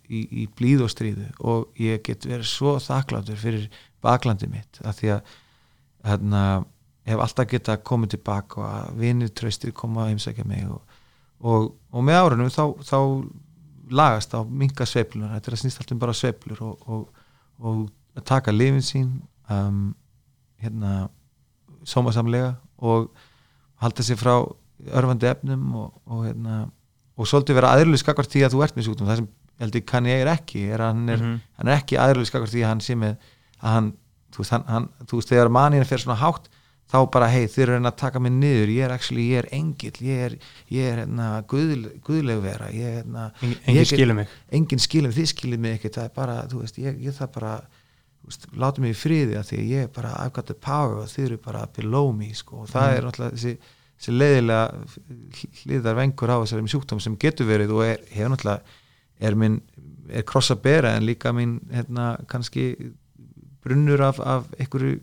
í, 0.09 0.25
í 0.43 0.47
blíð 0.57 0.83
og 0.85 0.91
stríðu. 0.91 1.29
Og 1.47 1.79
ég 1.79 2.03
get 2.05 2.27
verið 2.27 2.49
svo 2.49 2.75
þakkláttur 2.83 3.39
fyrir 3.39 3.69
baklandi 4.03 4.49
mitt 4.51 4.81
af 4.83 4.99
því 4.99 5.13
að 5.15 5.33
hérna, 6.09 6.41
hef 7.07 7.23
alltaf 7.23 7.49
geta 7.51 7.77
komið 7.79 8.17
tilbaka 8.17 8.59
og 8.59 8.67
að 8.67 8.99
vinir 8.99 9.31
tröstir 9.31 9.73
koma 9.75 10.03
að 10.03 10.13
heimsækja 10.13 10.45
mig 10.47 10.67
og, 10.67 10.99
og, 11.39 11.71
og 11.91 12.05
með 12.05 12.19
árunum 12.19 12.51
þá, 12.51 12.65
þá 12.83 12.99
lagast 13.93 14.35
á 14.35 14.43
minga 14.43 14.87
sveiflunar 14.87 15.35
þetta 15.35 15.51
er 15.51 15.57
að 15.57 15.61
snýst 15.63 15.81
alltaf 15.81 15.95
um 15.95 16.01
bara 16.03 16.15
sveiflur 16.17 16.63
og, 16.67 17.03
og 17.63 17.83
að 18.17 18.25
taka 18.27 18.53
lifin 18.55 18.83
sín 18.83 19.09
um, 19.51 19.93
hérna 20.63 21.07
sómasamlega 21.87 22.55
og 22.83 23.11
halda 23.83 24.03
sér 24.07 24.19
frá 24.19 24.33
örfandi 24.93 25.29
efnum 25.29 25.75
og, 25.79 25.93
og 26.07 26.25
hérna 26.27 26.57
og 27.17 27.27
svolítið 27.29 27.59
vera 27.59 27.73
aðriðlega 27.77 28.01
skakvart 28.03 28.31
því 28.33 28.41
að 28.47 28.55
þú 28.55 28.63
ert 28.65 28.75
með 28.79 28.87
sjúkdóm 28.87 29.09
það 29.11 29.19
sem 29.21 29.27
ég 29.29 29.61
held 29.63 29.75
að 29.77 29.85
kann 29.91 30.07
ég 30.09 30.21
er 30.23 30.31
ekki 30.33 30.63
er 30.73 30.81
hann 30.87 31.03
er, 31.13 31.17
Mhm. 31.21 31.39
hann 31.59 31.67
er 31.69 31.77
ekki 31.77 31.99
aðrið 32.01 32.25
skakar 32.31 32.49
því 32.49 32.63
að 32.65 32.71
hann 32.71 32.81
sé 32.81 32.95
með 32.97 33.13
að 33.61 33.69
hann, 33.77 33.93
þú 34.33 34.37
veist, 34.41 34.51
hann, 34.51 34.63
hann, 34.67 34.89
þú 35.05 35.19
veist 35.19 35.29
þegar 35.29 35.49
manina 35.53 35.85
fer 35.85 36.01
svona 36.01 36.17
hátt 36.19 36.49
þá 36.93 36.97
bara 37.11 37.27
hei 37.29 37.45
þeir 37.47 37.69
eru 37.69 37.85
að 37.87 37.95
taka 37.97 38.19
mig 38.19 38.31
niður. 38.33 38.67
Ég 38.69 38.83
er 38.85 38.91
actually, 38.91 39.23
ég 39.31 39.37
er 39.39 39.47
engill 39.55 39.97
ég 40.03 40.25
er, 40.25 40.33
ég 40.69 40.89
er 40.91 40.97
hérna, 41.05 41.29
guðl, 41.47 41.87
guðleg 42.05 42.41
vera. 42.43 42.67
Ég 42.73 42.99
hérna, 42.99 43.31
Engin, 43.41 43.57
Ég 43.61 43.69
engin 43.71 43.85
skilur 43.85 44.15
mig. 44.15 44.27
enginn 44.51 44.79
skilur 44.83 45.07
mig, 45.09 45.15
þið 45.17 45.29
skilur 45.31 45.59
mig 45.63 45.77
ekki 45.79 45.89
það 45.95 46.03
er 46.03 46.11
bara, 46.17 46.35
þú 46.51 46.59
veist, 46.61 46.77
ég, 46.77 46.99
ég 47.01 47.13
það 47.17 47.31
bara 47.33 47.53
veist, 48.25 48.45
láta 48.57 48.81
mig 48.81 48.93
í 48.93 48.99
friði 48.99 49.37
að 49.39 49.47
því 49.49 49.57
að 49.61 49.69
ég 49.73 49.83
er 49.83 49.87
bara 49.95 50.11
I've 50.25 50.33
got 50.33 50.45
the 50.45 50.53
power 50.53 50.97
og 51.01 51.07
þið 51.07 51.25
eru 51.25 51.37
bara 51.37 51.65
below 51.77 52.11
me 52.13 52.29
sko, 52.33 52.61
og 52.61 52.67
það 52.69 52.89
Mhm. 52.89 52.97
er 52.97 53.01
náttúrulega 53.07 53.33
þessi, 53.37 53.57
þessi 53.99 54.13
leiðilega 54.17 54.63
hliðar 55.63 55.95
vengur 55.99 56.33
á 56.33 56.37
þessari 56.43 56.71
sjúkdóm 56.73 57.01
sem 57.03 57.17
getur 57.19 57.47
verið 57.49 57.73
og 57.75 57.83
er, 57.85 57.99
hefur 58.11 58.33
náttúrulega 58.33 58.61
er 59.23 59.35
minn, 59.39 59.61
er 60.09 60.25
kross 60.27 60.51
að 60.51 60.63
bera 60.65 60.95
en 60.97 61.05
líka 61.07 61.31
minn, 61.35 61.59
hérna, 61.71 62.17
kannski 62.27 62.93
brunnur 63.63 64.01
af, 64.03 64.19
af 64.19 64.49
einhverju 64.59 64.99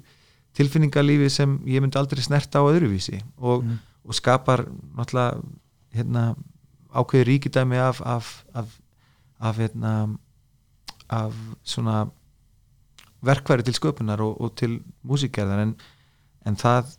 tilfinningalífi 0.59 1.31
sem 1.31 1.59
ég 1.71 1.81
myndi 1.81 1.97
aldrei 1.97 2.21
snerta 2.25 2.61
á 2.61 2.69
öðruvísi 2.69 3.21
og, 3.39 3.65
Mhm. 3.65 3.79
og 4.05 4.15
skapar 4.15 4.67
náttúrulega 4.97 5.41
hérna, 5.95 6.35
ákveði 6.93 7.25
ríkidæmi 7.29 7.77
af 7.79 8.01
af, 8.05 8.45
af, 8.55 8.81
af, 9.41 9.57
hérna, 9.57 10.17
af 11.09 11.35
svona 11.63 12.09
verkværi 13.23 13.63
til 13.63 13.75
sköpunar 13.75 14.21
og, 14.21 14.41
og 14.41 14.57
til 14.57 14.83
músikerðar 15.05 15.63
en, 15.63 15.77
en 16.47 16.57
það 16.57 16.97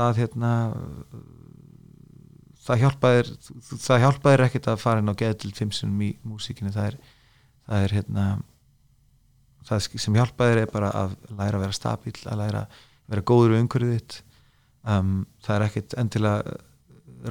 það 0.00 0.20
hérna 0.24 0.52
það 2.66 2.80
hjálpaðir 2.84 3.30
það 3.80 4.02
hjálpaðir 4.04 4.44
ekkert 4.46 4.68
að 4.72 4.80
fara 4.82 5.02
inn 5.02 5.10
á 5.12 5.20
geð 5.20 5.36
til 5.42 5.52
fimmsunum 5.56 6.02
í 6.06 6.10
músíkinu 6.28 6.72
það 6.74 6.90
er, 6.92 6.96
það 7.66 7.84
er 7.86 7.94
hérna 7.98 8.24
það 9.70 9.86
sem 10.00 10.16
hjálpaðir 10.18 10.62
er 10.64 10.72
bara 10.72 10.90
að 11.04 11.14
læra 11.36 11.58
að 11.58 11.64
vera 11.66 11.76
stabíl 11.76 12.16
að 12.30 12.40
læra 12.42 12.64
að 12.66 12.80
vera 13.10 13.24
góður 13.26 13.54
við 13.56 13.62
umhverfið 13.64 13.94
þitt. 13.96 14.18
Um, 14.90 15.14
það 15.44 15.56
er 15.56 15.64
ekkert 15.66 15.96
endilega 16.00 16.54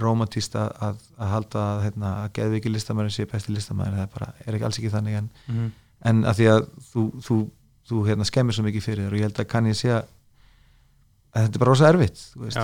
romantíst 0.03 0.53
að, 0.59 0.73
að, 0.85 0.97
að 1.17 1.31
halda 1.33 1.61
að, 1.65 1.79
hérna, 1.87 2.09
að 2.25 2.33
geðviki 2.37 2.69
listamæður 2.73 3.13
sé 3.15 3.25
besti 3.31 3.55
listamæður 3.55 3.95
það 3.97 4.03
er, 4.03 4.11
bara, 4.13 4.27
er 4.45 4.57
ekki 4.57 4.67
alls 4.67 4.77
ekki 4.81 4.91
þannig 4.93 5.15
en, 5.17 5.29
Mhm. 5.49 5.69
en 6.11 6.19
að 6.29 6.37
því 6.41 6.49
að 6.53 6.59
þú, 6.91 7.05
þú, 7.25 7.37
þú 7.89 8.01
hérna, 8.09 8.27
skemmir 8.29 8.53
svo 8.57 8.65
mikið 8.67 8.85
fyrir 8.85 9.07
þér 9.07 9.15
og 9.15 9.17
ég 9.21 9.25
held 9.25 9.41
að 9.41 9.47
kann 9.55 9.69
ég 9.71 9.79
sé 9.79 9.89
að 9.95 10.11
þetta 11.34 11.56
er 11.56 11.61
bara 11.61 11.69
rosa 11.72 11.89
erfitt 11.91 12.22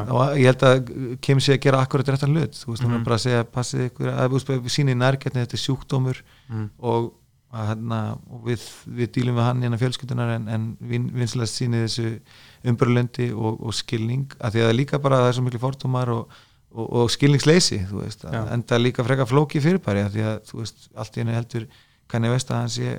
og 0.10 0.40
ég 0.40 0.48
held 0.50 0.64
að 0.66 1.20
kemur 1.22 1.44
sér 1.46 1.58
að 1.58 1.62
gera 1.68 1.82
akkurat 1.86 2.08
réttan 2.16 2.34
hlut 2.34 2.56
þú 2.58 2.72
veist, 2.72 2.84
hún 2.84 2.92
Mhm. 2.92 3.00
er 3.02 3.06
bara 3.06 3.16
að 3.20 3.26
segja 3.26 3.44
passið 3.46 3.90
ykkur 3.92 4.10
að 4.10 4.40
þú 4.40 4.74
síni 4.74 4.96
nærgætni 4.98 5.44
þetta 5.46 5.54
er 5.60 5.64
sjúkdómur 5.66 6.22
Mhm. 6.50 6.70
og, 6.80 7.12
að, 7.54 7.68
hérna, 7.70 8.00
og 8.32 8.42
við, 8.50 8.62
við 8.90 9.08
dílum 9.16 9.36
við 9.38 9.44
hann 9.46 9.62
hérna 9.62 9.78
fjölskyldunar 9.80 10.36
en, 10.36 10.48
en 10.50 10.78
vin, 10.82 11.10
vinslega 11.14 11.48
síni 11.48 11.86
þessu 11.86 12.20
umbröðlundi 12.66 13.30
og, 13.36 13.62
og 13.64 13.74
skilning 13.74 14.28
að 14.42 14.56
því 14.58 14.64
að 14.66 14.70
er 14.70 14.78
líka 14.80 15.00
bara 15.02 15.22
það 15.22 15.30
er 15.30 15.38
svo 15.38 15.46
miklu 15.46 15.60
fordómar 15.62 16.10
og, 16.10 16.28
og, 16.76 16.88
og 17.04 17.10
skilningsleysi 17.14 17.80
þú 17.88 18.02
veist, 18.04 18.26
en 18.26 18.64
það 18.64 18.76
er 18.80 18.84
líka 18.84 19.06
freka 19.08 19.26
flóki 19.30 19.62
fyrirbæri 19.64 20.04
að 20.08 20.16
því 20.18 20.26
að 20.32 20.40
þú 20.50 20.60
veist, 20.64 20.90
allt 20.98 21.16
í 21.16 21.22
henni 21.24 21.38
heldur 21.38 21.68
kann 22.12 22.24
ég 22.28 22.34
veist 22.36 22.52
að 22.52 22.60
hann 22.60 22.70
sé 22.74 22.96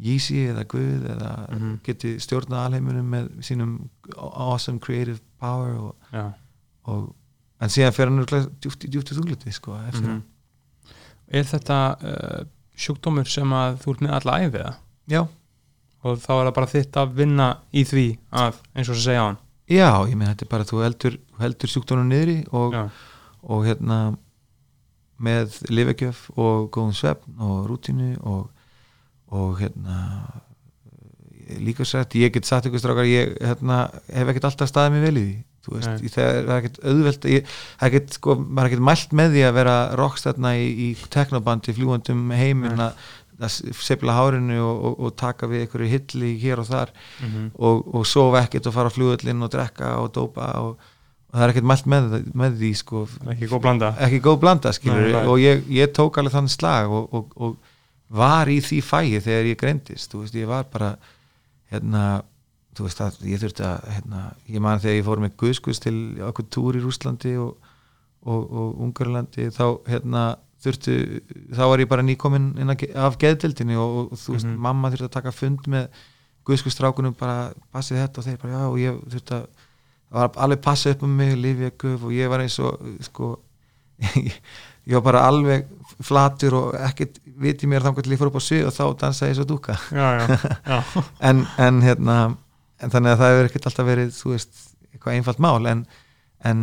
Yeezy 0.00 0.46
eða 0.50 0.64
Guð 0.70 1.06
eða 1.14 1.30
Mhm. 1.52 1.72
geti 1.84 2.14
stjórnað 2.22 2.66
alheimunum 2.66 3.08
með 3.14 3.28
sínum 3.44 3.74
awesome 4.16 4.78
creative 4.80 5.20
power 5.40 5.74
og, 5.76 5.94
Já. 6.12 6.32
og 6.86 7.14
en 7.60 7.68
síðan 7.68 7.92
fer 7.92 8.06
hann 8.08 8.24
djúpt 8.60 8.84
í 8.86 8.88
þúgliti 9.18 9.52
sko, 9.52 9.76
eftir 9.88 10.06
Mhm. 10.08 10.22
Er 11.32 11.44
þetta 11.44 11.76
uh, 12.02 12.44
sjúkdómur 12.76 13.28
sem 13.28 13.46
að 13.54 13.76
þú 13.84 13.92
ert 13.92 14.00
með 14.00 14.14
alla 14.16 14.38
æfið 14.40 14.62
það? 14.64 14.74
Já, 15.08 15.20
og 16.02 16.18
þá 16.18 16.30
er 16.32 16.46
það 16.50 16.54
bara 16.54 16.66
þitt 16.66 16.96
að 16.96 17.12
vinna 17.14 17.46
í 17.72 17.84
því 17.84 18.06
að, 18.32 18.54
eins 18.74 18.88
og 18.88 18.94
þess 18.96 19.00
að 19.04 19.06
segja 19.06 19.20
á 19.22 19.26
hann 19.28 19.38
já, 19.70 19.90
ég 20.10 20.16
meina 20.16 20.34
þetta 20.34 20.42
er 20.42 20.50
bara 20.50 20.64
þú 20.64 20.80
heldur, 20.82 21.18
heldur 21.38 21.68
sjúkdónum 21.70 22.08
niðri 22.10 22.38
og, 22.52 22.74
og 23.44 23.64
hérna 23.68 24.16
með 25.20 25.58
lifegjöf 25.70 26.30
og 26.40 26.70
góðum 26.74 26.94
svefn 26.96 27.36
og 27.38 27.68
rútínu 27.68 28.16
og, 28.24 28.48
og 29.30 29.60
hérna 29.60 29.98
líka 31.58 31.84
sætt, 31.84 32.14
ég 32.14 32.32
get 32.34 32.46
sagt 32.46 32.68
ykkur 32.68 32.82
strákar 32.82 33.08
ég 33.08 33.32
hérna, 33.42 33.88
hef 34.12 34.28
ekkert 34.30 34.50
alltaf 34.50 34.70
staðið 34.70 34.96
mér 34.96 35.06
vel 35.08 35.16
í 35.16 35.24
því. 35.24 35.38
Þú 35.60 35.72
veist, 35.74 36.04
ég, 36.04 36.12
það 36.14 36.28
er 36.30 36.52
ekkert 36.56 36.78
auðvelt 36.88 37.26
ég, 37.28 37.48
það 37.80 37.86
er 37.86 37.90
ekkert, 37.90 38.14
sko, 38.16 38.36
maður 38.40 38.60
er 38.62 38.70
ekkert 38.70 38.84
mælt 38.88 39.16
með 39.20 39.34
því 39.34 39.42
að 39.44 39.56
vera 39.58 39.74
rockstætna 40.00 40.52
í, 40.56 40.68
í 40.70 41.08
teknobandi 41.12 41.74
fljúandum 41.76 42.22
heiminn 42.32 42.78
Nei. 42.80 42.86
að 42.86 43.58
sefla 43.80 44.14
hárinu 44.16 44.60
og, 44.62 44.86
og, 44.88 44.94
og 45.04 45.12
taka 45.20 45.48
við 45.50 45.64
einhverju 45.64 45.90
hilli 45.90 46.32
hér 46.40 46.62
og 46.62 46.70
þar. 46.70 46.94
Mm 47.20 47.50
og, 47.58 47.84
og 47.98 48.08
sofa 48.08 48.44
ekkert 48.44 48.70
og 48.70 48.76
fara 48.76 48.92
á 48.92 48.96
flugullin 48.96 49.44
og 49.44 49.52
drekka 49.52 49.92
og 50.00 50.14
dópa 50.16 50.48
og, 50.64 50.88
það 51.30 51.44
er 51.44 51.52
ekkert 51.52 51.68
mælt 51.70 51.90
með, 51.90 52.14
með 52.34 52.56
því 52.60 52.70
sko, 52.80 53.04
ekki 53.34 53.50
góð 53.50 53.62
blanda. 53.66 53.92
Ekki 54.02 54.22
góð 54.24 54.40
blanda 54.42 54.72
Nei, 54.82 55.12
og 55.20 55.36
ég, 55.38 55.62
ég 55.70 55.92
tók 55.94 56.18
alveg 56.18 56.34
þann 56.34 56.50
slag 56.50 56.90
og, 56.90 57.12
og, 57.14 57.36
og 57.36 57.69
var 58.10 58.48
í 58.50 58.58
því 58.60 58.80
fæi 58.82 59.20
þegar 59.22 59.48
ég 59.52 59.58
greindist 59.60 60.10
þú 60.12 60.24
veist, 60.24 60.34
ég 60.34 60.48
var 60.50 60.64
bara 60.72 60.96
hérna, 61.70 62.22
þú 62.74 62.86
veist 62.88 63.00
að 63.04 63.18
ég 63.30 63.40
þurfti 63.42 63.64
að 63.66 63.88
hérna, 63.94 64.20
ég 64.50 64.60
man 64.64 64.80
þegar 64.82 64.96
ég 64.98 65.06
fór 65.06 65.22
með 65.22 65.36
guðskus 65.38 65.80
til 65.84 65.96
okkur 66.26 66.48
túr 66.50 66.78
í 66.78 66.82
Rúslandi 66.82 67.36
og, 67.38 67.56
og, 68.26 68.40
og 68.50 68.80
Ungarlandi 68.86 69.46
þá 69.54 69.64
hérna 69.86 70.24
þurfti, 70.60 70.94
þá 71.56 71.62
var 71.70 71.80
ég 71.80 71.88
bara 71.88 72.02
nýkomin 72.04 72.50
inn 72.60 72.68
að 72.74 72.82
ge- 72.82 72.92
af 72.98 73.14
geðdildinni 73.22 73.78
og, 73.80 74.12
og 74.12 74.18
þú 74.20 74.34
veist, 74.34 74.46
Mhm. 74.50 74.58
mamma 74.60 74.90
þurfti 74.92 75.06
að 75.08 75.14
taka 75.18 75.32
fund 75.32 75.68
með 75.72 75.86
guðskustrákunum 76.44 77.14
bara 77.16 77.52
passið 77.72 78.02
þetta 78.02 78.18
og 78.18 78.26
þeir 78.26 78.38
bara 78.42 78.52
já 78.58 78.66
og 78.68 78.78
ég 78.82 78.98
þurfti 79.14 79.36
að 79.38 79.46
það 80.10 80.18
var 80.18 80.30
alveg 80.44 80.60
passa 80.66 80.90
upp 80.90 81.02
um 81.06 81.16
mig, 81.16 81.36
lifja 81.38 81.70
guf 81.78 82.02
og 82.04 82.10
ég 82.12 82.28
var 82.28 82.40
eins 82.42 82.58
og 82.58 82.80
sko 83.06 83.38
ég 84.88 84.94
var 84.96 85.04
bara 85.04 85.24
alveg 85.28 85.66
flatur 86.06 86.54
og 86.58 86.74
ekkert 86.80 87.18
viti 87.40 87.68
mér 87.68 87.84
þannig 87.84 88.04
til 88.06 88.14
ég 88.14 88.20
fór 88.20 88.30
upp 88.30 88.38
á 88.40 88.44
svið 88.44 88.68
og 88.70 88.74
þá 88.76 88.84
dansaði 89.02 89.32
ég 89.34 89.38
svo 89.40 89.46
dúka 89.50 89.76
Já, 89.92 90.06
já, 90.20 90.38
já, 90.66 90.78
en, 91.30 91.42
en 91.60 91.80
hérna 91.84 92.16
en 92.80 92.92
þannig 92.94 93.12
að 93.12 93.20
það 93.20 93.32
hefur 93.34 93.48
ekkert 93.50 93.66
alltaf 93.70 93.88
verið 93.90 94.12
þú 94.16 94.30
veist, 94.34 94.60
eitthvað 94.92 95.16
einfalt 95.18 95.42
mál 95.44 95.66
en, 95.68 95.82
en 96.48 96.62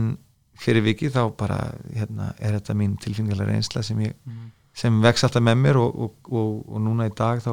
fyrir 0.58 0.82
vikið 0.88 1.14
þá 1.14 1.22
bara 1.38 1.58
hérna, 1.94 2.32
er 2.42 2.56
þetta 2.58 2.74
mín 2.80 2.96
tilfinnilega 3.04 3.52
reynsla 3.52 3.84
sem 3.86 4.00
ég 4.08 4.16
Mhm. 4.26 4.48
sem 4.78 5.02
vex 5.02 5.24
alltaf 5.26 5.42
með 5.46 5.60
mér 5.62 5.78
og, 5.82 5.96
og, 6.08 6.32
og, 6.32 6.56
og 6.70 6.82
núna 6.86 7.06
í 7.10 7.14
dag 7.18 7.40
þá 7.42 7.52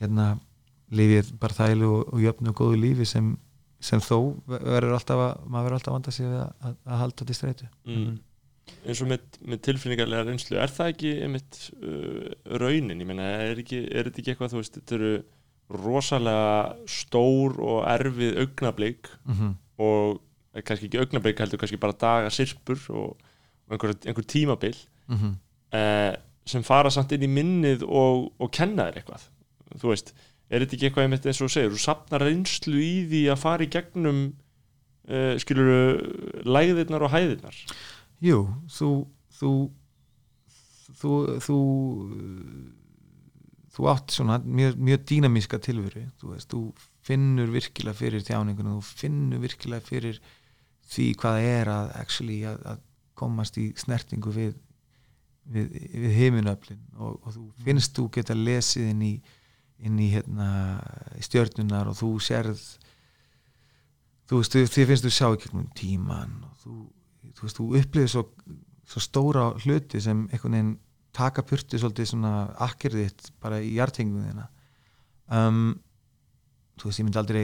hérna 0.00 0.26
lifi 0.92 1.18
ég 1.20 1.30
bara 1.40 1.56
þælu 1.56 1.88
og, 1.88 2.12
og 2.12 2.20
jöfnu 2.20 2.52
og 2.52 2.56
góðu 2.60 2.78
lífi 2.80 3.06
sem, 3.08 3.32
sem 3.80 4.00
þó 4.00 4.34
verður 4.48 4.94
alltaf 4.98 5.22
að 5.24 5.32
maður 5.48 5.64
verður 5.70 5.78
alltaf 5.78 5.92
að 5.92 5.96
vanda 5.96 6.14
sig 6.16 6.26
að, 6.28 6.52
að, 6.68 6.76
að 6.86 7.00
halda 7.02 7.26
til 7.30 7.36
streitu 7.38 7.68
mm. 7.88 8.14
Eins 8.82 9.02
og 9.02 9.10
með, 9.10 9.22
með 9.46 9.62
tilfinningarlega 9.66 10.26
reynslu 10.26 10.58
er 10.58 10.72
það 10.72 10.90
ekki 10.94 11.12
einmitt 11.26 11.60
uh, 11.82 12.32
raunin, 12.62 13.00
ég 13.02 13.08
meina 13.08 13.28
er, 13.44 13.62
ekki, 13.62 13.84
er 13.90 14.08
þetta 14.08 14.22
ekki 14.22 14.34
eitthvað 14.34 14.54
þú 14.54 14.62
veist, 14.62 14.78
þetta 14.80 14.98
eru 14.98 15.12
rosalega 15.72 16.88
stór 16.90 17.56
og 17.62 17.78
erfið 17.88 18.40
augnablík 18.42 19.12
mm 19.24 19.34
-hmm. 19.34 19.52
og 19.86 20.20
eh, 20.54 20.62
kannski 20.62 20.88
ekki 20.88 21.00
augnablík 21.00 21.38
heldur 21.38 21.58
kannski 21.58 21.80
bara 21.80 21.96
daga 21.96 22.30
sirpur 22.30 22.80
og, 22.90 23.16
einhver, 23.70 23.94
einhver 24.06 24.26
tímabil 24.26 24.76
Mm 25.08 25.36
eh, 25.72 26.14
sem 26.46 26.62
fara 26.62 26.90
samt 26.90 27.12
inn 27.12 27.22
í 27.22 27.30
minnið 27.30 27.84
og, 27.86 28.32
og 28.42 28.50
kenna 28.50 28.88
þér 28.88 28.98
eitthvað. 28.98 29.26
Þú 29.78 29.88
veist, 29.92 30.14
er 30.50 30.60
þetta 30.60 30.76
ekki 30.76 30.88
eitthvað 30.88 31.06
einmitt 31.06 31.26
eins 31.26 31.40
og 31.44 31.50
segir, 31.50 31.70
þú 31.70 31.78
sapnar 31.78 32.24
reynslu 32.26 32.80
í 32.82 33.06
því 33.10 33.22
að 33.32 33.42
fara 33.42 33.64
í 33.64 33.70
gegnum 33.72 34.34
uh, 35.08 35.34
skilur 35.38 36.02
læðirnar 36.44 37.06
og 37.06 37.14
hæðirnar 37.14 37.60
Jú, 38.22 38.38
þú 38.70 38.90
þú 39.38 39.52
þú 41.00 41.12
þú, 41.42 41.58
þú 43.74 43.88
átt 43.90 44.14
svona 44.14 44.38
mjög, 44.44 44.76
mjög 44.78 45.04
dýnamíska 45.10 45.58
tilveru 45.62 46.04
þú 46.20 46.34
veist, 46.34 46.52
þú 46.52 46.60
finnur 47.02 47.50
virkilega 47.50 47.98
fyrir 47.98 48.22
þjáningunum, 48.22 48.78
þú 48.78 49.00
finnur 49.02 49.42
virkilega 49.42 49.82
fyrir 49.86 50.20
því 50.92 51.08
hvað 51.18 51.46
er 51.48 51.70
að 51.72 51.94
actually 51.98 52.42
að, 52.46 52.60
að 52.74 52.84
komast 53.18 53.58
í 53.58 53.70
snertingu 53.78 54.32
við 54.34 54.54
við, 55.50 55.74
við 55.90 56.16
heiminöflin 56.20 56.82
og, 56.98 57.18
og 57.24 57.34
þú 57.34 57.44
finnst 57.66 57.96
þú 57.96 58.08
geta 58.14 58.36
lesið 58.38 58.92
inn 58.92 59.06
í 59.06 59.12
inn 59.82 59.98
í 59.98 60.12
hérna 60.12 60.48
stjörnunar 61.24 61.90
og 61.90 61.98
þú 61.98 62.12
sérð 62.22 62.60
þú 64.30 64.38
veist, 64.38 64.54
þið 64.54 64.90
finnst 64.92 65.06
þú 65.08 65.14
sjá 65.16 65.28
ekki 65.32 65.50
um 65.56 65.64
tíman 65.76 66.36
og 66.46 66.52
þú, 66.62 66.76
þú 67.42 67.48
veist, 67.48 67.58
þú 67.58 67.68
upplifir 67.80 68.10
svo, 68.12 68.22
svo 68.86 69.02
stóra 69.02 69.48
hluti 69.64 70.00
sem 70.02 70.26
einhvern 70.30 70.54
veginn 70.56 70.74
taka 71.12 71.42
purti 71.44 71.80
svolítið 71.80 72.12
svona 72.12 72.34
akkirðitt 72.64 73.32
bara 73.42 73.58
í 73.60 73.74
hjartingu 73.74 74.22
þína 74.22 74.46
um, 75.34 75.74
þú 76.80 76.88
veist, 76.88 77.02
ég 77.02 77.08
myndi 77.08 77.20
aldrei 77.20 77.42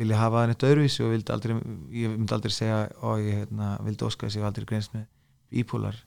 vilja 0.00 0.18
hafa 0.20 0.42
það 0.42 0.50
neitt 0.50 0.66
öðruvísi 0.66 1.04
og 1.04 1.14
vildi 1.14 1.32
aldrei, 1.34 1.54
ég 2.00 2.12
myndi 2.12 2.34
aldrei 2.36 2.54
segja 2.56 2.80
og 3.04 3.22
ég 3.22 3.40
hérna, 3.42 3.70
vildi 3.84 4.06
óska 4.06 4.26
þess 4.26 4.36
að 4.36 4.40
ég 4.40 4.44
hef 4.44 4.50
aldrei 4.50 4.68
greinst 4.70 4.94
með 4.96 5.06
bípólar 5.54 5.98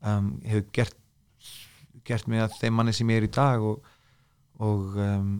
um, 0.00 0.32
ég 0.42 0.56
hef 0.56 0.68
gert 0.78 0.98
gert 2.06 2.26
mig 2.30 2.42
að 2.42 2.56
þeim 2.58 2.78
manni 2.78 2.94
sem 2.96 3.10
ég 3.12 3.20
er 3.20 3.28
í 3.28 3.32
dag 3.34 3.62
og, 3.62 3.84
og, 4.62 4.96
um, 4.98 5.34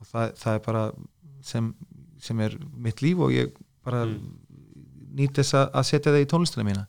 og 0.00 0.08
það, 0.10 0.32
það 0.40 0.56
er 0.58 0.64
bara 0.64 0.84
sem, 1.44 1.68
sem 2.22 2.40
er 2.42 2.56
mitt 2.74 3.02
líf 3.04 3.22
og 3.22 3.34
ég 3.34 3.54
bara 3.84 4.06
Mm. 4.08 4.43
Nýt 5.14 5.38
þess 5.40 5.54
að, 5.60 5.66
að 5.80 5.88
setja 5.90 6.12
það 6.14 6.24
í 6.24 6.28
tónlistina 6.34 6.66
mína 6.68 6.86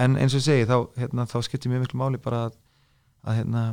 en 0.00 0.16
eins 0.16 0.34
og 0.34 0.40
ég 0.40 0.46
segi 0.48 0.68
þá, 0.70 0.76
hérna, 1.00 1.26
þá 1.28 1.38
skiptir 1.46 1.70
mjög 1.72 1.82
miklu 1.86 1.98
máli 2.00 2.20
bara 2.24 2.44
að, 2.48 2.54
að, 3.24 3.34
hérna, 3.40 3.64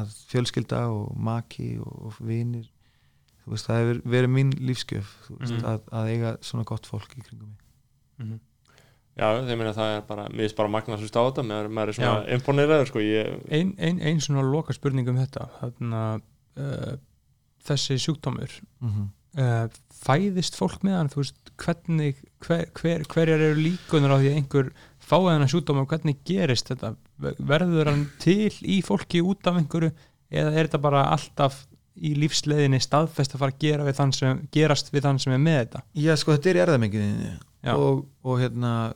að 0.00 0.14
fjölskylda 0.30 0.84
og 0.92 1.10
maki 1.20 1.74
og, 1.82 1.92
og 2.08 2.20
vinir 2.24 2.68
þú 3.42 3.52
veist, 3.56 3.66
það 3.68 3.80
hefur 3.82 4.00
verið 4.14 4.32
mín 4.36 4.52
lífskjöf 4.68 5.12
þú 5.26 5.36
veist, 5.40 5.52
Mhm. 5.58 5.66
að, 5.72 5.80
að 5.98 6.10
eiga 6.14 6.30
svona 6.46 6.64
gott 6.64 6.86
fólk 6.88 7.12
í 7.18 7.22
kringum 7.26 7.52
mig 7.52 7.60
Mhm. 8.22 8.40
Já, 9.12 9.26
þeir 9.44 9.58
meina 9.60 9.72
það 9.76 9.90
er 9.96 10.04
bara, 10.08 10.22
mér 10.32 10.46
finnst 10.46 10.56
bara 10.56 10.68
magna 10.72 10.96
svo 10.96 11.08
státa, 11.10 11.42
maður, 11.44 11.66
maður 11.68 11.88
er 11.92 11.96
svona 11.98 12.28
imponeraður 12.32 12.86
sko, 12.88 12.98
ég, 13.04 13.42
ein, 13.52 13.74
ein, 13.78 13.98
ein 14.00 14.20
svona 14.24 14.40
loka 14.46 14.72
spurning 14.72 15.08
um 15.12 15.18
þetta 15.20 15.50
þarna 15.60 16.00
uh, 16.56 16.94
þessi 17.66 17.98
sjúkdómur 18.00 18.54
mm 18.80 19.10
uh, 19.40 19.66
fæðist 20.02 20.56
fólk 20.58 20.82
með 20.86 20.98
hann 20.98 21.10
þú 21.12 21.20
veist, 21.22 21.52
hvernig, 21.62 22.22
hver, 22.44 22.64
hver, 22.78 23.04
hverjar 23.10 23.44
eru 23.50 23.60
líkunar 23.60 24.16
á 24.16 24.20
því 24.20 24.32
að 24.32 24.38
einhver 24.40 24.70
fái 25.02 25.28
hann 25.28 25.44
að 25.44 25.52
sjúkdóma 25.52 25.84
og 25.84 25.92
hvernig 25.92 26.22
gerist 26.26 26.72
þetta? 26.72 26.94
Verður 27.38 27.92
hann 27.92 28.06
til 28.22 28.50
í 28.62 28.80
fólki 28.86 29.22
út 29.22 29.46
af 29.46 29.60
einhverju 29.60 29.92
eða 30.32 30.54
er 30.56 30.66
þetta 30.66 30.82
bara 30.82 31.06
alltaf 31.12 31.64
í 31.92 32.14
lífsleiðinni 32.16 32.80
staðfest 32.80 33.34
að 33.36 33.42
fara 33.42 33.52
að 33.52 33.64
gera 33.66 33.86
við 33.86 33.98
þann 33.98 34.14
sem, 34.16 34.44
gerast 34.54 34.88
við 34.94 35.04
þann 35.06 35.20
sem 35.22 35.34
er 35.36 35.42
með 35.42 35.58
þetta? 35.60 35.82
Já, 36.00 36.12
sko, 36.16 36.36
þetta 36.38 36.52
er 36.52 36.56
Já. 37.62 37.76
og, 37.78 38.06
og 38.26 38.40
hérna 38.40 38.90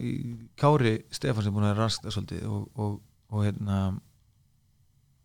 Kári 0.59 0.97
Stefáns 1.15 1.47
er 1.47 1.55
búin 1.55 1.69
að 1.69 1.77
rannsaka 1.79 2.11
svolítið 2.11 2.49
og, 2.51 2.65
og, 2.75 2.97
og 3.31 3.45
hérna 3.47 3.77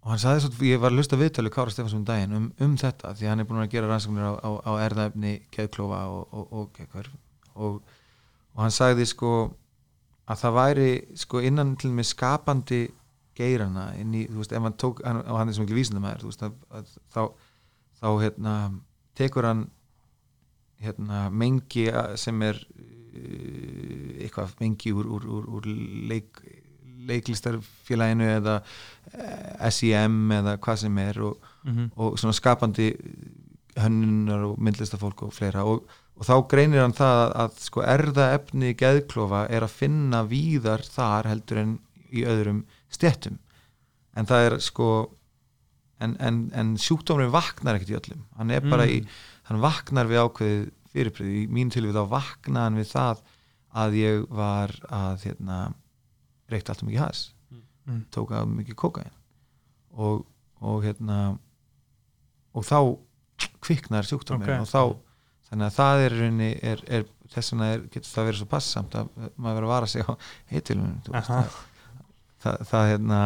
og 0.02 0.10
hann 0.10 0.22
sagði 0.22 0.44
svolítið, 0.46 0.68
ég 0.72 0.82
var 0.82 0.94
að 0.94 1.00
lusta 1.00 1.20
viðtölu 1.20 1.54
Kári 1.54 1.74
Stefáns 1.74 1.96
um 1.98 2.06
daginn 2.06 2.38
um, 2.38 2.48
um 2.64 2.78
þetta 2.80 3.14
því 3.18 3.30
hann 3.30 3.44
er 3.44 3.50
búin 3.50 3.64
að 3.64 3.74
gera 3.76 3.90
rannsóknir 3.92 4.26
á, 4.26 4.34
á, 4.42 4.50
á 4.66 4.72
erðaefni 4.88 5.34
geðklófa 5.54 6.04
og, 6.10 6.24
og, 6.32 6.54
og 6.54 7.12
og, 7.52 7.82
og 8.56 8.64
hann 8.64 8.74
sagði 8.74 9.06
sko 9.10 9.34
að 10.32 10.42
það 10.42 10.58
væri 10.58 10.90
sko 11.20 11.42
innan 11.44 11.76
til 11.78 11.92
með 11.94 12.10
skapandi 12.14 12.82
geirana 13.38 13.92
inn 14.00 14.16
í, 14.16 14.26
þú 14.30 14.42
veist, 14.42 14.54
ef 14.56 14.66
hann 14.66 14.78
tók 14.80 15.02
hann, 15.06 15.22
og 15.26 15.40
hann 15.40 15.52
er 15.52 15.58
svo 15.58 15.66
mikil 15.66 15.80
vísindamæður, 15.80 16.24
þú 16.24 16.32
veist, 16.32 16.46
að, 16.48 16.58
að, 16.72 16.96
þá 17.12 17.22
þá 18.02 18.08
hérna 18.24 18.56
tekur 19.18 19.48
hann 19.48 19.66
hérna 20.82 21.28
mengi 21.30 21.86
sem 22.20 22.42
er 22.46 22.58
uh, 22.58 24.24
eitthvað 24.24 24.56
mengi 24.62 24.94
úr, 24.96 25.10
úr, 25.18 25.28
úr, 25.38 25.50
úr 25.60 25.70
leik, 26.10 26.42
leiklistarfélaginu 27.08 28.28
eða 28.38 28.58
eh, 29.14 29.70
SEM 29.72 30.32
eða 30.38 30.58
hvað 30.62 30.84
sem 30.84 30.98
er 31.04 31.22
og, 31.22 31.38
mm 31.64 31.76
-hmm. 31.76 31.90
og 31.96 32.20
svona 32.20 32.34
skapandi 32.34 32.96
hönnunar 33.76 34.44
og 34.46 34.60
myndlistafólk 34.60 35.24
og 35.24 35.34
fleira. 35.34 35.64
Og, 35.64 35.88
og 36.16 36.26
þá 36.26 36.48
greinir 36.48 36.82
hann 36.82 36.94
það 36.94 37.16
að, 37.24 37.32
að 37.36 37.60
sko 37.60 37.82
erða 37.82 38.34
efni 38.34 38.74
geðklofa 38.74 39.48
er 39.50 39.64
að 39.64 39.78
finna 39.78 40.24
víðar 40.24 40.84
þar 40.84 41.28
heldur 41.28 41.58
en 41.58 41.80
í 42.12 42.26
öðrum 42.26 42.66
stjettum 42.90 43.40
en 44.16 44.28
það 44.28 44.46
er 44.46 44.58
sko 44.60 44.88
en, 46.02 46.16
en, 46.20 46.40
en 46.58 46.78
sjúkdómurinn 46.82 47.34
vaknar 47.34 47.78
ekkert 47.78 47.94
í 47.94 47.98
öllum. 48.00 48.24
Hann 48.38 48.54
er 48.54 48.66
bara 48.66 48.88
í, 48.90 49.02
hann 49.50 49.62
vaknar 49.62 50.10
við 50.10 50.24
ákveðið 50.26 50.64
fyrirbreyði, 50.92 51.44
í 51.44 51.52
mín 51.54 51.72
tilvíð 51.72 52.00
þá 52.00 52.16
vaknaði 52.16 52.66
hann 52.66 52.80
við 52.82 52.90
það 52.92 53.22
að 53.82 53.98
ég 54.02 54.26
var 54.36 54.74
að 54.92 55.28
hérna 55.28 55.60
reykt 56.52 56.70
alltaf 56.74 56.88
mikið 56.90 57.06
has 57.06 57.28
Mm. 57.90 58.04
tók 58.14 58.30
að 58.38 58.46
mikið 58.60 58.76
kókain 58.78 59.14
og, 59.98 60.20
og 60.62 60.84
hérna 60.86 61.16
og 62.54 62.66
þá 62.68 62.78
kviknar 63.64 64.06
sjúkdóminn 64.06 64.52
Ok. 64.54 64.62
og 64.62 64.70
þá 64.70 64.82
þannig 65.50 65.66
að 65.66 65.78
það 65.80 66.04
er, 66.06 66.16
er, 66.62 66.84
er 67.00 67.06
þess 67.34 67.52
vegna 67.56 67.70
er, 67.74 67.82
getur 67.92 68.12
það 68.12 68.28
verið 68.30 68.40
svo 68.44 68.48
passamt 68.52 68.98
að 69.00 69.10
maður 69.34 69.58
verið 69.58 69.66
að 69.66 69.74
vara 69.74 69.90
sig 69.90 70.06
á 70.06 70.12
heitilunum 70.52 71.02
það, 71.10 71.58
það, 72.46 72.62
það, 72.70 72.86
hérna, 72.92 73.22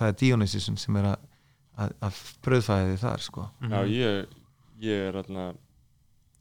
það 0.00 0.08
er 0.08 0.18
Dionysisun 0.24 0.80
sem 0.80 0.98
er 1.02 1.10
að, 1.12 1.28
að, 1.84 1.94
að 2.08 2.22
bröðfæði 2.48 2.96
þar 3.04 3.26
sko. 3.28 3.46
Já, 3.68 3.78
ég, 3.92 4.34
ég 4.88 5.06
er 5.10 5.20
þarna, 5.20 5.46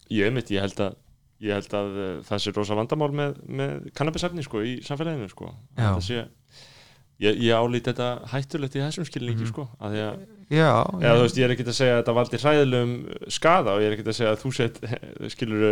ég 0.07 0.41
ég 0.56 0.64
held 0.64 0.85
að 0.88 0.98
ég 1.41 1.53
held 1.57 1.73
að 1.73 1.95
uh, 1.97 2.09
það 2.27 2.41
sé 2.43 2.51
rosa 2.55 2.76
vandamál 2.77 3.11
með, 3.18 3.38
með 3.49 3.72
kannabisefni 3.97 4.43
sko 4.45 4.61
í 4.61 4.76
samfélaginu 4.85 5.30
sko. 5.31 5.49
Sé 6.05 6.26
ég, 7.22 7.38
ég 7.38 7.53
álít 7.53 7.85
þetta 7.89 8.09
hættulegt 8.34 8.76
í 8.77 8.81
þessum 8.84 9.05
skilningi 9.09 9.43
Mhm. 9.45 9.49
sko 9.53 9.68
að 9.81 9.95
því 9.95 10.03
að 10.05 10.22
já, 10.51 10.69
eða 11.01 11.22
veist, 11.22 11.38
ég 11.38 11.45
er 11.47 11.53
ekki 11.55 11.65
að 11.68 11.77
segja 11.77 11.95
að 11.95 11.99
þetta 12.03 12.15
valdi 12.18 12.39
hræðilegum 12.43 12.93
skada 13.30 13.73
og 13.76 13.81
ég 13.81 13.88
er 13.91 13.97
ekki 13.97 14.07
að 14.09 14.18
segja 14.19 14.31
að 14.35 14.41
þú 14.43 14.53
sett 14.57 14.80
skilur 15.35 15.65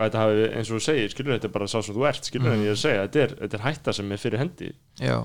að 0.00 0.04
þetta 0.06 0.20
hafi 0.24 0.44
eins 0.56 0.70
og 0.70 0.78
þú 0.78 0.82
segir, 0.86 1.10
skilur 1.12 1.34
þetta 1.36 1.48
er 1.50 1.54
bara 1.58 1.66
sá 1.68 1.78
sem 1.84 1.94
þú 1.94 2.06
ert 2.08 2.24
skilur 2.30 2.52
en 2.52 2.58
Mhm. 2.58 2.64
ég 2.64 2.70
er 2.70 2.78
að 2.78 2.84
segja, 2.86 3.06
þetta 3.06 3.22
er, 3.26 3.34
þetta 3.42 3.58
er 3.58 3.64
hætta 3.66 3.92
sem 3.92 4.12
er 4.12 4.16
fyrir 4.22 4.38
hendi. 4.44 4.72
Já. 5.00 5.18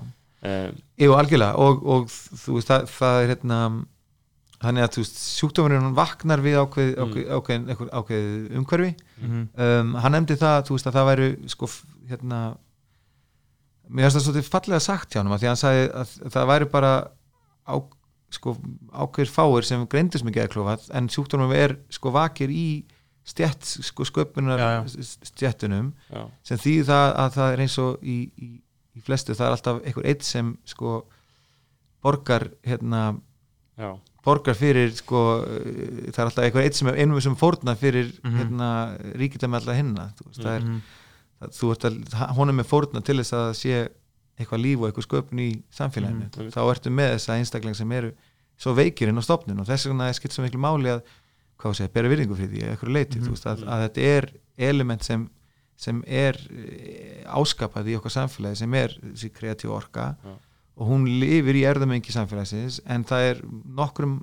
Um, 0.46 0.74
Jú, 1.00 1.14
algjörlega 1.16 1.54
og, 1.58 1.86
og 1.86 2.04
þú 2.12 2.58
veist, 2.58 2.68
það, 2.68 2.82
það 2.92 3.22
er 3.22 3.30
hérna 3.34 3.60
þannig 4.62 4.82
að 4.86 4.92
þú 4.96 5.02
veist, 5.02 5.18
sjúkdómurinn 5.36 5.82
hann 5.84 5.94
vaknar 5.96 6.40
við 6.40 6.56
ákveð, 6.62 6.90
Mm. 6.96 7.02
ákveð, 7.04 7.26
ákveð, 7.36 7.66
ákveð, 7.72 7.90
ákveð 8.00 8.56
umhverfi 8.60 8.92
Mhm. 9.20 9.48
um, 9.56 9.94
hann 9.94 10.12
nefndi 10.12 10.36
það, 10.40 10.62
þú 10.66 10.76
veist, 10.76 10.86
að 10.86 10.96
það 10.96 11.10
væru 11.10 11.28
sko, 11.48 11.66
hérna 12.08 12.40
mér 13.90 14.06
finnst 14.10 14.16
það 14.16 14.24
svolítið 14.26 14.50
fallega 14.50 14.80
sagt 14.82 15.12
hjá 15.14 15.20
hann 15.22 15.30
því 15.30 15.46
að 15.46 15.52
hann 15.52 15.62
sagði 15.62 15.84
að 15.94 16.32
það 16.34 16.48
væri 16.50 16.70
bara 16.72 16.92
á, 17.68 17.74
sko, 18.30 18.56
ákveður 18.92 19.30
fáir 19.36 19.64
sem 19.68 19.86
greindist 19.86 20.24
með 20.26 20.34
geðklófað 20.40 20.88
en 20.98 21.08
sjúkdómurinn 21.08 21.60
er 21.62 21.76
sko 21.90 22.10
vakir 22.10 22.48
í 22.50 22.84
stjett, 23.26 23.62
sko, 23.82 24.04
sköpunar 24.06 24.58
Já, 24.58 24.84
já. 24.86 25.02
stjettunum 25.26 25.92
já, 26.12 26.24
sem 26.46 26.58
þýðir 26.58 26.84
það 26.90 27.16
að 27.22 27.30
það 27.36 27.52
er 27.52 27.62
eins 27.64 27.78
og 27.82 28.02
í, 28.02 28.16
í, 28.38 28.48
í 28.96 29.00
flestu, 29.02 29.34
það 29.34 29.46
er 29.46 29.54
alltaf 29.56 29.80
einhver 29.86 30.06
eitt 30.06 30.22
sem 30.26 30.52
sko 30.64 31.04
borgar 32.02 32.48
hérna, 32.66 33.20
já, 33.78 33.90
borgar 34.26 34.56
fyrir 34.58 34.90
sko, 34.98 35.20
eh, 35.46 36.10
það 36.10 36.18
er 36.18 36.24
alltaf 36.28 36.44
einhver 36.48 36.64
eitt 36.66 36.74
sem 36.78 36.88
er 36.90 36.98
einum 37.02 37.20
sem 37.22 37.36
fórna 37.38 37.76
fyrir 37.78 38.08
Mhm. 38.24 38.36
hérna, 38.40 38.70
ríkidæmi 39.20 39.54
alltaf 39.60 39.76
hinna 39.78 40.08
þú 40.18 40.26
veist, 40.26 40.40
það 40.42 40.56
er, 40.56 40.64
Mhm. 40.66 40.80
ert 41.70 41.84
að 41.86 42.34
honum 42.36 42.58
er 42.60 42.64
fórna 42.64 43.04
til 43.04 43.16
þess 43.20 43.32
að 43.32 43.50
sé 43.54 43.88
eitthvað 44.38 44.62
líf 44.64 44.80
og 44.82 44.88
eitthvað 44.92 45.06
sköpun 45.08 45.38
í 45.40 45.62
samfélaginu 45.72 46.26
Mhm. 46.30 46.50
þá 46.52 46.60
ertu 46.74 46.90
með 46.90 47.14
þessa 47.14 47.38
einstakling 47.38 47.76
sem 47.76 47.92
eru 47.92 48.12
svo 48.58 48.74
veikir 48.74 49.08
inn 49.08 49.16
á 49.18 49.22
stopnun 49.22 49.60
og 49.60 49.66
þess 49.66 49.86
vegna 49.86 50.08
er 50.08 50.12
skilt 50.12 50.32
svo 50.32 50.42
miklu 50.44 50.58
máli 50.60 50.88
að 50.92 51.02
hvað 51.58 51.74
sé, 51.76 51.88
bera 51.92 52.08
virðingu 52.08 52.36
fyrir 52.36 52.50
því 52.52 52.62
eitthvað 52.76 52.92
leiti, 52.92 53.16
Mhm. 53.18 53.26
þú 53.26 53.30
veist, 53.30 53.46
að, 53.46 53.64
að 53.64 53.88
þetta 53.88 54.02
er 54.02 54.30
element 54.58 55.02
sem, 55.04 55.30
sem 55.76 56.02
er 56.06 56.34
eh, 56.50 57.24
áskapað 57.28 57.86
í 57.88 57.96
okkar 57.98 58.12
samfélagi 58.12 58.56
sem 58.56 58.74
er 58.74 58.88
þessi 58.88 59.30
kreatív 59.30 59.70
orka 59.70 60.16
Já. 60.24 60.30
Og 60.76 60.90
hún 60.90 61.06
lifir 61.20 61.56
í 61.56 61.64
erðamengi 61.68 62.12
samfélagsins 62.12 62.82
en 62.92 63.04
það 63.08 63.30
er 63.30 63.42
nokkrum 63.78 64.18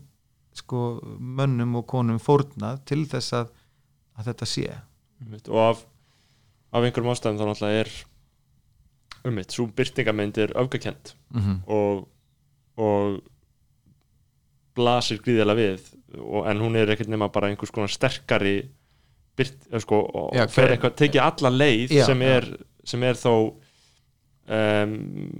sko 0.54 1.00
mönnum 1.18 1.80
og 1.80 1.88
konum 1.90 2.20
fórnað 2.22 2.84
til 2.90 3.04
þess 3.10 3.34
að, 3.40 3.54
að 4.20 4.30
þetta 4.30 4.50
sé. 4.50 4.68
Og 5.50 5.60
af, 5.64 5.86
af 6.74 6.86
einhverjum 6.86 7.14
ástæðum 7.14 7.40
þá 7.40 7.46
náttúrulega 7.50 7.86
er 7.86 7.94
um 9.24 9.38
mitt, 9.40 9.56
svo 9.56 9.68
byrtingamynd 9.72 10.40
er 10.44 10.54
öfgakent 10.60 11.16
mm 11.34 11.42
-hmm. 11.42 11.58
og, 11.74 12.08
og 12.78 13.22
blasir 14.76 15.22
gríðilega 15.24 15.58
við. 15.58 15.92
Og, 16.20 16.46
en 16.50 16.62
hún 16.62 16.76
er 16.78 16.92
ekkert 16.94 17.10
nema 17.10 17.30
bara 17.34 17.50
einhvers 17.50 17.72
konar 17.72 17.90
sterkari 17.90 18.70
byrt, 19.38 19.68
eða 19.72 19.82
sko, 19.82 20.00
og 20.14 20.36
Já, 20.36 20.48
fer 20.48 20.76
eitthvað, 20.76 20.96
tekið 20.96 21.22
alla 21.22 21.50
leið 21.50 21.92
Já, 21.98 22.06
sem, 22.06 22.22
er, 22.22 22.46
sem 22.86 23.04
er 23.04 23.18
þó 23.18 23.34
um, 24.50 24.94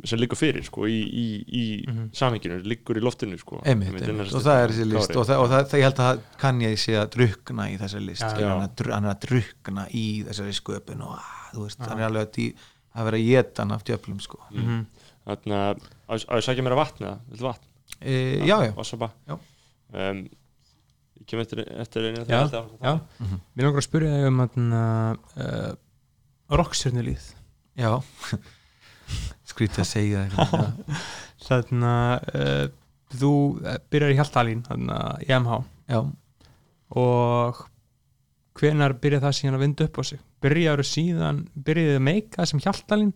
sem 0.08 0.20
liggur 0.22 0.38
fyrir 0.40 0.64
sko, 0.64 0.86
í, 0.88 1.00
í, 1.04 1.26
í 1.48 1.64
Mhm. 1.90 2.10
samhenginu, 2.16 2.62
liggur 2.64 2.96
í 2.98 3.02
loftinu 3.04 3.38
sko, 3.40 3.60
einmitt, 3.66 3.90
Einmitt, 3.90 4.08
einmitt. 4.08 4.34
og 4.34 4.42
það 4.46 4.62
er 4.64 4.70
þessi 4.74 4.86
list 4.88 5.10
Kári. 5.12 5.18
og, 5.20 5.26
það, 5.28 5.40
og 5.44 5.50
það, 5.52 5.66
það, 5.72 5.80
ég 5.80 5.84
held 5.90 6.00
að 6.06 6.22
kann 6.40 6.62
ég 6.62 6.78
sé 6.80 6.94
að 7.02 7.10
drukna 7.18 7.66
í 7.74 7.78
þessari 7.82 8.06
list 8.06 8.22
Já, 8.24 8.40
já. 8.40 8.48
hann, 8.54 8.64
er, 8.64 8.92
að 8.96 9.10
að 9.12 9.20
drukna 9.28 9.88
í 9.92 10.06
þessari 10.28 10.54
sköpun 10.60 11.02
og 11.04 11.18
að, 11.18 11.34
þú 11.54 11.66
veist, 11.68 11.80
Já. 11.80 11.88
hann 11.90 12.00
er 12.00 12.08
alveg 12.08 12.28
að, 12.28 12.32
dý, 12.38 12.48
að 12.96 13.04
vera 13.10 13.18
að 13.18 13.28
hann 13.60 13.72
af 13.76 13.84
djöflum 13.84 14.22
sko. 14.22 14.40
Mhm. 14.52 14.86
þannig 15.28 15.58
að 15.58 15.84
á 16.08 16.34
ég 16.40 16.44
sækja 16.48 16.64
mér 16.64 16.74
að 16.78 16.82
vatna 16.84 17.12
vatn? 17.42 17.68
e, 18.02 18.14
já, 18.48 18.58
já. 18.64 18.72
Já. 19.28 19.38
Um, 19.94 20.24
ég 21.20 21.28
kem 21.28 21.40
eftir, 21.40 21.60
eftir 21.80 22.02
einu 22.10 22.24
Já, 22.26 22.48
þegar 22.48 22.66
já. 22.82 23.00
Mhm. 23.20 23.40
Mér 23.56 23.64
langar 23.68 23.80
að 23.84 23.88
spyrja 23.88 24.10
þig 24.16 24.28
um 24.28 24.40
að 24.42 24.50
uh, 25.38 25.76
rockstjörnulíð 26.50 27.34
já 27.78 27.92
skrítið 29.54 29.84
að 29.84 29.90
segja 29.90 30.24
þannig 31.44 31.88
að 31.90 32.32
uh, 32.40 32.66
þú 33.14 33.34
eh, 33.68 33.78
byrjar 33.94 34.14
í 34.14 34.18
Hjaltalín 34.18 34.64
þannig 34.66 34.96
að 34.98 35.26
í 35.28 35.30
MH 35.38 35.60
já, 35.94 36.00
og 37.04 37.60
hvenar 38.58 38.96
byrjar 39.02 39.24
það 39.26 39.36
síðan 39.40 39.58
að 39.58 39.64
vinda 39.66 39.88
upp 39.88 40.00
á 40.00 40.04
sig? 40.08 40.24
Byrjaður 40.44 40.88
síðan, 40.88 41.44
byrjaðu 41.68 42.00
að 42.00 42.06
meika 42.08 42.48
sem 42.50 42.62
Hjaltalín 42.64 43.14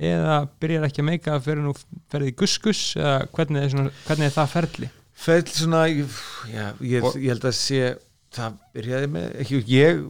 eða 0.00 0.36
byrjar 0.62 0.86
ekki 0.88 1.02
að 1.02 1.08
meika 1.10 1.36
fyrir 1.44 1.64
nú 1.64 1.74
ferði 2.10 2.32
guskus 2.40 2.82
eða 2.98 3.18
hvernig 3.34 3.64
er, 3.66 3.72
svona, 3.74 3.92
hvernig 4.06 4.30
er 4.30 4.36
það 4.36 4.54
ferli? 4.54 4.90
Ferð 5.20 5.50
svona 5.52 5.82
já, 5.90 6.64
ég, 6.80 7.04
Og- 7.04 7.18
ég 7.20 7.34
held 7.34 7.44
að 7.50 7.56
sé 7.58 7.82
það 8.32 8.56
byrjaði 8.76 9.10
með 9.12 9.26
ekki, 9.42 9.60
ég, 9.68 10.00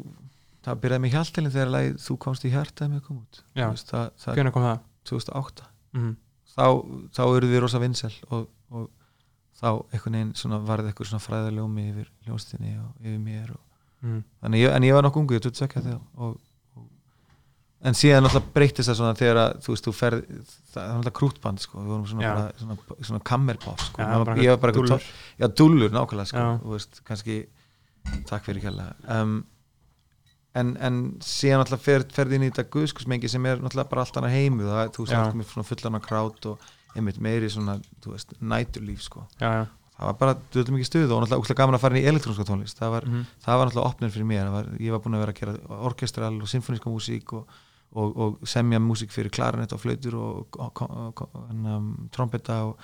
það 0.66 0.82
byrjaði 0.84 1.04
með 1.06 1.16
hjaltalinn 1.16 1.54
þegar 1.56 1.72
lagið 1.74 1.98
þú 2.04 2.16
komst 2.26 2.44
í 2.46 2.52
að. 2.54 3.42
Þú 3.56 3.66
veist, 3.72 3.90
það, 3.90 4.12
það, 4.22 4.34
hvernig 4.38 4.54
kom 4.54 4.68
það 4.68 4.78
2008 5.08 5.66
mm. 5.96 6.12
þá, 6.54 6.66
þá 7.16 7.22
eruð 7.24 7.54
við 7.54 7.64
rosa 7.64 7.80
vinsel 7.82 8.12
og, 8.30 8.46
og 8.70 8.88
þá 9.60 9.68
einhvern 9.92 10.18
veginn 10.18 10.36
svona 10.38 10.60
varði 10.64 10.92
eitthvað 10.92 11.10
svona 11.12 11.24
fræðaljómi 11.24 11.88
yfir 11.90 12.12
hljónstinni 12.26 12.76
og 12.80 12.94
yfir 13.00 13.20
mér 13.24 13.50
og, 13.56 13.64
Mm. 14.00 14.22
ég, 14.56 14.70
en 14.72 14.84
ég 14.86 14.94
var 14.96 15.04
nokkuð 15.04 15.20
ungu, 15.20 15.34
ég 15.36 15.42
er 15.42 15.50
22 15.50 15.82
þegar 15.84 15.98
og, 16.24 16.38
en 17.84 17.96
síðan 17.96 18.24
náttúrulega 18.26 18.54
breytist 18.54 18.88
það 18.90 18.96
svona 18.98 19.16
þegar 19.16 19.40
að 19.40 19.52
þú 19.64 19.74
veist, 19.74 19.86
þú 19.86 19.92
ferð 19.96 20.22
það 20.72 20.80
er 20.80 20.90
náttúrulega 20.90 21.16
krútband 21.18 21.62
sko, 21.64 21.80
við 21.80 21.92
vorum 21.94 22.06
svona, 22.08 22.24
Já. 22.24 22.30
bara, 22.36 22.54
svona, 22.60 22.98
svona 23.08 23.20
kammerpop 23.30 23.84
sko, 23.84 24.00
bara 24.02 24.36
ég 24.40 24.52
var 24.52 24.60
bara 24.62 24.74
eitthvað 24.74 25.06
já, 25.40 25.46
dúllur 25.60 25.94
nákvæmlega 25.94 26.30
sko, 26.32 26.44
Já. 26.44 26.50
og 26.60 26.74
veist, 26.76 27.00
kannski 27.08 27.38
takk 28.28 28.46
fyrir 28.48 28.64
kjærlega 28.66 29.20
um, 29.20 29.36
en, 30.54 30.76
en 30.82 31.00
síðan 31.22 31.60
náttúrulega 31.62 31.84
fer, 31.84 32.04
ferði 32.12 32.34
inn 32.40 32.46
í 32.48 32.50
þetta 32.50 32.64
guðskusmengi 32.74 33.28
sem 33.30 33.46
er 33.46 33.60
náttúrulega 33.62 33.90
bara 33.92 34.02
allt 34.06 34.16
annað 34.18 34.34
heimu 34.38 34.64
það, 34.66 34.88
þú 34.96 35.06
Já. 35.06 35.10
sagði 35.14 35.38
með 35.40 35.50
svona 35.52 35.68
fullan 35.70 35.98
af 36.00 36.02
krát 36.08 36.46
og 36.50 36.68
einmitt 36.96 37.20
meiri 37.22 37.50
svona, 37.52 37.76
þú 38.02 38.16
veist, 38.16 38.34
næturlíf 38.42 39.02
sko 39.06 39.22
já, 39.38 39.50
já. 39.60 39.64
það 39.94 40.06
var 40.10 40.16
bara, 40.24 40.34
þú 40.50 40.58
veitum 40.64 40.78
ekki 40.80 40.88
stuð 40.90 41.12
og 41.14 41.26
úkslega 41.38 41.60
gaman 41.62 41.78
að 41.78 41.84
fara 41.84 41.96
inn 41.98 42.02
í 42.02 42.10
elektrónska 42.10 42.46
tónlist 42.48 42.78
það 42.82 42.90
var, 42.96 43.06
Mhm. 43.06 43.26
það 43.46 43.58
var 43.60 43.66
náttúrulega 43.70 43.90
opnir 43.94 44.10
fyrir 44.10 44.26
mér 44.26 44.44
Það 44.48 44.54
var, 44.58 44.70
ég 44.80 44.90
var 44.96 45.00
búin 45.04 45.14
að 45.14 45.22
vera 45.26 45.32
að 45.32 45.40
gera 45.40 45.82
orkestral 45.90 46.34
og 46.42 46.48
symfóníska 46.50 46.90
músík 46.90 47.32
og, 47.38 47.46
og, 47.94 48.16
og 48.16 48.38
semja 48.46 48.78
músík 48.82 49.10
fyrir 49.14 49.30
klarinett 49.30 49.72
og 49.72 49.80
flautur 49.82 50.14
og, 50.18 50.58
og, 50.58 51.22
um, 51.50 52.08
trompeta 52.10 52.64
og, 52.64 52.76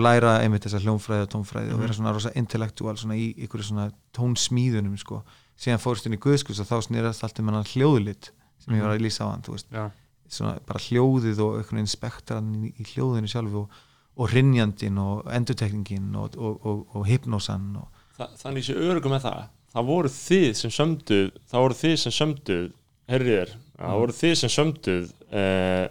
læra 0.00 0.38
einmitt 0.42 0.64
þessa 0.64 0.80
hljónfræði 0.80 1.26
og 1.26 1.30
tónfræði 1.36 1.72
og 1.74 1.80
vera 1.84 1.92
svona 1.96 2.12
rosa 2.16 2.32
intellektual 2.36 2.96
svona 2.96 3.16
í 3.20 3.34
ykkur 3.46 3.62
svona 3.64 3.90
tónsmíðunum 4.16 4.96
sko. 5.00 5.22
Síðan 5.62 5.82
fórst 5.82 6.08
inn 6.08 6.16
í 6.16 6.20
guðskus 6.22 6.60
og 6.62 6.68
þá 6.68 6.76
snýrast 6.88 7.24
allt 7.24 7.40
um 7.40 7.50
hennan 7.50 7.68
hljóðlit 7.70 8.32
sem 8.62 8.76
ég 8.76 8.84
var 8.84 8.96
að 8.96 9.04
lýsa 9.04 9.26
á 9.26 9.32
hann 9.32 9.46
veist, 9.46 9.70
já. 9.70 9.86
svona 10.30 10.58
bara 10.66 10.82
hljóðið 10.82 11.40
og 11.44 11.56
einhvern 11.60 11.80
veginn 11.80 11.92
spektran 11.92 12.52
í, 12.58 12.74
í 12.74 12.86
hljóðinu 12.92 13.30
sjálfu 13.30 13.64
og, 13.64 13.80
og 14.18 14.34
rinjandin 14.34 15.00
og 15.02 15.26
endurtekningin 15.32 16.12
og, 16.18 16.36
og, 16.36 16.68
og, 16.68 16.84
og 16.98 17.08
hypnosan 17.08 17.72
og 17.80 17.90
Þa, 18.12 18.26
þannig 18.42 18.66
sé 18.66 18.76
örugum 18.76 19.14
með 19.14 19.24
það 19.24 19.42
það 19.72 19.88
voru 19.88 20.12
þið 20.12 20.48
sem 20.58 20.72
sömduð 20.76 21.28
það 21.48 21.64
voru 21.64 21.78
þið 21.78 21.94
sem 22.02 22.14
sömduð 22.18 22.66
herrið 23.12 23.38
er, 23.38 23.54
það 23.78 24.02
voru 24.02 24.16
þið 24.18 24.34
sem 24.42 24.52
sömduð 24.52 25.06
uh, 25.32 25.86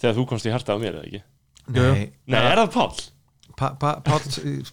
þegar 0.00 0.18
þú 0.18 0.26
komst 0.30 0.46
í 0.46 0.54
harta 0.54 0.76
á 0.76 0.80
mér 0.80 1.00
eða 1.00 1.08
ekki? 1.08 1.22
Nei, 1.66 2.04
Nei, 2.30 2.40
er 2.40 2.62
það 2.62 3.00
Páll, 3.56 3.96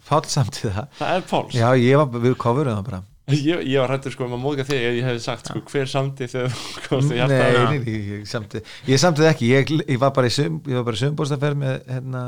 Páll 0.03 0.25
samtíð 0.27 0.73
það. 0.75 0.87
Það 0.99 1.15
er 1.15 1.25
Páls 1.29 1.55
Já, 1.55 1.67
ég 1.79 1.97
var, 2.01 2.21
við 2.21 2.35
coverum 2.41 2.77
það 2.77 2.87
bara 2.89 3.01
ég, 3.31 3.61
ég 3.63 3.79
var 3.79 3.93
hættur 3.93 4.11
sko 4.11 4.25
um 4.27 4.35
að 4.35 4.41
móðga 4.43 4.65
þig 4.67 4.81
ef 4.81 4.95
ég 4.97 5.05
hefði 5.07 5.21
sagt 5.23 5.49
sko, 5.51 5.61
hver 5.71 5.91
samdi 5.91 6.27
þegar 6.31 6.55
þú 6.57 6.81
komst 6.87 7.13
í 7.13 7.21
harta 7.21 7.37
á 7.39 7.51
Nei, 7.71 7.79
nei, 7.79 7.93
ég 8.17 8.25
samtíð 8.27 8.73
Ég 8.89 8.99
samtíð 8.99 9.29
ekki, 9.29 9.51
ég, 9.53 9.71
ég 9.87 10.01
var 10.01 10.11
bara 10.15 10.27
í 10.27 10.33
sum, 10.33 10.59
ég 10.67 10.79
var 10.79 10.87
bara 10.89 10.99
í 10.99 11.01
sumbúrstaferð 11.03 11.61
með, 11.61 11.77
hérna, 11.87 12.23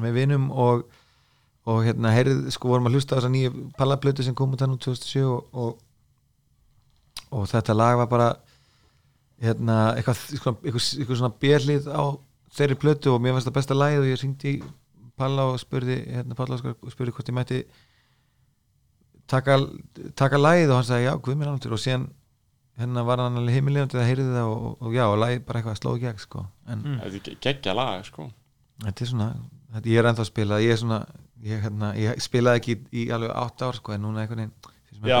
með 0.00 0.16
vinum 0.16 0.48
og, 0.50 0.86
og 1.68 1.82
hérna, 1.84 2.14
heyrið, 2.16 2.46
sko 2.56 2.72
vorum 2.72 2.88
að 2.88 2.96
hlusta 2.96 3.16
á 3.16 3.16
þessa 3.18 3.32
nýju 3.34 3.66
pallaplötu 3.76 4.24
sem 4.24 4.36
kom 4.38 4.56
út 4.56 4.64
hann 4.64 4.76
úr 4.76 4.80
2007 4.80 5.26
og, 5.28 5.60
og, 5.66 5.76
og 7.36 7.46
þetta 7.52 7.76
lag 7.76 8.00
var 8.00 8.10
bara 8.10 8.30
hérna, 9.44 9.78
eitthvað, 9.96 10.24
eitthvað, 10.32 10.64
eitthvað, 10.64 10.88
eitthvað 10.96 11.20
svona 11.20 11.36
björlið 11.44 11.92
á 11.92 12.04
þeirri 12.56 12.80
plötu 12.80 13.12
og 13.14 13.20
mér 13.22 13.36
fannst 13.36 13.48
það 13.50 13.58
besta 13.60 13.76
lagið 13.76 14.04
og 14.04 14.10
ég 14.10 14.22
ringdi 14.24 14.56
Palla 15.20 15.50
og 15.52 15.60
spurði 15.60 16.00
hérna, 16.08 16.36
Palla 16.36 16.56
og 16.56 16.92
spurði 16.94 17.12
hvort 17.12 17.28
ég 17.28 17.36
mætti 17.36 17.60
taka, 19.30 19.56
taka 20.18 20.40
lagið 20.40 20.72
og 20.72 20.80
hann 20.80 20.88
sagði 20.90 21.06
já, 21.08 21.12
guð 21.26 21.38
mér 21.40 21.52
ánáttur 21.52 21.76
og 21.76 21.82
síðan 21.82 22.08
hérna 22.80 23.04
var 23.04 23.20
hann 23.24 23.36
alveg 23.40 23.56
heimilegandi 23.58 23.98
það 23.98 24.08
heyrði 24.10 24.26
það 24.34 24.50
og, 24.50 24.60
og, 24.70 24.76
og 24.88 24.94
já, 24.96 25.04
og 25.12 25.18
lagið 25.20 25.42
bara 25.48 25.60
eitthvað 25.60 25.80
slóð 25.80 25.98
í 25.98 26.04
gegn 26.06 26.20
sko. 26.26 26.44
en 26.70 26.82
Mm. 26.84 26.98
Þetta 27.04 27.30
er 27.34 27.40
geggja 27.46 27.74
lag 27.76 28.04
sko 28.08 28.30
þetta 28.84 29.04
er 29.04 29.10
svona 29.10 29.30
þetta, 29.74 29.88
ég 29.90 29.98
er 30.00 30.08
ennþá 30.10 30.24
að 30.24 30.30
spila, 30.30 30.60
ég 30.64 30.72
er 30.76 30.80
svona 30.80 31.00
ég, 31.44 31.60
hérna, 31.64 31.94
ég 31.96 32.20
spilaði 32.24 32.60
ekki 32.62 32.76
í, 32.76 32.80
í 33.04 33.08
alveg 33.12 33.30
átt 33.36 33.62
ár 33.68 33.74
sko, 33.80 33.92
en 33.96 34.02
núna 34.06 34.22
einhvern 34.24 34.46
veginn 34.46 34.76
Já, 35.00 35.16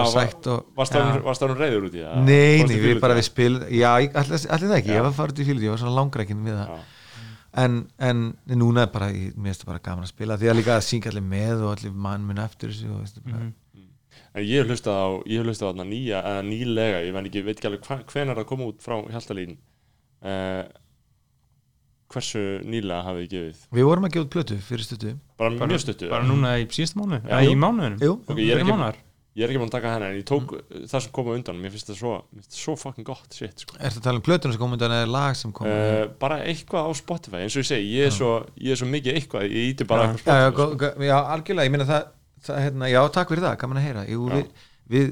Varst 0.76 0.92
það 0.92 1.22
það 1.40 1.52
reyður 1.56 1.84
út 1.88 1.94
í 1.96 2.00
það? 2.04 2.16
Nei, 2.26 2.62
nei, 2.68 2.80
við 2.82 2.98
bara 3.00 3.14
við 3.16 3.24
spil 3.30 3.54
Já, 3.72 3.90
allir 3.96 4.40
það 4.44 4.74
ekki, 4.76 4.90
Já. 4.92 4.96
ég 4.98 5.04
var 5.06 5.14
farið 5.16 5.38
til 5.38 5.46
fílut 5.48 5.62
ég 5.64 5.70
var 5.72 5.80
svona 5.80 5.94
langrækin 5.96 6.42
við 6.44 6.58
það 6.58 6.82
en, 7.64 7.78
en 7.98 8.20
núna 8.60 8.84
er 8.84 8.90
bara, 8.92 9.08
ég- 9.14 9.32
mér 9.40 9.50
finnst 9.54 9.64
það 9.64 9.70
bara 9.72 9.82
gaman 9.86 10.04
að 10.04 10.12
spila 10.12 10.36
því 10.38 10.50
að 10.52 10.58
líka 10.60 10.74
að 10.76 10.84
syngja 10.86 11.10
allir 11.14 11.24
með 11.32 11.64
og 11.64 11.72
allir 11.78 11.94
mann 12.08 12.26
mun 12.28 12.38
eftir 12.44 12.68
þessu 12.74 12.92
og 12.92 13.08
bara 13.24 13.40
Mhm. 13.40 13.54
En 14.34 14.44
ég 14.46 14.60
hef 14.62 14.68
hlustað 14.70 14.94
á, 15.00 15.08
ég 15.26 15.40
hef 15.40 15.48
hlustað 15.48 15.66
á 15.66 15.70
þarna 15.72 15.86
nýja, 15.90 16.20
eða 16.22 16.44
nýlega, 16.46 17.00
ég 17.06 17.14
veit 17.16 17.26
ekki, 17.30 17.42
veit 17.48 17.56
ekki 17.58 17.70
alveg 17.70 17.88
hva, 17.88 17.96
hvenar 18.12 18.38
það 18.38 18.48
kom 18.52 18.62
út 18.68 18.84
frá 18.84 18.96
Hjaltalín. 19.10 19.56
Uh, 20.22 20.62
Hversu 22.10 22.40
nýlega 22.66 23.04
hafið 23.06 23.20
þið 23.26 23.34
gefið? 23.36 23.60
Við 23.78 23.84
vorum 23.86 24.06
að 24.08 24.14
gefa 24.16 24.24
út 24.26 24.32
plötu 24.34 24.56
fyrir 24.66 24.86
stuttu. 24.86 25.12
Bara, 25.38 25.52
bara, 25.60 25.70
mjög 25.70 25.82
stuttu 25.84 26.08
bara 26.10 26.26
núna 26.26 26.56
í 26.58 26.66
síðust 26.74 26.96
mánu 26.98 27.20
eða 27.22 27.44
í 27.46 27.54
mánuðinum? 27.54 28.00
Jú, 28.02 28.16
Ok, 28.26 28.40
ég 28.42 28.64
er 28.64 28.98
ég 29.38 29.44
er 29.46 29.52
ekki 29.52 29.60
búin 29.62 29.68
að 29.70 29.74
taka 29.76 29.90
henni 29.94 30.06
en 30.10 30.16
ég 30.18 30.24
tók 30.26 30.52
það 30.90 31.02
sem 31.04 31.12
kom 31.14 31.28
á 31.30 31.32
undan, 31.36 31.58
mér 31.62 31.70
finnst 31.70 31.90
það 31.92 31.98
svo, 32.00 32.14
það 32.34 32.56
svo 32.58 32.72
fucking 32.80 33.06
gott 33.06 33.36
shit 33.36 33.62
sko. 33.62 33.76
Ertu 33.78 34.00
að 34.00 34.06
tala 34.08 34.18
um 34.18 34.24
plötuna 34.26 34.54
sem 34.56 34.60
kom 34.62 34.74
undan 34.74 34.94
eða 34.96 35.10
lag 35.14 35.36
sem 35.38 35.52
kom 35.54 35.68
uh, 35.70 36.08
bara 36.20 36.40
eitthvað 36.50 36.88
á 36.88 36.90
Spotify 36.98 37.44
eins 37.44 37.54
og 37.54 37.62
ég 37.62 37.68
segi, 37.70 37.92
ég 37.94 38.08
er 38.10 38.16
svo, 38.16 38.30
ég 38.58 38.74
er 38.74 38.80
svo 38.80 38.88
mikið 38.90 39.20
eitthvað 39.20 39.46
ég 39.46 39.68
íti 39.70 39.86
bara 39.88 40.08
Já. 40.08 40.10
eitthvað 40.10 40.24
Spotify, 40.26 40.56
gó- 40.58 40.74
gó- 40.82 41.06
já, 41.06 41.14
algjörlega, 41.36 41.68
ég 41.70 41.74
meina 41.76 41.86
það, 41.92 42.10
það 42.46 42.60
hérna, 42.64 42.90
já, 42.90 43.00
takk 43.14 43.28
fyrir 43.32 43.44
það, 43.46 43.56
gaman 43.62 43.80
að 43.80 43.86
heyra. 43.88 44.04
Jú, 44.10 44.26
við, 44.30 44.46
við, 44.90 45.10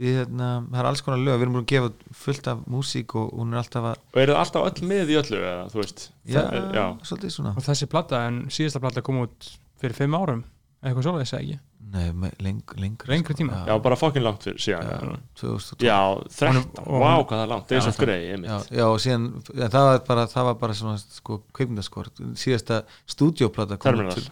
við 0.00 0.18
hérna, 0.20 0.48
það 0.70 0.80
er 0.82 0.88
alls 0.90 1.02
konar 1.06 1.22
lög, 1.24 1.36
við 1.38 1.46
erum 1.46 1.56
búin 1.58 1.64
að 1.66 1.70
gefa 1.74 1.90
út 1.90 2.02
fullt 2.24 2.50
af 2.52 2.64
músík 2.76 3.14
og 3.18 3.30
hún 3.36 3.54
er 3.54 3.62
alltaf 3.62 3.88
að 3.92 3.96
og 4.14 4.20
eru 4.22 4.32
það 4.36 4.42
alltaf 4.44 4.66
öll 4.70 4.88
með 4.92 5.14
í 5.14 5.20
öllu 5.22 5.40
eða, 5.42 5.68
þú 5.72 5.80
veist? 5.82 6.08
Já, 6.26 6.42
Það- 6.42 6.74
já. 6.80 6.84
svolítið 7.10 7.34
svona. 7.38 7.54
Og 7.56 7.62
þessi 7.66 7.88
platta, 7.90 8.26
en 8.28 8.42
síðasta 8.48 8.80
platta 8.84 9.02
kom 9.02 9.22
út 9.26 9.50
fyrir 9.80 9.94
fimm 9.98 10.14
árum 10.14 10.44
eitthvað 10.84 11.02
svoleiðis 11.08 11.32
eða 11.34 11.42
ekki? 11.46 11.58
Nei, 11.86 12.10
leng, 12.42 12.62
lengri 12.82 13.08
Lengri 13.12 13.34
tíma? 13.38 13.60
já, 13.64 13.76
bara 13.80 13.94
fucking 13.96 14.22
langt 14.24 14.42
fyrir 14.42 14.58
síðan 14.58 14.88
já, 14.90 14.96
já, 15.06 15.18
2012 15.38 15.86
já 15.86 15.98
13, 16.34 16.64
og 16.82 16.96
vá 17.00 17.10
hún- 17.14 17.26
hvað 17.26 17.36
það 17.38 17.42
er 17.44 17.50
langt, 17.52 17.66
það 17.68 17.76
er 17.76 17.84
svo 17.86 17.92
grei 18.02 18.16
einmitt. 18.32 18.50
já, 18.50 18.76
já, 18.76 18.84
og 18.90 18.98
síðan 19.04 19.26
ja, 19.54 19.68
það, 19.68 19.84
var 19.86 20.00
bara, 20.08 20.24
það 20.26 20.44
var 20.48 20.54
bara 20.64 20.74
svona 20.74 20.98
sko, 20.98 21.38
kveikmyndaskor, 21.54 22.10
síðasta 22.34 22.80
stúdíóplata 23.06 23.78
kom 23.78 23.94
Terminal. 23.94 24.26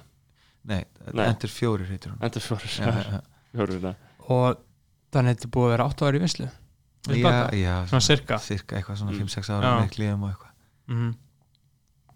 Nei, 0.65 0.85
Nei. 1.13 1.27
Enter 1.29 1.49
fjórir 1.53 1.87
heitir 1.91 2.13
hún 2.13 2.23
Enda 2.25 2.41
fjórir 2.41 2.71
já, 2.73 2.87
já, 2.89 3.21
fjórir 3.55 3.81
þetta 3.81 3.95
og 4.29 4.59
þannig 5.13 5.37
þetta 5.37 5.51
búið 5.53 5.67
að 5.67 5.73
vera 5.75 5.89
8 5.91 6.07
ári 6.09 6.17
í 6.17 6.23
vinslu 6.25 6.47
já, 7.13 7.35
já, 7.53 7.75
Svona 7.91 8.01
sirka? 8.01 8.39
Cirka 8.41 8.77
eitthvað, 8.79 8.97
svona 9.03 9.13
Mm. 9.13 9.27
5-6 9.29 9.51
ára 9.53 9.73
Já. 9.75 9.81
með 9.83 9.91
klíðum 9.97 10.23
og 10.25 10.31
eitthvað 10.31 10.53
Mhm. 10.95 11.11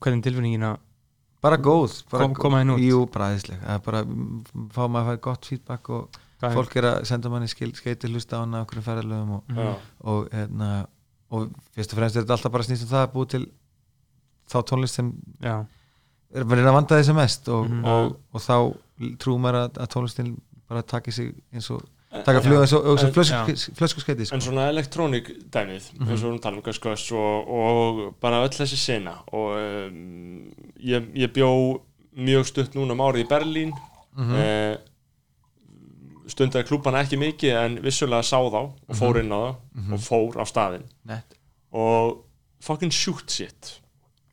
hvernig 0.01 0.19
er 0.19 0.31
tilfinningin 0.31 0.65
að 0.71 0.79
bara 1.43 1.57
góð 1.57 1.93
bara 2.11 2.25
Kom- 2.25 2.35
koma 2.35 2.61
inn 2.65 2.71
út? 2.75 2.81
jú, 2.83 3.07
bara 3.13 3.29
aðeinsleg 3.31 3.61
það 3.63 3.75
er 3.75 3.79
bara, 3.85 4.03
mm, 4.05 4.45
fá 4.73 4.83
maður 4.89 5.05
að 5.05 5.09
fæða 5.13 5.21
gott 5.29 5.45
feedback 5.47 5.91
og 5.91 6.19
er- 6.43 6.55
fólk 6.57 6.77
er 6.77 6.83
að 6.89 7.07
senda 7.07 7.29
manni 7.31 7.47
skeiti 7.49 8.09
hlusta 8.09 8.37
á 8.37 8.41
hana 8.41 8.65
okkur 8.65 8.83
ferðalögum 8.83 9.31
og, 9.37 9.45
Mhm. 9.49 9.57
já, 9.59 9.77
og, 10.01 10.29
hérna, 10.31 10.87
og 11.31 11.51
fyrst 11.77 11.93
og 11.93 11.99
fremst 11.99 12.17
er 12.17 12.23
þetta 12.25 12.37
alltaf 12.37 12.53
bara 12.53 12.65
snýst 12.65 12.83
um 12.83 12.89
það 12.89 13.07
að 13.07 13.13
búið 13.13 13.29
til 13.29 13.47
þá 14.49 14.63
tónlist 14.65 14.95
sem 14.97 15.13
já, 15.43 15.67
er 16.35 16.45
verið 16.45 16.67
að 16.69 16.75
vanda 16.77 16.99
þessi 17.01 17.15
mest 17.15 17.49
og, 17.49 17.69
Mhm. 17.71 17.85
og, 17.85 18.17
og 18.35 18.41
þá 18.41 18.77
trúum 19.19 19.41
maður 19.41 19.61
að, 19.65 19.79
að 19.79 19.89
tónlistin 19.95 20.35
bara 20.69 20.83
taki 20.83 21.11
sig 21.13 21.35
eins 21.55 21.71
og 21.71 21.83
taka 22.25 22.41
fljóð 22.41 22.61
eins 22.63 22.73
og, 22.73 22.87
flösku, 23.77 24.01
skeiti 24.01 24.27
sko. 24.27 24.35
en 24.35 24.41
svona 24.41 24.69
elektrónik 24.73 25.29
dæmið 25.51 25.93
Mhm. 26.01 26.09
eins 26.11 26.25
og 26.25 26.41
talum 26.43 26.61
Gus 26.63 26.79
Gus 26.79 27.13
og, 27.13 27.49
og 27.49 28.15
bara 28.21 28.43
öll 28.47 28.53
þessi 28.53 28.77
sena 28.77 29.15
og 29.33 29.57
um, 29.57 30.53
ég, 30.81 31.13
ég 31.15 31.33
bjó 31.33 31.81
mjög 32.17 32.45
stutt 32.47 32.75
núna 32.75 32.93
um 32.93 32.99
árið 32.99 33.25
í 33.25 33.29
Berlín 33.29 33.73
Mhm. 34.17 34.35
eh, 34.35 34.77
stundaði 36.29 36.67
klúbana 36.69 37.01
ekki 37.05 37.17
mikið 37.21 37.55
en 37.57 37.77
vissulega 37.85 38.23
sá 38.27 38.37
þá 38.37 38.59
og 38.89 38.97
fór 38.97 39.15
Mhm. 39.17 39.21
inn 39.25 39.33
á 39.33 39.41
það 39.41 39.93
og 39.93 40.01
fór 40.01 40.37
á 40.37 40.45
staðinn 40.45 40.85
Nett. 41.07 41.35
og 41.73 42.25
fucking 42.61 42.91
shoot 42.93 43.31
shit 43.31 43.81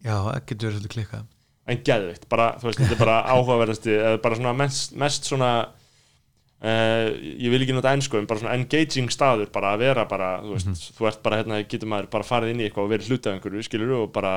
já, 0.04 0.16
verið 0.36 0.72
svolítið 0.74 0.94
klikkað 0.96 1.26
en 1.68 1.80
geðvitt, 1.88 2.28
bara, 2.30 2.52
þú 2.62 2.68
veist, 2.70 2.80
þetta 2.84 2.94
er 2.98 3.02
bara 3.02 3.18
áhugaverðasti 3.34 3.94
eða 3.98 4.22
bara 4.22 4.36
svona 4.38 4.54
mest, 4.60 4.94
mest 5.02 5.26
svona 5.30 5.52
uh, 5.66 7.08
ég 7.16 7.50
vil 7.54 7.62
ekki 7.66 7.74
nota 7.78 7.94
ennsku 7.96 8.20
en 8.20 8.28
bara 8.30 8.42
svona 8.44 8.54
engaging 8.60 9.10
staður 9.14 9.50
bara 9.56 9.74
að 9.76 9.84
vera 9.88 10.06
bara, 10.10 10.30
þú 10.46 10.54
veist, 10.58 10.90
þú 10.98 11.08
ert 11.10 11.22
bara 11.26 11.40
hérna, 11.42 11.62
getur 11.66 11.90
maður 11.92 12.12
bara 12.14 12.28
farið 12.28 12.54
inn 12.54 12.62
í 12.62 12.68
eitthvað 12.68 12.86
og 12.88 12.94
verið 12.94 13.10
hluti 13.12 13.30
af 13.32 13.38
einhverju, 13.40 13.66
skilur 13.66 13.96
og 14.04 14.12
bara, 14.16 14.36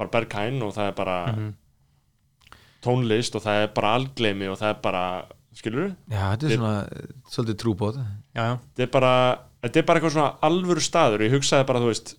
bara 0.00 0.12
berghæn 0.16 0.62
og 0.66 0.74
það 0.76 0.90
er 0.92 0.96
bara 0.98 1.18
Mhm. 1.32 1.52
tónlist 2.82 3.36
og 3.38 3.44
það 3.44 3.62
er 3.62 3.70
bara 3.76 3.94
algleimi 3.98 4.48
og 4.50 4.58
það 4.58 4.72
er 4.74 4.78
bara, 4.82 5.02
skilur 5.54 5.88
já, 6.10 6.24
þetta 6.34 6.48
er 6.48 6.56
svona 6.56 6.74
svolítið 7.30 7.58
trúbóð 7.62 7.98
já, 8.00 8.06
já, 8.34 8.46
þetta 8.74 8.82
er 8.88 8.92
bara, 8.96 9.12
þetta 9.62 9.78
er 9.78 9.86
bara 9.86 10.00
eitthvað 10.00 10.14
svona 10.16 10.32
alvöru 10.48 10.82
staður 10.82 11.22
og 11.22 11.26
ég 11.28 11.36
hugsaði 11.36 11.66
bara, 11.68 11.82
þú 11.84 11.90
veist 11.92 12.14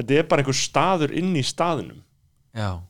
þetta 0.00 0.16
er 0.18 0.26
bara 0.32 0.42
einhver 0.42 0.58
staður 0.58 1.14
inn 1.20 1.30
í 1.38 1.44
staðinum 1.46 2.00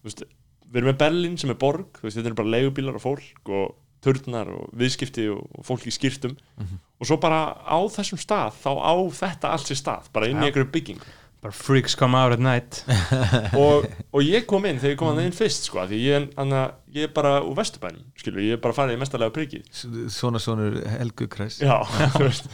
veist, 0.04 0.22
við 0.70 0.80
erum 0.82 0.90
með 0.92 0.98
Berlín 1.04 1.38
sem 1.38 1.50
er 1.50 1.58
borg 1.60 1.98
þú 2.00 2.06
veist, 2.08 2.16
þetta 2.16 2.30
eru 2.32 2.38
bara 2.42 2.52
leigubílar 2.56 2.94
og 3.00 3.02
fólk 3.04 3.48
og 3.52 3.76
turnar 4.00 4.48
og 4.48 4.70
viðskipti 4.80 5.26
og, 5.34 5.44
fólk 5.66 5.84
í 5.86 5.92
skýrtum 5.92 6.36
Mhm. 6.58 6.78
og 7.00 7.06
svo 7.06 7.16
bara 7.20 7.40
á 7.68 7.78
þessum 7.92 8.16
stað 8.20 8.54
þá 8.62 8.70
á 8.80 8.94
þetta 9.12 9.50
allt 9.52 9.66
sér 9.68 9.76
stað, 9.82 10.08
bara 10.12 10.26
inn 10.28 10.40
í 10.40 10.46
einhverju 10.48 10.70
bygging 10.72 11.00
bara 11.40 11.52
freaks 11.56 11.94
come 11.96 12.14
out 12.14 12.32
at 12.34 12.38
night. 12.38 12.84
Og, 13.56 13.86
og 14.12 14.20
ég 14.20 14.44
kom 14.46 14.62
inn 14.68 14.76
þegar 14.76 14.92
ég 14.92 14.98
kom 15.00 15.08
að 15.16 15.22
inn 15.24 15.32
fyrst 15.32 15.64
sko, 15.70 15.86
því 15.88 16.00
ég, 16.04 16.26
anna, 16.36 16.66
ég 16.92 17.06
er 17.08 17.12
bara 17.16 17.38
úr 17.40 17.54
vesturbænum 17.56 18.02
skilur, 18.14 18.42
ég 18.44 18.58
er 18.58 18.60
bara 18.60 18.74
farið 18.76 18.98
í 18.98 19.00
mestarlega 19.00 19.32
prikið. 19.32 19.62
S- 19.72 19.86
svona 20.18 20.36
svona 20.38 20.66
Helgu 20.98 21.30
Kress. 21.32 21.62
Já, 21.64 21.78
þú 22.12 22.26
veist. 22.26 22.50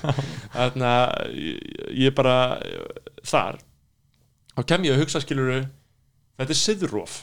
Þannig 0.54 0.86
að 0.86 1.34
ég, 1.34 2.06
er 2.06 2.14
bara 2.14 2.36
þar. 3.26 3.58
Og 4.56 4.68
kem 4.70 4.86
ég 4.86 4.94
að 4.94 5.02
hugsa 5.02 5.18
skilur 5.24 5.50
þetta 6.36 6.54
er 6.54 6.60
siðróf 6.62 7.16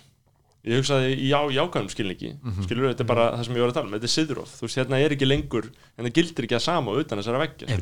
ég 0.63 0.79
hugsaði 0.79 1.13
í 1.17 1.29
já, 1.29 1.39
jákvæðum 1.57 1.91
skilningi 1.91 2.33
skilur 2.63 2.91
þetta 2.93 3.03
er 3.03 3.09
bara 3.09 3.29
það 3.35 3.47
sem 3.47 3.57
ég 3.57 3.65
var 3.65 3.71
að 3.73 3.79
tala 3.79 3.89
um 3.89 3.95
þetta 3.97 4.09
er 4.09 4.15
siðróf, 4.17 4.57
þú 4.57 4.67
veist 4.67 4.79
hérna 4.79 4.99
er 5.03 5.15
ekki 5.15 5.27
lengur 5.27 5.69
en 5.69 6.05
það 6.05 6.13
gildir 6.19 6.47
ekki 6.47 6.59
að 6.59 6.67
sama 6.67 6.97
utan 7.01 7.19
þessara 7.19 7.41
veggja 7.43 7.79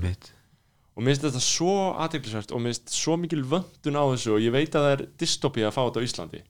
og 0.91 1.03
mér 1.03 1.15
finnst 1.15 1.27
þetta 1.27 1.43
svo 1.43 1.75
aðeinsvært 2.03 2.51
og 2.51 2.63
mér 2.63 2.73
finnst 2.73 2.95
svo 2.95 3.15
mikil 3.19 3.43
vöndun 3.47 3.99
á 3.99 4.03
þessu 4.11 4.33
og 4.35 4.43
ég 4.43 4.53
veit 4.53 4.75
að 4.75 4.87
það 4.87 4.95
er 4.95 5.03
dystopía 5.21 5.69
að 5.69 5.75
fá 5.77 5.81
þetta 5.85 6.03
á 6.03 6.07
Íslandi. 6.07 6.41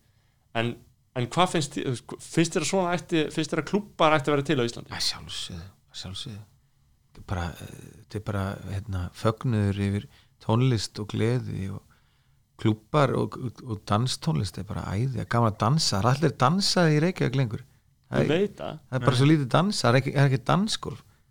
En, 0.57 0.71
en 1.15 1.27
hvað 1.35 1.53
finnst 1.53 1.77
finnst 1.77 2.57
þér 2.57 2.65
að 2.65 2.71
svona 2.71 2.95
ætti, 2.97 3.21
finnst 3.35 3.53
þér 3.53 3.61
að 3.61 3.69
klubbar 3.69 4.17
ætti 4.17 4.31
að 4.31 4.35
vera 4.35 4.47
til 4.49 4.57
á 4.57 4.63
Íslandi? 4.65 4.95
að 4.97 5.05
sjálfsögðu, 5.07 5.67
að 5.91 6.01
sjálfsögðu. 6.01 6.41
Þetta 7.11 7.21
er 7.21 7.27
bara, 7.29 7.45
eh, 7.51 7.85
þetta 8.01 8.23
bara 8.31 8.43
hérna, 8.71 9.03
fögnuður 9.21 9.81
yfir 9.87 10.09
tónlist 10.41 11.03
og 11.03 11.13
gleði 11.13 11.69
og 11.75 11.90
klúpar 12.61 13.13
og, 13.17 13.37
og, 13.39 13.61
og 13.65 13.81
danstónlist 13.89 14.59
er 14.61 14.67
bara 14.69 14.85
æði, 14.93 15.23
gaman 15.31 15.51
að 15.53 15.59
dansa, 15.63 15.97
það 15.97 16.01
er 16.03 16.09
allir 16.11 16.35
dansaði 16.45 16.95
í 16.97 17.03
Reykjavík 17.05 17.39
lengur. 17.39 17.65
Það 18.11 18.33
er, 18.35 18.47
það. 18.59 18.79
það 18.89 18.99
er 18.99 19.05
bara 19.07 19.19
svo 19.19 19.29
lítið 19.29 19.51
dansa, 19.55 19.81
það 19.83 19.91
er 19.91 19.99
ekki, 20.01 20.15
er 20.15 20.27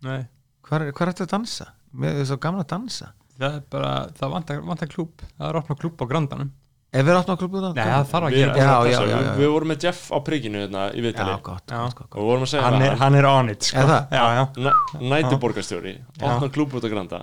Nei. 0.07 0.21
hvað 0.65 0.87
er, 0.87 0.95
þetta 1.11 1.27
að 1.27 1.33
dansa? 1.35 1.67
Mér 2.01 2.21
er 2.21 2.31
svo 2.31 2.39
gaman 2.41 2.63
að 2.65 2.71
dansa. 2.73 3.11
Það 3.41 3.59
er 3.59 3.69
bara, 3.73 3.91
það 4.17 4.33
vantar, 4.35 4.65
vantar 4.65 4.91
klúb 4.91 5.23
það 5.29 5.47
er 5.49 5.61
opna 5.61 5.77
klúb 5.81 6.01
á 6.01 6.05
grandanum. 6.09 6.51
Ef 6.91 7.05
við 7.07 7.13
erum 7.13 7.21
átt 7.21 7.29
á 7.31 7.39
klúbu 7.39 7.59
Nei, 7.63 7.85
það 7.87 8.09
þarf 8.09 8.25
að 8.27 8.33
Við, 8.33 8.41
gera 8.41 8.55
Já, 8.59 8.71
já, 8.91 8.97
já. 9.07 9.19
Við, 9.37 9.45
vorum 9.53 9.69
með 9.71 9.83
Jeff 9.85 9.99
á 10.11 10.17
prikinu 10.27 10.59
hérna, 10.59 10.81
í 10.91 10.99
já, 10.99 11.05
Vitali 11.05 11.35
gott, 11.45 11.63
Já. 11.71 11.77
gott, 11.77 11.95
gott, 12.01 12.09
og 12.11 12.17
við 12.19 12.27
vorum 12.27 12.43
að 12.43 12.49
segja 12.51 12.63
hann 12.65 12.75
er, 12.81 12.87
það 12.89 13.03
hann 13.05 13.15
er 13.19 13.27
on 13.29 13.51
it 13.53 13.67
sko. 13.67 13.77
Er 13.79 13.87
það? 13.91 14.15
já, 14.17 14.25
já. 14.35 14.43
Næ- 14.65 15.05
næturborgarstjóri, 15.13 15.93
opna 16.19 16.49
út 16.75 16.83
á 16.83 16.89
Granda. 16.91 17.21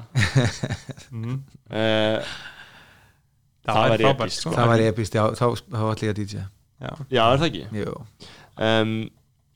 Uh, 1.69 2.17
það, 3.77 3.91
væri 3.93 4.07
frábært 4.07 4.25
epískt, 4.29 4.41
sko. 4.41 4.55
það 4.57 4.71
var 4.73 4.83
epist, 4.89 5.19
já, 5.19 5.23
þá, 5.39 5.45
þá 5.75 5.85
ætla 5.93 6.09
ég 6.09 6.15
að 6.15 6.19
DJ 6.23 6.43
Já. 6.79 6.91
Já, 7.11 7.23
er 7.33 7.41
það 7.43 7.47
ekki? 7.51 7.65
Jú, 7.83 7.95
Um, 8.59 8.93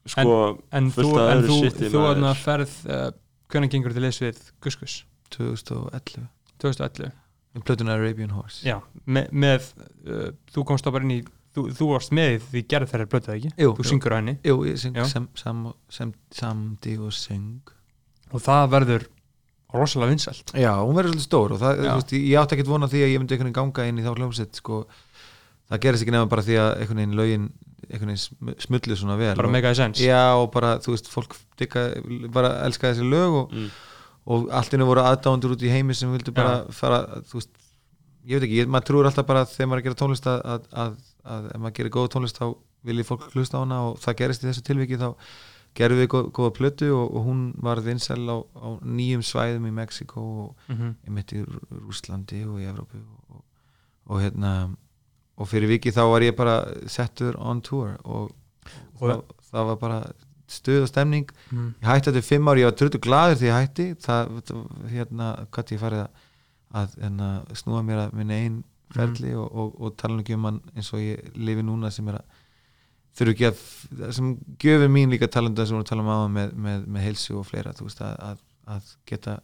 sko, 0.06 0.34
en 0.70 0.88
þú, 0.94 1.08
en 1.18 1.40
þú, 1.42 1.54
shiti, 1.64 1.88
þú 1.90 1.98
maður. 1.98 2.12
aðna 2.12 2.32
ferð 2.38 2.74
uh, 2.86 3.08
hvernig 3.50 3.72
gengur 3.72 3.94
til 3.96 4.04
leys 4.04 4.20
við 4.22 4.38
Guskus 4.62 5.00
2011 5.34 6.22
2011 6.62 7.10
með 7.52 7.64
plötuna 7.66 7.96
Arabian 7.98 8.30
Horse. 8.36 8.62
Já, 8.62 8.76
með, 9.04 9.32
með 9.34 9.66
uh, 10.06 10.28
þú 10.54 10.64
komst 10.70 10.86
þá 10.86 10.92
bara 10.94 11.08
inn 11.08 11.16
í 11.16 11.18
þú, 11.56 11.66
þú 11.76 11.88
varst 11.90 12.14
með 12.14 12.36
því 12.52 12.62
gerð 12.70 12.92
þeirra 12.92 13.08
blötuð 13.12 13.34
ekki? 13.34 13.50
Jú, 13.58 13.72
þú 13.80 13.88
syngur 13.90 14.14
á 14.14 14.16
henni. 14.20 14.36
Jú, 14.46 14.56
ég 14.68 14.78
syng 14.80 15.02
samdi 16.38 16.94
og 17.02 17.12
syng. 17.16 17.74
Og 18.32 18.40
það 18.46 18.70
verður 18.72 19.08
rosalega 19.74 20.12
vinsælt 20.12 20.52
Já, 20.58 20.72
hún 20.82 20.94
verður 20.96 21.12
svolítið 21.14 21.26
stór 21.28 21.54
og 21.56 21.60
það, 21.62 21.82
Já. 21.86 21.92
veist, 21.98 22.12
ég 22.18 22.38
átti 22.42 22.56
ekkert 22.56 22.70
vona 22.72 22.88
því 22.92 23.02
að 23.06 23.12
ég 23.12 23.20
myndi 23.22 23.34
einhvern 23.36 23.50
veginn 23.52 23.58
ganga 23.60 23.86
inn 23.88 23.98
í 24.00 24.06
þá 24.06 24.12
hljómsett 24.18 24.60
sko, 24.60 24.80
það 25.72 25.82
gerist 25.86 26.04
ekki 26.06 26.14
nefna 26.16 26.30
bara 26.34 26.44
því 26.46 26.58
að 26.62 26.70
einhvern 26.82 27.00
veginn 27.02 27.16
lögin 27.20 27.46
einhvern 27.92 28.12
veginn 28.12 28.22
sm- 28.24 28.56
smullu 28.66 28.96
svona 29.00 29.16
vel 29.20 29.32
bara 29.38 29.48
og, 29.50 29.54
mega 29.56 29.72
sens 29.78 30.00
Já, 30.02 30.20
og 30.38 30.50
bara, 30.54 30.74
þú 30.84 30.94
veist, 30.96 31.08
fólk 31.12 31.36
digga, 31.60 31.86
bara 32.32 32.54
elska 32.66 32.92
þessi 32.92 33.08
lög 33.08 33.38
og, 33.42 33.52
Mm. 33.52 33.70
og 34.32 34.50
allt 34.54 34.74
innu 34.76 34.86
voru 34.86 35.02
aðdándur 35.02 35.56
út 35.56 35.62
í 35.66 35.70
heimi 35.72 35.94
sem 35.98 36.12
vildu 36.14 36.30
bara 36.36 36.64
fara, 36.70 37.00
þú 37.26 37.40
veist 37.40 37.50
ég 38.22 38.38
veit 38.38 38.44
ekki, 38.46 38.58
ég, 38.62 38.68
maður 38.70 38.86
trúir 38.86 39.08
alltaf 39.08 39.26
bara 39.26 39.42
þegar 39.50 39.66
maður 39.72 39.80
er 39.80 39.82
að 39.82 39.88
gera 39.88 39.98
tónlist 40.04 40.28
að, 40.30 40.42
að, 40.46 40.68
að, 40.84 40.92
að 41.26 41.48
ef 41.56 41.58
maður 41.64 41.74
gerir 41.80 41.90
góða 41.96 42.12
tónlist 42.14 42.38
þá 42.38 42.44
viljið 42.86 43.08
fólk 43.08 43.24
hlusta 43.34 43.58
á 43.58 43.62
hana 43.64 43.80
og 43.88 43.98
það 44.04 44.16
gerist 44.20 44.44
í 44.44 44.46
þessu 44.46 44.62
tilviki 44.68 44.98
þá 45.00 45.08
gerum 45.74 45.98
við 46.02 46.08
góð, 46.12 46.30
góða 46.36 46.52
plötu 46.58 46.88
og, 46.92 47.14
og 47.16 47.24
hún 47.26 47.40
var 47.62 47.80
vinsæl 47.80 48.20
á, 48.28 48.36
á 48.44 48.68
nýjum 48.84 49.22
svæðum 49.24 49.66
í 49.70 49.72
Mexiko 49.72 50.20
og 50.20 50.56
mm 50.68 50.76
-hmm. 50.76 50.94
einmitt 51.06 51.32
í 51.32 51.44
Rú- 51.44 51.66
Rússlandi 51.86 52.44
og 52.46 52.60
í 52.60 52.66
Evrópu 52.68 52.98
og, 53.00 53.36
og, 53.36 53.44
og 54.06 54.20
hérna 54.20 54.74
og 55.36 55.48
fyrir 55.48 55.68
viki 55.68 55.90
þá 55.90 56.00
var 56.10 56.20
ég 56.22 56.36
bara 56.36 56.64
settur 56.86 57.36
on 57.38 57.60
tour 57.60 57.96
og, 58.04 58.30
Og- 59.00 59.10
það, 59.10 59.22
það 59.52 59.66
var 59.66 59.76
bara 59.76 60.02
stuð 60.48 60.82
og 60.82 60.88
stemning 60.88 61.30
mm. 61.50 61.74
ég 61.82 61.88
hætti 61.88 62.10
þetta 62.10 62.18
í 62.18 62.22
fimm 62.28 62.48
ári, 62.48 62.60
ég 62.60 62.64
var 62.68 62.76
trötu 62.76 62.98
glaður 63.00 63.36
því 63.36 63.46
ég 63.48 63.60
hætti 63.60 63.94
það, 63.94 64.28
hérna, 64.90 65.46
hvað 65.50 65.72
ég 65.72 65.80
farið 65.80 65.98
að, 66.04 66.08
að 66.74 66.94
hérna, 67.02 67.28
snúa 67.54 67.82
mér 67.82 67.98
að 68.06 68.12
minni 68.12 68.34
einn 68.34 68.64
ferli 68.92 69.34
og, 69.34 69.48
og, 69.56 69.80
og 69.80 69.96
tala 69.96 70.14
nú 70.14 70.20
ekki 70.20 70.34
um 70.36 70.44
hann 70.44 70.60
eins 70.76 70.92
og 70.92 71.00
ég 71.00 71.32
lifi 71.34 71.62
núna 71.64 71.90
sem 71.90 72.08
er 72.08 72.14
að 72.20 72.24
þurfu 73.18 73.32
ekki 73.34 73.46
að, 73.50 73.62
það 74.00 74.12
sem 74.18 74.28
gjöfur 74.64 74.92
mín 74.94 75.10
líka 75.12 75.28
talanda 75.28 75.66
sem 75.66 75.74
við 75.76 75.78
vorum 75.78 75.86
að 75.86 75.90
tala 75.92 76.02
um 76.06 76.12
áðan 76.14 76.36
með, 76.38 76.52
með, 76.66 76.86
með 76.96 77.06
heilsu 77.08 77.36
og 77.38 77.46
fleira, 77.48 77.72
þú 77.76 77.88
veist, 77.88 78.00
að, 78.06 78.14
að, 78.30 78.42
að 78.76 78.92
geta 79.12 79.34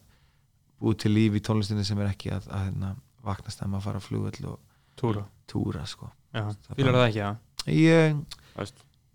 búið 0.79 0.97
til 1.03 1.11
líf 1.13 1.37
í 1.37 1.43
tónlistinni 1.49 1.85
sem 1.85 1.99
er 2.01 2.09
ekki 2.13 2.31
að, 2.33 2.47
að 2.49 2.63
hérna, 2.69 2.91
vakna 3.27 3.51
stemma 3.53 3.77
að 3.81 3.85
fara 3.89 4.01
á 4.01 4.07
flugvöll 4.07 4.45
og 4.53 4.59
túra. 4.99 5.25
túra, 5.49 5.85
sko. 5.89 6.09
Já, 6.33 6.45
Það 6.69 6.85
það 6.93 7.07
ekki, 7.07 7.19
já 7.19 7.29
ég, 7.67 8.21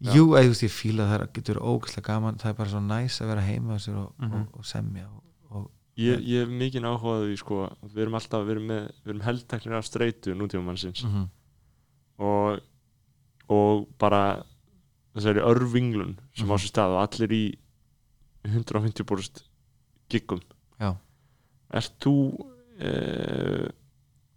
Já. 0.05 0.11
Jú, 0.13 0.25
þú 0.35 0.49
veist, 0.51 0.63
ég 0.67 0.73
fíla 0.75 1.05
það 1.09 1.23
getur 1.33 1.59
ógæslega 1.65 2.05
gaman, 2.11 2.37
það 2.43 2.51
er 2.51 2.57
bara 2.59 2.71
svo 2.75 2.81
næs 2.85 3.15
að 3.23 3.29
vera 3.31 3.45
heima 3.47 3.77
á 3.77 3.79
sér 3.81 3.95
og, 4.03 4.11
Mhm. 4.21 4.35
og, 4.35 4.59
og 4.59 4.67
semja 4.69 5.05
og, 5.07 5.23
og 5.55 5.71
ég, 5.97 6.19
ég 6.21 6.43
hef 6.45 6.51
mikið 6.51 6.89
áhugað 6.91 7.23
því 7.31 7.37
sko, 7.41 7.61
við 7.95 8.03
erum 8.05 8.15
alltaf, 8.19 8.45
við 8.45 8.51
erum, 8.57 8.73
erum 9.07 9.23
heldteknir 9.25 9.77
af 9.79 9.87
streitu 9.89 10.35
nútífumannsins 10.37 11.05
mm 11.07 11.25
og, 12.19 12.61
og 13.53 13.87
bara 14.01 14.43
þessari 15.15 15.43
örvinglun 15.45 16.16
sem 16.35 16.47
á 16.49 16.55
Mhm. 16.55 16.61
sér 16.65 16.71
stað 16.73 16.95
og 16.97 17.03
allir 17.05 17.33
í 17.35 17.45
150% 18.45 19.43
giggum 20.11 20.41
Já. 20.81 20.95
Ert 21.73 21.93
þú 22.03 22.15
e, 22.79 22.91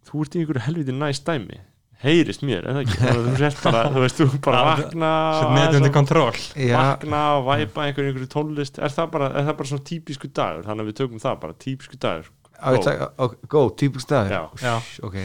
þú 0.07 0.21
ert 0.23 0.35
í 0.37 0.41
einhverju 0.43 0.61
helviti 0.67 0.93
næst 0.95 1.25
dæmi. 1.27 1.57
Heyrist 1.97 2.43
mér, 2.45 2.61
er 2.69 2.75
það 2.77 2.83
ekki? 2.83 2.97
Þú 3.09 3.31
sért 3.41 3.63
bara, 3.65 3.79
þú 3.89 4.01
veist, 4.03 4.19
þú 4.21 4.39
bara 4.45 4.59
vakna 4.77 5.09
vakna 6.77 7.21
og 7.39 7.47
væpa 7.49 7.87
einhverju 7.87 8.27
tónlist. 8.29 8.77
Er 8.77 8.93
það, 8.93 9.07
bara, 9.15 9.29
er 9.33 9.47
það 9.49 9.57
bara 9.57 9.69
svona 9.71 9.85
típisku 9.89 10.29
dagur? 10.29 10.61
Þannig 10.69 10.85
að 10.85 10.91
við 10.91 10.97
tökum 11.01 11.23
það 11.25 11.39
bara, 11.41 11.57
típisku 11.65 11.97
dagur 12.05 12.29
á, 12.57 12.69
á, 12.73 13.25
staður? 14.03 14.31
Já. 14.33 14.41
Já. 14.63 14.75
ok, 15.07 15.15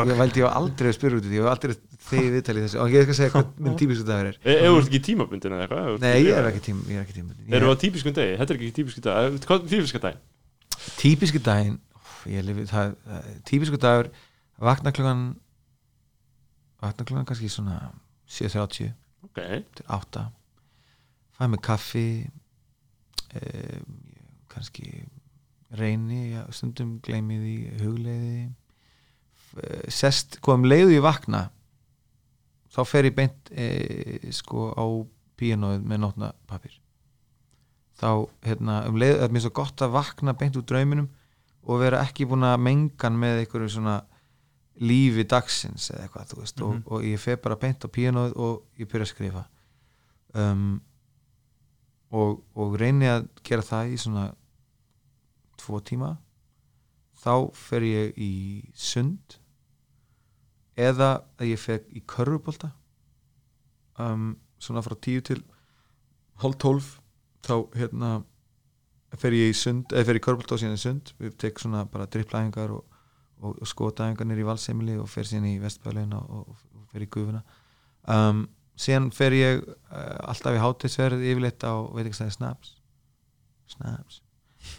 og- 0.00 0.10
ég 0.12 0.20
veldi 0.20 0.42
ég 0.42 0.46
var 0.48 0.56
aldrei 0.60 0.90
að 0.92 0.96
spyrja 0.98 1.18
út 1.20 1.26
í 1.26 1.30
því 1.32 1.38
ég 1.40 1.46
var 1.46 1.56
aldrei 1.56 1.76
þegið 2.06 2.32
viðtalið 2.36 2.66
þessu. 2.66 2.80
Og 2.82 2.94
ég 2.94 3.06
skal 3.06 3.16
segja 3.18 3.32
hvað 3.34 3.46
minn 3.66 3.78
típisku 3.80 4.06
dagur 4.06 4.28
er. 4.30 4.38
E- 4.44 4.56
ef 4.60 4.70
þú 4.70 4.78
ert 4.80 4.90
ekki 4.90 5.02
tímabundin 5.08 5.56
eða 5.56 5.66
eitthvað 5.66 6.00
nei, 6.04 6.14
ég 6.22 6.36
er 6.38 6.48
ekki 6.52 6.62
tím, 6.68 6.82
ég 6.86 7.00
er 7.00 7.06
ekki 7.06 7.16
tím 7.16 7.32
Erum 7.50 7.70
við 7.70 7.74
á 7.74 7.82
típiskum 7.82 8.14
degi? 8.16 8.36
Þetta 8.38 8.54
er 8.54 8.60
ekki 8.60 8.72
típisku 8.76 9.02
dag 9.06 9.38
Hvað 9.46 9.64
er 9.64 9.70
típisku 9.72 10.02
dag? 10.04 10.20
típisku 11.00 11.40
daginn 11.42 11.78
úff, 11.96 12.26
ég 12.30 12.44
lifi, 12.46 12.66
það, 12.70 12.94
það, 13.06 13.28
típisku 13.48 13.80
dagur 13.82 14.10
vakna 14.62 14.92
klukkan 14.94 15.24
vakna 16.82 17.06
klukkan 17.08 17.26
kannski 17.28 17.50
svona 17.50 17.78
7.30 18.30 18.92
Ok, 19.26 19.40
til 19.74 19.86
8 19.90 20.26
fæ 21.36 21.48
mig 21.50 21.60
kaffi 21.64 22.06
eh, 23.34 23.80
kannski 24.52 25.04
reyni, 25.70 26.32
já, 26.36 26.44
stundum 26.54 26.98
gleymi 27.02 27.36
því 27.42 27.56
hugleiði. 27.82 28.52
Sest, 29.88 30.38
hvað 30.44 30.58
um 30.60 30.64
leiðu 30.68 30.92
ég 30.92 31.02
vakna 31.04 31.46
þá 32.76 32.80
fer 32.84 33.06
ég 33.08 33.14
beint 33.16 33.50
eh, 33.56 34.18
sko 34.36 34.66
á 34.76 34.84
píanóið 35.40 35.86
með 35.88 36.00
nótna 36.02 36.28
papir 36.48 36.74
þá, 37.96 38.26
hérna, 38.44 38.82
um 38.90 38.98
leið 39.00 39.14
það 39.16 39.24
er 39.24 39.32
mér 39.32 39.44
svo 39.46 39.52
gott 39.56 39.80
að 39.86 39.94
vakna 39.94 40.34
beint 40.36 40.58
úr 40.60 40.66
drauminum 40.68 41.06
og 41.64 41.80
vera 41.80 42.02
ekki 42.04 42.26
búin 42.28 42.44
að 42.44 42.60
mengan 42.66 43.16
með 43.18 43.40
einhverju 43.46 43.70
svona 43.78 43.96
lífi 44.76 45.24
dagsins 45.24 45.88
eða 45.94 46.04
eitthvað, 46.04 46.26
þú 46.34 46.40
veist, 46.42 46.60
Mhm. 46.60 46.82
og, 46.84 46.92
og 46.92 47.06
ég 47.08 47.18
fer 47.18 47.36
bara 47.40 47.56
beint 47.56 47.80
á 47.80 47.88
píanóið 47.88 48.36
og 48.36 48.62
ég 48.78 48.90
byrja 48.92 49.06
að 49.06 49.12
skrifa. 49.14 49.44
Um, 50.36 50.82
og, 52.12 52.42
og 52.54 52.76
reyni 52.78 53.08
að 53.08 53.24
gera 53.42 53.64
það 53.64 53.94
í 53.94 53.96
svona 54.04 54.26
tvo 55.60 55.80
tíma 55.84 56.14
þá 57.22 57.34
fer 57.56 57.86
ég 57.86 58.18
í 58.20 58.32
sund 58.76 59.38
eða 60.76 61.10
að 61.40 61.52
ég 61.52 61.60
fer 61.60 61.84
í 61.96 62.02
körfubólta 62.04 62.70
um, 64.02 64.34
svona 64.60 64.84
frá 64.84 64.96
tíu 65.00 65.24
til 65.24 65.40
hálf 66.42 66.58
tólf 66.60 66.90
þá 67.46 67.54
hérna 67.76 68.10
fer 69.16 69.36
ég 69.36 69.54
í 69.54 69.56
sund 69.56 69.94
eða 69.94 70.08
fer 70.08 70.18
ég 70.18 70.22
í 70.22 70.26
körfubólta 70.26 70.56
og 70.56 70.60
síðan 70.60 70.76
í 70.76 70.82
sund. 70.82 71.14
Við 71.22 71.38
tek 71.40 71.62
svona 71.62 71.86
bara 71.88 72.08
dripplæðingar 72.12 72.74
og, 72.76 72.98
og, 73.40 73.54
og 73.54 73.70
skotaðingarnir 73.70 74.42
í 74.42 74.48
valsemili 74.48 74.98
og 75.00 75.08
fer 75.08 75.28
síðan 75.28 75.48
í 75.54 75.56
vestbæðlegin 75.62 76.18
og, 76.18 76.52
og, 76.52 76.84
fer 76.92 77.06
í 77.06 77.10
gufuna. 77.12 77.42
Um, 78.12 78.44
síðan 78.76 79.08
fer 79.14 79.38
ég 79.38 79.64
uh, 79.64 80.28
alltaf 80.28 80.58
í 80.58 80.62
hátisverð 80.62 81.24
yfirleitt 81.24 81.64
á 81.64 81.74
veitingstæði 81.96 82.36
Snaps. 82.36 82.76
Snaps 83.72 84.20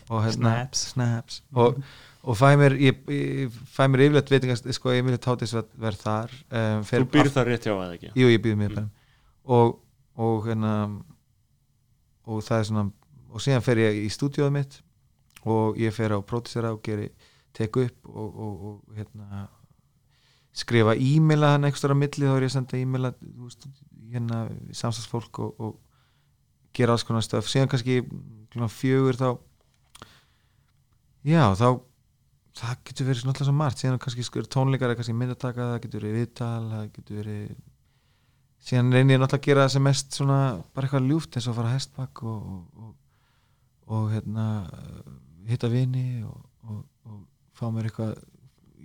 og 0.10 0.24
hérna, 0.26 0.54
Snaps. 0.54 0.84
snaps. 0.94 1.42
og, 1.54 1.82
og 2.24 2.38
fæ 2.38 2.54
mér 2.60 2.78
ég, 2.82 3.02
ég, 3.14 3.58
fæ 3.74 3.88
mér 3.88 4.08
yfirleitt 4.08 4.32
veitingast 4.32 4.70
sko, 4.78 4.94
yfirleitt 4.96 5.28
hátisverð 5.30 6.02
þar 6.02 6.34
um, 6.52 6.86
fer 6.88 7.06
Þú 7.06 7.12
býr 7.16 7.32
það 7.34 7.52
rétt 7.52 7.68
hjá 7.68 7.74
eða 7.76 7.94
ekki 7.98 8.14
Jú, 8.14 8.32
ég 8.34 8.44
býði 8.44 8.62
mér 8.64 8.78
mm. 8.82 8.90
og, 9.58 9.78
og 10.18 10.50
hérna 10.50 10.74
og 12.28 12.44
það 12.44 12.60
er 12.60 12.70
svona 12.72 12.88
og 13.28 13.44
síðan 13.44 13.66
fer 13.66 13.84
ég 13.84 14.04
í 14.06 14.10
stúdíóið 14.12 14.54
mitt 14.56 14.80
og 15.48 15.78
ég 15.80 15.94
fer 15.96 16.16
á 16.16 16.20
pródísera 16.26 16.74
og 16.76 16.82
geri 16.84 17.10
tek 17.56 17.78
upp 17.82 18.10
og, 18.10 18.28
og, 18.28 18.66
og 18.70 18.98
hérna 18.98 19.48
skrifa 20.58 20.96
e-maila 20.98 21.54
hann 21.56 21.68
ekstra 21.70 21.94
á 21.94 21.98
milli 21.98 22.26
þá 22.26 22.36
er 22.36 22.46
ég 22.48 22.52
að 22.52 22.56
senda 22.56 22.80
e-maila 22.80 23.12
hérna 24.12 24.40
samstagsfólk 24.74 25.42
og, 25.44 25.60
og 25.62 25.76
gera 26.78 26.96
alls 26.96 27.06
konar 27.06 27.26
stöf 27.26 27.50
síðan 27.50 27.70
kannski 27.72 28.02
klukkan 28.52 28.74
fjögur 28.74 29.20
þá 29.20 29.28
já 31.28 31.44
þá 31.60 31.68
það 32.58 32.78
getur 32.90 33.10
verið 33.10 33.28
alltaf 33.30 33.48
svo 33.48 33.56
margt 33.56 33.82
síðan 33.82 34.00
kannski 34.02 34.46
tónleikar 34.54 34.92
eða 34.92 35.00
kannski 35.00 35.18
myndataka 35.18 35.72
það 35.74 35.82
getur 35.86 36.06
verið 36.06 36.22
viðtal 36.22 36.70
það 36.72 36.86
getur 36.96 37.20
verið 37.22 37.58
síðan 38.68 38.94
reynir 38.96 39.18
ég 39.18 39.22
náttúrulega 39.22 39.42
að 39.42 39.48
gera 39.48 39.66
það 39.66 39.74
sem 39.76 39.86
mest 39.88 40.18
svona 40.18 40.40
bara 40.74 40.88
eitthvað 40.88 41.10
ljúft 41.12 41.38
eins 41.38 41.50
og 41.52 41.58
fara 41.58 41.74
hestbakk 41.76 42.24
og, 42.26 42.48
og, 42.54 42.88
og, 42.88 42.96
og 43.98 44.08
hérna 44.16 44.48
hitta 45.48 45.70
vini 45.72 46.08
og, 46.28 46.40
og, 46.68 46.80
og 47.08 47.20
fá 47.58 47.68
mér 47.74 47.92
eitthvað 47.92 48.16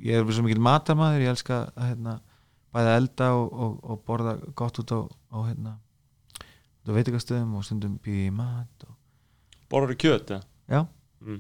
ég 0.03 0.19
er 0.19 0.35
svo 0.35 0.45
mikil 0.47 0.63
matarmaður 0.63 1.25
ég 1.25 1.33
elska 1.33 1.63
að 1.73 1.89
hérna, 1.93 2.17
bæða 2.75 2.97
elda 3.01 3.31
og, 3.39 3.49
og, 3.53 3.79
og 3.87 4.05
borða 4.07 4.37
gott 4.59 4.83
út 4.83 4.93
á, 4.93 5.01
á 5.09 5.39
hérna 5.49 5.77
á 6.83 6.91
veitingastöðum 6.91 7.57
og 7.59 7.65
stundum 7.67 7.97
býði 8.03 8.29
í 8.29 8.35
mat 8.35 8.87
og, 8.89 8.99
Borður 9.73 9.97
kjöt, 9.97 10.35
eða? 10.35 10.45
já, 10.69 10.83
Mm. 11.23 11.39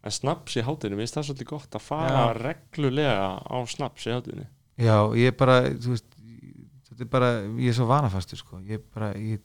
En 0.00 0.14
snaps 0.14 0.56
í 0.56 0.64
hátinu, 0.64 0.96
mér 0.96 1.04
finnst 1.04 1.18
það 1.18 1.26
svolítið 1.28 1.48
gott 1.50 1.76
að 1.76 1.82
fara 1.84 2.22
Já. 2.24 2.36
reglulega 2.40 3.26
á 3.44 3.56
snaps 3.68 4.06
í 4.08 4.14
hátinu 4.14 4.46
já, 4.80 4.96
ég 5.18 5.36
bara 5.36 5.60
þú 5.76 5.94
veist, 5.94 6.18
þetta 6.88 7.04
er 7.04 7.10
bara 7.12 7.30
ég 7.44 7.70
er 7.70 7.76
svo 7.76 7.86
vanafastur 7.90 8.40
sko. 8.40 8.60
Ég 8.66 8.82
bara, 8.94 9.12
ég, 9.18 9.42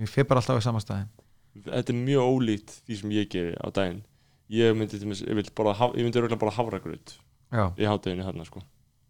ég 0.00 0.10
fer 0.10 0.26
bara 0.28 0.42
alltaf 0.42 0.60
á 0.62 0.66
sama 0.66 0.82
staðin 0.82 1.10
Þetta 1.56 1.92
er 1.92 1.98
mjög 1.98 2.32
ólíkt 2.36 2.74
því 2.84 2.98
sem 3.00 3.12
ég 3.16 3.28
geri 3.32 3.54
á 3.56 3.66
daginn. 3.72 4.02
Ég 4.52 4.74
myndi, 4.76 4.98
ég 5.00 5.22
ég 5.24 5.38
myndi 5.38 5.52
bara 5.56 6.52
havragrut 6.52 7.14
já, 7.50 7.64
í 7.80 7.86
hátinu 7.88 8.26
hérna 8.26 8.44
sko. 8.44 8.60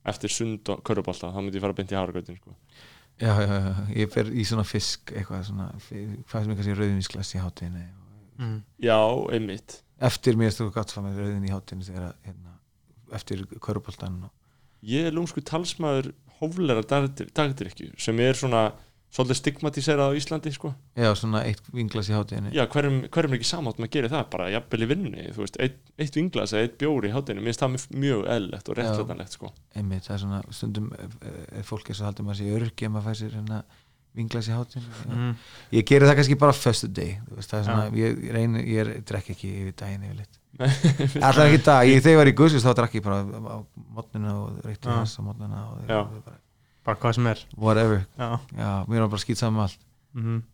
Eftir 0.07 0.31
sund 0.31 0.71
og 0.71 0.85
körubólta, 0.87 1.33
þá 1.35 1.41
myndi 1.43 1.59
ég 1.59 1.65
fara 1.65 1.75
beint 1.77 1.91
í 1.91 1.99
havragrutinu 1.99 2.39
sko. 2.39 2.55
Já, 3.19 3.33
já, 3.43 3.51
já, 3.51 3.75
ég 3.97 4.13
fer 4.13 4.31
í 4.31 4.45
svona 4.47 4.63
fisk 4.69 5.11
eitthvað 5.11 5.47
svona, 5.49 5.67
hvað 5.81 6.35
sem 6.37 6.53
er 6.53 6.59
kannski 6.59 6.75
rauðinsglas 6.77 7.31
í 7.33 7.41
hátinu 7.41 7.85
mm. 8.37 8.59
Já, 8.85 8.99
einmitt 9.33 9.79
eftir 10.01 10.37
mér 10.37 10.51
stóðu 10.55 10.73
með 11.05 11.21
rauðin 11.23 11.47
í 11.49 11.53
hátinu 11.55 11.87
þegar 11.87 12.09
að, 12.11 12.17
hérna, 12.27 12.57
eftir 13.17 13.47
köruboltan 13.61 14.25
og 14.29 14.33
Ég 14.87 15.07
er 15.09 15.15
lúmsku 15.17 15.41
talsmaður 15.43 16.13
hóflera 16.39 16.83
dagdrykju 16.87 17.95
sem 17.99 18.19
er 18.21 18.37
svona 18.37 18.67
svolítið 19.17 19.39
stigmatiserað 19.39 20.13
á 20.13 20.17
Íslandi 20.19 20.51
sko. 20.53 20.73
Já, 20.99 21.09
svona 21.17 21.41
eitt 21.49 21.63
vinglas 21.73 22.11
í 22.11 22.15
hátinu 22.15 22.51
Já, 22.53 22.67
hverjum, 22.69 22.99
hverjum 23.09 23.33
er 23.33 23.39
ekki 23.39 23.49
samátt 23.49 23.79
með 23.81 23.87
að 23.89 23.93
gera 23.97 24.11
það 24.13 24.25
bara 24.35 24.49
jafnvel 24.53 24.83
í 24.85 24.89
vinnu, 24.91 25.25
þú 25.33 25.45
veist, 25.45 25.57
eitt, 25.65 25.79
eitt 25.97 26.19
vinglas 26.19 26.53
eða 26.53 26.67
eitt 26.67 26.77
bjóri 26.83 27.09
í 27.09 27.15
hátinu, 27.15 27.41
mér 27.41 27.55
finnst 27.55 27.63
það 27.65 27.97
mjög- 28.03 28.27
eðlilegt 28.35 28.69
og 28.69 28.77
réttlætanlegt 28.81 29.37
sko. 29.39 29.53
Einmitt, 29.79 30.05
það 30.11 30.15
er 30.19 30.23
svona 30.27 30.43
stundum 30.59 30.91
ef 30.99 31.71
fólk 31.71 31.89
er 31.91 31.99
svo 31.99 32.09
haldið 32.11 32.29
maður 32.29 32.41
sé 32.43 32.53
örgi 32.59 32.87
að 32.91 32.93
maður 32.99 33.09
fær 33.09 33.19
sér 33.23 33.39
hérna 33.39 33.63
vinglas 34.17 34.49
í 34.49 34.55
hátinu 34.57 35.05
Mm. 35.07 35.37
ég 35.77 35.87
geri 35.87 36.09
það 36.09 36.19
kannski 36.21 36.39
bara 36.41 36.57
first 36.57 36.89
day 36.97 37.19
þú 37.29 37.37
veist, 37.39 37.53
það 37.53 37.59
er 37.61 37.69
svona, 37.69 37.87
ég, 38.01 38.19
ég 38.31 38.59
ég 38.65 38.81
er, 38.83 38.91
drekk 39.07 39.31
ekki 39.37 39.53
yfir 39.63 39.77
daginn 39.77 40.09
yfirleitt. 40.09 40.41
Allar 41.29 41.47
ekki 41.51 41.63
dag, 41.67 41.85
ég, 41.85 42.01
þegar 42.01 42.15
ég 42.15 42.21
var 42.23 42.33
í 42.33 42.37
guðsins 42.41 42.65
þá 42.65 42.73
drakk 42.81 42.97
ég 42.97 43.05
bara 43.05 43.21
á 43.23 43.57
mótnuna 43.93 44.35
og 44.41 44.59
reykti 44.65 44.89
hans 44.89 45.19
á 45.19 45.21
mótnuna 45.21 45.63
bara, 45.87 46.37
bara 46.87 47.01
hvað 47.03 47.17
sem 47.19 47.31
er. 47.33 47.47
Whatever, 47.57 48.07
já. 48.17 48.29
já, 48.57 48.71
mér 48.89 49.05
var 49.05 49.13
bara 49.13 49.25
skýt 49.25 49.43
saman 49.43 49.61
með 49.61 49.67
allt. 49.69 49.89
Mm 50.17 50.45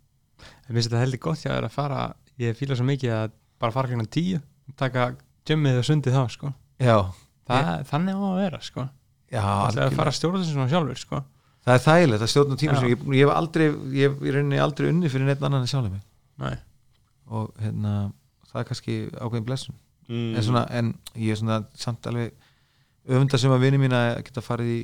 en 0.43 0.74
finnst 0.76 0.90
þetta 0.90 1.02
heldur 1.02 1.22
gott 1.22 1.44
að 1.66 1.68
fara 1.74 2.06
ég 2.40 2.56
fíla 2.59 2.78
svo 2.78 2.86
mikið 2.89 3.14
að 3.16 3.34
bara 3.62 3.74
fara 3.74 3.90
klæðan 3.90 4.10
tíu 4.12 4.40
taka 4.78 5.12
gymmið 5.48 5.80
og 5.82 5.86
sundið 5.86 6.16
þá 6.16 6.22
sko. 6.32 6.52
já, 6.82 6.97
það, 7.48 7.70
þannig 7.90 8.18
á 8.18 8.22
að 8.26 8.40
vera 8.40 8.60
sko. 8.62 8.86
já, 9.32 9.43
það 9.43 9.78
er 9.78 9.84
að 9.86 9.97
fara 9.98 10.14
þessu 10.14 10.55
svona 10.55 10.70
sjálfur 10.72 11.02
sko. 11.02 11.22
Það 11.62 11.74
er 11.74 11.84
þægilegt 11.86 12.26
að 12.26 12.32
stjórna 12.32 12.59
tíma 12.60 12.82
ég, 12.89 13.06
ég 13.14 13.26
hef 13.26 13.34
aldrei, 13.34 13.68
ég 13.97 14.22
rauninni 14.26 14.62
aldrei 14.62 14.90
unni 14.90 15.10
fyrir 15.12 15.28
neitt 15.28 15.43
annan 15.43 15.64
en 15.64 15.70
sjálfum 15.70 15.98
mig 15.98 16.60
og 17.32 17.52
hérna, 17.62 18.10
það 18.51 18.60
er 18.60 18.68
kannski 18.68 18.94
ákveðin 19.16 19.47
blessun. 19.47 19.76
Mm. 20.10 20.32
en, 20.34 20.43
svona, 20.44 20.64
en 20.74 20.89
ég 21.14 21.32
er 21.32 21.39
svona 21.39 21.60
samt 21.78 22.09
alveg 22.10 22.32
öfunda 23.02 23.39
sem 23.40 23.51
að 23.55 23.64
vinni 23.64 23.78
mín 23.82 23.94
að 23.97 24.20
geta 24.26 24.43
farið 24.44 24.68
í, 24.70 24.80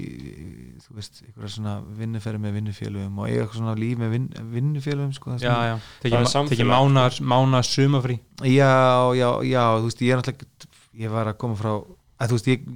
þú 0.82 0.96
veist, 0.96 1.20
einhverja 1.22 1.52
svona 1.54 1.74
vinnuferði 1.98 2.40
með 2.42 2.56
vinnufélögum 2.58 3.20
og 3.20 3.28
eiga 3.28 3.44
eitthvað 3.44 3.60
svona 3.60 3.74
líf 3.78 4.00
með 4.00 4.14
vin, 4.14 4.26
vinnufélögum 4.54 5.12
sko, 5.14 5.36
já, 5.42 5.54
já, 5.68 5.74
tekið 6.02 6.64
mánar, 6.66 7.18
mánar 7.22 7.66
sumafrí 7.66 8.18
já, 8.42 8.72
já, 9.18 9.28
já, 9.46 9.62
þú 9.76 9.90
veist, 9.90 10.02
ég 10.02 10.14
er 10.14 10.22
náttúrulega 10.22 10.70
ég 10.98 11.14
var 11.14 11.30
að 11.30 11.38
koma 11.44 11.58
frá 11.58 11.72
að 11.76 12.32
þú 12.32 12.38
veist, 12.38 12.50
ég, 12.50 12.66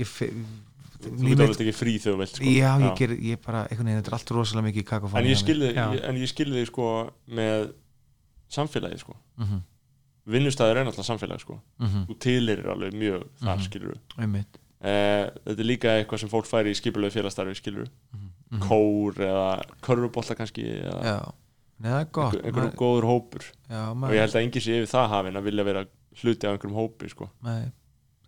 ég 0.00 0.16
Þú 0.96 1.10
getur 1.10 1.24
mitt- 1.28 1.40
alveg 1.46 1.60
ekki 1.66 1.74
frí 1.76 1.94
þegar 2.00 2.14
þú 2.14 2.18
vilt 2.22 2.34
sko. 2.36 2.44
Já, 2.44 2.72
ég 2.80 2.96
ger, 2.98 3.10
ég 3.30 3.40
bara, 3.44 3.62
einhvern 3.70 3.86
veginn, 3.86 4.02
þetta 4.02 4.12
er 4.12 4.16
allt 4.18 4.30
rosalega 4.36 4.66
mikið 4.68 4.84
kakofóni 4.90 5.18
En 5.20 5.30
ég 5.30 5.36
skilði, 5.40 5.70
Já. 5.74 5.86
ég, 5.94 6.04
en 6.08 6.16
ég 6.16 6.28
skilði 6.32 6.60
þig 6.62 6.66
sko 6.72 6.86
með 7.28 7.72
samfélagið 8.50 8.98
sko. 9.02 9.16
Mm 9.38 9.44
-hmm, 9.46 9.60
Vinnustæður 10.26 10.76
er 10.80 10.84
náttúrulega 10.86 11.10
samfélag 11.10 11.40
sko. 11.40 11.60
Mm 11.78 11.86
-hmm, 11.86 12.06
Þú 12.08 12.18
tilir 12.18 12.66
alveg 12.66 12.92
mjög 12.94 13.22
þar 13.40 13.56
Mhm. 13.56 13.62
skilur 13.64 13.94
einmitt. 14.18 14.58
Eh, 14.82 15.30
Þetta 15.46 15.60
er 15.60 15.64
líka 15.64 15.88
eitthvað 16.04 16.18
sem 16.20 16.28
fólk 16.28 16.46
færi 16.46 16.70
í 16.70 16.74
skipulegu 16.74 17.10
félagsstarfi 17.12 17.54
skilur 17.54 17.86
mm 18.12 18.30
-hmm. 18.50 18.58
Kór 18.68 19.14
eða 19.14 19.62
körfubolta 19.82 20.34
kannski 20.36 20.62
eða 20.82 21.02
já, 21.02 21.32
Nei, 21.78 21.90
er 21.90 22.04
einhver, 22.06 22.44
einhver 22.44 22.70
maður- 22.70 22.74
góður 22.76 23.04
hópur. 23.04 23.42
Já, 23.70 23.90
og 23.90 23.96
maður, 23.96 24.12
ég 24.14 24.20
held 24.20 24.34
að 24.34 24.42
enginn 24.42 24.62
sé 24.62 24.72
yfir 24.82 24.86
það 24.94 25.08
hafinn 25.08 25.36
að 25.36 25.42
vilja 25.44 25.64
vera 25.64 25.84
hluti 26.22 26.44
af 26.46 26.52
einhverjum 26.58 26.74
hópi 26.76 27.08
sko. 27.10 27.30
Nei, 27.42 27.62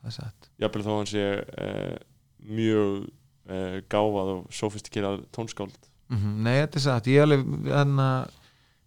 það 0.03 0.07
er 0.07 0.11
satt. 0.11 0.49
Jafnvel 0.61 0.83
þó 0.83 0.97
hann 0.97 1.07
sé 1.07 1.45
eh, 1.59 1.99
mjög 2.45 3.09
eh, 3.49 3.79
gáfað 3.91 4.33
og 4.37 4.49
sofistikirað 4.55 5.23
tónskáld. 5.35 5.77
Mm 6.09 6.43
Nei, 6.45 6.55
þetta 6.63 6.79
er 6.79 6.85
satt, 6.87 7.11
ég 7.11 7.21
er 7.21 7.27
alveg 7.27 7.45
þannig 7.69 8.05
að 8.05 8.37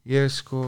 ég 0.09 0.31
sko 0.33 0.61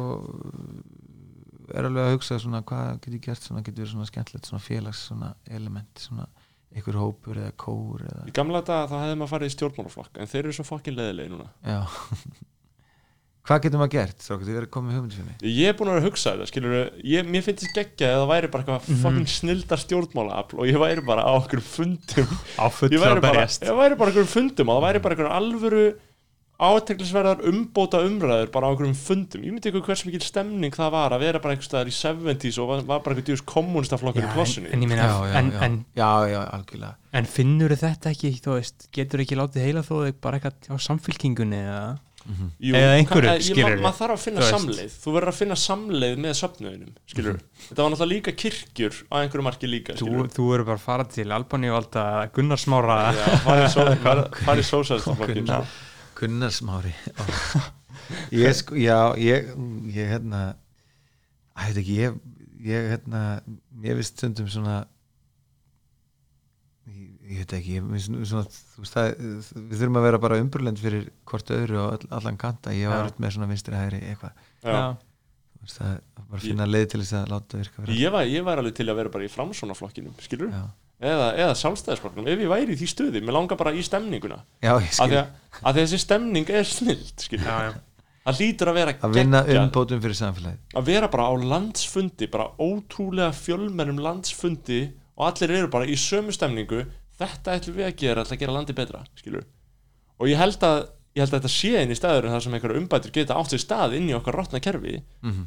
er 1.74 1.88
alveg 1.88 2.04
að 2.04 2.14
hugsa 2.14 2.40
svona 2.42 2.62
hvað 2.68 3.00
get 3.02 3.14
ég 3.16 3.26
gert 3.26 3.42
svona, 3.42 3.64
getur 3.66 3.84
verið 3.84 3.94
svona 3.96 4.10
skemmtilegt 4.10 4.50
svona 4.50 4.62
félags 4.62 5.06
svona 5.08 5.34
element, 5.50 5.94
svona 5.98 6.28
einhver 6.74 6.98
hópur 6.98 7.38
eða 7.38 7.54
kór 7.58 8.04
eða, 8.06 8.28
í 8.30 8.34
gamla 8.36 8.62
daga 8.66 8.90
þá 8.92 8.96
hefði 9.00 9.18
maður 9.20 9.34
farið 9.34 9.52
í 9.52 9.56
stjórnmálaflokk 9.56 10.20
en 10.20 10.30
þeir 10.30 10.44
eru 10.44 10.56
svo 10.58 10.66
fokkin 10.68 10.98
leðilegi 10.98 11.34
núna. 11.34 11.50
Já 11.66 11.82
hvað 13.44 13.62
getur 13.66 13.82
maður 13.82 13.92
gert, 13.98 14.22
strákur, 14.24 14.46
þið 14.48 14.56
verið 14.60 14.70
komið 14.72 14.96
hugmyndi 14.98 15.18
fyrir 15.18 15.28
mig 15.28 15.44
ég 15.58 15.68
er 15.68 15.76
búin 15.80 15.90
að 15.92 15.98
vera 15.98 16.04
að 16.04 16.08
hugsa 16.08 16.32
þetta 16.38 16.48
skilur 16.48 16.76
ég, 17.04 17.28
mér 17.28 17.44
finnst 17.44 17.66
þess 17.66 17.76
geggja 17.76 18.08
að 18.14 18.22
það 18.22 18.32
væri 18.34 18.52
bara 18.54 18.64
eitthvað 18.64 18.88
Mhm. 18.94 19.02
fokkin 19.04 19.28
snildar 19.34 19.82
stjórnmálaafl 19.84 20.60
og 20.64 20.66
ég 20.72 20.80
væri 20.80 21.04
bara 21.06 21.26
á 21.28 21.32
okkur 21.36 21.60
fundum. 21.62 22.32
Á 22.56 22.66
að 22.72 23.00
bara, 23.04 23.20
berjast. 23.28 23.64
ég 23.68 23.76
væri 23.76 23.98
bara 24.00 24.12
okkur 24.16 24.32
fundum 24.32 24.70
og 24.72 24.80
það 24.80 24.88
væri 24.88 25.02
bara 25.04 25.16
okkur 25.20 25.32
alvöru 25.40 25.86
áteklisverðar 26.64 27.42
umbóta 27.50 28.00
umræður 28.06 28.52
bara 28.54 28.70
á 28.70 28.72
okkur 28.72 28.92
fundum, 28.96 29.42
ég 29.44 29.52
myndi 29.52 29.72
ykkur 29.72 29.84
hversu 29.88 30.06
mikil 30.08 30.22
stemning 30.24 30.72
það 30.76 30.92
var 30.94 31.16
að 31.18 31.24
vera 31.26 31.42
bara 31.44 31.58
staðar 31.66 31.90
í 31.90 31.96
70s 31.98 32.60
og 32.62 32.70
var, 32.70 32.84
var 32.88 33.02
bara 33.04 33.16
einhver 33.18 33.26
djús 33.28 33.42
kommunistaflokkur 33.50 34.24
í 34.24 34.30
plossinu 34.36 34.70
en, 34.72 34.86
en, 34.94 35.52
en, 35.66 35.78
já, 35.98 36.12
já, 36.30 36.40
algjörlega. 36.54 36.94
En 37.14 37.26
finnur 37.30 37.74
þetta 37.76 38.14
ekki 38.14 38.32
þú 38.40 38.56
veist, 38.60 38.88
getur 38.96 39.26
ekki 39.26 39.36
látið 39.42 39.66
heila 39.68 39.84
þó 39.84 39.94
þig 40.06 40.22
bara 40.24 40.40
eitthvað 40.40 40.72
á 40.72 40.76
samfylkingunni 40.88 41.60
eða 41.66 41.84
mm 42.24 42.50
Jú, 42.64 42.74
Eða 42.80 42.92
einhverju, 42.98 43.56
ma- 43.64 43.72
maður 43.84 43.98
þarf 44.00 44.14
að 44.16 44.22
finna 44.24 44.46
samleið. 44.48 44.94
Þú 45.04 45.14
verður 45.16 45.32
að 45.34 45.38
finna 45.42 45.56
samleið 45.60 46.14
með 46.24 46.36
söfnuðinum 46.40 46.92
skilur 47.12 47.40
þetta 47.68 47.80
var 47.84 47.92
náttúrulega 47.94 48.12
líka 48.14 48.34
kirkjur 48.44 49.00
á 49.12 49.16
einhverju 49.20 49.44
marki 49.50 49.68
líka 49.68 49.96
þú, 50.00 50.06
skilur 50.08 50.30
þú 50.38 50.46
eru 50.56 50.68
bara 50.70 50.80
að 50.80 50.86
fara 50.86 51.08
til 51.18 51.28
Albani 51.36 51.72
og 51.74 51.80
alltaf 51.82 52.32
Gunnarsmára 52.38 52.98
farið 53.44 53.68
só, 53.76 53.82
farið- 54.06 54.40
farið 54.48 54.70
sósælstaflokkin 54.72 55.42
Gunnar. 55.44 55.68
Gunnarsmári 56.22 56.94
ég 58.44 58.56
sko, 58.56 58.76
já, 58.80 58.98
ég 59.20 59.52
ég 59.96 60.10
hérna 60.16 60.44
að 61.54 61.68
þetta 61.74 61.84
ekki, 61.84 61.98
ég, 62.00 62.18
ég 62.72 62.90
hérna 62.94 63.22
ég 63.84 63.98
veist 64.00 64.16
stundum 64.18 64.48
svona 64.52 64.84
ég, 67.24 67.32
ég 67.32 67.42
veit 67.44 67.56
ekki 67.58 67.78
ég, 67.78 67.88
svona, 68.28 68.44
það, 68.92 69.10
við 69.56 69.80
þurfum 69.80 70.02
að 70.02 70.08
vera 70.10 70.22
bara 70.28 70.42
umburlend 70.44 70.84
fyrir 70.84 71.10
hvort 71.30 71.56
öðru 71.56 71.82
og 71.82 71.96
all, 71.96 72.12
allan 72.20 72.40
kanta, 72.42 72.76
ég 72.76 72.92
var 72.92 73.12
með 73.18 73.36
svona 73.38 73.50
vinstri 73.52 73.80
hægri 73.80 74.04
eitthvað, 74.12 74.46
það 74.66 74.94
það 75.64 75.92
bara 76.28 76.42
finna 76.44 76.66
leið 76.68 76.90
til 76.92 77.00
þess 77.00 77.16
að 77.22 77.30
láta 77.32 77.60
virka 77.62 77.84
fyrir 77.84 78.00
ég 78.02 78.12
var, 78.12 78.26
ég 78.28 78.44
var 78.44 78.60
alveg 78.60 78.74
til 78.76 78.90
að 78.92 78.98
vera 79.00 79.12
bara 79.14 79.24
í 79.24 79.30
framsónaflokkinum 79.32 80.18
skilur 80.20 80.50
já, 80.52 80.64
eða, 81.04 81.30
eða 81.40 81.56
sjálfstæðisflokknum 81.60 82.30
ef 82.32 82.44
ég 82.44 82.52
væri 82.52 82.76
í 82.76 82.80
því 82.80 82.90
stöði, 82.92 83.22
mér 83.24 83.38
langar 83.38 83.60
bara 83.60 83.74
í 83.76 83.84
stemninguna. 83.86 84.40
Já, 84.64 84.74
ég 84.78 84.88
af 84.88 84.98
skil. 84.98 85.10
því 85.10 85.20
að, 85.20 85.60
að 85.62 85.80
þessi 85.82 86.00
stemning 86.04 86.52
er 86.52 86.70
snild 86.70 87.26
skilur, 87.26 87.48
já, 87.48 87.70
já. 87.70 88.12
það 88.28 88.42
lítur 88.42 88.72
að 88.72 88.80
vera 88.80 88.96
að 89.00 89.18
vinna 89.20 89.44
umbótum 89.58 90.04
fyrir 90.04 90.20
samfélagið. 90.20 90.60
Að 90.80 90.92
vera 90.92 91.12
bara 91.16 91.30
á 91.30 91.34
landsfundi 91.54 92.30
bara 92.34 92.50
ótrúlega 92.60 93.32
fjölmennum 93.38 94.04
landsfundi 94.04 94.82
og 95.18 95.26
allir 95.30 95.58
eru 95.60 95.72
bara 95.74 95.90
í 95.90 95.98
sömu 96.00 96.36
stemningu 96.36 96.84
þetta 97.24 97.56
ætlum 97.58 97.76
við 97.80 97.88
að 97.88 97.96
gera, 98.04 98.24
ætlum 98.24 98.38
að 98.38 98.44
gera 98.44 98.56
landi 98.58 98.76
betra 98.78 99.04
skilur 99.20 99.46
og 100.20 100.30
ég 100.30 100.40
held 100.40 100.64
að, 100.68 100.78
ég 101.16 101.24
held 101.24 101.34
að 101.34 101.40
þetta 101.42 101.52
sé 101.56 101.74
inn 101.82 101.94
í 101.94 101.98
staður 101.98 102.30
þar 102.32 102.46
sem 102.46 102.54
einhverja 102.58 102.82
umbætur 102.84 103.14
geta 103.16 103.38
átt 103.40 103.54
sér 103.54 103.64
stað 103.64 103.98
inn 103.98 104.10
í 104.10 104.16
okkar 104.18 104.38
rótna 104.40 104.62
kerfi. 104.64 105.02
Mhm. 105.22 105.46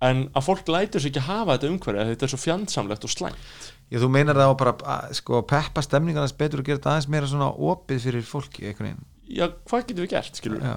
en 0.00 0.28
að 0.30 0.44
fólk 0.46 0.68
lætur 0.70 1.02
sér 1.02 1.10
ekki 1.10 1.24
hafa 1.26 1.56
þetta 1.56 1.70
umhverfi 1.72 1.98
að 1.98 2.10
þetta 2.12 2.24
er 2.26 2.30
svo 2.30 2.38
fjandsamlegt 2.38 3.04
og 3.04 3.10
slæmt. 3.10 3.48
Já, 3.90 3.98
þú 3.98 4.08
meinar 4.14 4.36
það 4.38 4.52
á 4.52 4.60
bara 4.60 4.72
að, 4.78 5.14
sko, 5.18 5.40
peppa 5.42 5.82
stemningarnas 5.82 6.36
betur 6.38 6.60
og 6.62 6.68
gera 6.68 6.78
þetta 6.78 6.92
aðeins 6.92 7.08
meira 7.10 7.26
svona 7.26 7.48
opið 7.50 8.04
fyrir 8.04 8.22
fólki 8.28 8.68
einhvern 8.68 8.86
veginn. 8.92 9.08
Já, 9.26 9.48
hvað 9.66 9.88
getum 9.88 10.04
við 10.04 10.12
gert, 10.12 10.38
skilur 10.38 10.62
Já, 10.62 10.76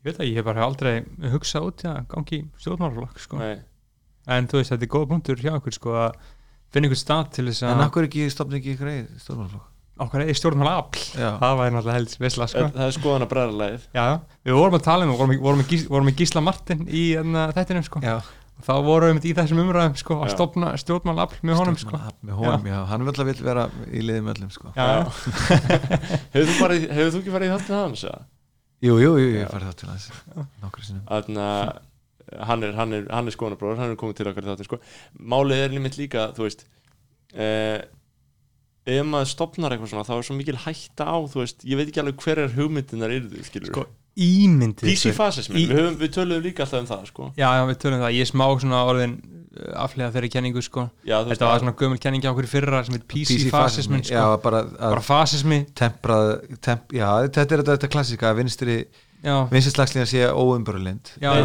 ég 0.00 0.08
veit 0.08 0.22
að 0.22 0.30
ég 0.30 0.38
hef 0.40 0.46
bara 0.48 0.64
aldrei 0.64 0.94
hugsað 1.34 1.68
út 1.68 1.84
í 1.84 1.90
að 1.90 2.00
gangi 2.14 2.38
í 2.38 2.46
stjórnmálaflokk 2.64 3.20
sko. 3.26 3.42
Nei, 3.42 3.60
en 4.38 4.48
þú 4.48 4.60
veist 4.62 4.72
þetta 4.72 4.88
er 4.88 4.92
góða 4.96 5.10
punktur 5.12 5.44
hjá 5.44 5.52
okkur 5.58 5.76
sko, 5.76 5.94
að 6.06 6.16
finna 6.74 6.90
ykkur 6.90 7.00
stað 7.00 7.30
til 7.36 7.46
þess 7.48 7.64
en 7.64 7.72
að 7.78 7.86
akkur 7.88 8.08
ekki 8.08 8.26
stopna 8.34 8.60
ekki 8.60 8.74
ykkur 8.74 8.92
eða 8.92 9.24
stjórnmálflokk 9.24 9.70
okkar 10.04 10.24
eða 10.24 10.38
stjórnmálafl 10.40 11.02
það 11.14 11.58
væri 11.60 11.74
náttúrulega 11.74 11.98
helst 12.00 12.22
veisla 12.22 12.48
sko. 12.50 12.64
það 12.74 12.86
er 12.88 12.94
skoðan 12.96 13.26
að 13.26 13.30
bræðarlegið 13.30 13.84
já, 13.94 14.04
já. 14.10 14.14
við 14.48 14.56
vorum 14.58 14.78
að 14.78 14.86
tala 14.88 15.06
um 15.06 15.12
vorum, 15.14 15.36
vorum, 15.44 15.60
með 15.62 15.84
vorum 15.92 16.08
með 16.10 16.16
Gísla 16.18 16.42
Martin 16.42 16.88
í 16.90 17.04
enna, 17.20 17.46
þettinum 17.54 17.86
sko. 17.86 18.02
já 18.02 18.16
og 18.54 18.66
þá 18.66 18.74
vorum 18.86 19.18
við 19.18 19.30
í 19.30 19.34
þessum 19.34 19.60
umræðum 19.64 19.96
sko, 19.98 20.16
að 20.22 20.30
stopna 20.34 20.68
stjórnmálafl 20.78 21.40
með 21.42 21.58
honum 21.58 21.78
sko. 21.78 21.90
Stjórnmálafl 21.90 22.28
með 22.28 22.36
honum, 22.38 22.68
já, 22.70 22.76
hann 22.90 23.02
vil 23.02 23.10
alltaf 23.10 23.42
vera 23.48 23.64
í 23.90 24.04
liðum 24.04 24.30
öllum 24.30 24.52
sko. 24.54 24.70
hefur 26.34 26.52
þú, 26.52 27.18
ekki 27.18 27.34
farið 27.34 27.48
í 27.48 27.50
þáttið 27.50 27.76
hans 27.80 28.04
eða? 28.06 28.22
Jú, 28.84 28.98
jú, 29.00 29.14
jú, 29.16 29.28
Já. 29.32 29.40
ég 29.40 29.50
farið 29.50 29.70
þá 29.70 29.76
til 29.80 29.90
hans 29.90 30.06
nokkru 30.60 30.82
að 31.08 31.76
hann 32.48 32.62
er, 32.66 32.72
hann 32.78 32.92
er, 32.98 33.04
hann 33.12 33.28
er 33.30 33.34
skoðanabróður, 33.36 33.80
hann 33.82 33.92
er 33.94 34.00
komið 34.00 34.16
til 34.20 34.28
okkar 34.30 34.48
þáttir 34.50 34.68
sko. 34.70 34.78
Málið 35.34 35.64
er 35.66 35.74
límitt 35.76 35.98
líka, 36.00 36.28
þú 36.36 36.46
veist 36.48 36.64
eh, 37.34 37.82
ef 38.84 39.06
maður 39.08 39.30
stopnar 39.32 39.72
eitthvað 39.74 39.92
svona, 39.94 40.06
þá 40.08 40.14
er 40.18 40.26
svo 40.28 40.36
mikil 40.38 40.58
hætta 40.66 41.06
á, 41.08 41.16
þú 41.30 41.40
veist, 41.44 41.62
ég 41.64 41.78
veit 41.80 41.88
ekki 41.88 42.02
alveg 42.02 42.24
hver 42.24 42.42
er 42.44 42.56
hugmyndinar 42.58 43.14
yrðu, 43.16 43.44
skilur 43.46 43.70
Sko, 43.72 43.86
ímyndið 44.20 44.90
PC-fasismin, 44.90 45.56
Í- 45.62 45.68
við, 45.70 45.78
höfum, 45.80 45.94
við 46.02 46.12
töluðum 46.18 46.44
líka 46.44 46.66
alltaf 46.66 46.82
um 46.84 46.90
það, 46.90 47.06
sko 47.10 47.30
já, 47.38 47.46
já, 47.48 47.62
við 47.70 47.78
tölum 47.86 48.02
það, 48.04 48.12
ég 48.18 48.28
smá 48.30 48.44
svona 48.62 48.82
orðin 48.90 49.14
uh, 49.24 49.70
aflega 49.86 50.10
þeirri 50.14 50.30
kenningu 50.36 50.62
sko. 50.62 50.84
Já, 51.08 51.16
þú 51.16 51.30
veist, 51.32 51.40
þetta 51.40 51.48
var 51.50 51.62
svona 51.64 51.74
gömul 51.80 51.98
kenningi 52.04 52.28
á 52.28 52.32
okkur 52.34 52.46
í 52.46 52.52
fyrra 52.52 52.82
sem 52.86 52.98
heit 52.98 53.08
PC-fasismin 53.14 54.04
Já, 54.04 54.20
sko. 54.20 54.36
bara 54.44 54.60
að 54.68 54.94
bara 54.94 55.06
fasismi 55.08 55.60
temprað 55.80 56.30
temp, 56.68 56.92
Já, 56.94 57.08
þetta 57.24 57.42
er 57.46 57.50
þetta, 57.64 57.70
þetta 57.78 57.92
klassika 57.96 58.30
að 58.34 58.42
vinstri 58.44 58.78
já, 59.24 59.34
vinstrislagslega 59.50 60.06
sé 60.10 60.20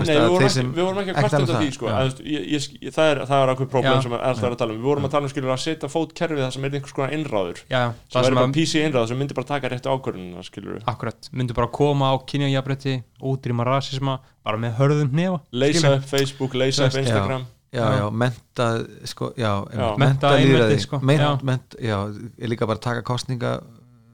nei, 0.03 0.15
við 0.19 0.25
vorum, 0.29 0.39
þeir 0.39 0.45
ekki, 0.45 0.55
sem 0.55 0.71
við 0.75 0.83
vorum 0.83 0.99
ekki 1.01 1.13
að 1.13 1.19
ekki 1.19 1.29
kvarta 1.29 1.39
um 1.39 1.61
því 1.63 1.69
sko. 1.75 1.89
að, 1.93 2.19
ég, 2.27 2.47
ég, 2.53 2.65
ég, 2.83 2.93
það 2.95 3.11
er, 3.13 3.21
það 3.29 3.43
er 3.43 3.51
ákveð 3.53 3.69
problem 3.73 3.93
Já. 3.95 4.01
sem 4.05 4.15
er 4.17 4.25
alltaf 4.29 4.43
verið 4.45 4.55
að 4.57 4.61
tala 4.63 4.75
um. 4.75 4.79
Við 4.79 4.89
vorum 4.89 5.07
að 5.07 5.13
tala 5.15 5.29
um 5.29 5.33
skilur 5.33 5.53
að 5.55 5.61
setja 5.63 5.91
fót 5.93 6.15
kerfið 6.19 6.43
það 6.43 6.51
sem 6.55 6.67
er 6.67 6.75
einhvers 6.79 6.95
konar 6.97 7.15
einráður 7.15 7.61
já, 7.63 7.83
sem 7.89 8.15
það 8.15 8.19
er 8.19 8.27
sem 8.29 8.39
bara 8.39 8.55
PC 8.59 8.83
einráður 8.83 9.11
sem 9.13 9.21
myndi 9.23 9.37
bara 9.39 9.49
taka 9.53 9.71
réttu 9.73 9.93
ákvörðunina 9.93 10.43
skilur 10.49 10.81
akkurat, 10.93 11.31
myndu 11.31 11.55
bara 11.57 11.71
koma 11.79 12.11
á 12.11 12.15
kynjajafrætti 12.29 12.97
útrýma 13.31 13.67
rasisma, 13.67 14.19
bara 14.43 14.59
með 14.59 14.75
hörðum 14.81 15.15
nefa 15.15 15.39
leysa 15.51 15.95
upp 15.95 16.11
Facebook, 16.11 16.59
leysa 16.59 16.89
upp. 16.89 16.99
Instagram. 16.99 17.47
Já, 17.69 17.85
Já. 17.99 18.09
menta 18.09 18.67
sko, 19.05 19.27
menta 19.37 19.97
Mennta 20.01 20.29
lýðræði 20.33 20.55
einveldi, 20.55 20.79
sko. 20.81 20.99
Ment- 21.05 21.21
Já. 21.21 21.29
ment- 21.45 21.75
já, 21.77 21.97
ég 22.41 22.49
líka 22.49 22.65
bara 22.65 22.79
að 22.79 22.85
taka 22.87 23.03
kostninga 23.05 23.59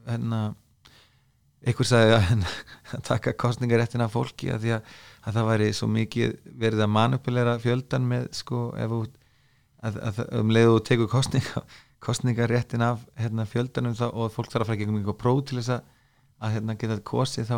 hérna 0.09 0.55
einhver 1.65 1.89
sagði 1.89 2.15
að 2.15 2.47
að 2.95 3.03
taka 3.09 3.35
kostningaréttin 3.41 4.03
af 4.05 4.13
fólki 4.15 4.51
að 4.53 4.65
því 4.65 4.73
að, 4.77 4.89
að 5.25 5.37
það 5.37 5.49
væri 5.51 5.69
svo 5.77 5.89
mikið 5.91 6.35
verið 6.63 6.85
að 6.85 6.93
manipulera 6.95 7.55
fjöldan 7.61 8.09
með 8.09 8.27
sko 8.37 8.67
ef 8.79 8.93
þú 8.93 9.01
að, 9.85 10.21
um 10.39 10.53
leiðu 10.53 10.75
þú 10.75 10.83
tekur 10.89 11.11
kostninga 11.11 11.65
kostningaréttin 12.05 12.85
af 12.85 13.05
hérna, 13.17 13.47
fjöldanum 13.49 13.95
þá, 13.97 14.07
og 14.11 14.33
fólk 14.33 14.51
þarf 14.51 14.65
að 14.65 14.71
fara 14.71 14.81
gegn 14.81 14.99
einhver 14.99 15.17
próf 15.17 15.41
til 15.49 15.59
þess 15.59 15.73
að, 15.77 15.87
að 16.45 16.57
hérna, 16.57 16.77
geta 16.81 16.99
kosið 17.11 17.49
þá 17.49 17.57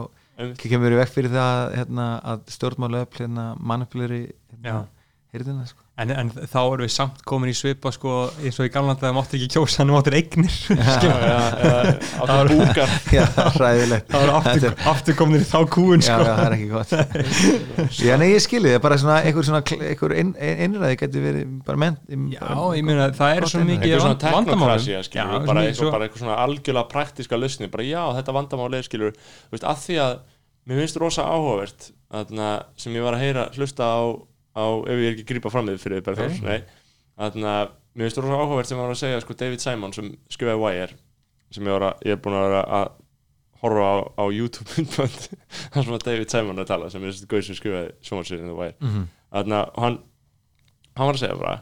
kemur 0.61 0.93
við 0.93 1.01
vekk 1.01 1.13
fyrir 1.15 1.33
það 1.33 1.51
að, 1.55 1.73
hérna, 1.79 2.05
að 2.31 2.53
stjórnmála 2.55 3.03
upp 3.07 3.19
hérna, 3.19 3.49
manipuleri 3.59 4.21
hérna, 4.61 5.65
sko. 5.67 5.86
En, 5.97 6.11
en 6.13 6.27
þá 6.29 6.57
erum 6.61 6.83
við 6.85 6.91
samt 6.93 7.21
komin 7.27 7.49
í 7.49 7.55
svipa 7.57 7.89
sko, 7.95 8.11
eins 8.45 8.59
og 8.61 8.67
í 8.67 8.71
gamla 8.73 8.93
það 9.01 9.15
máttir 9.17 9.39
ekki 9.39 9.49
kjósa 9.55 9.81
hann 9.81 9.91
máttir 9.95 10.17
eignir 10.19 10.53
já, 10.77 10.97
já, 11.01 11.39
já, 11.63 11.77
áttu 12.21 12.57
búkar. 12.59 12.93
Já, 13.17 13.23
það 13.33 14.11
var 14.13 14.31
aftur, 14.37 14.75
aftur 14.91 15.17
komin 15.17 15.41
í 15.41 15.47
þá 15.47 15.57
kúin 15.73 16.03
já, 16.03 16.11
sko. 16.11 16.27
já, 16.27 16.35
það 16.37 16.45
er 16.45 16.55
ekki 16.57 16.69
gott. 16.73 16.93
Já, 18.03 18.13
nei, 18.21 18.27
ég 18.33 18.43
skilji, 18.45 18.69
það 18.73 18.77
er 18.77 18.83
bara 18.85 18.99
svona 19.01 19.17
einhver 19.25 19.47
svona, 19.47 19.61
einhver 19.89 20.15
inn, 20.21 20.31
innræði 20.67 20.99
geti 21.01 21.23
verið 21.23 21.51
bara 21.67 21.81
menn 21.85 21.97
já, 22.35 22.43
ég 22.77 22.85
meina 22.87 23.09
það 23.17 23.33
er 23.41 23.49
svo 23.49 23.63
mikið 23.65 23.87
eitthvað 23.87 24.05
svona 24.05 24.17
vand- 24.17 24.37
vandamálum. 24.37 24.53
teknokrasía 24.53 25.03
skilur 25.07 25.33
Já, 25.33 25.45
bara, 25.49 25.61
svo- 25.63 25.71
eitthvað, 25.71 25.91
bara 25.97 26.07
eitthvað 26.09 26.23
svona 26.25 26.39
algjörlega 26.45 26.91
praktiska 26.93 27.39
lausni 27.41 27.71
bara 27.73 27.87
já, 27.87 28.01
þetta 28.19 28.37
vandamáli 28.37 28.81
er 28.81 28.87
skilur 28.91 29.15
þú 29.17 29.55
veist, 29.57 29.67
að 29.73 29.83
því 29.87 29.99
að 30.05 30.15
mér 30.67 30.81
finnst 30.83 30.99
rosa 31.01 31.25
áhugavert 31.31 31.89
sem 32.77 32.95
ég 32.97 33.05
var 33.05 33.15
að 33.17 33.23
heyra 33.23 33.47
hlusta 33.55 33.87
á, 33.87 33.99
á 34.57 34.65
ef 34.89 34.97
ég 34.97 35.05
er 35.07 35.13
ekki 35.15 35.25
að 35.25 35.31
grípa 35.31 35.51
fram 35.53 35.67
með 35.69 35.81
fyrir 35.83 36.03
Bergþórs, 36.05 36.41
nei. 36.45 36.61
Þarna, 37.17 37.53
mér 37.97 38.07
finnst 38.09 38.19
rosa 38.21 38.37
áhugavert 38.41 38.69
sem 38.69 38.77
var 38.81 38.93
að 38.93 38.99
segja 39.01 39.21
sko, 39.23 39.35
David 39.37 39.63
Simon 39.63 39.93
sem 39.95 40.09
skrifaði 40.33 40.61
Wire 40.61 40.97
sem 41.53 41.69
ég, 41.69 41.77
að, 41.77 42.01
ég 42.05 42.17
er 42.17 42.21
búin 42.21 42.35
að 42.37 42.45
vera 42.49 42.63
að 42.81 42.89
horfa 43.61 43.85
á, 43.89 43.95
á 44.21 44.23
YouTube 44.33 44.85
þar 44.97 45.85
sem 45.87 45.95
að 45.95 46.03
David 46.05 46.33
Simon 46.33 46.57
er 46.59 46.65
að 46.65 46.71
tala 46.73 46.91
sem 46.93 47.01
er 47.05 47.13
þessi 47.13 47.29
gauð 47.31 47.45
sem 47.47 47.57
skrifaði 47.57 47.93
sjónvarsýrinn 48.05 48.51
The 48.51 48.57
Wire. 48.57 48.75
Mhm. 48.83 49.07
Þarna, 49.37 49.61
og 49.73 49.83
hann, 49.85 49.97
hann 50.97 51.09
var 51.09 51.17
að 51.17 51.23
segja 51.23 51.39
bara 51.41 51.55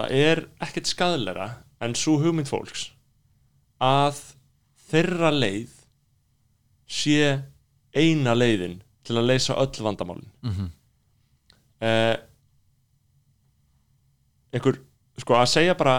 það 0.00 0.14
er 0.16 0.42
ekkert 0.64 0.88
skadleira 0.90 1.48
en 1.84 1.96
svo 1.98 2.16
hugmynd 2.22 2.48
fólks 2.48 2.86
að 3.84 4.20
þeirra 4.90 5.30
leið 5.34 5.74
sé 6.90 7.18
eina 7.96 8.34
leiðin 8.36 8.78
til 9.06 9.18
að 9.18 9.28
leysa 9.32 9.56
öll 9.60 9.82
vandamálin. 9.84 10.28
Mhm. 10.46 10.70
Eh, 11.80 12.16
einhver 14.54 14.80
sko 15.20 15.36
að 15.36 15.50
segja 15.52 15.76
bara 15.78 15.98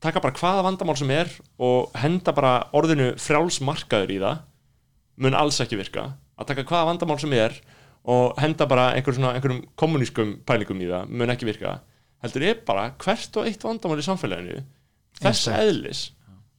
taka 0.00 0.22
bara 0.22 0.36
hvaða 0.38 0.64
vandamál 0.64 0.96
sem 0.96 1.10
er 1.12 1.28
og 1.60 1.90
henda 2.00 2.32
bara 2.36 2.54
orðinu 2.76 3.12
frjálsmarkaður 3.20 4.14
í 4.14 4.20
það 4.22 4.40
mun 5.20 5.36
alls 5.36 5.58
ekki 5.60 5.76
virka. 5.76 6.06
Að 6.40 6.52
taka 6.52 6.64
hvaða 6.64 6.88
vandamál 6.94 7.18
sem 7.20 7.34
er 7.36 7.58
og 8.08 8.38
henda 8.40 8.64
bara 8.70 8.94
einhver 8.96 9.12
svona, 9.12 9.34
einhverjum 9.36 9.66
kommunískum 9.76 10.38
pælingum 10.48 10.80
í 10.80 10.88
það 10.88 11.10
mun 11.12 11.34
ekki 11.34 11.48
virka. 11.50 11.74
Heldur 12.24 12.46
er 12.48 12.62
bara 12.64 12.88
hvert 13.00 13.36
og 13.36 13.48
eitt 13.48 13.66
vandamál 13.66 14.00
í 14.00 14.06
samfélaginu 14.06 14.62
þess 15.20 15.50
eðlis 15.52 16.02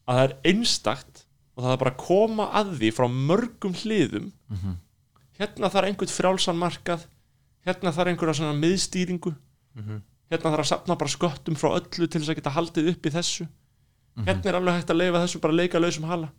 að 0.06 0.18
það 0.18 0.23
er 0.27 0.35
einstakt 0.52 1.26
og 1.56 1.64
það 1.64 1.73
er 1.73 1.81
bara 1.81 1.93
að 1.95 2.03
koma 2.03 2.48
að 2.61 2.76
því 2.77 2.91
frá 2.98 3.07
mörgum 3.10 3.73
hliðum. 3.81 4.31
Mhm. 4.52 4.77
hérna 5.41 5.69
þarf 5.73 5.88
einhvern 5.89 6.14
frjálsan 6.14 6.60
markað 6.61 7.07
hérna 7.67 7.93
þarf 7.95 8.11
einhverja 8.11 8.39
svona 8.39 8.57
miðstýringu. 8.59 9.35
Mhm. 9.75 10.01
hérna 10.31 10.51
þarf 10.53 10.63
að 10.63 10.69
sapna 10.71 10.95
bara 10.95 11.11
sköttum 11.11 11.57
frá 11.59 11.73
öllu 11.75 12.07
til 12.07 12.21
þess 12.21 12.31
að 12.31 12.38
geta 12.39 12.55
haldið 12.55 12.89
upp 12.93 13.05
í 13.05 13.11
þessu. 13.11 13.47
Mhm. 14.15 14.25
hérna 14.25 14.45
er 14.45 14.55
alveg 14.55 14.79
hægt 14.79 14.93
að 14.93 15.01
leifa 15.01 15.23
þessu 15.25 15.41
bara 15.41 15.53
leika 15.53 15.79
lausum 15.79 16.07
hala. 16.07 16.31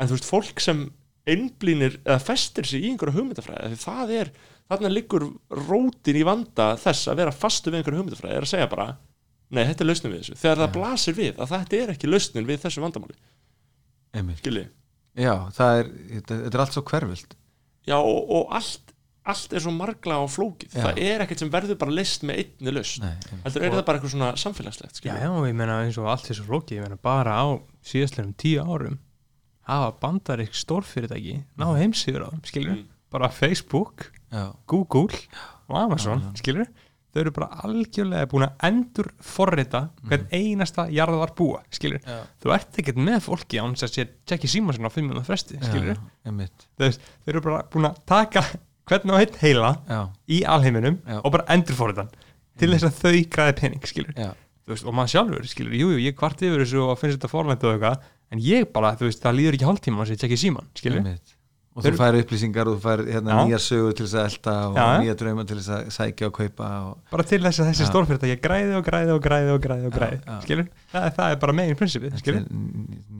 En 0.00 0.08
þú 0.08 0.16
veist, 0.16 0.30
fólk 0.30 0.60
sem 0.60 0.90
einblínir 1.28 2.00
eða 2.02 2.18
festir 2.22 2.66
sig 2.66 2.82
í 2.82 2.90
einhverja 2.90 3.14
hugmyndafræði 3.14 3.78
það 3.78 4.12
er, 4.16 4.30
þarna 4.70 4.90
liggur 4.90 5.28
rótin 5.68 6.18
í 6.18 6.24
vanda 6.26 6.72
þess 6.80 7.10
að 7.12 7.20
vera 7.22 7.34
fastu 7.36 7.70
við 7.70 7.82
einhverja 7.82 8.00
hugmyndafræði 8.00 8.38
er 8.40 8.46
að 8.46 8.50
segja 8.50 8.70
bara, 8.72 8.86
nei, 9.52 9.62
þetta 9.68 9.84
er 9.84 9.90
lausnin 9.90 10.12
við 10.12 10.22
þessu. 10.22 10.38
Þegar 10.42 10.62
það 10.62 10.72
blasir 10.78 11.18
við 11.18 11.38
að 11.38 11.52
þetta 11.54 11.78
er 11.78 11.92
ekki 11.94 12.10
lausnin 12.10 12.48
við 12.48 12.64
þessu 12.64 12.82
vandamáli, 12.82 13.18
skilji? 14.40 14.64
Já, 15.12 15.34
það 15.52 15.78
er, 15.78 15.92
þetta, 16.16 16.40
þetta 16.46 16.56
er 16.58 16.64
allt 16.64 16.76
svo 16.76 16.84
hverfilt 16.88 17.34
já, 17.86 17.96
og, 17.98 18.20
og 18.32 18.54
allt 18.56 18.91
allt 19.24 19.52
er 19.54 19.62
svo 19.62 19.70
margla 19.76 20.16
á 20.18 20.24
flókið. 20.26 20.72
Já. 20.74 20.82
það 20.88 20.98
er 21.06 21.22
ekkert 21.24 21.42
sem 21.44 21.50
verður 21.52 21.78
bara 21.78 21.94
list 21.94 22.24
með 22.26 22.40
einni 22.42 22.72
einmitt. 22.72 23.26
heldur 23.44 23.62
er 23.68 23.70
það 23.76 23.84
bara 23.86 23.98
eitthvað 24.00 24.14
svona 24.16 24.30
samfélagslegt 24.42 25.00
já, 25.04 25.14
já, 25.14 25.30
ég 25.46 25.54
meina 25.54 25.76
eins 25.84 25.98
og 26.02 26.08
allt 26.10 26.26
þessu 26.26 26.46
flóki 26.48 26.78
ég 26.78 26.82
meina 26.86 26.98
bara 26.98 27.36
á 27.38 27.46
síðastlega 27.86 28.34
tíu 28.42 28.64
árum 28.66 28.98
hafa 29.70 29.92
bandarík 30.02 30.54
stórfyrirtæki 30.58 31.36
ná 31.60 31.68
heimsýður 31.78 32.26
á 32.26 32.28
þeim, 32.34 32.42
skilur 32.50 32.72
Mm. 32.80 32.88
bara 33.12 33.28
Facebook, 33.28 34.08
já, 34.32 34.54
Google 34.66 35.12
og 35.68 35.76
Amazon, 35.76 36.22
skilur 36.34 36.66
þau 37.12 37.20
eru 37.20 37.30
bara 37.36 37.48
algjörlega 37.62 38.26
búin 38.32 38.46
að 38.48 38.62
endur 38.70 39.10
forrita 39.20 39.82
hvern 40.08 40.26
einasta 40.32 40.86
jarðar 40.88 41.34
búa, 41.36 41.60
skilur, 41.70 42.00
já, 42.00 42.22
þú 42.40 42.54
ert 42.56 42.78
ekkert 42.80 42.96
með 42.96 43.20
fólki 43.28 43.60
án 43.60 43.76
þess 43.76 43.84
að 43.84 43.94
sé 44.32 44.48
síma 44.48 44.72
sinna 44.72 44.88
á 44.88 44.94
fimm 44.96 45.10
minúta 45.12 45.26
fresti, 45.28 45.60
skilur, 45.60 46.00
þau 46.24 46.88
eru 47.28 47.40
bara 47.44 47.62
búin 47.70 47.90
að 47.90 48.00
taka 48.08 48.42
hvern 48.90 49.10
og 49.14 49.20
einn 49.22 49.36
heila 49.42 49.72
já, 49.88 50.00
í 50.28 50.40
alheiminum 50.48 50.96
Já. 51.06 51.20
og 51.24 51.32
bara 51.36 51.44
endur 51.54 51.74
forritan 51.78 52.08
til 52.58 52.70
þess 52.74 52.88
að 52.88 52.96
þau 53.02 53.20
græði 53.36 53.54
pening, 53.60 53.84
skilur 53.88 54.14
já, 54.18 54.32
veist, 54.68 54.84
og 54.86 54.94
maður 54.94 55.12
sjálfur, 55.16 55.46
skilur, 55.50 55.76
jú, 55.78 55.92
jú, 55.94 56.00
ég 56.08 56.16
kvart 56.18 56.42
yfir 56.42 56.64
þessu 56.64 56.82
og 56.88 56.98
finnst 57.00 57.18
þetta 57.20 57.30
forlænt 57.32 57.62
og 57.64 57.76
eitthvað 57.76 58.02
en 58.32 58.38
ég 58.42 58.66
bara, 58.72 58.94
þú 58.98 59.08
veist, 59.10 59.22
það 59.22 59.38
líður 59.38 59.56
ekki 59.58 59.68
hálftíma 59.70 60.02
og 60.04 60.10
ég 60.12 60.20
tekja 60.20 60.38
síman, 60.40 60.66
skilur, 60.78 61.00
Einmitt. 61.02 61.34
og 61.76 61.82
Þeir- 61.84 61.94
þú 61.94 62.00
fær 62.02 62.16
upplýsingar 62.22 62.68
og 62.68 62.74
þú 62.76 62.82
fær 62.84 63.02
hérna, 63.08 63.32
Já. 63.32 63.40
nýjar 63.48 63.62
sögur 63.64 63.94
til 63.96 64.06
þess 64.06 64.16
að 64.20 64.26
elda 64.28 64.54
og 64.68 64.76
Já, 64.76 64.84
já. 64.84 65.00
nýja 65.02 65.16
drauma 65.22 65.44
til 65.48 65.56
þess 65.56 65.70
að 65.76 65.90
sækja 65.96 66.26
og 66.28 66.32
kaupa 66.36 66.70
og, 66.90 66.98
bara 67.10 67.22
til 67.30 67.40
þess 67.40 67.60
að 67.62 67.68
þessi 67.70 67.84
Já. 67.86 67.90
stórfyrirtæki 67.92 68.40
græði 68.44 68.74
og 68.76 68.84
græði 68.88 69.14
og 69.16 69.22
græði 69.24 69.52
og 69.56 69.62
græði 69.66 69.86
og 69.86 69.92
Já, 69.92 69.98
græði, 69.98 70.18
já. 70.26 70.40
skilur, 70.46 70.68
það, 70.92 71.06
er- 71.06 71.14
það 71.16 71.30
er 71.32 71.36
bara 71.46 71.52
megin 71.60 71.76
prinsipið, 71.80 72.18
skilur, 72.20 72.44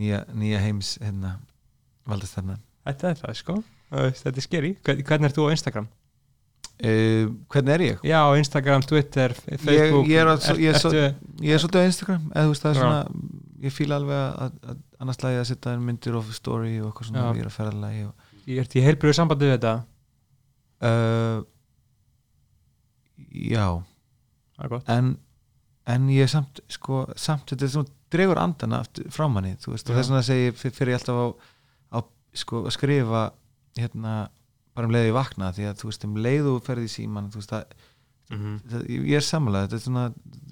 nýja, 0.00 0.20
nýja 0.36 0.60
heims 0.66 0.98
hérna, 1.00 1.36
valdastarnan 2.08 2.60
þetta 2.86 3.10
er 3.14 3.20
það, 3.22 3.36
sko 3.40 3.56
þetta 3.92 4.36
er 4.40 4.46
skeri, 4.46 4.70
Hvern- 4.84 5.02
hvernig 5.08 5.28
ert 5.30 5.36
þú 5.38 5.46
á 5.48 5.54
Instagram? 5.56 5.88
uh, 6.82 7.26
hvernig 7.52 7.74
er 7.76 7.84
ég? 7.86 7.98
Já, 8.08 8.20
Instagram, 8.40 8.82
Twitter, 8.88 9.34
Facebook 9.36 10.08
ég 10.08 10.18
er 10.22 10.30
ég 10.58 10.72
er 10.72 11.14
ég 11.42 11.52
er 11.54 11.60
svolítið 11.62 11.84
á 11.84 11.90
Instagram 11.90 12.24
eða 12.34 12.44
þú 12.48 12.54
veist 12.54 12.64
það 12.66 12.72
er 12.72 12.80
svona 12.80 13.02
ég 13.62 13.72
fíla 13.76 13.98
alveg 14.00 14.22
að, 14.42 14.56
að 14.72 14.78
annars 15.04 15.20
lagi 15.22 15.38
að 15.42 15.48
setja 15.52 15.76
myndir 15.78 16.16
of 16.18 16.32
story 16.34 16.72
og 16.80 16.88
eitthvað 16.90 17.10
svona 17.12 17.26
ég 17.36 17.44
er 17.44 17.50
að 17.50 17.56
ferðalagi 17.60 18.04
og 18.08 18.58
ert 18.64 18.74
í 18.74 18.82
heilbröðu 18.82 19.14
sambandi 19.20 19.46
við 19.50 19.54
þetta? 19.58 19.74
Uh, 20.82 21.44
já. 23.30 23.66
Er 24.62 24.74
en, 24.96 25.12
en 25.90 26.08
ég 26.12 26.28
samt 26.30 26.60
sko, 26.70 27.04
samt 27.18 27.52
þetta 27.52 27.66
er 27.68 27.72
svona 27.76 27.94
dregur 28.12 28.38
andana 28.42 28.82
frá 29.14 29.28
manni, 29.32 29.54
þú 29.62 29.72
veist, 29.76 29.88
þess 29.88 30.10
vegna 30.10 30.24
segi 30.26 30.48
ég 30.50 30.58
fyr- 30.58 30.74
fyrir 30.76 30.92
ég 30.94 31.00
alltaf 31.00 31.16
á, 31.16 31.26
á 31.96 31.98
sko, 32.42 32.64
að 32.66 32.74
skrifa 32.76 33.22
hérna, 33.78 34.28
bara 34.74 34.86
um 34.88 34.92
leiði 34.94 35.12
vakna 35.16 35.52
því 35.52 35.66
að 35.70 35.78
þú 35.82 35.88
veist, 35.90 36.04
um 36.08 36.14
leiðu 36.16 36.52
ferði 36.64 36.88
síman 36.88 37.30
þú 37.32 37.40
veist, 37.42 37.50
það, 37.52 37.64
Mhm. 38.32 38.52
það, 38.70 38.82
ég 38.88 39.16
er 39.18 39.20
samanlega 39.26 39.66
þetta 39.68 39.74
er 39.76 39.84
svona, 39.84 40.04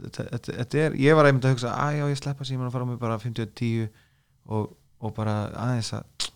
þetta, 0.02 0.52
þetta, 0.59 0.74
er 0.84 0.92
ég 1.01 1.14
var 1.16 1.24
einmitt 1.30 1.44
að 1.48 1.55
hugsa, 1.55 1.70
að 1.72 1.94
já, 1.97 2.05
ég 2.10 2.18
sleppa 2.20 2.44
síman 2.44 2.66
og 2.66 2.72
fara 2.72 2.84
á 2.84 2.88
mig 2.90 2.98
bara 3.01 3.18
50-10 3.18 3.88
og, 4.47 4.76
og 5.01 5.14
bara 5.14 5.36
aðeins 5.55 5.92
að 5.97 6.28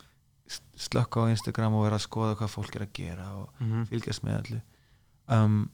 slökka 0.76 1.20
á 1.20 1.30
Instagram 1.34 1.74
og 1.74 1.84
vera 1.84 1.96
að 1.98 2.06
skoða 2.06 2.36
hvað 2.38 2.52
fólk 2.54 2.76
er 2.76 2.86
að 2.86 2.92
gera 2.96 3.26
og 3.36 3.48
Mhm. 3.60 3.84
fylgjast 3.90 4.24
með 4.24 4.38
allu 4.40 4.60
um, 5.28 5.70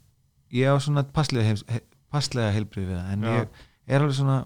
ég 0.53 0.67
á 0.67 0.77
svona 0.81 1.05
passlega, 1.13 1.45
he, 1.69 1.81
passlega 2.11 2.53
heilbrið 2.55 2.89
við 2.91 2.99
það 2.99 3.13
en 3.13 3.23
Já. 3.23 3.31
ég 3.31 3.49
er 3.89 4.01
alveg 4.01 4.15
svona 4.19 4.45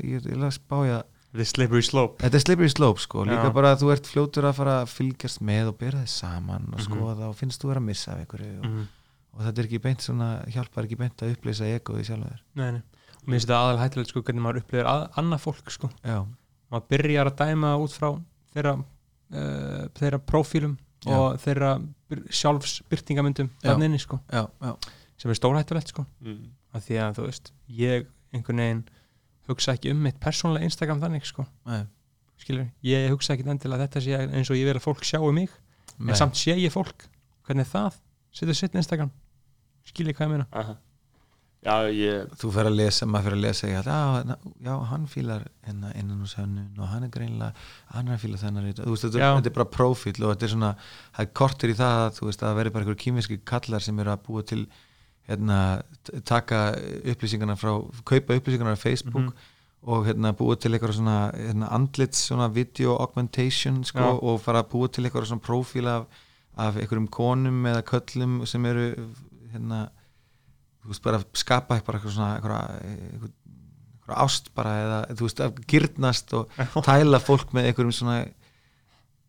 ég, 0.00 0.26
er 0.26 0.36
að 0.46 0.56
spája 0.56 1.02
þetta 1.30 1.44
er 1.44 1.50
slippery 1.50 1.82
slope 1.86 2.22
þetta 2.24 2.34
er 2.40 2.44
slippery 2.44 2.68
slope 2.72 3.00
sko, 3.00 3.24
líka 3.24 3.44
Já. 3.48 3.52
bara 3.54 3.72
að 3.74 3.82
þú 3.84 3.92
ert 3.94 4.06
fljótur 4.10 4.48
að 4.50 4.54
fara 4.58 4.76
að 4.82 4.88
fylgjast 4.94 5.40
með 5.46 5.68
og 5.72 5.78
bera 5.78 5.98
þið 6.02 6.08
saman 6.14 6.64
og 6.72 6.78
Mhm. 6.80 6.86
skoða 6.88 7.28
og 7.28 7.36
finnst 7.36 7.60
þú 7.62 7.68
vera 7.70 7.80
að 7.80 7.84
missa 7.90 8.12
af 8.12 8.18
einhverju 8.24 8.58
og, 8.58 8.64
Mhm. 8.64 8.86
og 9.34 9.40
þetta 9.46 9.58
er 9.58 9.64
ekki 9.68 9.82
beint 9.82 10.00
svona 10.00 10.30
hjálpar 10.50 10.84
ekki 10.88 10.98
beint 10.98 11.16
að 11.22 11.36
upplýsa 11.36 11.68
egoði 11.78 12.04
sjálfur 12.04 12.40
Nei, 12.54 12.70
nei. 12.72 12.82
og 13.22 13.26
mér 13.28 13.34
finnst 13.38 13.46
þetta 13.46 13.60
aðal 13.62 13.78
hættulegt 13.84 14.08
sko 14.10 14.22
hvernig 14.22 14.42
maður 14.42 14.60
upplifir 14.64 14.86
að, 14.86 15.10
annað 15.16 15.40
fólk 15.46 15.70
sko 15.70 15.90
já, 16.04 16.26
maður 16.72 16.88
byrjar 16.90 17.26
að 17.30 17.36
dæma 17.36 17.76
út 17.78 17.92
frá 17.94 18.10
þeirra, 18.54 18.74
uh, 19.32 19.88
þeirra 19.94 20.18
prófílum 20.18 20.78
Já. 21.06 21.14
og 21.16 21.38
þeirra 21.40 21.70
byr- 22.10 22.26
sjálfsbyrtingamyndum 22.28 23.50
Já. 23.62 23.70
þannig 23.74 23.84
inni 23.90 23.98
sko 24.00 24.20
já, 24.32 24.48
já, 24.60 24.76
sem 25.16 25.30
er 25.30 25.34
stórhættulegt 25.38 25.88
sko 25.88 26.04
mm. 26.20 26.48
af 26.74 26.84
því 26.86 26.98
að 26.98 27.14
þú 27.16 27.26
veist, 27.26 27.52
ég 27.70 28.06
einhvern 28.34 28.56
veginn 28.62 28.84
hugsa 29.54 29.76
ekki 29.76 29.94
um 29.94 30.04
mitt 30.06 30.20
persónlega 30.22 30.68
Instagram 30.68 31.00
þannig 31.02 31.26
sko, 31.28 31.46
nei, 31.70 31.82
skilur 32.40 32.68
ég 32.86 33.08
hugsa 33.12 33.34
ekki 33.34 33.48
endilega 33.48 33.86
þetta 33.86 34.04
sé 34.04 34.20
eins 34.26 34.50
og 34.52 34.58
ég 34.60 34.68
vil 34.68 34.76
að 34.78 34.84
fólk 34.86 35.06
sjáu 35.06 35.32
mig, 35.36 35.50
nei. 35.96 36.12
en 36.12 36.20
samt 36.20 36.38
sé 36.40 36.56
ég 36.58 36.72
fólk. 36.74 37.08
Hvernig 37.48 37.66
það, 37.66 37.96
setur 38.36 38.54
sitt 38.54 38.76
Instagram. 38.78 39.10
Skilur 39.88 40.14
hvað 40.14 40.28
ég 40.28 40.32
meina? 40.36 40.46
Aha. 40.54 40.76
Já, 41.60 41.74
ég 41.92 42.28
þú 42.40 42.50
fer 42.54 42.68
að 42.70 42.78
lesa, 42.78 43.06
maður 43.10 43.26
fer 43.26 43.34
að 43.36 43.42
lesa 43.44 43.68
já, 43.68 43.80
já, 43.84 44.36
já 44.64 44.70
hann 44.88 45.02
fílar 45.12 45.42
hérna 45.66 45.90
innan 45.92 46.22
úr 46.24 46.30
sönnun 46.30 46.78
og 46.80 46.88
hann 46.88 47.04
er 47.04 47.10
greinlega 47.12 47.66
hann 47.90 48.08
er 48.08 48.16
að 48.16 48.22
fíla 48.22 48.40
þennan 48.40 48.70
þetta, 48.70 49.50
er 49.50 49.56
bara 49.58 49.66
profil 49.68 50.14
og 50.22 50.30
þetta 50.30 50.46
er 50.46 50.52
svona, 50.54 50.70
það 51.18 51.26
er 51.26 51.34
kortur 51.42 51.72
í 51.72 51.74
það 51.76 51.98
að 52.06 52.14
þú 52.16 52.28
veist, 52.30 52.40
að 52.40 52.48
það 52.48 52.60
veri 52.60 52.72
bara 52.72 52.86
einhver 52.86 52.98
kýmiski 53.04 53.38
kallar 53.52 53.84
sem 53.84 54.00
eru 54.00 54.14
að 54.14 54.24
búa 54.24 54.46
til 54.48 54.62
hérna, 55.28 55.82
taka 56.24 56.74
upplýsingarna 57.04 57.56
frá 57.56 57.74
kaupa 58.04 58.34
upplýsingarna 58.38 58.74
á 58.74 58.78
Facebook 58.78 59.24
Mhm. 59.30 59.32
og 59.82 60.06
hérna 60.06 60.32
búa 60.36 60.56
til 60.60 60.72
eitthvað 60.72 60.92
svona 60.98 61.32
hérna, 61.32 61.68
andlits 61.72 62.26
svona 62.28 62.48
video 62.52 62.96
augmentation 62.96 63.84
sko, 63.84 63.98
Já. 63.98 64.22
og 64.22 64.40
fara 64.40 64.62
að 64.62 64.68
búa 64.70 64.88
til 64.92 65.04
eitthvað 65.04 65.26
svona 65.26 65.40
profil 65.40 65.86
af, 65.86 66.06
af 66.56 66.74
einhverjum 66.76 67.08
konum 67.08 67.64
eða 67.66 67.82
köllum 67.82 68.46
sem 68.46 68.64
eru 68.66 68.94
hérna 69.52 69.88
þú 70.82 70.88
veist 70.88 71.02
bara 71.02 71.18
að 71.18 71.24
skapa 71.34 71.76
eitthvað 71.78 72.10
svona 72.10 72.36
eitthvað, 72.40 72.82
eitthvað, 73.12 73.30
ást 74.10 74.48
bara 74.54 74.70
eða 74.82 75.16
þú 75.16 75.20
veist 75.28 75.40
að 75.40 75.58
gyrnast 75.70 76.32
og 76.34 76.48
tæla 76.82 77.20
fólk 77.20 77.52
með 77.54 77.66
einhverjum 77.70 77.92
svona 77.94 78.26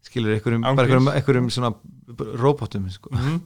skilur 0.02 0.34
einhverjum, 0.34 0.64
einhverjum, 0.66 1.08
einhverjum 1.14 1.50
svona 1.54 1.76
robotum 2.42 2.90
sko. 2.90 3.10
Mhm. 3.14 3.42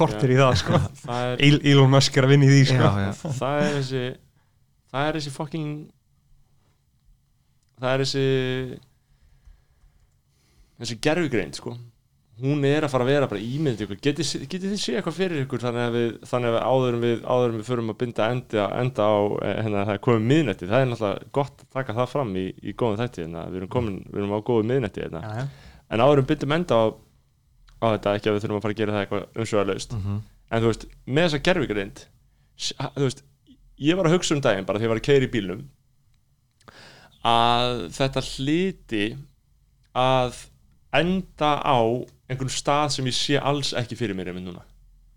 Kortir 0.00 0.32
í 0.34 0.38
það 0.38 0.54
sko. 0.62 0.80
Það 1.04 1.22
er, 1.32 1.44
El- 1.48 1.62
Elon 1.72 1.90
Musk 1.92 2.16
er 2.20 2.26
að 2.28 2.32
vinna 2.34 2.46
í 2.48 2.52
því 2.54 2.60
sko. 2.70 2.82
já, 2.84 2.90
já, 3.06 3.12
það 3.40 3.62
er 3.64 3.72
þessi 3.78 4.04
það 4.90 5.08
er 5.08 5.18
þessi 5.20 5.32
fucking 5.34 5.72
það 7.80 7.92
er 7.94 8.04
þessi 8.04 8.26
þessi 10.80 10.98
gerfugreind 11.04 11.58
sko. 11.58 11.74
Hún 12.40 12.62
er 12.64 12.86
að 12.86 12.92
fara 12.94 13.04
að 13.04 13.10
vera 13.12 13.26
bara 13.28 13.40
ímynd 13.44 13.82
ykkur. 13.84 13.98
Getið 14.00 14.28
geti 14.48 14.68
þið 14.70 14.78
sé 14.80 14.94
eitthvað 14.96 15.16
fyrir 15.18 15.42
ykkur 15.42 15.60
þannig 15.60 15.82
að 15.84 15.96
við, 15.98 16.14
þannig 16.30 16.54
að 16.56 16.62
áður 16.70 16.94
en 16.96 17.02
við, 17.04 17.18
áður 17.34 17.50
en 17.50 17.58
við 17.58 17.66
förum 17.68 17.90
að 17.92 17.98
binda 18.00 18.28
enda, 18.32 18.64
enda 18.80 19.08
á 19.12 19.18
eh, 19.44 19.58
hérna, 19.66 19.82
það 19.84 19.92
er 19.92 20.00
komið 20.06 20.24
miðnætti, 20.30 20.68
það 20.70 20.84
er 20.84 20.88
náttúrulega 20.94 21.28
gott 21.36 21.60
að 21.66 21.68
taka 21.76 21.96
það 21.98 22.08
fram 22.14 22.30
í, 22.40 22.46
í 22.64 22.72
góðum 22.80 23.00
þætti 23.02 23.24
hérna. 23.26 23.42
við, 23.50 23.58
erum 23.60 23.72
komin, 23.76 23.98
við 24.08 24.22
erum 24.22 24.32
á 24.32 24.46
góðu 24.48 24.66
miðnætti 24.70 25.04
hérna. 25.04 25.44
en 25.90 26.04
áður 26.06 26.22
en 26.22 26.24
við 26.24 26.30
bindum 26.32 26.56
enda 26.56 26.80
á, 26.80 26.84
á 27.80 27.86
þetta 27.94 28.14
ekki 28.16 28.30
að 28.30 28.36
við 28.36 28.44
þurfum 28.44 28.60
að 28.60 28.64
fara 28.66 28.76
að 28.76 28.80
gera 28.82 28.94
það 28.94 29.02
eitthvað 29.06 29.42
umsöðalaust 29.44 29.96
mm 29.96 30.20
en 30.50 30.62
þú 30.62 30.70
veist, 30.72 30.86
með 31.06 31.26
þessa 31.26 31.42
gerfugrind 31.46 32.04
þú 32.60 33.04
veist, 33.06 33.22
ég 33.80 33.98
var 33.98 34.08
að 34.08 34.16
hugsa 34.16 34.36
um 34.36 34.42
daginn 34.44 34.66
bara 34.68 34.80
því 34.80 34.88
ég 34.88 34.92
var 34.92 35.00
að 35.00 35.06
keira 35.08 35.28
í 35.28 35.32
bílnum 35.34 35.66
að 37.30 37.84
þetta 37.94 38.24
hliti 38.26 39.04
að 40.00 40.42
enda 40.96 41.52
á 41.62 41.78
einhvern 42.30 42.52
stað 42.52 42.96
sem 42.96 43.08
ég 43.10 43.16
sé 43.16 43.38
alls 43.38 43.72
ekki 43.78 43.98
fyrir 43.98 44.16
mér 44.18 44.30
einmitt 44.30 44.46
núna. 44.48 44.62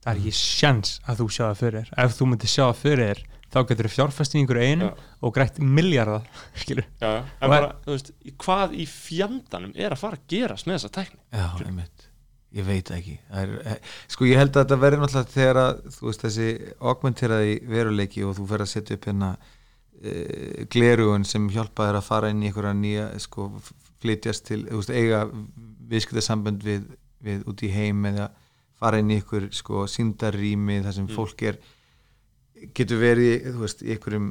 Það 0.04 0.12
er 0.12 0.20
ekki 0.20 0.34
sjans 0.36 0.98
að 1.08 1.22
þú 1.22 1.28
sjá 1.32 1.44
það 1.46 1.62
fyrir 1.62 1.94
ef 2.04 2.18
þú 2.18 2.28
myndir 2.30 2.52
sjá 2.52 2.64
það 2.66 2.82
fyrir 2.82 3.24
þá 3.54 3.60
getur 3.70 3.88
þú 3.88 3.94
fjárfæst 3.94 4.34
í 4.36 4.42
einhverju 4.42 4.70
einu 4.70 4.88
Já. 4.90 5.10
og 5.24 5.34
grætt 5.36 5.60
miljardar 5.62 6.26
en 7.06 7.54
bara, 7.54 7.70
þú 7.86 7.94
veist, 7.96 8.10
hvað 8.44 8.74
í 8.76 8.88
fjandanum 8.90 9.76
er 9.78 9.94
að 9.94 10.02
fara 10.02 10.20
að 10.20 10.26
gerast 10.34 10.68
með 10.68 10.80
þessa 10.80 10.94
tækni? 10.98 11.22
Já, 11.32 11.48
einmitt 11.64 12.03
ég 12.54 12.66
veit 12.68 12.92
ekki 12.94 13.18
er, 13.34 13.56
eh, 13.66 13.92
sko 14.12 14.28
ég 14.30 14.38
held 14.38 14.54
að 14.54 14.64
þetta 14.64 14.80
verður 14.84 15.04
náttúrulega 15.04 15.34
þegar 15.34 15.60
að 15.64 15.84
þú 15.96 16.08
veist 16.10 16.26
þessi 16.28 16.48
augmenteraði 16.80 17.56
veruleiki 17.72 18.26
og 18.28 18.36
þú 18.38 18.48
fer 18.52 18.66
að 18.66 18.72
setja 18.74 18.98
upp 18.98 19.08
hérna 19.10 19.32
e, 20.04 20.66
glerugun 20.74 21.26
sem 21.26 21.48
hjálpa 21.50 21.90
þér 21.90 22.00
að 22.02 22.10
fara 22.10 22.32
inn 22.34 22.44
í 22.44 22.50
einhverja 22.52 22.74
nýja 22.78 23.08
sko, 23.24 23.50
flytjast 24.04 24.46
til, 24.50 24.64
þú 24.68 24.82
veist, 24.82 24.94
eiga 24.94 25.24
viðskiptasambönd 25.94 26.66
við, 26.66 26.90
við 27.24 27.46
út 27.50 27.64
í 27.64 27.72
heim 27.74 28.06
eða 28.12 28.30
fara 28.80 29.00
inn 29.00 29.14
í 29.14 29.20
einhver 29.22 29.48
sko 29.56 29.88
síndarrými 29.88 30.82
þar 30.84 30.98
sem 31.00 31.08
Mm. 31.08 31.16
fólk 31.16 31.46
er 31.48 31.58
getur 32.76 33.00
verið, 33.02 33.48
þú 33.54 33.60
veist, 33.64 33.82
í 33.84 33.92
einhverjum 33.96 34.28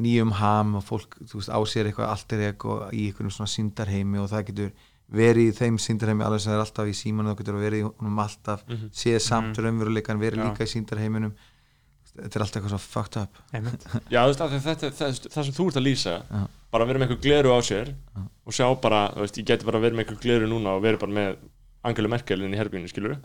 nýjum 0.00 0.32
ham 0.38 0.76
og 0.78 0.84
fólk, 0.84 1.16
þú 1.28 1.40
veist, 1.40 1.52
á 1.52 1.60
sér 1.68 1.90
eitthvað 1.90 2.12
allt 2.12 2.32
er 2.32 2.52
eitthvað 2.52 2.84
í 2.92 3.08
einhverjum 3.08 3.34
svona 3.34 3.52
síndarheimi 3.52 4.20
og 4.22 4.30
það 4.30 4.46
getur 4.50 4.70
verið 5.12 5.48
í 5.50 5.52
þeim 5.54 5.76
síndarheimi 5.78 6.24
alveg 6.26 6.40
sem 6.42 6.50
það 6.52 6.56
er 6.58 6.64
alltaf 6.64 6.86
í 6.90 6.94
símanu 6.98 7.30
þá 7.32 7.38
getur 7.38 7.54
það 7.54 7.66
verið 7.66 7.78
í 7.78 7.84
honum 7.86 8.18
alltaf 8.18 8.64
Mhm. 8.68 8.88
séð 8.92 9.18
samt 9.22 9.58
raunveruleikan, 9.58 10.18
verið 10.18 10.38
Já. 10.40 10.44
líka 10.50 10.64
í 10.66 10.72
síndarheiminum 10.72 11.32
þetta 12.16 12.36
er 12.36 12.42
alltaf 12.42 12.56
eitthvað 12.62 12.74
svo 12.74 12.78
fucked 12.78 13.16
up 13.22 13.32
já, 14.10 14.20
þú 14.24 14.28
veist, 14.32 14.40
af 14.40 14.50
því 14.50 14.56
að 14.56 14.66
þetta, 14.66 14.90
það, 14.98 15.20
það 15.30 15.44
sem 15.44 15.54
þú 15.54 15.66
ert 15.68 15.76
að 15.76 15.86
lýsa 15.86 16.14
Já. 16.30 16.46
bara 16.72 16.84
að 16.84 16.88
vera 16.88 16.98
með 16.98 17.06
einhver 17.06 17.22
gleru 17.22 17.50
á 17.54 17.58
sér 17.62 17.86
Já. 17.94 18.22
og 18.46 18.52
sjá 18.56 18.66
bara, 18.80 19.00
þú 19.14 19.20
veist, 19.26 19.38
ég 19.38 19.46
geti 19.46 19.64
bara 19.68 19.78
verið 19.84 19.94
með 19.98 20.04
einhver 20.06 20.20
gleru 20.24 20.48
núna 20.50 20.74
og 20.76 20.82
verið 20.82 20.98
bara 21.04 21.12
með 21.12 21.36
Angela 21.86 22.08
Merkel 22.08 22.42
inn 22.42 22.54
í 22.54 22.58
herbyginu, 22.58 22.88
skilur 22.90 23.18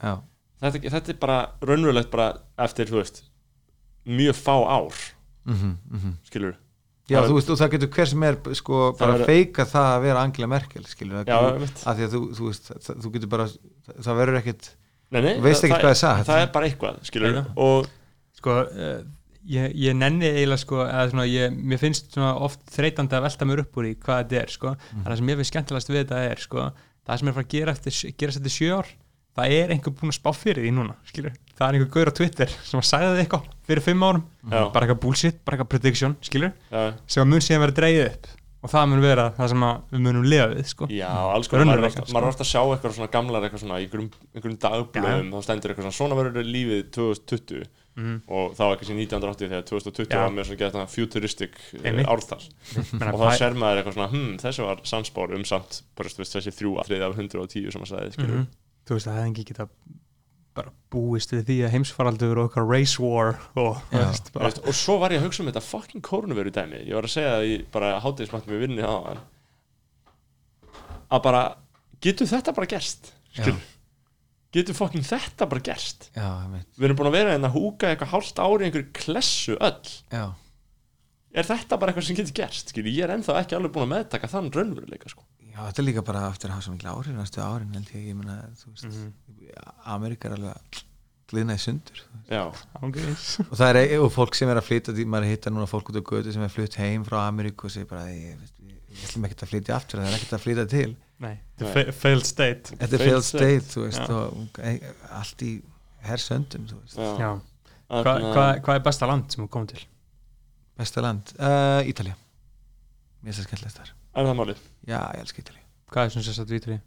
þetta, 0.62 0.82
þetta 0.92 1.10
er 1.16 1.18
bara 1.22 1.38
raunverulegt 1.66 2.12
bara 2.12 2.28
eftir, 2.62 2.86
þú 2.92 3.00
veist 3.02 3.24
mjög 4.06 4.36
fá 4.38 4.54
ár, 4.70 4.94
mm 5.46 5.56
-hmm, 5.90 6.14
skilur 6.30 6.56
já 7.12 7.18
Það 7.20 7.30
þú 7.30 7.38
veist, 7.38 7.50
og 7.54 7.60
það 7.62 7.72
getur 7.76 7.92
hver 7.98 8.12
sem 8.12 8.26
er 8.30 8.38
sko, 8.58 8.82
bara 9.00 9.16
er- 9.16 9.24
að 9.26 9.32
feika 9.32 9.66
það 9.70 9.88
að 9.92 10.04
vera 10.08 10.26
Angela 10.26 10.52
Merkel 10.52 10.86
skilur, 10.90 11.24
Já, 11.28 11.38
að, 11.38 11.64
að 11.92 12.02
því 12.02 12.08
að 12.08 12.14
þú, 12.18 12.22
þú 12.40 12.50
veist, 12.50 12.70
það, 12.88 13.00
þú 13.06 13.14
getur 13.16 13.32
bara 13.36 13.48
það, 13.52 13.96
það 14.08 14.22
verður 14.22 14.42
ekkit 14.42 14.70
nei, 15.12 15.22
nei, 15.22 15.34
veist 15.44 15.66
ekkert 15.66 15.76
það, 15.78 15.88
hvað 15.88 15.96
er 15.96 16.02
sagt. 16.04 16.30
það 16.32 16.44
er 16.46 16.54
bara 16.58 16.70
eitthvað, 16.72 17.02
skilur 17.12 17.36
Nei, 17.38 17.44
og 17.68 17.90
sko 18.42 18.58
uh, 18.64 19.02
ég, 19.50 19.74
ég 19.88 19.98
nenni 19.98 20.30
eiginlega 20.30 20.62
sko 20.62 20.84
eða 20.86 21.10
svona 21.12 21.28
ég, 21.30 21.58
mér 21.58 21.82
finnst 21.82 22.14
svona 22.16 22.32
oft 22.46 22.64
þreytandi 22.76 23.18
að 23.18 23.26
velta 23.28 23.48
mér 23.50 23.64
upp 23.66 23.82
úr 23.82 23.90
í 23.90 23.96
hvað 23.98 24.24
þetta 24.24 24.42
er 24.44 24.54
sko. 24.54 24.74
En 24.96 25.06
það 25.08 25.20
sem 25.22 25.32
ég 25.32 25.40
finnst 25.42 25.54
skemmtilegast 25.56 25.92
við 25.92 26.02
þetta 26.04 26.24
er 26.30 26.44
sko 26.46 26.66
það 27.08 27.18
sem 27.22 27.28
er 27.28 27.34
að 27.34 27.38
fara 27.40 27.48
að 27.48 27.56
gera 27.56 27.74
eftir, 27.76 27.96
gerast 28.22 28.42
eftir 28.42 28.54
sjö 28.56 28.76
ár 28.78 28.92
það 29.38 29.56
er 29.60 29.70
einhver 29.76 29.94
búin 29.96 30.12
að 30.12 30.18
spá 30.20 30.32
fyrir 30.36 30.64
því 30.66 30.74
núna 30.76 30.96
skilur, 31.08 31.34
það 31.58 31.68
er 31.70 31.78
einhver 31.80 31.92
gaur 31.96 32.12
á 32.12 32.18
Twitter 32.20 32.50
sem 32.64 32.80
að 32.82 32.88
sagði 32.90 33.14
þið 33.16 33.24
eitthvað 33.26 33.48
fyrir 33.72 33.82
fimm 33.86 34.04
árum. 34.04 34.24
Já. 34.52 34.62
bara 34.74 34.86
eitthvað 34.88 35.02
bullshit, 35.06 35.42
bara 35.46 35.58
eitthvað 35.58 35.70
prediction 35.76 36.16
skilur, 36.22 36.52
Já, 36.72 36.94
sem 37.08 37.24
að 37.24 37.30
mun 37.32 37.40
síðan 37.48 37.66
vera 37.66 37.78
dreigið 37.82 38.08
upp. 38.12 38.32
Og 38.62 38.70
það 38.70 38.84
mun 38.92 39.00
vera 39.02 39.24
það 39.34 39.48
sem 39.50 39.64
að 39.66 39.78
við 39.90 40.02
munum 40.06 40.26
lifa 40.30 40.48
við 40.52 40.66
sko. 40.70 40.86
Já, 40.94 41.08
alls 41.34 41.48
konar, 41.50 41.66
maður 41.66 41.72
er 41.72 41.82
Raunveruleika, 41.82 42.02
ofta- 42.04 42.14
maður 42.14 42.28
að 42.44 42.50
sjá 42.52 42.62
eitthvað 42.62 42.94
svona 42.94 43.12
gamlar 43.16 43.42
eitthvað 43.48 43.62
svona 43.64 43.80
í 43.82 43.88
einhverjum, 43.90 44.58
dagblöðum 44.62 45.32
þá 45.34 45.40
stendur 45.48 45.72
eitthvað 45.74 45.88
svona, 45.88 45.98
svona 45.98 46.18
verður 46.20 46.46
lífið 46.46 46.84
2020 46.94 47.64
Mhm. 47.98 48.22
og 48.32 48.54
það 48.56 48.68
var 48.70 48.76
ekki 48.78 48.86
sem 48.88 48.98
1980 49.02 49.50
þegar 49.52 49.66
2020 49.68 50.14
Já. 50.14 50.20
var 50.22 50.30
með 50.32 50.46
svona 50.48 50.60
gett 50.62 50.92
futuristic 50.94 51.58
ártal 52.08 52.40
Meina, 52.94 53.12
og 53.12 53.20
þá 53.20 53.38
ser 53.38 53.52
maður 53.60 53.82
eitthvað 53.82 53.98
svona, 53.98 54.10
hm, 54.14 54.38
þessi 54.40 54.64
var 54.64 54.78
sannspár 54.88 55.34
um 55.36 55.44
samt, 55.44 55.82
bara 55.98 56.08
þessi 56.08 56.54
þrjú 56.56 56.78
aðrið 56.86 57.04
af 57.10 57.18
110 57.20 57.72
sem 57.74 57.82
að 57.82 57.92
sagði, 57.92 58.14
skilur 58.16 58.38
Mhm. 58.38 58.48
Þú 58.88 58.98
veist 58.98 59.08
að 59.08 59.14
það 59.14 59.20
hefði 59.22 59.32
ekki 59.34 59.48
geta 59.52 59.68
bara 60.58 60.72
búist 60.92 61.32
við 61.32 61.44
því 61.48 61.58
að 61.64 61.74
heimsfaraldur 61.78 62.40
og 62.42 62.50
okkar 62.50 62.66
race 62.68 63.00
war 63.00 63.38
og, 63.56 63.78
veist, 63.94 64.32
veist, 64.36 64.60
og 64.68 64.76
svo 64.76 64.98
var 65.00 65.14
ég 65.16 65.22
að 65.22 65.30
hugsa 65.30 65.44
um 65.44 65.48
þetta 65.52 65.64
fucking 65.64 66.04
kórnuveru 66.04 66.52
dæmi. 66.52 66.82
Ég 66.90 66.98
var 66.98 67.08
að 67.08 67.14
segja 67.14 67.38
það 67.38 67.46
í 67.48 67.54
bara 67.72 67.94
hátíðismatnum 68.04 68.56
við 68.58 68.66
vinni 68.66 68.84
á 68.84 68.96
að 71.12 71.24
bara 71.24 71.44
getur 72.04 72.30
þetta 72.30 72.54
bara 72.58 72.70
gerst? 72.72 73.14
Getur 74.52 74.76
fucking 74.76 75.06
þetta 75.08 75.48
bara 75.48 75.64
gerst? 75.64 76.10
Já, 76.18 76.28
við 76.76 76.90
erum 76.90 77.00
búin 77.00 77.12
að 77.14 77.18
vera 77.22 77.36
en 77.38 77.48
að 77.48 77.56
húka 77.56 77.88
eitthvað 77.94 78.12
hálft 78.18 78.42
ári 78.44 78.68
einhverju 78.68 78.90
klessu 78.98 79.56
öll. 79.56 79.94
Já, 80.12 80.26
er 81.32 81.48
þetta 81.48 81.80
bara 81.80 81.94
eitthvað 81.94 82.10
sem 82.10 82.20
getur 82.20 82.36
gerst? 82.42 82.74
Skilur 82.74 82.92
ég 82.92 83.08
er 83.08 83.14
ennþá 83.16 83.38
ekki 83.40 83.56
alveg 83.56 83.72
búin 83.78 83.88
að 83.88 83.94
meðtaka 83.94 84.28
þann 84.32 84.52
raunveruleika 84.52 85.12
sko. 85.14 85.24
Já, 85.62 85.68
þetta 85.70 85.82
er 85.82 85.86
líka 85.88 86.02
bara 86.06 86.22
eftir 86.32 86.50
að 86.50 86.56
hafa 86.58 86.66
svo 86.66 86.74
mikla 86.76 86.94
árin 86.98 87.18
næstu 87.22 87.42
árin 87.46 87.76
held 87.78 87.92
ég, 87.94 88.08
ég 88.12 88.16
meina, 88.18 88.40
þú 88.58 88.72
veist 88.74 88.86
Mhm. 88.90 89.12
Amerika 89.86 90.28
er 90.30 90.34
alveg 90.38 90.82
í 91.32 91.58
sundur 91.64 92.00
já, 92.28 92.42
ángriðis 92.82 93.40
og 93.46 93.54
það 93.58 93.76
er, 93.80 94.00
og 94.04 94.10
fólk 94.12 94.36
sem 94.36 94.50
er 94.50 94.58
að 94.60 94.66
flytja 94.68 95.06
maður 95.08 95.30
hittar 95.32 95.54
núna 95.54 95.68
fólk 95.70 95.88
út 95.94 95.96
á 95.96 96.04
götu 96.04 96.34
sem 96.34 96.42
er 96.44 96.50
flutt 96.52 96.76
heim 96.76 97.06
frá 97.06 97.22
Ameríku 97.30 97.66
og 97.70 97.72
segir 97.72 97.88
bara, 97.88 98.08
ég, 98.12 98.36
veist, 98.42 98.58
ég, 98.60 98.76
ég 98.92 99.06
ætlum 99.08 99.26
ekkert 99.30 99.44
að 99.46 99.52
flytja 99.54 99.76
aftur, 99.78 100.00
það 100.02 100.10
er 100.12 100.18
ekkert 100.18 100.34
að 100.36 100.44
flytja 100.44 100.66
til. 100.74 100.96
Nei, 101.22 101.38
Nei. 101.62 101.72
fa 101.72 101.86
failed 101.94 102.26
state. 102.26 102.74
Þetta 102.76 102.94
er 102.98 103.04
Failed 103.06 103.24
state, 103.24 103.68
þú 103.70 103.86
veist 103.86 104.60
e- 104.60 104.94
allt 105.22 105.44
í 105.46 105.52
hersöndum, 106.04 106.66
já. 106.68 106.76
Já. 106.98 107.32
Þarna- 107.92 108.04
Hva, 108.04 108.34
hva, 108.34 108.60
hvað 108.66 108.76
er 108.76 108.84
besta 108.90 109.08
land 109.08 109.32
sem 109.32 109.46
þú 109.46 109.50
komið 109.56 109.68
til? 109.76 109.86
besta 110.82 111.02
land, 111.02 111.32
uh, 111.40 111.84
Ítalja 111.86 112.16
mér 113.24 113.30
er 113.30 113.38
það 113.38 113.46
skemmtilegt 113.46 113.78
þar 113.78 113.92
er 114.16 114.28
það 114.30 114.38
málið? 114.42 114.64
Já, 114.88 115.00
ég 115.16 115.22
elska 115.26 115.44
Ítalja 115.44 115.62
Hvað 115.92 116.06
er 116.08 116.14
sem 116.16 116.24
sérst 116.26 116.44
að 116.44 116.50
dvítur 116.54 116.74
í? 116.76 116.80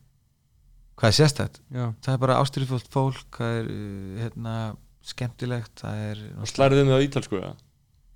hvað 0.94 1.08
er 1.10 1.16
sérstætt? 1.18 1.56
Já, 1.74 1.84
það 2.04 2.12
er 2.14 2.20
bara 2.22 2.36
ástyrfullt 2.42 2.90
fólk 2.94 3.38
það 3.38 3.56
er 3.60 3.70
uh, 3.74 4.18
hérna, 4.22 4.52
skemmtilegt 5.04 5.80
það 5.82 6.02
er 6.10 6.20
og 6.40 6.50
slærið 6.52 6.80
þið 6.82 6.90
með 6.92 7.06
ítalsku 7.08 7.40
eða? 7.40 7.54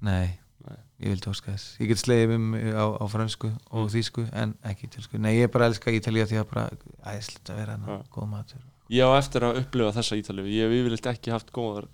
nei, 0.06 0.28
Nei. 0.68 0.78
ég 1.02 1.12
vil 1.14 1.20
tóska 1.24 1.52
þess. 1.54 1.72
Ég 1.82 1.88
get 1.90 2.00
slegið 2.02 2.34
um 2.36 2.46
á, 2.54 2.84
á 3.02 3.04
fransku 3.10 3.48
og 3.70 3.86
Mm. 3.88 3.92
þýsku 3.96 4.24
en 4.32 4.52
ekki 4.70 4.86
ítalsku. 4.88 5.18
Nei, 5.18 5.32
ég 5.40 5.50
bara 5.54 5.66
elska 5.70 5.90
Ítalja 5.94 6.26
því 6.30 6.38
að 6.42 6.46
bara 6.52 6.64
æðislega 7.12 7.54
að 7.54 7.58
vera 7.62 7.76
hana, 7.76 7.96
góð 8.14 8.28
matur. 8.30 8.62
Ég 8.90 9.04
á 9.04 9.10
eftir 9.18 9.42
að 9.48 9.58
upplifa 9.62 9.92
þessa 9.98 10.18
ítalið 10.22 10.48
ég 10.54 10.66
hef 10.68 10.76
yfirleitt 10.78 11.08
ekki 11.12 11.32
haft 11.34 11.50
góðar 11.52 11.88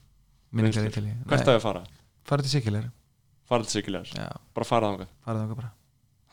minningar. 0.52 0.88
Ítalja 0.90 1.14
hvert 1.28 1.48
að 1.48 1.56
ég 1.58 1.64
fara? 1.64 1.84
fara 2.24 2.42
til 2.44 2.50
Sikilegur 2.54 2.90
fara 3.48 3.62
til 3.68 3.72
sikilegar, 3.80 4.08
já, 4.16 4.28
bara 4.56 4.64
fara 4.68 4.88
þangað. 4.92 5.08
Fara 5.24 5.40
þangað 5.44 5.58
bara 5.62 5.72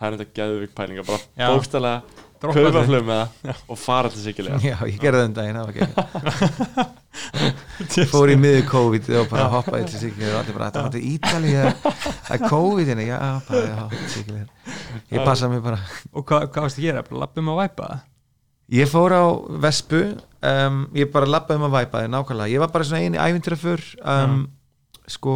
það 0.01 0.09
er 0.09 0.17
þetta 0.17 0.35
geðvik 0.41 0.75
pælinga 0.75 1.07
bara. 1.07 1.23
Bókstælega 1.37 2.01
þig. 2.41 2.85
flug 2.87 3.03
með 3.05 3.19
það 3.21 3.29
og 3.69 3.77
fara 3.77 4.09
til 4.09 4.21
sikilegar 4.23 4.59
já, 4.65 4.77
ég 4.89 4.97
gerði 5.01 5.19
það 5.19 5.27
um 5.27 5.33
daginn 5.37 5.57
það 5.59 5.67
var 5.67 5.73
ekki 5.75 5.85
fór 8.11 8.31
í 8.31 8.35
miður 8.39 8.65
COVID 8.71 9.09
og 9.19 9.25
bara 9.31 9.47
hoppaði 9.51 9.83
til 9.91 9.99
Sikilegur 10.01 10.35
og 10.35 10.39
allir 10.41 10.55
bara, 10.57 10.67
þetta 10.69 10.83
var 10.85 10.93
til 10.95 11.05
Ítalja 11.11 11.63
það 11.81 12.35
er 12.37 12.41
COVID 12.47 12.87
hérna, 12.91 13.05
já, 13.05 13.17
bara, 13.47 13.61
já, 13.67 13.75
Sikilegur 14.15 14.49
ég 15.11 15.19
passa 15.27 15.45
mig 15.51 15.61
bara. 15.65 15.79
Og 16.15 16.21
hvað, 16.27 16.41
varst 16.55 16.79
að 16.79 16.85
gera? 16.87 17.05
Bara 17.05 17.21
lappum 17.25 17.51
að 17.53 17.61
væpa 17.61 17.83
það? 17.91 18.01
Ég 18.71 18.85
fór 18.87 19.11
á 19.11 19.25
Vespu 19.65 20.01
um, 20.07 20.75
Ég 20.95 21.05
bara 21.11 21.27
labbaði 21.27 21.57
um 21.59 21.67
að 21.67 21.75
væpa 21.75 22.03
þið 22.03 22.11
nákvæmlega. 22.13 22.53
Ég 22.53 22.59
var 22.63 22.71
bara 22.71 22.85
svona 22.87 23.03
eini 23.03 23.19
ævintýra 23.19 23.57
fyrr 23.59 23.83
um, 24.15 24.35
Sko 25.11 25.33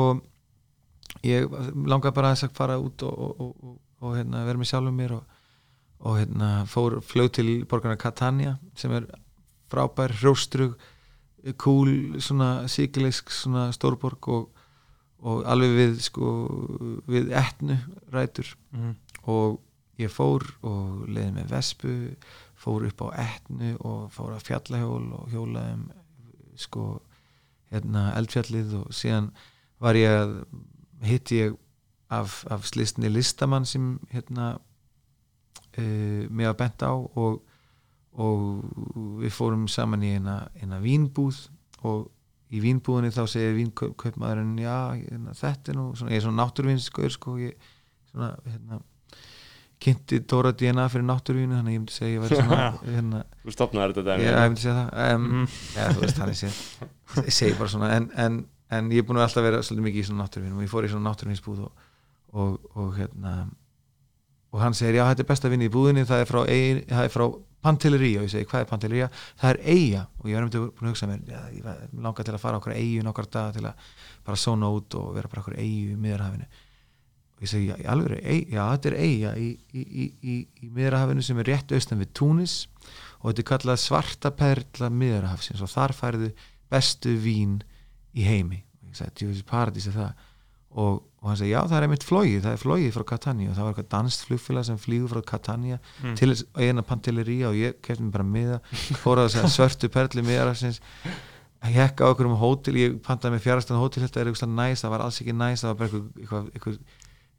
Ég 1.25 1.39
langaði 1.49 2.15
bara 2.15 2.31
þess 2.33 2.45
að 2.47 2.55
fara 2.55 2.75
út 2.79 2.99
og, 3.07 3.15
og, 3.19 3.31
og, 3.41 3.51
og, 4.05 4.15
hérna, 4.19 4.43
vera 4.47 4.61
með 4.61 4.69
sjálfum 4.71 4.99
mér 5.01 5.15
og, 5.17 5.37
og 6.05 6.19
hérna, 6.21 6.49
fór 6.69 6.99
flög 7.05 7.31
til 7.37 7.49
borgarna 7.69 7.97
Catania 7.99 8.57
sem 8.77 8.93
er 8.93 9.07
frábær, 9.71 10.13
hróstrug 10.21 10.75
cool, 11.61 12.19
svona 12.21 12.67
síkileisk 12.71 13.29
svona 13.33 13.67
stórborg 13.75 14.29
og, 14.33 14.47
og 15.25 15.43
alveg 15.49 15.75
við 15.79 15.99
sko 16.05 16.31
við 17.09 17.33
etnu 17.33 17.79
rætur 18.13 18.55
Mm. 18.75 18.95
og 19.31 19.61
ég 19.97 20.11
fór 20.11 20.43
og 20.67 21.05
leiði 21.07 21.31
með 21.37 21.51
vespu 21.53 21.91
fór 22.59 22.83
upp 22.89 23.05
á 23.07 23.07
etnu 23.23 23.75
og 23.79 24.09
fór 24.11 24.33
að 24.35 24.43
fjallahjól 24.49 25.05
og 25.15 25.29
hjólaði 25.31 25.77
um 25.77 25.85
sko 26.59 26.87
hérna 27.71 28.09
eldfjallið 28.19 28.73
og 28.81 28.91
síðan 28.95 29.29
var 29.79 29.95
ég 29.95 30.11
að 30.19 30.33
hitti 31.07 31.39
ég 31.45 31.55
af, 32.21 32.41
af 32.51 32.65
slistinni 32.69 33.09
listamann 33.11 33.65
sem 33.69 33.93
hérna 34.13 34.53
uh, 35.77 36.25
mig 36.31 36.47
að 36.49 36.57
bent 36.63 36.85
á 36.85 36.91
og, 36.95 37.41
og 38.15 39.21
við 39.23 39.33
fórum 39.35 39.67
saman 39.71 40.03
í 40.05 40.13
eina, 40.17 40.39
eina 40.61 40.79
vínbúð 40.83 41.45
og 41.85 42.07
í 42.55 42.61
vínbúðinni 42.63 43.11
þá 43.11 43.23
segir 43.27 43.55
vínkaupmaðurinn 43.57 44.57
já, 44.61 44.75
hérna, 44.95 45.33
þetta 45.35 45.71
er 45.73 45.79
nú 45.79 45.87
svona, 45.97 46.13
ég 46.13 46.21
er 46.21 46.25
svona 46.27 46.43
náttúruvinskur 46.43 47.11
sko, 47.11 47.33
ég 47.41 47.55
svona, 48.11 48.29
hérna 48.45 48.79
kynnti 49.85 50.21
Dóra 50.29 50.53
DNA 50.55 50.85
fyrir 50.89 51.03
náttúruvínu 51.09 51.57
þannig 51.57 51.73
að 51.73 51.75
ég 51.75 51.81
myndi 51.81 51.95
segja 51.97 52.13
ég 52.15 52.21
væri 52.23 52.37
svona 52.39 52.59
hérna, 52.95 53.23
þú 53.43 53.53
stopnaði 53.57 53.91
þetta 53.97 54.05
dæmi 54.07 54.27
ég 54.29 54.37
myndi 54.45 54.63
segja 54.63 54.75
það 54.77 55.15
um, 55.17 55.25
Mhm. 55.25 55.49
ja, 55.75 55.87
þú 55.91 56.03
veist 56.05 56.21
þannig 56.21 56.39
sé 56.39 56.51
ég 57.25 57.35
segi 57.35 57.57
bara 57.59 57.73
svona 57.73 57.89
en, 57.97 58.07
en, 58.23 58.37
en 58.77 58.87
ég 58.95 59.03
er 59.03 59.07
búin 59.09 59.19
að 59.19 59.27
alltaf 59.27 59.45
vera 59.49 59.59
svolítið 59.65 59.87
mikið 59.89 60.01
í 60.01 60.07
svona 60.07 60.23
náttúruvínu 60.23 60.55
og 60.61 60.63
ég 60.65 60.71
fór 60.71 60.87
í 60.87 60.93
svona 60.93 61.09
náttúruvínsbúð 61.11 61.65
og, 61.67 61.83
og, 62.35 62.59
og 62.75 62.95
hérna 62.99 63.35
og 64.55 64.61
hann 64.63 64.75
segir 64.77 64.99
já 64.99 65.07
þetta 65.09 65.23
er 65.25 65.29
besta 65.31 65.51
vinni 65.51 65.67
í 65.67 65.73
búðinni 65.73 66.05
það 66.07 66.23
er 66.23 66.29
frá, 66.29 66.41
frá 67.11 67.25
Pantellería. 67.65 68.21
Og 68.21 68.27
ég 68.27 68.33
segi 68.35 68.45
hvað 68.49 68.61
er 68.61 68.69
Pantellería? 68.69 69.07
Það 69.41 69.55
er 69.55 69.59
eiga 69.73 70.03
og 70.21 70.29
ég 70.29 70.37
var 70.37 70.45
um 70.45 70.51
búin 70.53 70.85
að 70.85 70.93
hugsa 70.93 71.09
mér 71.09 71.23
já, 71.31 71.39
ég 71.55 71.97
langar 72.05 72.27
til 72.27 72.35
að 72.35 72.43
fara 72.43 72.59
okkur 72.59 72.75
eigu 72.75 73.05
nokkar 73.05 73.29
dag 73.33 73.55
til 73.55 73.65
að 73.65 73.89
bara 74.27 74.39
sóna 74.39 74.69
út 74.75 74.97
og 74.99 75.11
vera 75.17 75.31
bara 75.31 75.43
okkur 75.43 75.57
eigu 75.57 75.95
í 75.95 75.99
miðarhafinu 75.99 76.45
og 77.35 77.43
ég 77.43 77.51
segi 77.51 77.71
já, 77.71 77.75
alveg, 77.91 78.21
já 78.53 78.61
þetta 78.61 78.91
er 78.91 78.97
eiga 79.01 79.33
í, 79.41 79.49
í, 79.73 79.81
í, 79.83 80.35
í, 80.35 80.69
miðarhafinu 80.69 81.25
sem 81.25 81.41
er 81.41 81.49
rétt 81.51 81.73
austan 81.75 81.99
við 81.99 82.13
Túnis 82.15 82.55
og 83.19 83.31
þetta 83.31 83.43
er 83.43 83.49
kallað 83.49 83.81
svarta 83.81 84.31
perla 84.31 84.91
miðarhafsins 84.93 85.65
og 85.65 85.73
þar 85.73 85.95
færðu 85.97 86.31
bestu 86.71 87.15
vín 87.21 87.59
í 88.15 88.23
heimi. 88.25 88.61
Og 88.83 88.93
ég 88.93 88.99
sagði, 88.99 89.43
paradís 89.47 89.89
er 89.89 89.97
það. 89.97 90.23
Og, 90.75 91.01
og 91.25 91.31
hann 91.31 91.37
segi, 91.39 91.51
já 91.55 91.61
það 91.65 91.75
er 91.79 91.85
einmitt 91.87 92.03
flóið 92.05 92.43
það 92.45 92.51
er 92.55 92.59
flóið 92.61 92.89
frá 92.93 93.03
Catania 93.09 93.49
og 93.49 93.55
það 93.57 93.65
var 93.65 93.71
eitthvað 93.73 93.87
danst 93.95 94.25
flugfélag 94.27 94.65
sem 94.67 94.77
flýgur 94.77 95.09
frá 95.15 95.21
Catania 95.31 95.79
Mm. 96.03 96.15
til 96.19 96.35
eina 96.61 96.83
pantellería 96.85 97.47
og 97.49 97.55
ég 97.57 97.79
kefti 97.81 98.03
mig 98.05 98.13
bara 98.13 98.23
miða 98.29 98.59
fór 99.01 99.23
að 99.23 99.31
þess 99.39 99.55
svörtu 99.57 99.89
perli 99.89 100.21
miðarhafsins 100.21 100.77
ég 101.65 101.73
hekka 101.81 102.05
á 102.05 102.13
einhverjum 102.13 102.37
hótel 102.37 102.77
ég 102.77 102.99
pantaði 103.01 103.33
með 103.39 103.43
fjárastan 103.47 103.81
hótel 103.81 104.03
þetta 104.05 104.21
er 104.21 104.29
eitthvað 104.29 104.53
næs, 104.53 104.83
það 104.85 104.93
var 104.93 105.01
alls 105.07 105.17
ekki 105.23 105.33
næs 105.33 105.63
það 105.65 105.71
var 105.71 105.79
bara 105.81 105.89
eitthvað, 105.89 106.05
eitthvað, 106.21 106.47
eitthvað, 106.53 106.77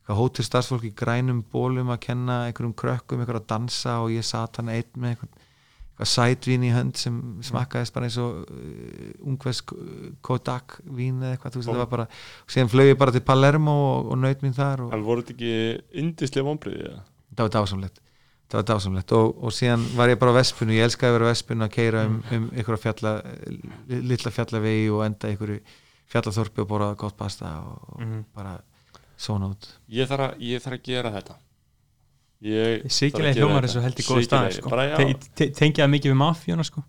eitthvað 0.02 0.18
hótel 0.20 0.44
starfsfólk 0.50 0.84
í 0.88 0.94
grænum 0.98 1.44
bólum 1.52 1.92
að 1.94 2.00
kenna 2.08 2.40
einhverjum 2.48 2.74
krökkum, 2.82 3.22
eitthvað 3.22 3.40
að 3.44 3.46
dansa 3.54 4.00
og 4.02 4.10
ég 4.16 4.26
sat 4.26 4.58
hann 4.58 4.68
einn 4.74 4.90
með 4.98 5.14
eitthvað 5.14 5.44
sætvín 6.04 6.64
í 6.68 6.72
hönd 6.74 6.96
sem 7.00 7.40
smakkaðist 7.40 7.94
bara 7.94 8.04
eins 8.04 8.18
og 8.20 8.42
uh, 8.52 9.12
ungvers 9.24 9.62
Kodak 10.20 10.80
vín 10.84 11.22
eða 11.22 11.38
eitthvað, 11.38 11.56
það 11.64 11.78
var 11.80 11.86
bara 11.88 12.06
síðan 12.46 12.68
flög 12.68 12.90
ég 12.92 12.98
bara 13.00 13.12
til 13.12 13.22
Palermo 13.24 13.72
og, 13.94 14.10
og 14.12 14.18
naut 14.20 14.42
mín 14.44 14.52
þar 14.52 14.82
og 14.84 14.92
en 14.92 15.02
voru 15.06 15.22
þetta 15.24 15.32
ekki 15.32 16.00
indislega 16.04 16.44
vonbriði 16.44 16.90
eða? 16.90 17.00
það 17.36 17.42
var 17.48 17.54
dásamlegt. 17.56 18.02
Það 18.46 18.60
var 18.60 18.66
dásamlegt. 18.68 19.12
Og, 19.12 19.32
og 19.42 19.50
síðan 19.56 19.82
var 19.96 20.08
ég 20.12 20.18
bara 20.20 20.30
á 20.30 20.38
Vespunu, 20.38 20.72
ég 20.76 20.84
elskaði 20.86 21.10
að 21.10 21.16
vera 21.16 21.26
á 21.26 21.30
Vespunu 21.32 21.64
að 21.66 21.72
keira 21.74 22.04
um, 22.06 22.20
um 22.30 22.44
ykkur 22.62 22.78
fjalla 22.78 23.14
litla 23.88 24.30
fjallavegi 24.30 24.84
og 24.94 25.02
enda 25.02 25.32
ykkur 25.34 25.56
fjallaþorpi 26.12 26.62
og 26.62 26.68
borða 26.70 26.92
gott 27.00 27.16
pasta 27.18 27.50
og, 27.64 27.80
og 27.96 28.00
Mhm. 28.04 28.20
bara 28.36 28.60
svona 29.18 29.48
út 29.50 29.66
ég 29.90 30.06
þarf 30.06 30.28
að, 30.30 30.38
ég 30.44 30.62
þarf 30.62 30.76
að 30.78 30.82
gera 30.86 31.10
þetta 31.16 31.36
gera 32.42 33.32
hljómar 33.40 33.64
þessu 33.66 33.82
held 33.84 34.00
í 34.00 34.04
Sikilegi, 34.04 34.26
stað 34.28 34.48
sko. 34.58 34.70
bara 34.72 34.84
já, 34.90 34.96
Te- 34.96 35.30
te- 35.34 35.50
Tengja 35.56 35.86
mikið 35.88 36.12
við 36.12 36.18
mafíuna 36.20 36.64
sko. 36.68 36.82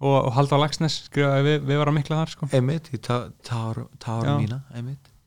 og, 0.00 0.16
og 0.26 0.32
halda 0.34 0.58
á 0.58 0.62
Lagsnes 0.64 0.96
skrifaði 1.08 1.44
við, 1.46 1.60
við 1.68 1.78
varum 1.82 1.94
mikla 1.98 2.18
þar 2.22 2.32
sko. 2.34 2.48
einmitt 2.52 2.90
í 2.94 2.98
tá- 2.98 3.30
tár 3.46 3.84
tár 3.98 4.24
Já. 4.26 4.34
mína, 4.38 4.60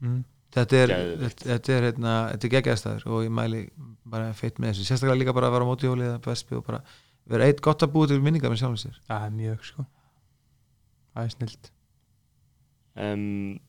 mm. 0.02 0.20
þetta 0.56 0.82
er, 0.84 0.94
þetta, 1.24 1.46
þetta 1.54 1.74
er, 1.78 1.88
hérna, 1.90 2.16
þetta 2.34 2.48
er 2.50 2.54
geggjæðstæður 2.58 3.08
og 3.08 3.24
ég 3.24 3.32
mæli 3.32 3.64
bara 4.12 4.34
feitt 4.34 4.60
með 4.60 4.74
þessu, 4.74 4.88
sérstaklega 4.90 5.20
líka 5.22 5.34
bara 5.34 5.48
að 5.48 5.56
vera 5.56 5.64
á 5.64 5.70
móti 5.72 5.88
hjólið 5.88 6.10
eða 6.12 6.22
bespi 6.28 6.56
og 6.60 6.66
bara 6.68 6.82
vera 7.32 7.46
eitt 7.48 7.62
gott 7.64 7.84
að 7.86 7.94
búa 7.94 8.08
til 8.10 8.20
minningar 8.20 8.52
með 8.52 8.64
sjálfum 8.64 8.82
sér 8.84 8.98
Það 9.08 9.26
er 9.28 9.36
mjög 9.38 9.64
sko. 9.70 9.86
það 11.16 11.24
er 11.24 11.36
snilt 11.38 11.72
um, 12.96 13.60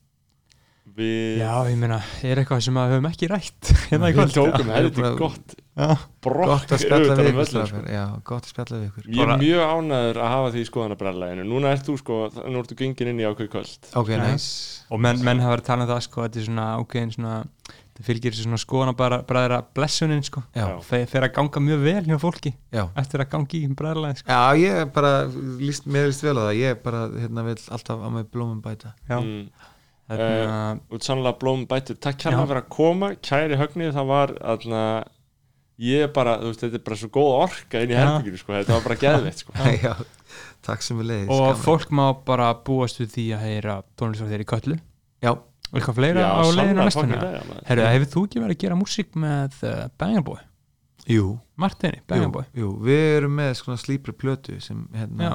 Við 0.93 1.39
Já, 1.41 1.51
ég 1.71 1.77
meina, 1.81 1.97
er 2.21 2.37
eitthvað 2.43 2.59
sem 2.67 2.75
að 2.77 2.91
við 2.91 2.95
höfum 2.99 3.07
ekki 3.09 3.29
rætt 3.31 3.69
hérna 3.89 4.09
í 4.09 4.13
Við 4.13 4.17
kvöld? 4.19 4.33
tókum 4.37 4.67
Já. 4.69 4.73
heldur 4.77 5.05
Bara- 5.07 5.19
gott 5.23 5.55
brokk 6.21 6.49
gott 6.51 6.73
að 6.75 6.81
spjalla 6.83 7.05
utan 7.07 7.17
við 7.23 7.29
um 7.31 7.39
ykkur 7.41 7.69
sko. 7.71 7.79
já, 7.89 8.03
gott 8.29 8.45
að 8.45 8.51
spjalla 8.53 8.77
við 8.77 8.83
ykkur. 8.91 9.07
Ég 9.09 9.23
er 9.23 9.39
mjög 9.41 9.63
ánæður 9.73 10.19
að 10.21 10.29
hafa 10.35 10.51
því 10.53 10.61
í 10.61 10.67
skoðanabrallæðinu 10.69 11.45
Núna 11.49 11.71
ert 11.73 11.87
þú 11.89 11.95
sko, 12.03 12.17
nú 12.45 12.61
ertu 12.61 12.77
gengin 12.77 13.09
inn 13.09 13.23
í 13.23 13.25
ákveð 13.25 13.49
kvöld. 13.55 13.89
Ok, 13.97 14.11
næs 14.21 14.45
og 14.93 15.01
menn, 15.01 15.23
menn 15.25 15.41
hafa 15.41 15.55
verið 15.55 15.65
að 15.65 15.71
tala 15.71 15.87
um 15.87 15.91
það 15.95 16.03
sko, 16.05 16.27
þetta 16.27 16.39
er 16.43 16.47
svona 16.51 16.67
ákveðin 16.77 17.15
svona 17.17 17.33
það 17.93 18.05
fylgir 18.09 18.33
þessu 18.33 18.45
svona 18.47 18.61
skoðana 18.61 18.93
bara 18.97 19.19
bræðra 19.29 19.59
blessunin 19.77 20.23
sko, 20.25 20.41
þeir 20.53 21.09
fer 21.09 21.25
að 21.27 21.33
ganga 21.39 21.61
mjög 21.61 21.83
vel 21.89 22.05
hjá 22.07 22.15
fólki 22.21 22.53
já. 22.73 22.85
eftir 23.01 23.21
að 23.25 23.29
gangi 23.33 23.59
í 23.65 23.73
bræðrlæði 23.81 24.21
sko. 24.21 24.29
Já, 24.33 24.41
ég 24.61 24.93
bara, 24.95 25.11
líst, 25.61 25.85
mér 25.89 26.09
líst 26.09 26.25
vel 26.25 26.37
á 26.37 26.41
það. 26.49 26.55
Ég 26.61 26.81
bara, 26.85 27.03
hérna, 27.17 27.45
vil 27.49 27.57
alltaf 27.69 28.01
á 28.01 28.09
mig 28.13 28.29
blómum 28.33 28.61
bæta. 28.65 28.93
Já, 29.09 29.19
mm. 29.21 29.45
Þarna, 30.11 30.61
Út 30.93 31.07
sannlega 31.07 31.39
blóm 31.41 31.65
bætur. 31.69 31.97
Takk 32.03 32.19
kærlega 32.25 32.47
fyrir 32.49 32.61
að 32.63 32.71
koma, 32.75 33.11
kæri 33.23 33.59
högnið 33.59 33.93
Það 33.97 34.09
var 34.11 34.33
aðna 34.53 34.83
Ég 35.83 36.11
bara, 36.13 36.35
þú 36.37 36.51
veist, 36.51 36.61
þetta 36.61 36.77
er 36.77 36.83
bara 36.85 36.97
svo 37.01 37.09
góð 37.15 37.31
orka 37.39 37.79
inn 37.81 37.91
í 37.91 37.95
Já. 37.95 38.01
herbygginu, 38.03 38.39
sko, 38.39 38.53
þetta 38.59 38.75
var 38.75 38.83
bara 38.85 38.97
geðveitt, 39.01 39.39
sko. 39.41 39.55
Já, 39.83 39.93
takk 40.63 40.85
sem 40.85 40.99
við 41.01 41.09
leiðis 41.09 41.31
og 41.33 41.63
fólk 41.63 41.89
má 41.97 42.03
bara 42.27 42.51
búast 42.67 43.01
við 43.01 43.09
því 43.15 43.25
að 43.33 43.45
heyra 43.47 43.77
tónlistar 43.97 44.29
þeirri 44.29 44.45
í 44.45 44.49
köllu. 44.53 44.77
Já, 45.25 45.31
og 45.33 45.73
eitthvað 45.79 45.97
fleira 45.97 46.27
Já, 46.27 46.29
á 46.29 46.43
leiðinu 46.59 46.85
maður. 46.85 47.63
Herru, 47.71 47.87
hefur 47.89 48.11
þú 48.13 48.25
ekki 48.27 48.43
verið 48.43 48.55
að 48.55 48.61
gera 48.67 48.77
músík 48.83 49.17
með 49.25 49.57
uh, 49.65 49.79
Bangin 49.97 50.27
Boy? 50.29 50.43
jú, 51.09 51.33
Martini, 51.59 52.03
Boy 52.07 52.45
jú. 52.55 52.69
Við 52.85 53.03
erum 53.17 53.33
með 53.41 53.57
svona 53.59 53.81
slípri 53.81 54.13
plötu 54.15 54.59
sem, 54.63 54.85
hérna, 54.95 55.25
Já, 55.25 55.33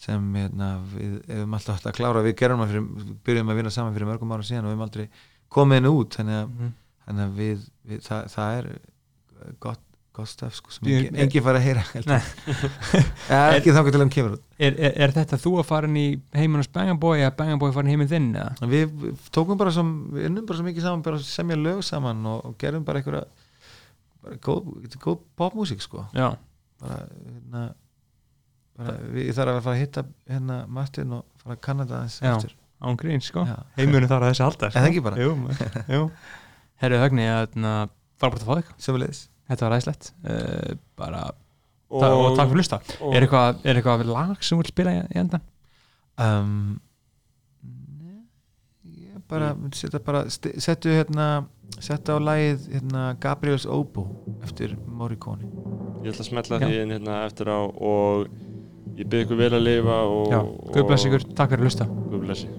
sem 0.00 0.30
hérna, 0.38 0.70
við 0.94 1.18
hefum 1.28 1.54
alltaf 1.58 1.74
alltaf 1.76 1.92
að 1.92 1.98
klára 2.00 2.22
við 2.24 2.38
gerum 2.40 2.62
að 2.64 2.72
fyrir, 2.72 2.88
byrjum 3.28 3.52
að 3.52 3.58
vinna 3.60 3.72
saman 3.74 3.92
fyrir 3.96 4.08
mörgum 4.08 4.32
ára 4.32 4.46
síðan 4.48 4.64
og 4.64 4.70
við 4.70 4.76
hefum 4.78 4.86
aldrei 4.88 5.06
komið 5.52 5.80
henni 5.80 5.92
út 6.00 6.16
þannig 6.16 6.38
að, 6.40 6.50
Mhm. 6.56 6.72
þannig 7.06 7.24
að 7.26 7.38
við, 7.42 7.64
við 7.90 8.02
það, 8.06 8.28
það 8.32 8.58
er 8.60 8.68
gott, 9.60 9.82
gott 10.16 10.28
stöf 10.30 10.54
sko, 10.56 10.70
sem 10.74 10.88
Ég- 10.88 11.04
engin, 11.10 11.18
engin 11.24 11.42
fara 11.44 11.58
að 11.60 11.66
heyra 11.66 11.84
Nei. 12.06 12.16
ég. 12.16 12.64
ja, 13.30 13.40
ekki 13.58 13.74
til 13.94 14.00
hann 14.02 14.10
kemur 14.14 14.32
út 14.38 14.42
er, 14.58 14.74
er, 14.88 14.96
er 15.06 15.12
þetta 15.18 15.38
þú 15.44 15.52
að 15.60 15.68
fara 15.68 15.86
inn 15.90 15.96
í 16.00 16.06
heiminn 16.36 16.60
hos 16.64 16.70
Bangin 16.74 16.98
Boy 17.02 17.18
eða 17.20 17.34
Bangin 17.36 17.60
Boy 17.62 17.70
farin 17.76 17.92
heiminn 17.92 18.08
þinn? 18.10 18.30
Við 18.72 18.96
tókum 19.36 19.58
bara 19.60 19.70
sem, 19.76 19.92
við 20.16 20.26
unnum 20.30 20.46
bara 20.48 20.58
svo 20.58 20.66
mikið 20.66 20.82
saman 20.88 21.04
bara 21.06 21.20
að 21.20 21.28
semja 21.28 21.56
lög 21.60 21.84
saman 21.86 22.24
og, 22.26 22.44
og 22.50 22.56
gerðum 22.58 22.84
bara 22.88 23.02
bara 24.22 24.36
góð, 24.44 24.66
er 24.84 24.98
góð 25.04 25.20
popmusík 25.40 25.80
sko 25.84 26.06
bara, 26.12 26.98
hérna 27.24 27.62
ég 29.20 29.34
þarf 29.36 29.52
að 29.56 29.62
fara 29.66 29.74
að 29.76 29.80
hitta 29.82 30.04
hérna 30.30 30.58
Martin 30.68 31.12
og 31.18 31.24
fara 31.42 31.56
að 31.56 31.60
kanna 31.66 31.86
það 31.90 31.96
aðeins 32.00 32.18
Já. 32.22 32.30
eftir 32.36 32.54
án 32.80 32.96
grín 33.00 33.20
sko. 33.24 33.42
Já. 33.44 33.56
Heimurinn 33.76 34.08
þar 34.08 34.24
að 34.24 34.30
þessi 34.32 34.44
alltaf 34.46 34.72
En 34.76 34.82
það 34.84 34.90
ekki 34.90 35.02
bara? 35.04 35.20
Jú, 35.20 35.34
jú. 35.92 36.02
Herru 36.80 37.00
Högni, 37.02 37.26
þarna, 37.28 37.74
frábært 38.20 38.44
að 38.44 38.48
fá 38.48 38.54
þig. 38.60 38.70
Sömulegis 38.86 39.22
Þetta 39.50 39.66
var 39.66 39.74
æðislegt. 39.76 40.10
Uh, 40.24 40.76
bara, 40.96 41.20
og, 41.90 42.04
og 42.06 42.36
takk 42.38 42.52
fyrir 42.52 42.54
að 42.54 42.60
hlusta. 42.60 42.78
og- 43.02 43.14
Er 43.18 43.24
eitthvað, 43.26 43.58
er 43.66 43.80
eitthvað 43.80 44.04
lag 44.06 44.36
sem 44.46 44.54
þú 44.54 44.62
vil 44.62 44.70
spila 44.70 44.92
í, 44.94 45.00
í 45.10 45.18
endan? 45.24 45.42
um, 46.20 46.52
ne, 47.64 48.14
ég 48.84 49.20
bara 49.28 49.48
setja 49.76 50.00
bara 50.04 50.20
settu 50.30 50.92
hérna 50.94 51.26
setja 51.80 52.16
á 52.16 52.18
lagið 52.20 52.66
hérna 52.74 53.04
Gabriels 53.22 53.66
Obo 53.66 54.04
eftir 54.44 54.76
Morricone. 54.86 55.48
Ég 56.04 56.12
ætla 56.14 56.24
að 56.24 56.30
smetla 56.30 56.58
því 56.62 56.80
inn 56.84 56.94
hérna 56.96 57.18
eftir 57.26 57.50
á 57.50 57.58
og 57.60 58.28
ég 59.00 59.06
byrð 59.10 59.26
ykkur 59.26 59.40
vel 59.40 59.52
að 59.56 59.64
lifa 59.66 60.00
og, 60.08 60.26
Já, 60.34 60.40
Guð 60.74 60.90
bless 60.90 61.08
ykkur, 61.08 61.30
takk 61.32 61.54
fyrir 61.54 61.64
að 61.64 61.70
hlusta. 61.70 61.88
Guð 62.10 62.26
blessi 62.26 62.50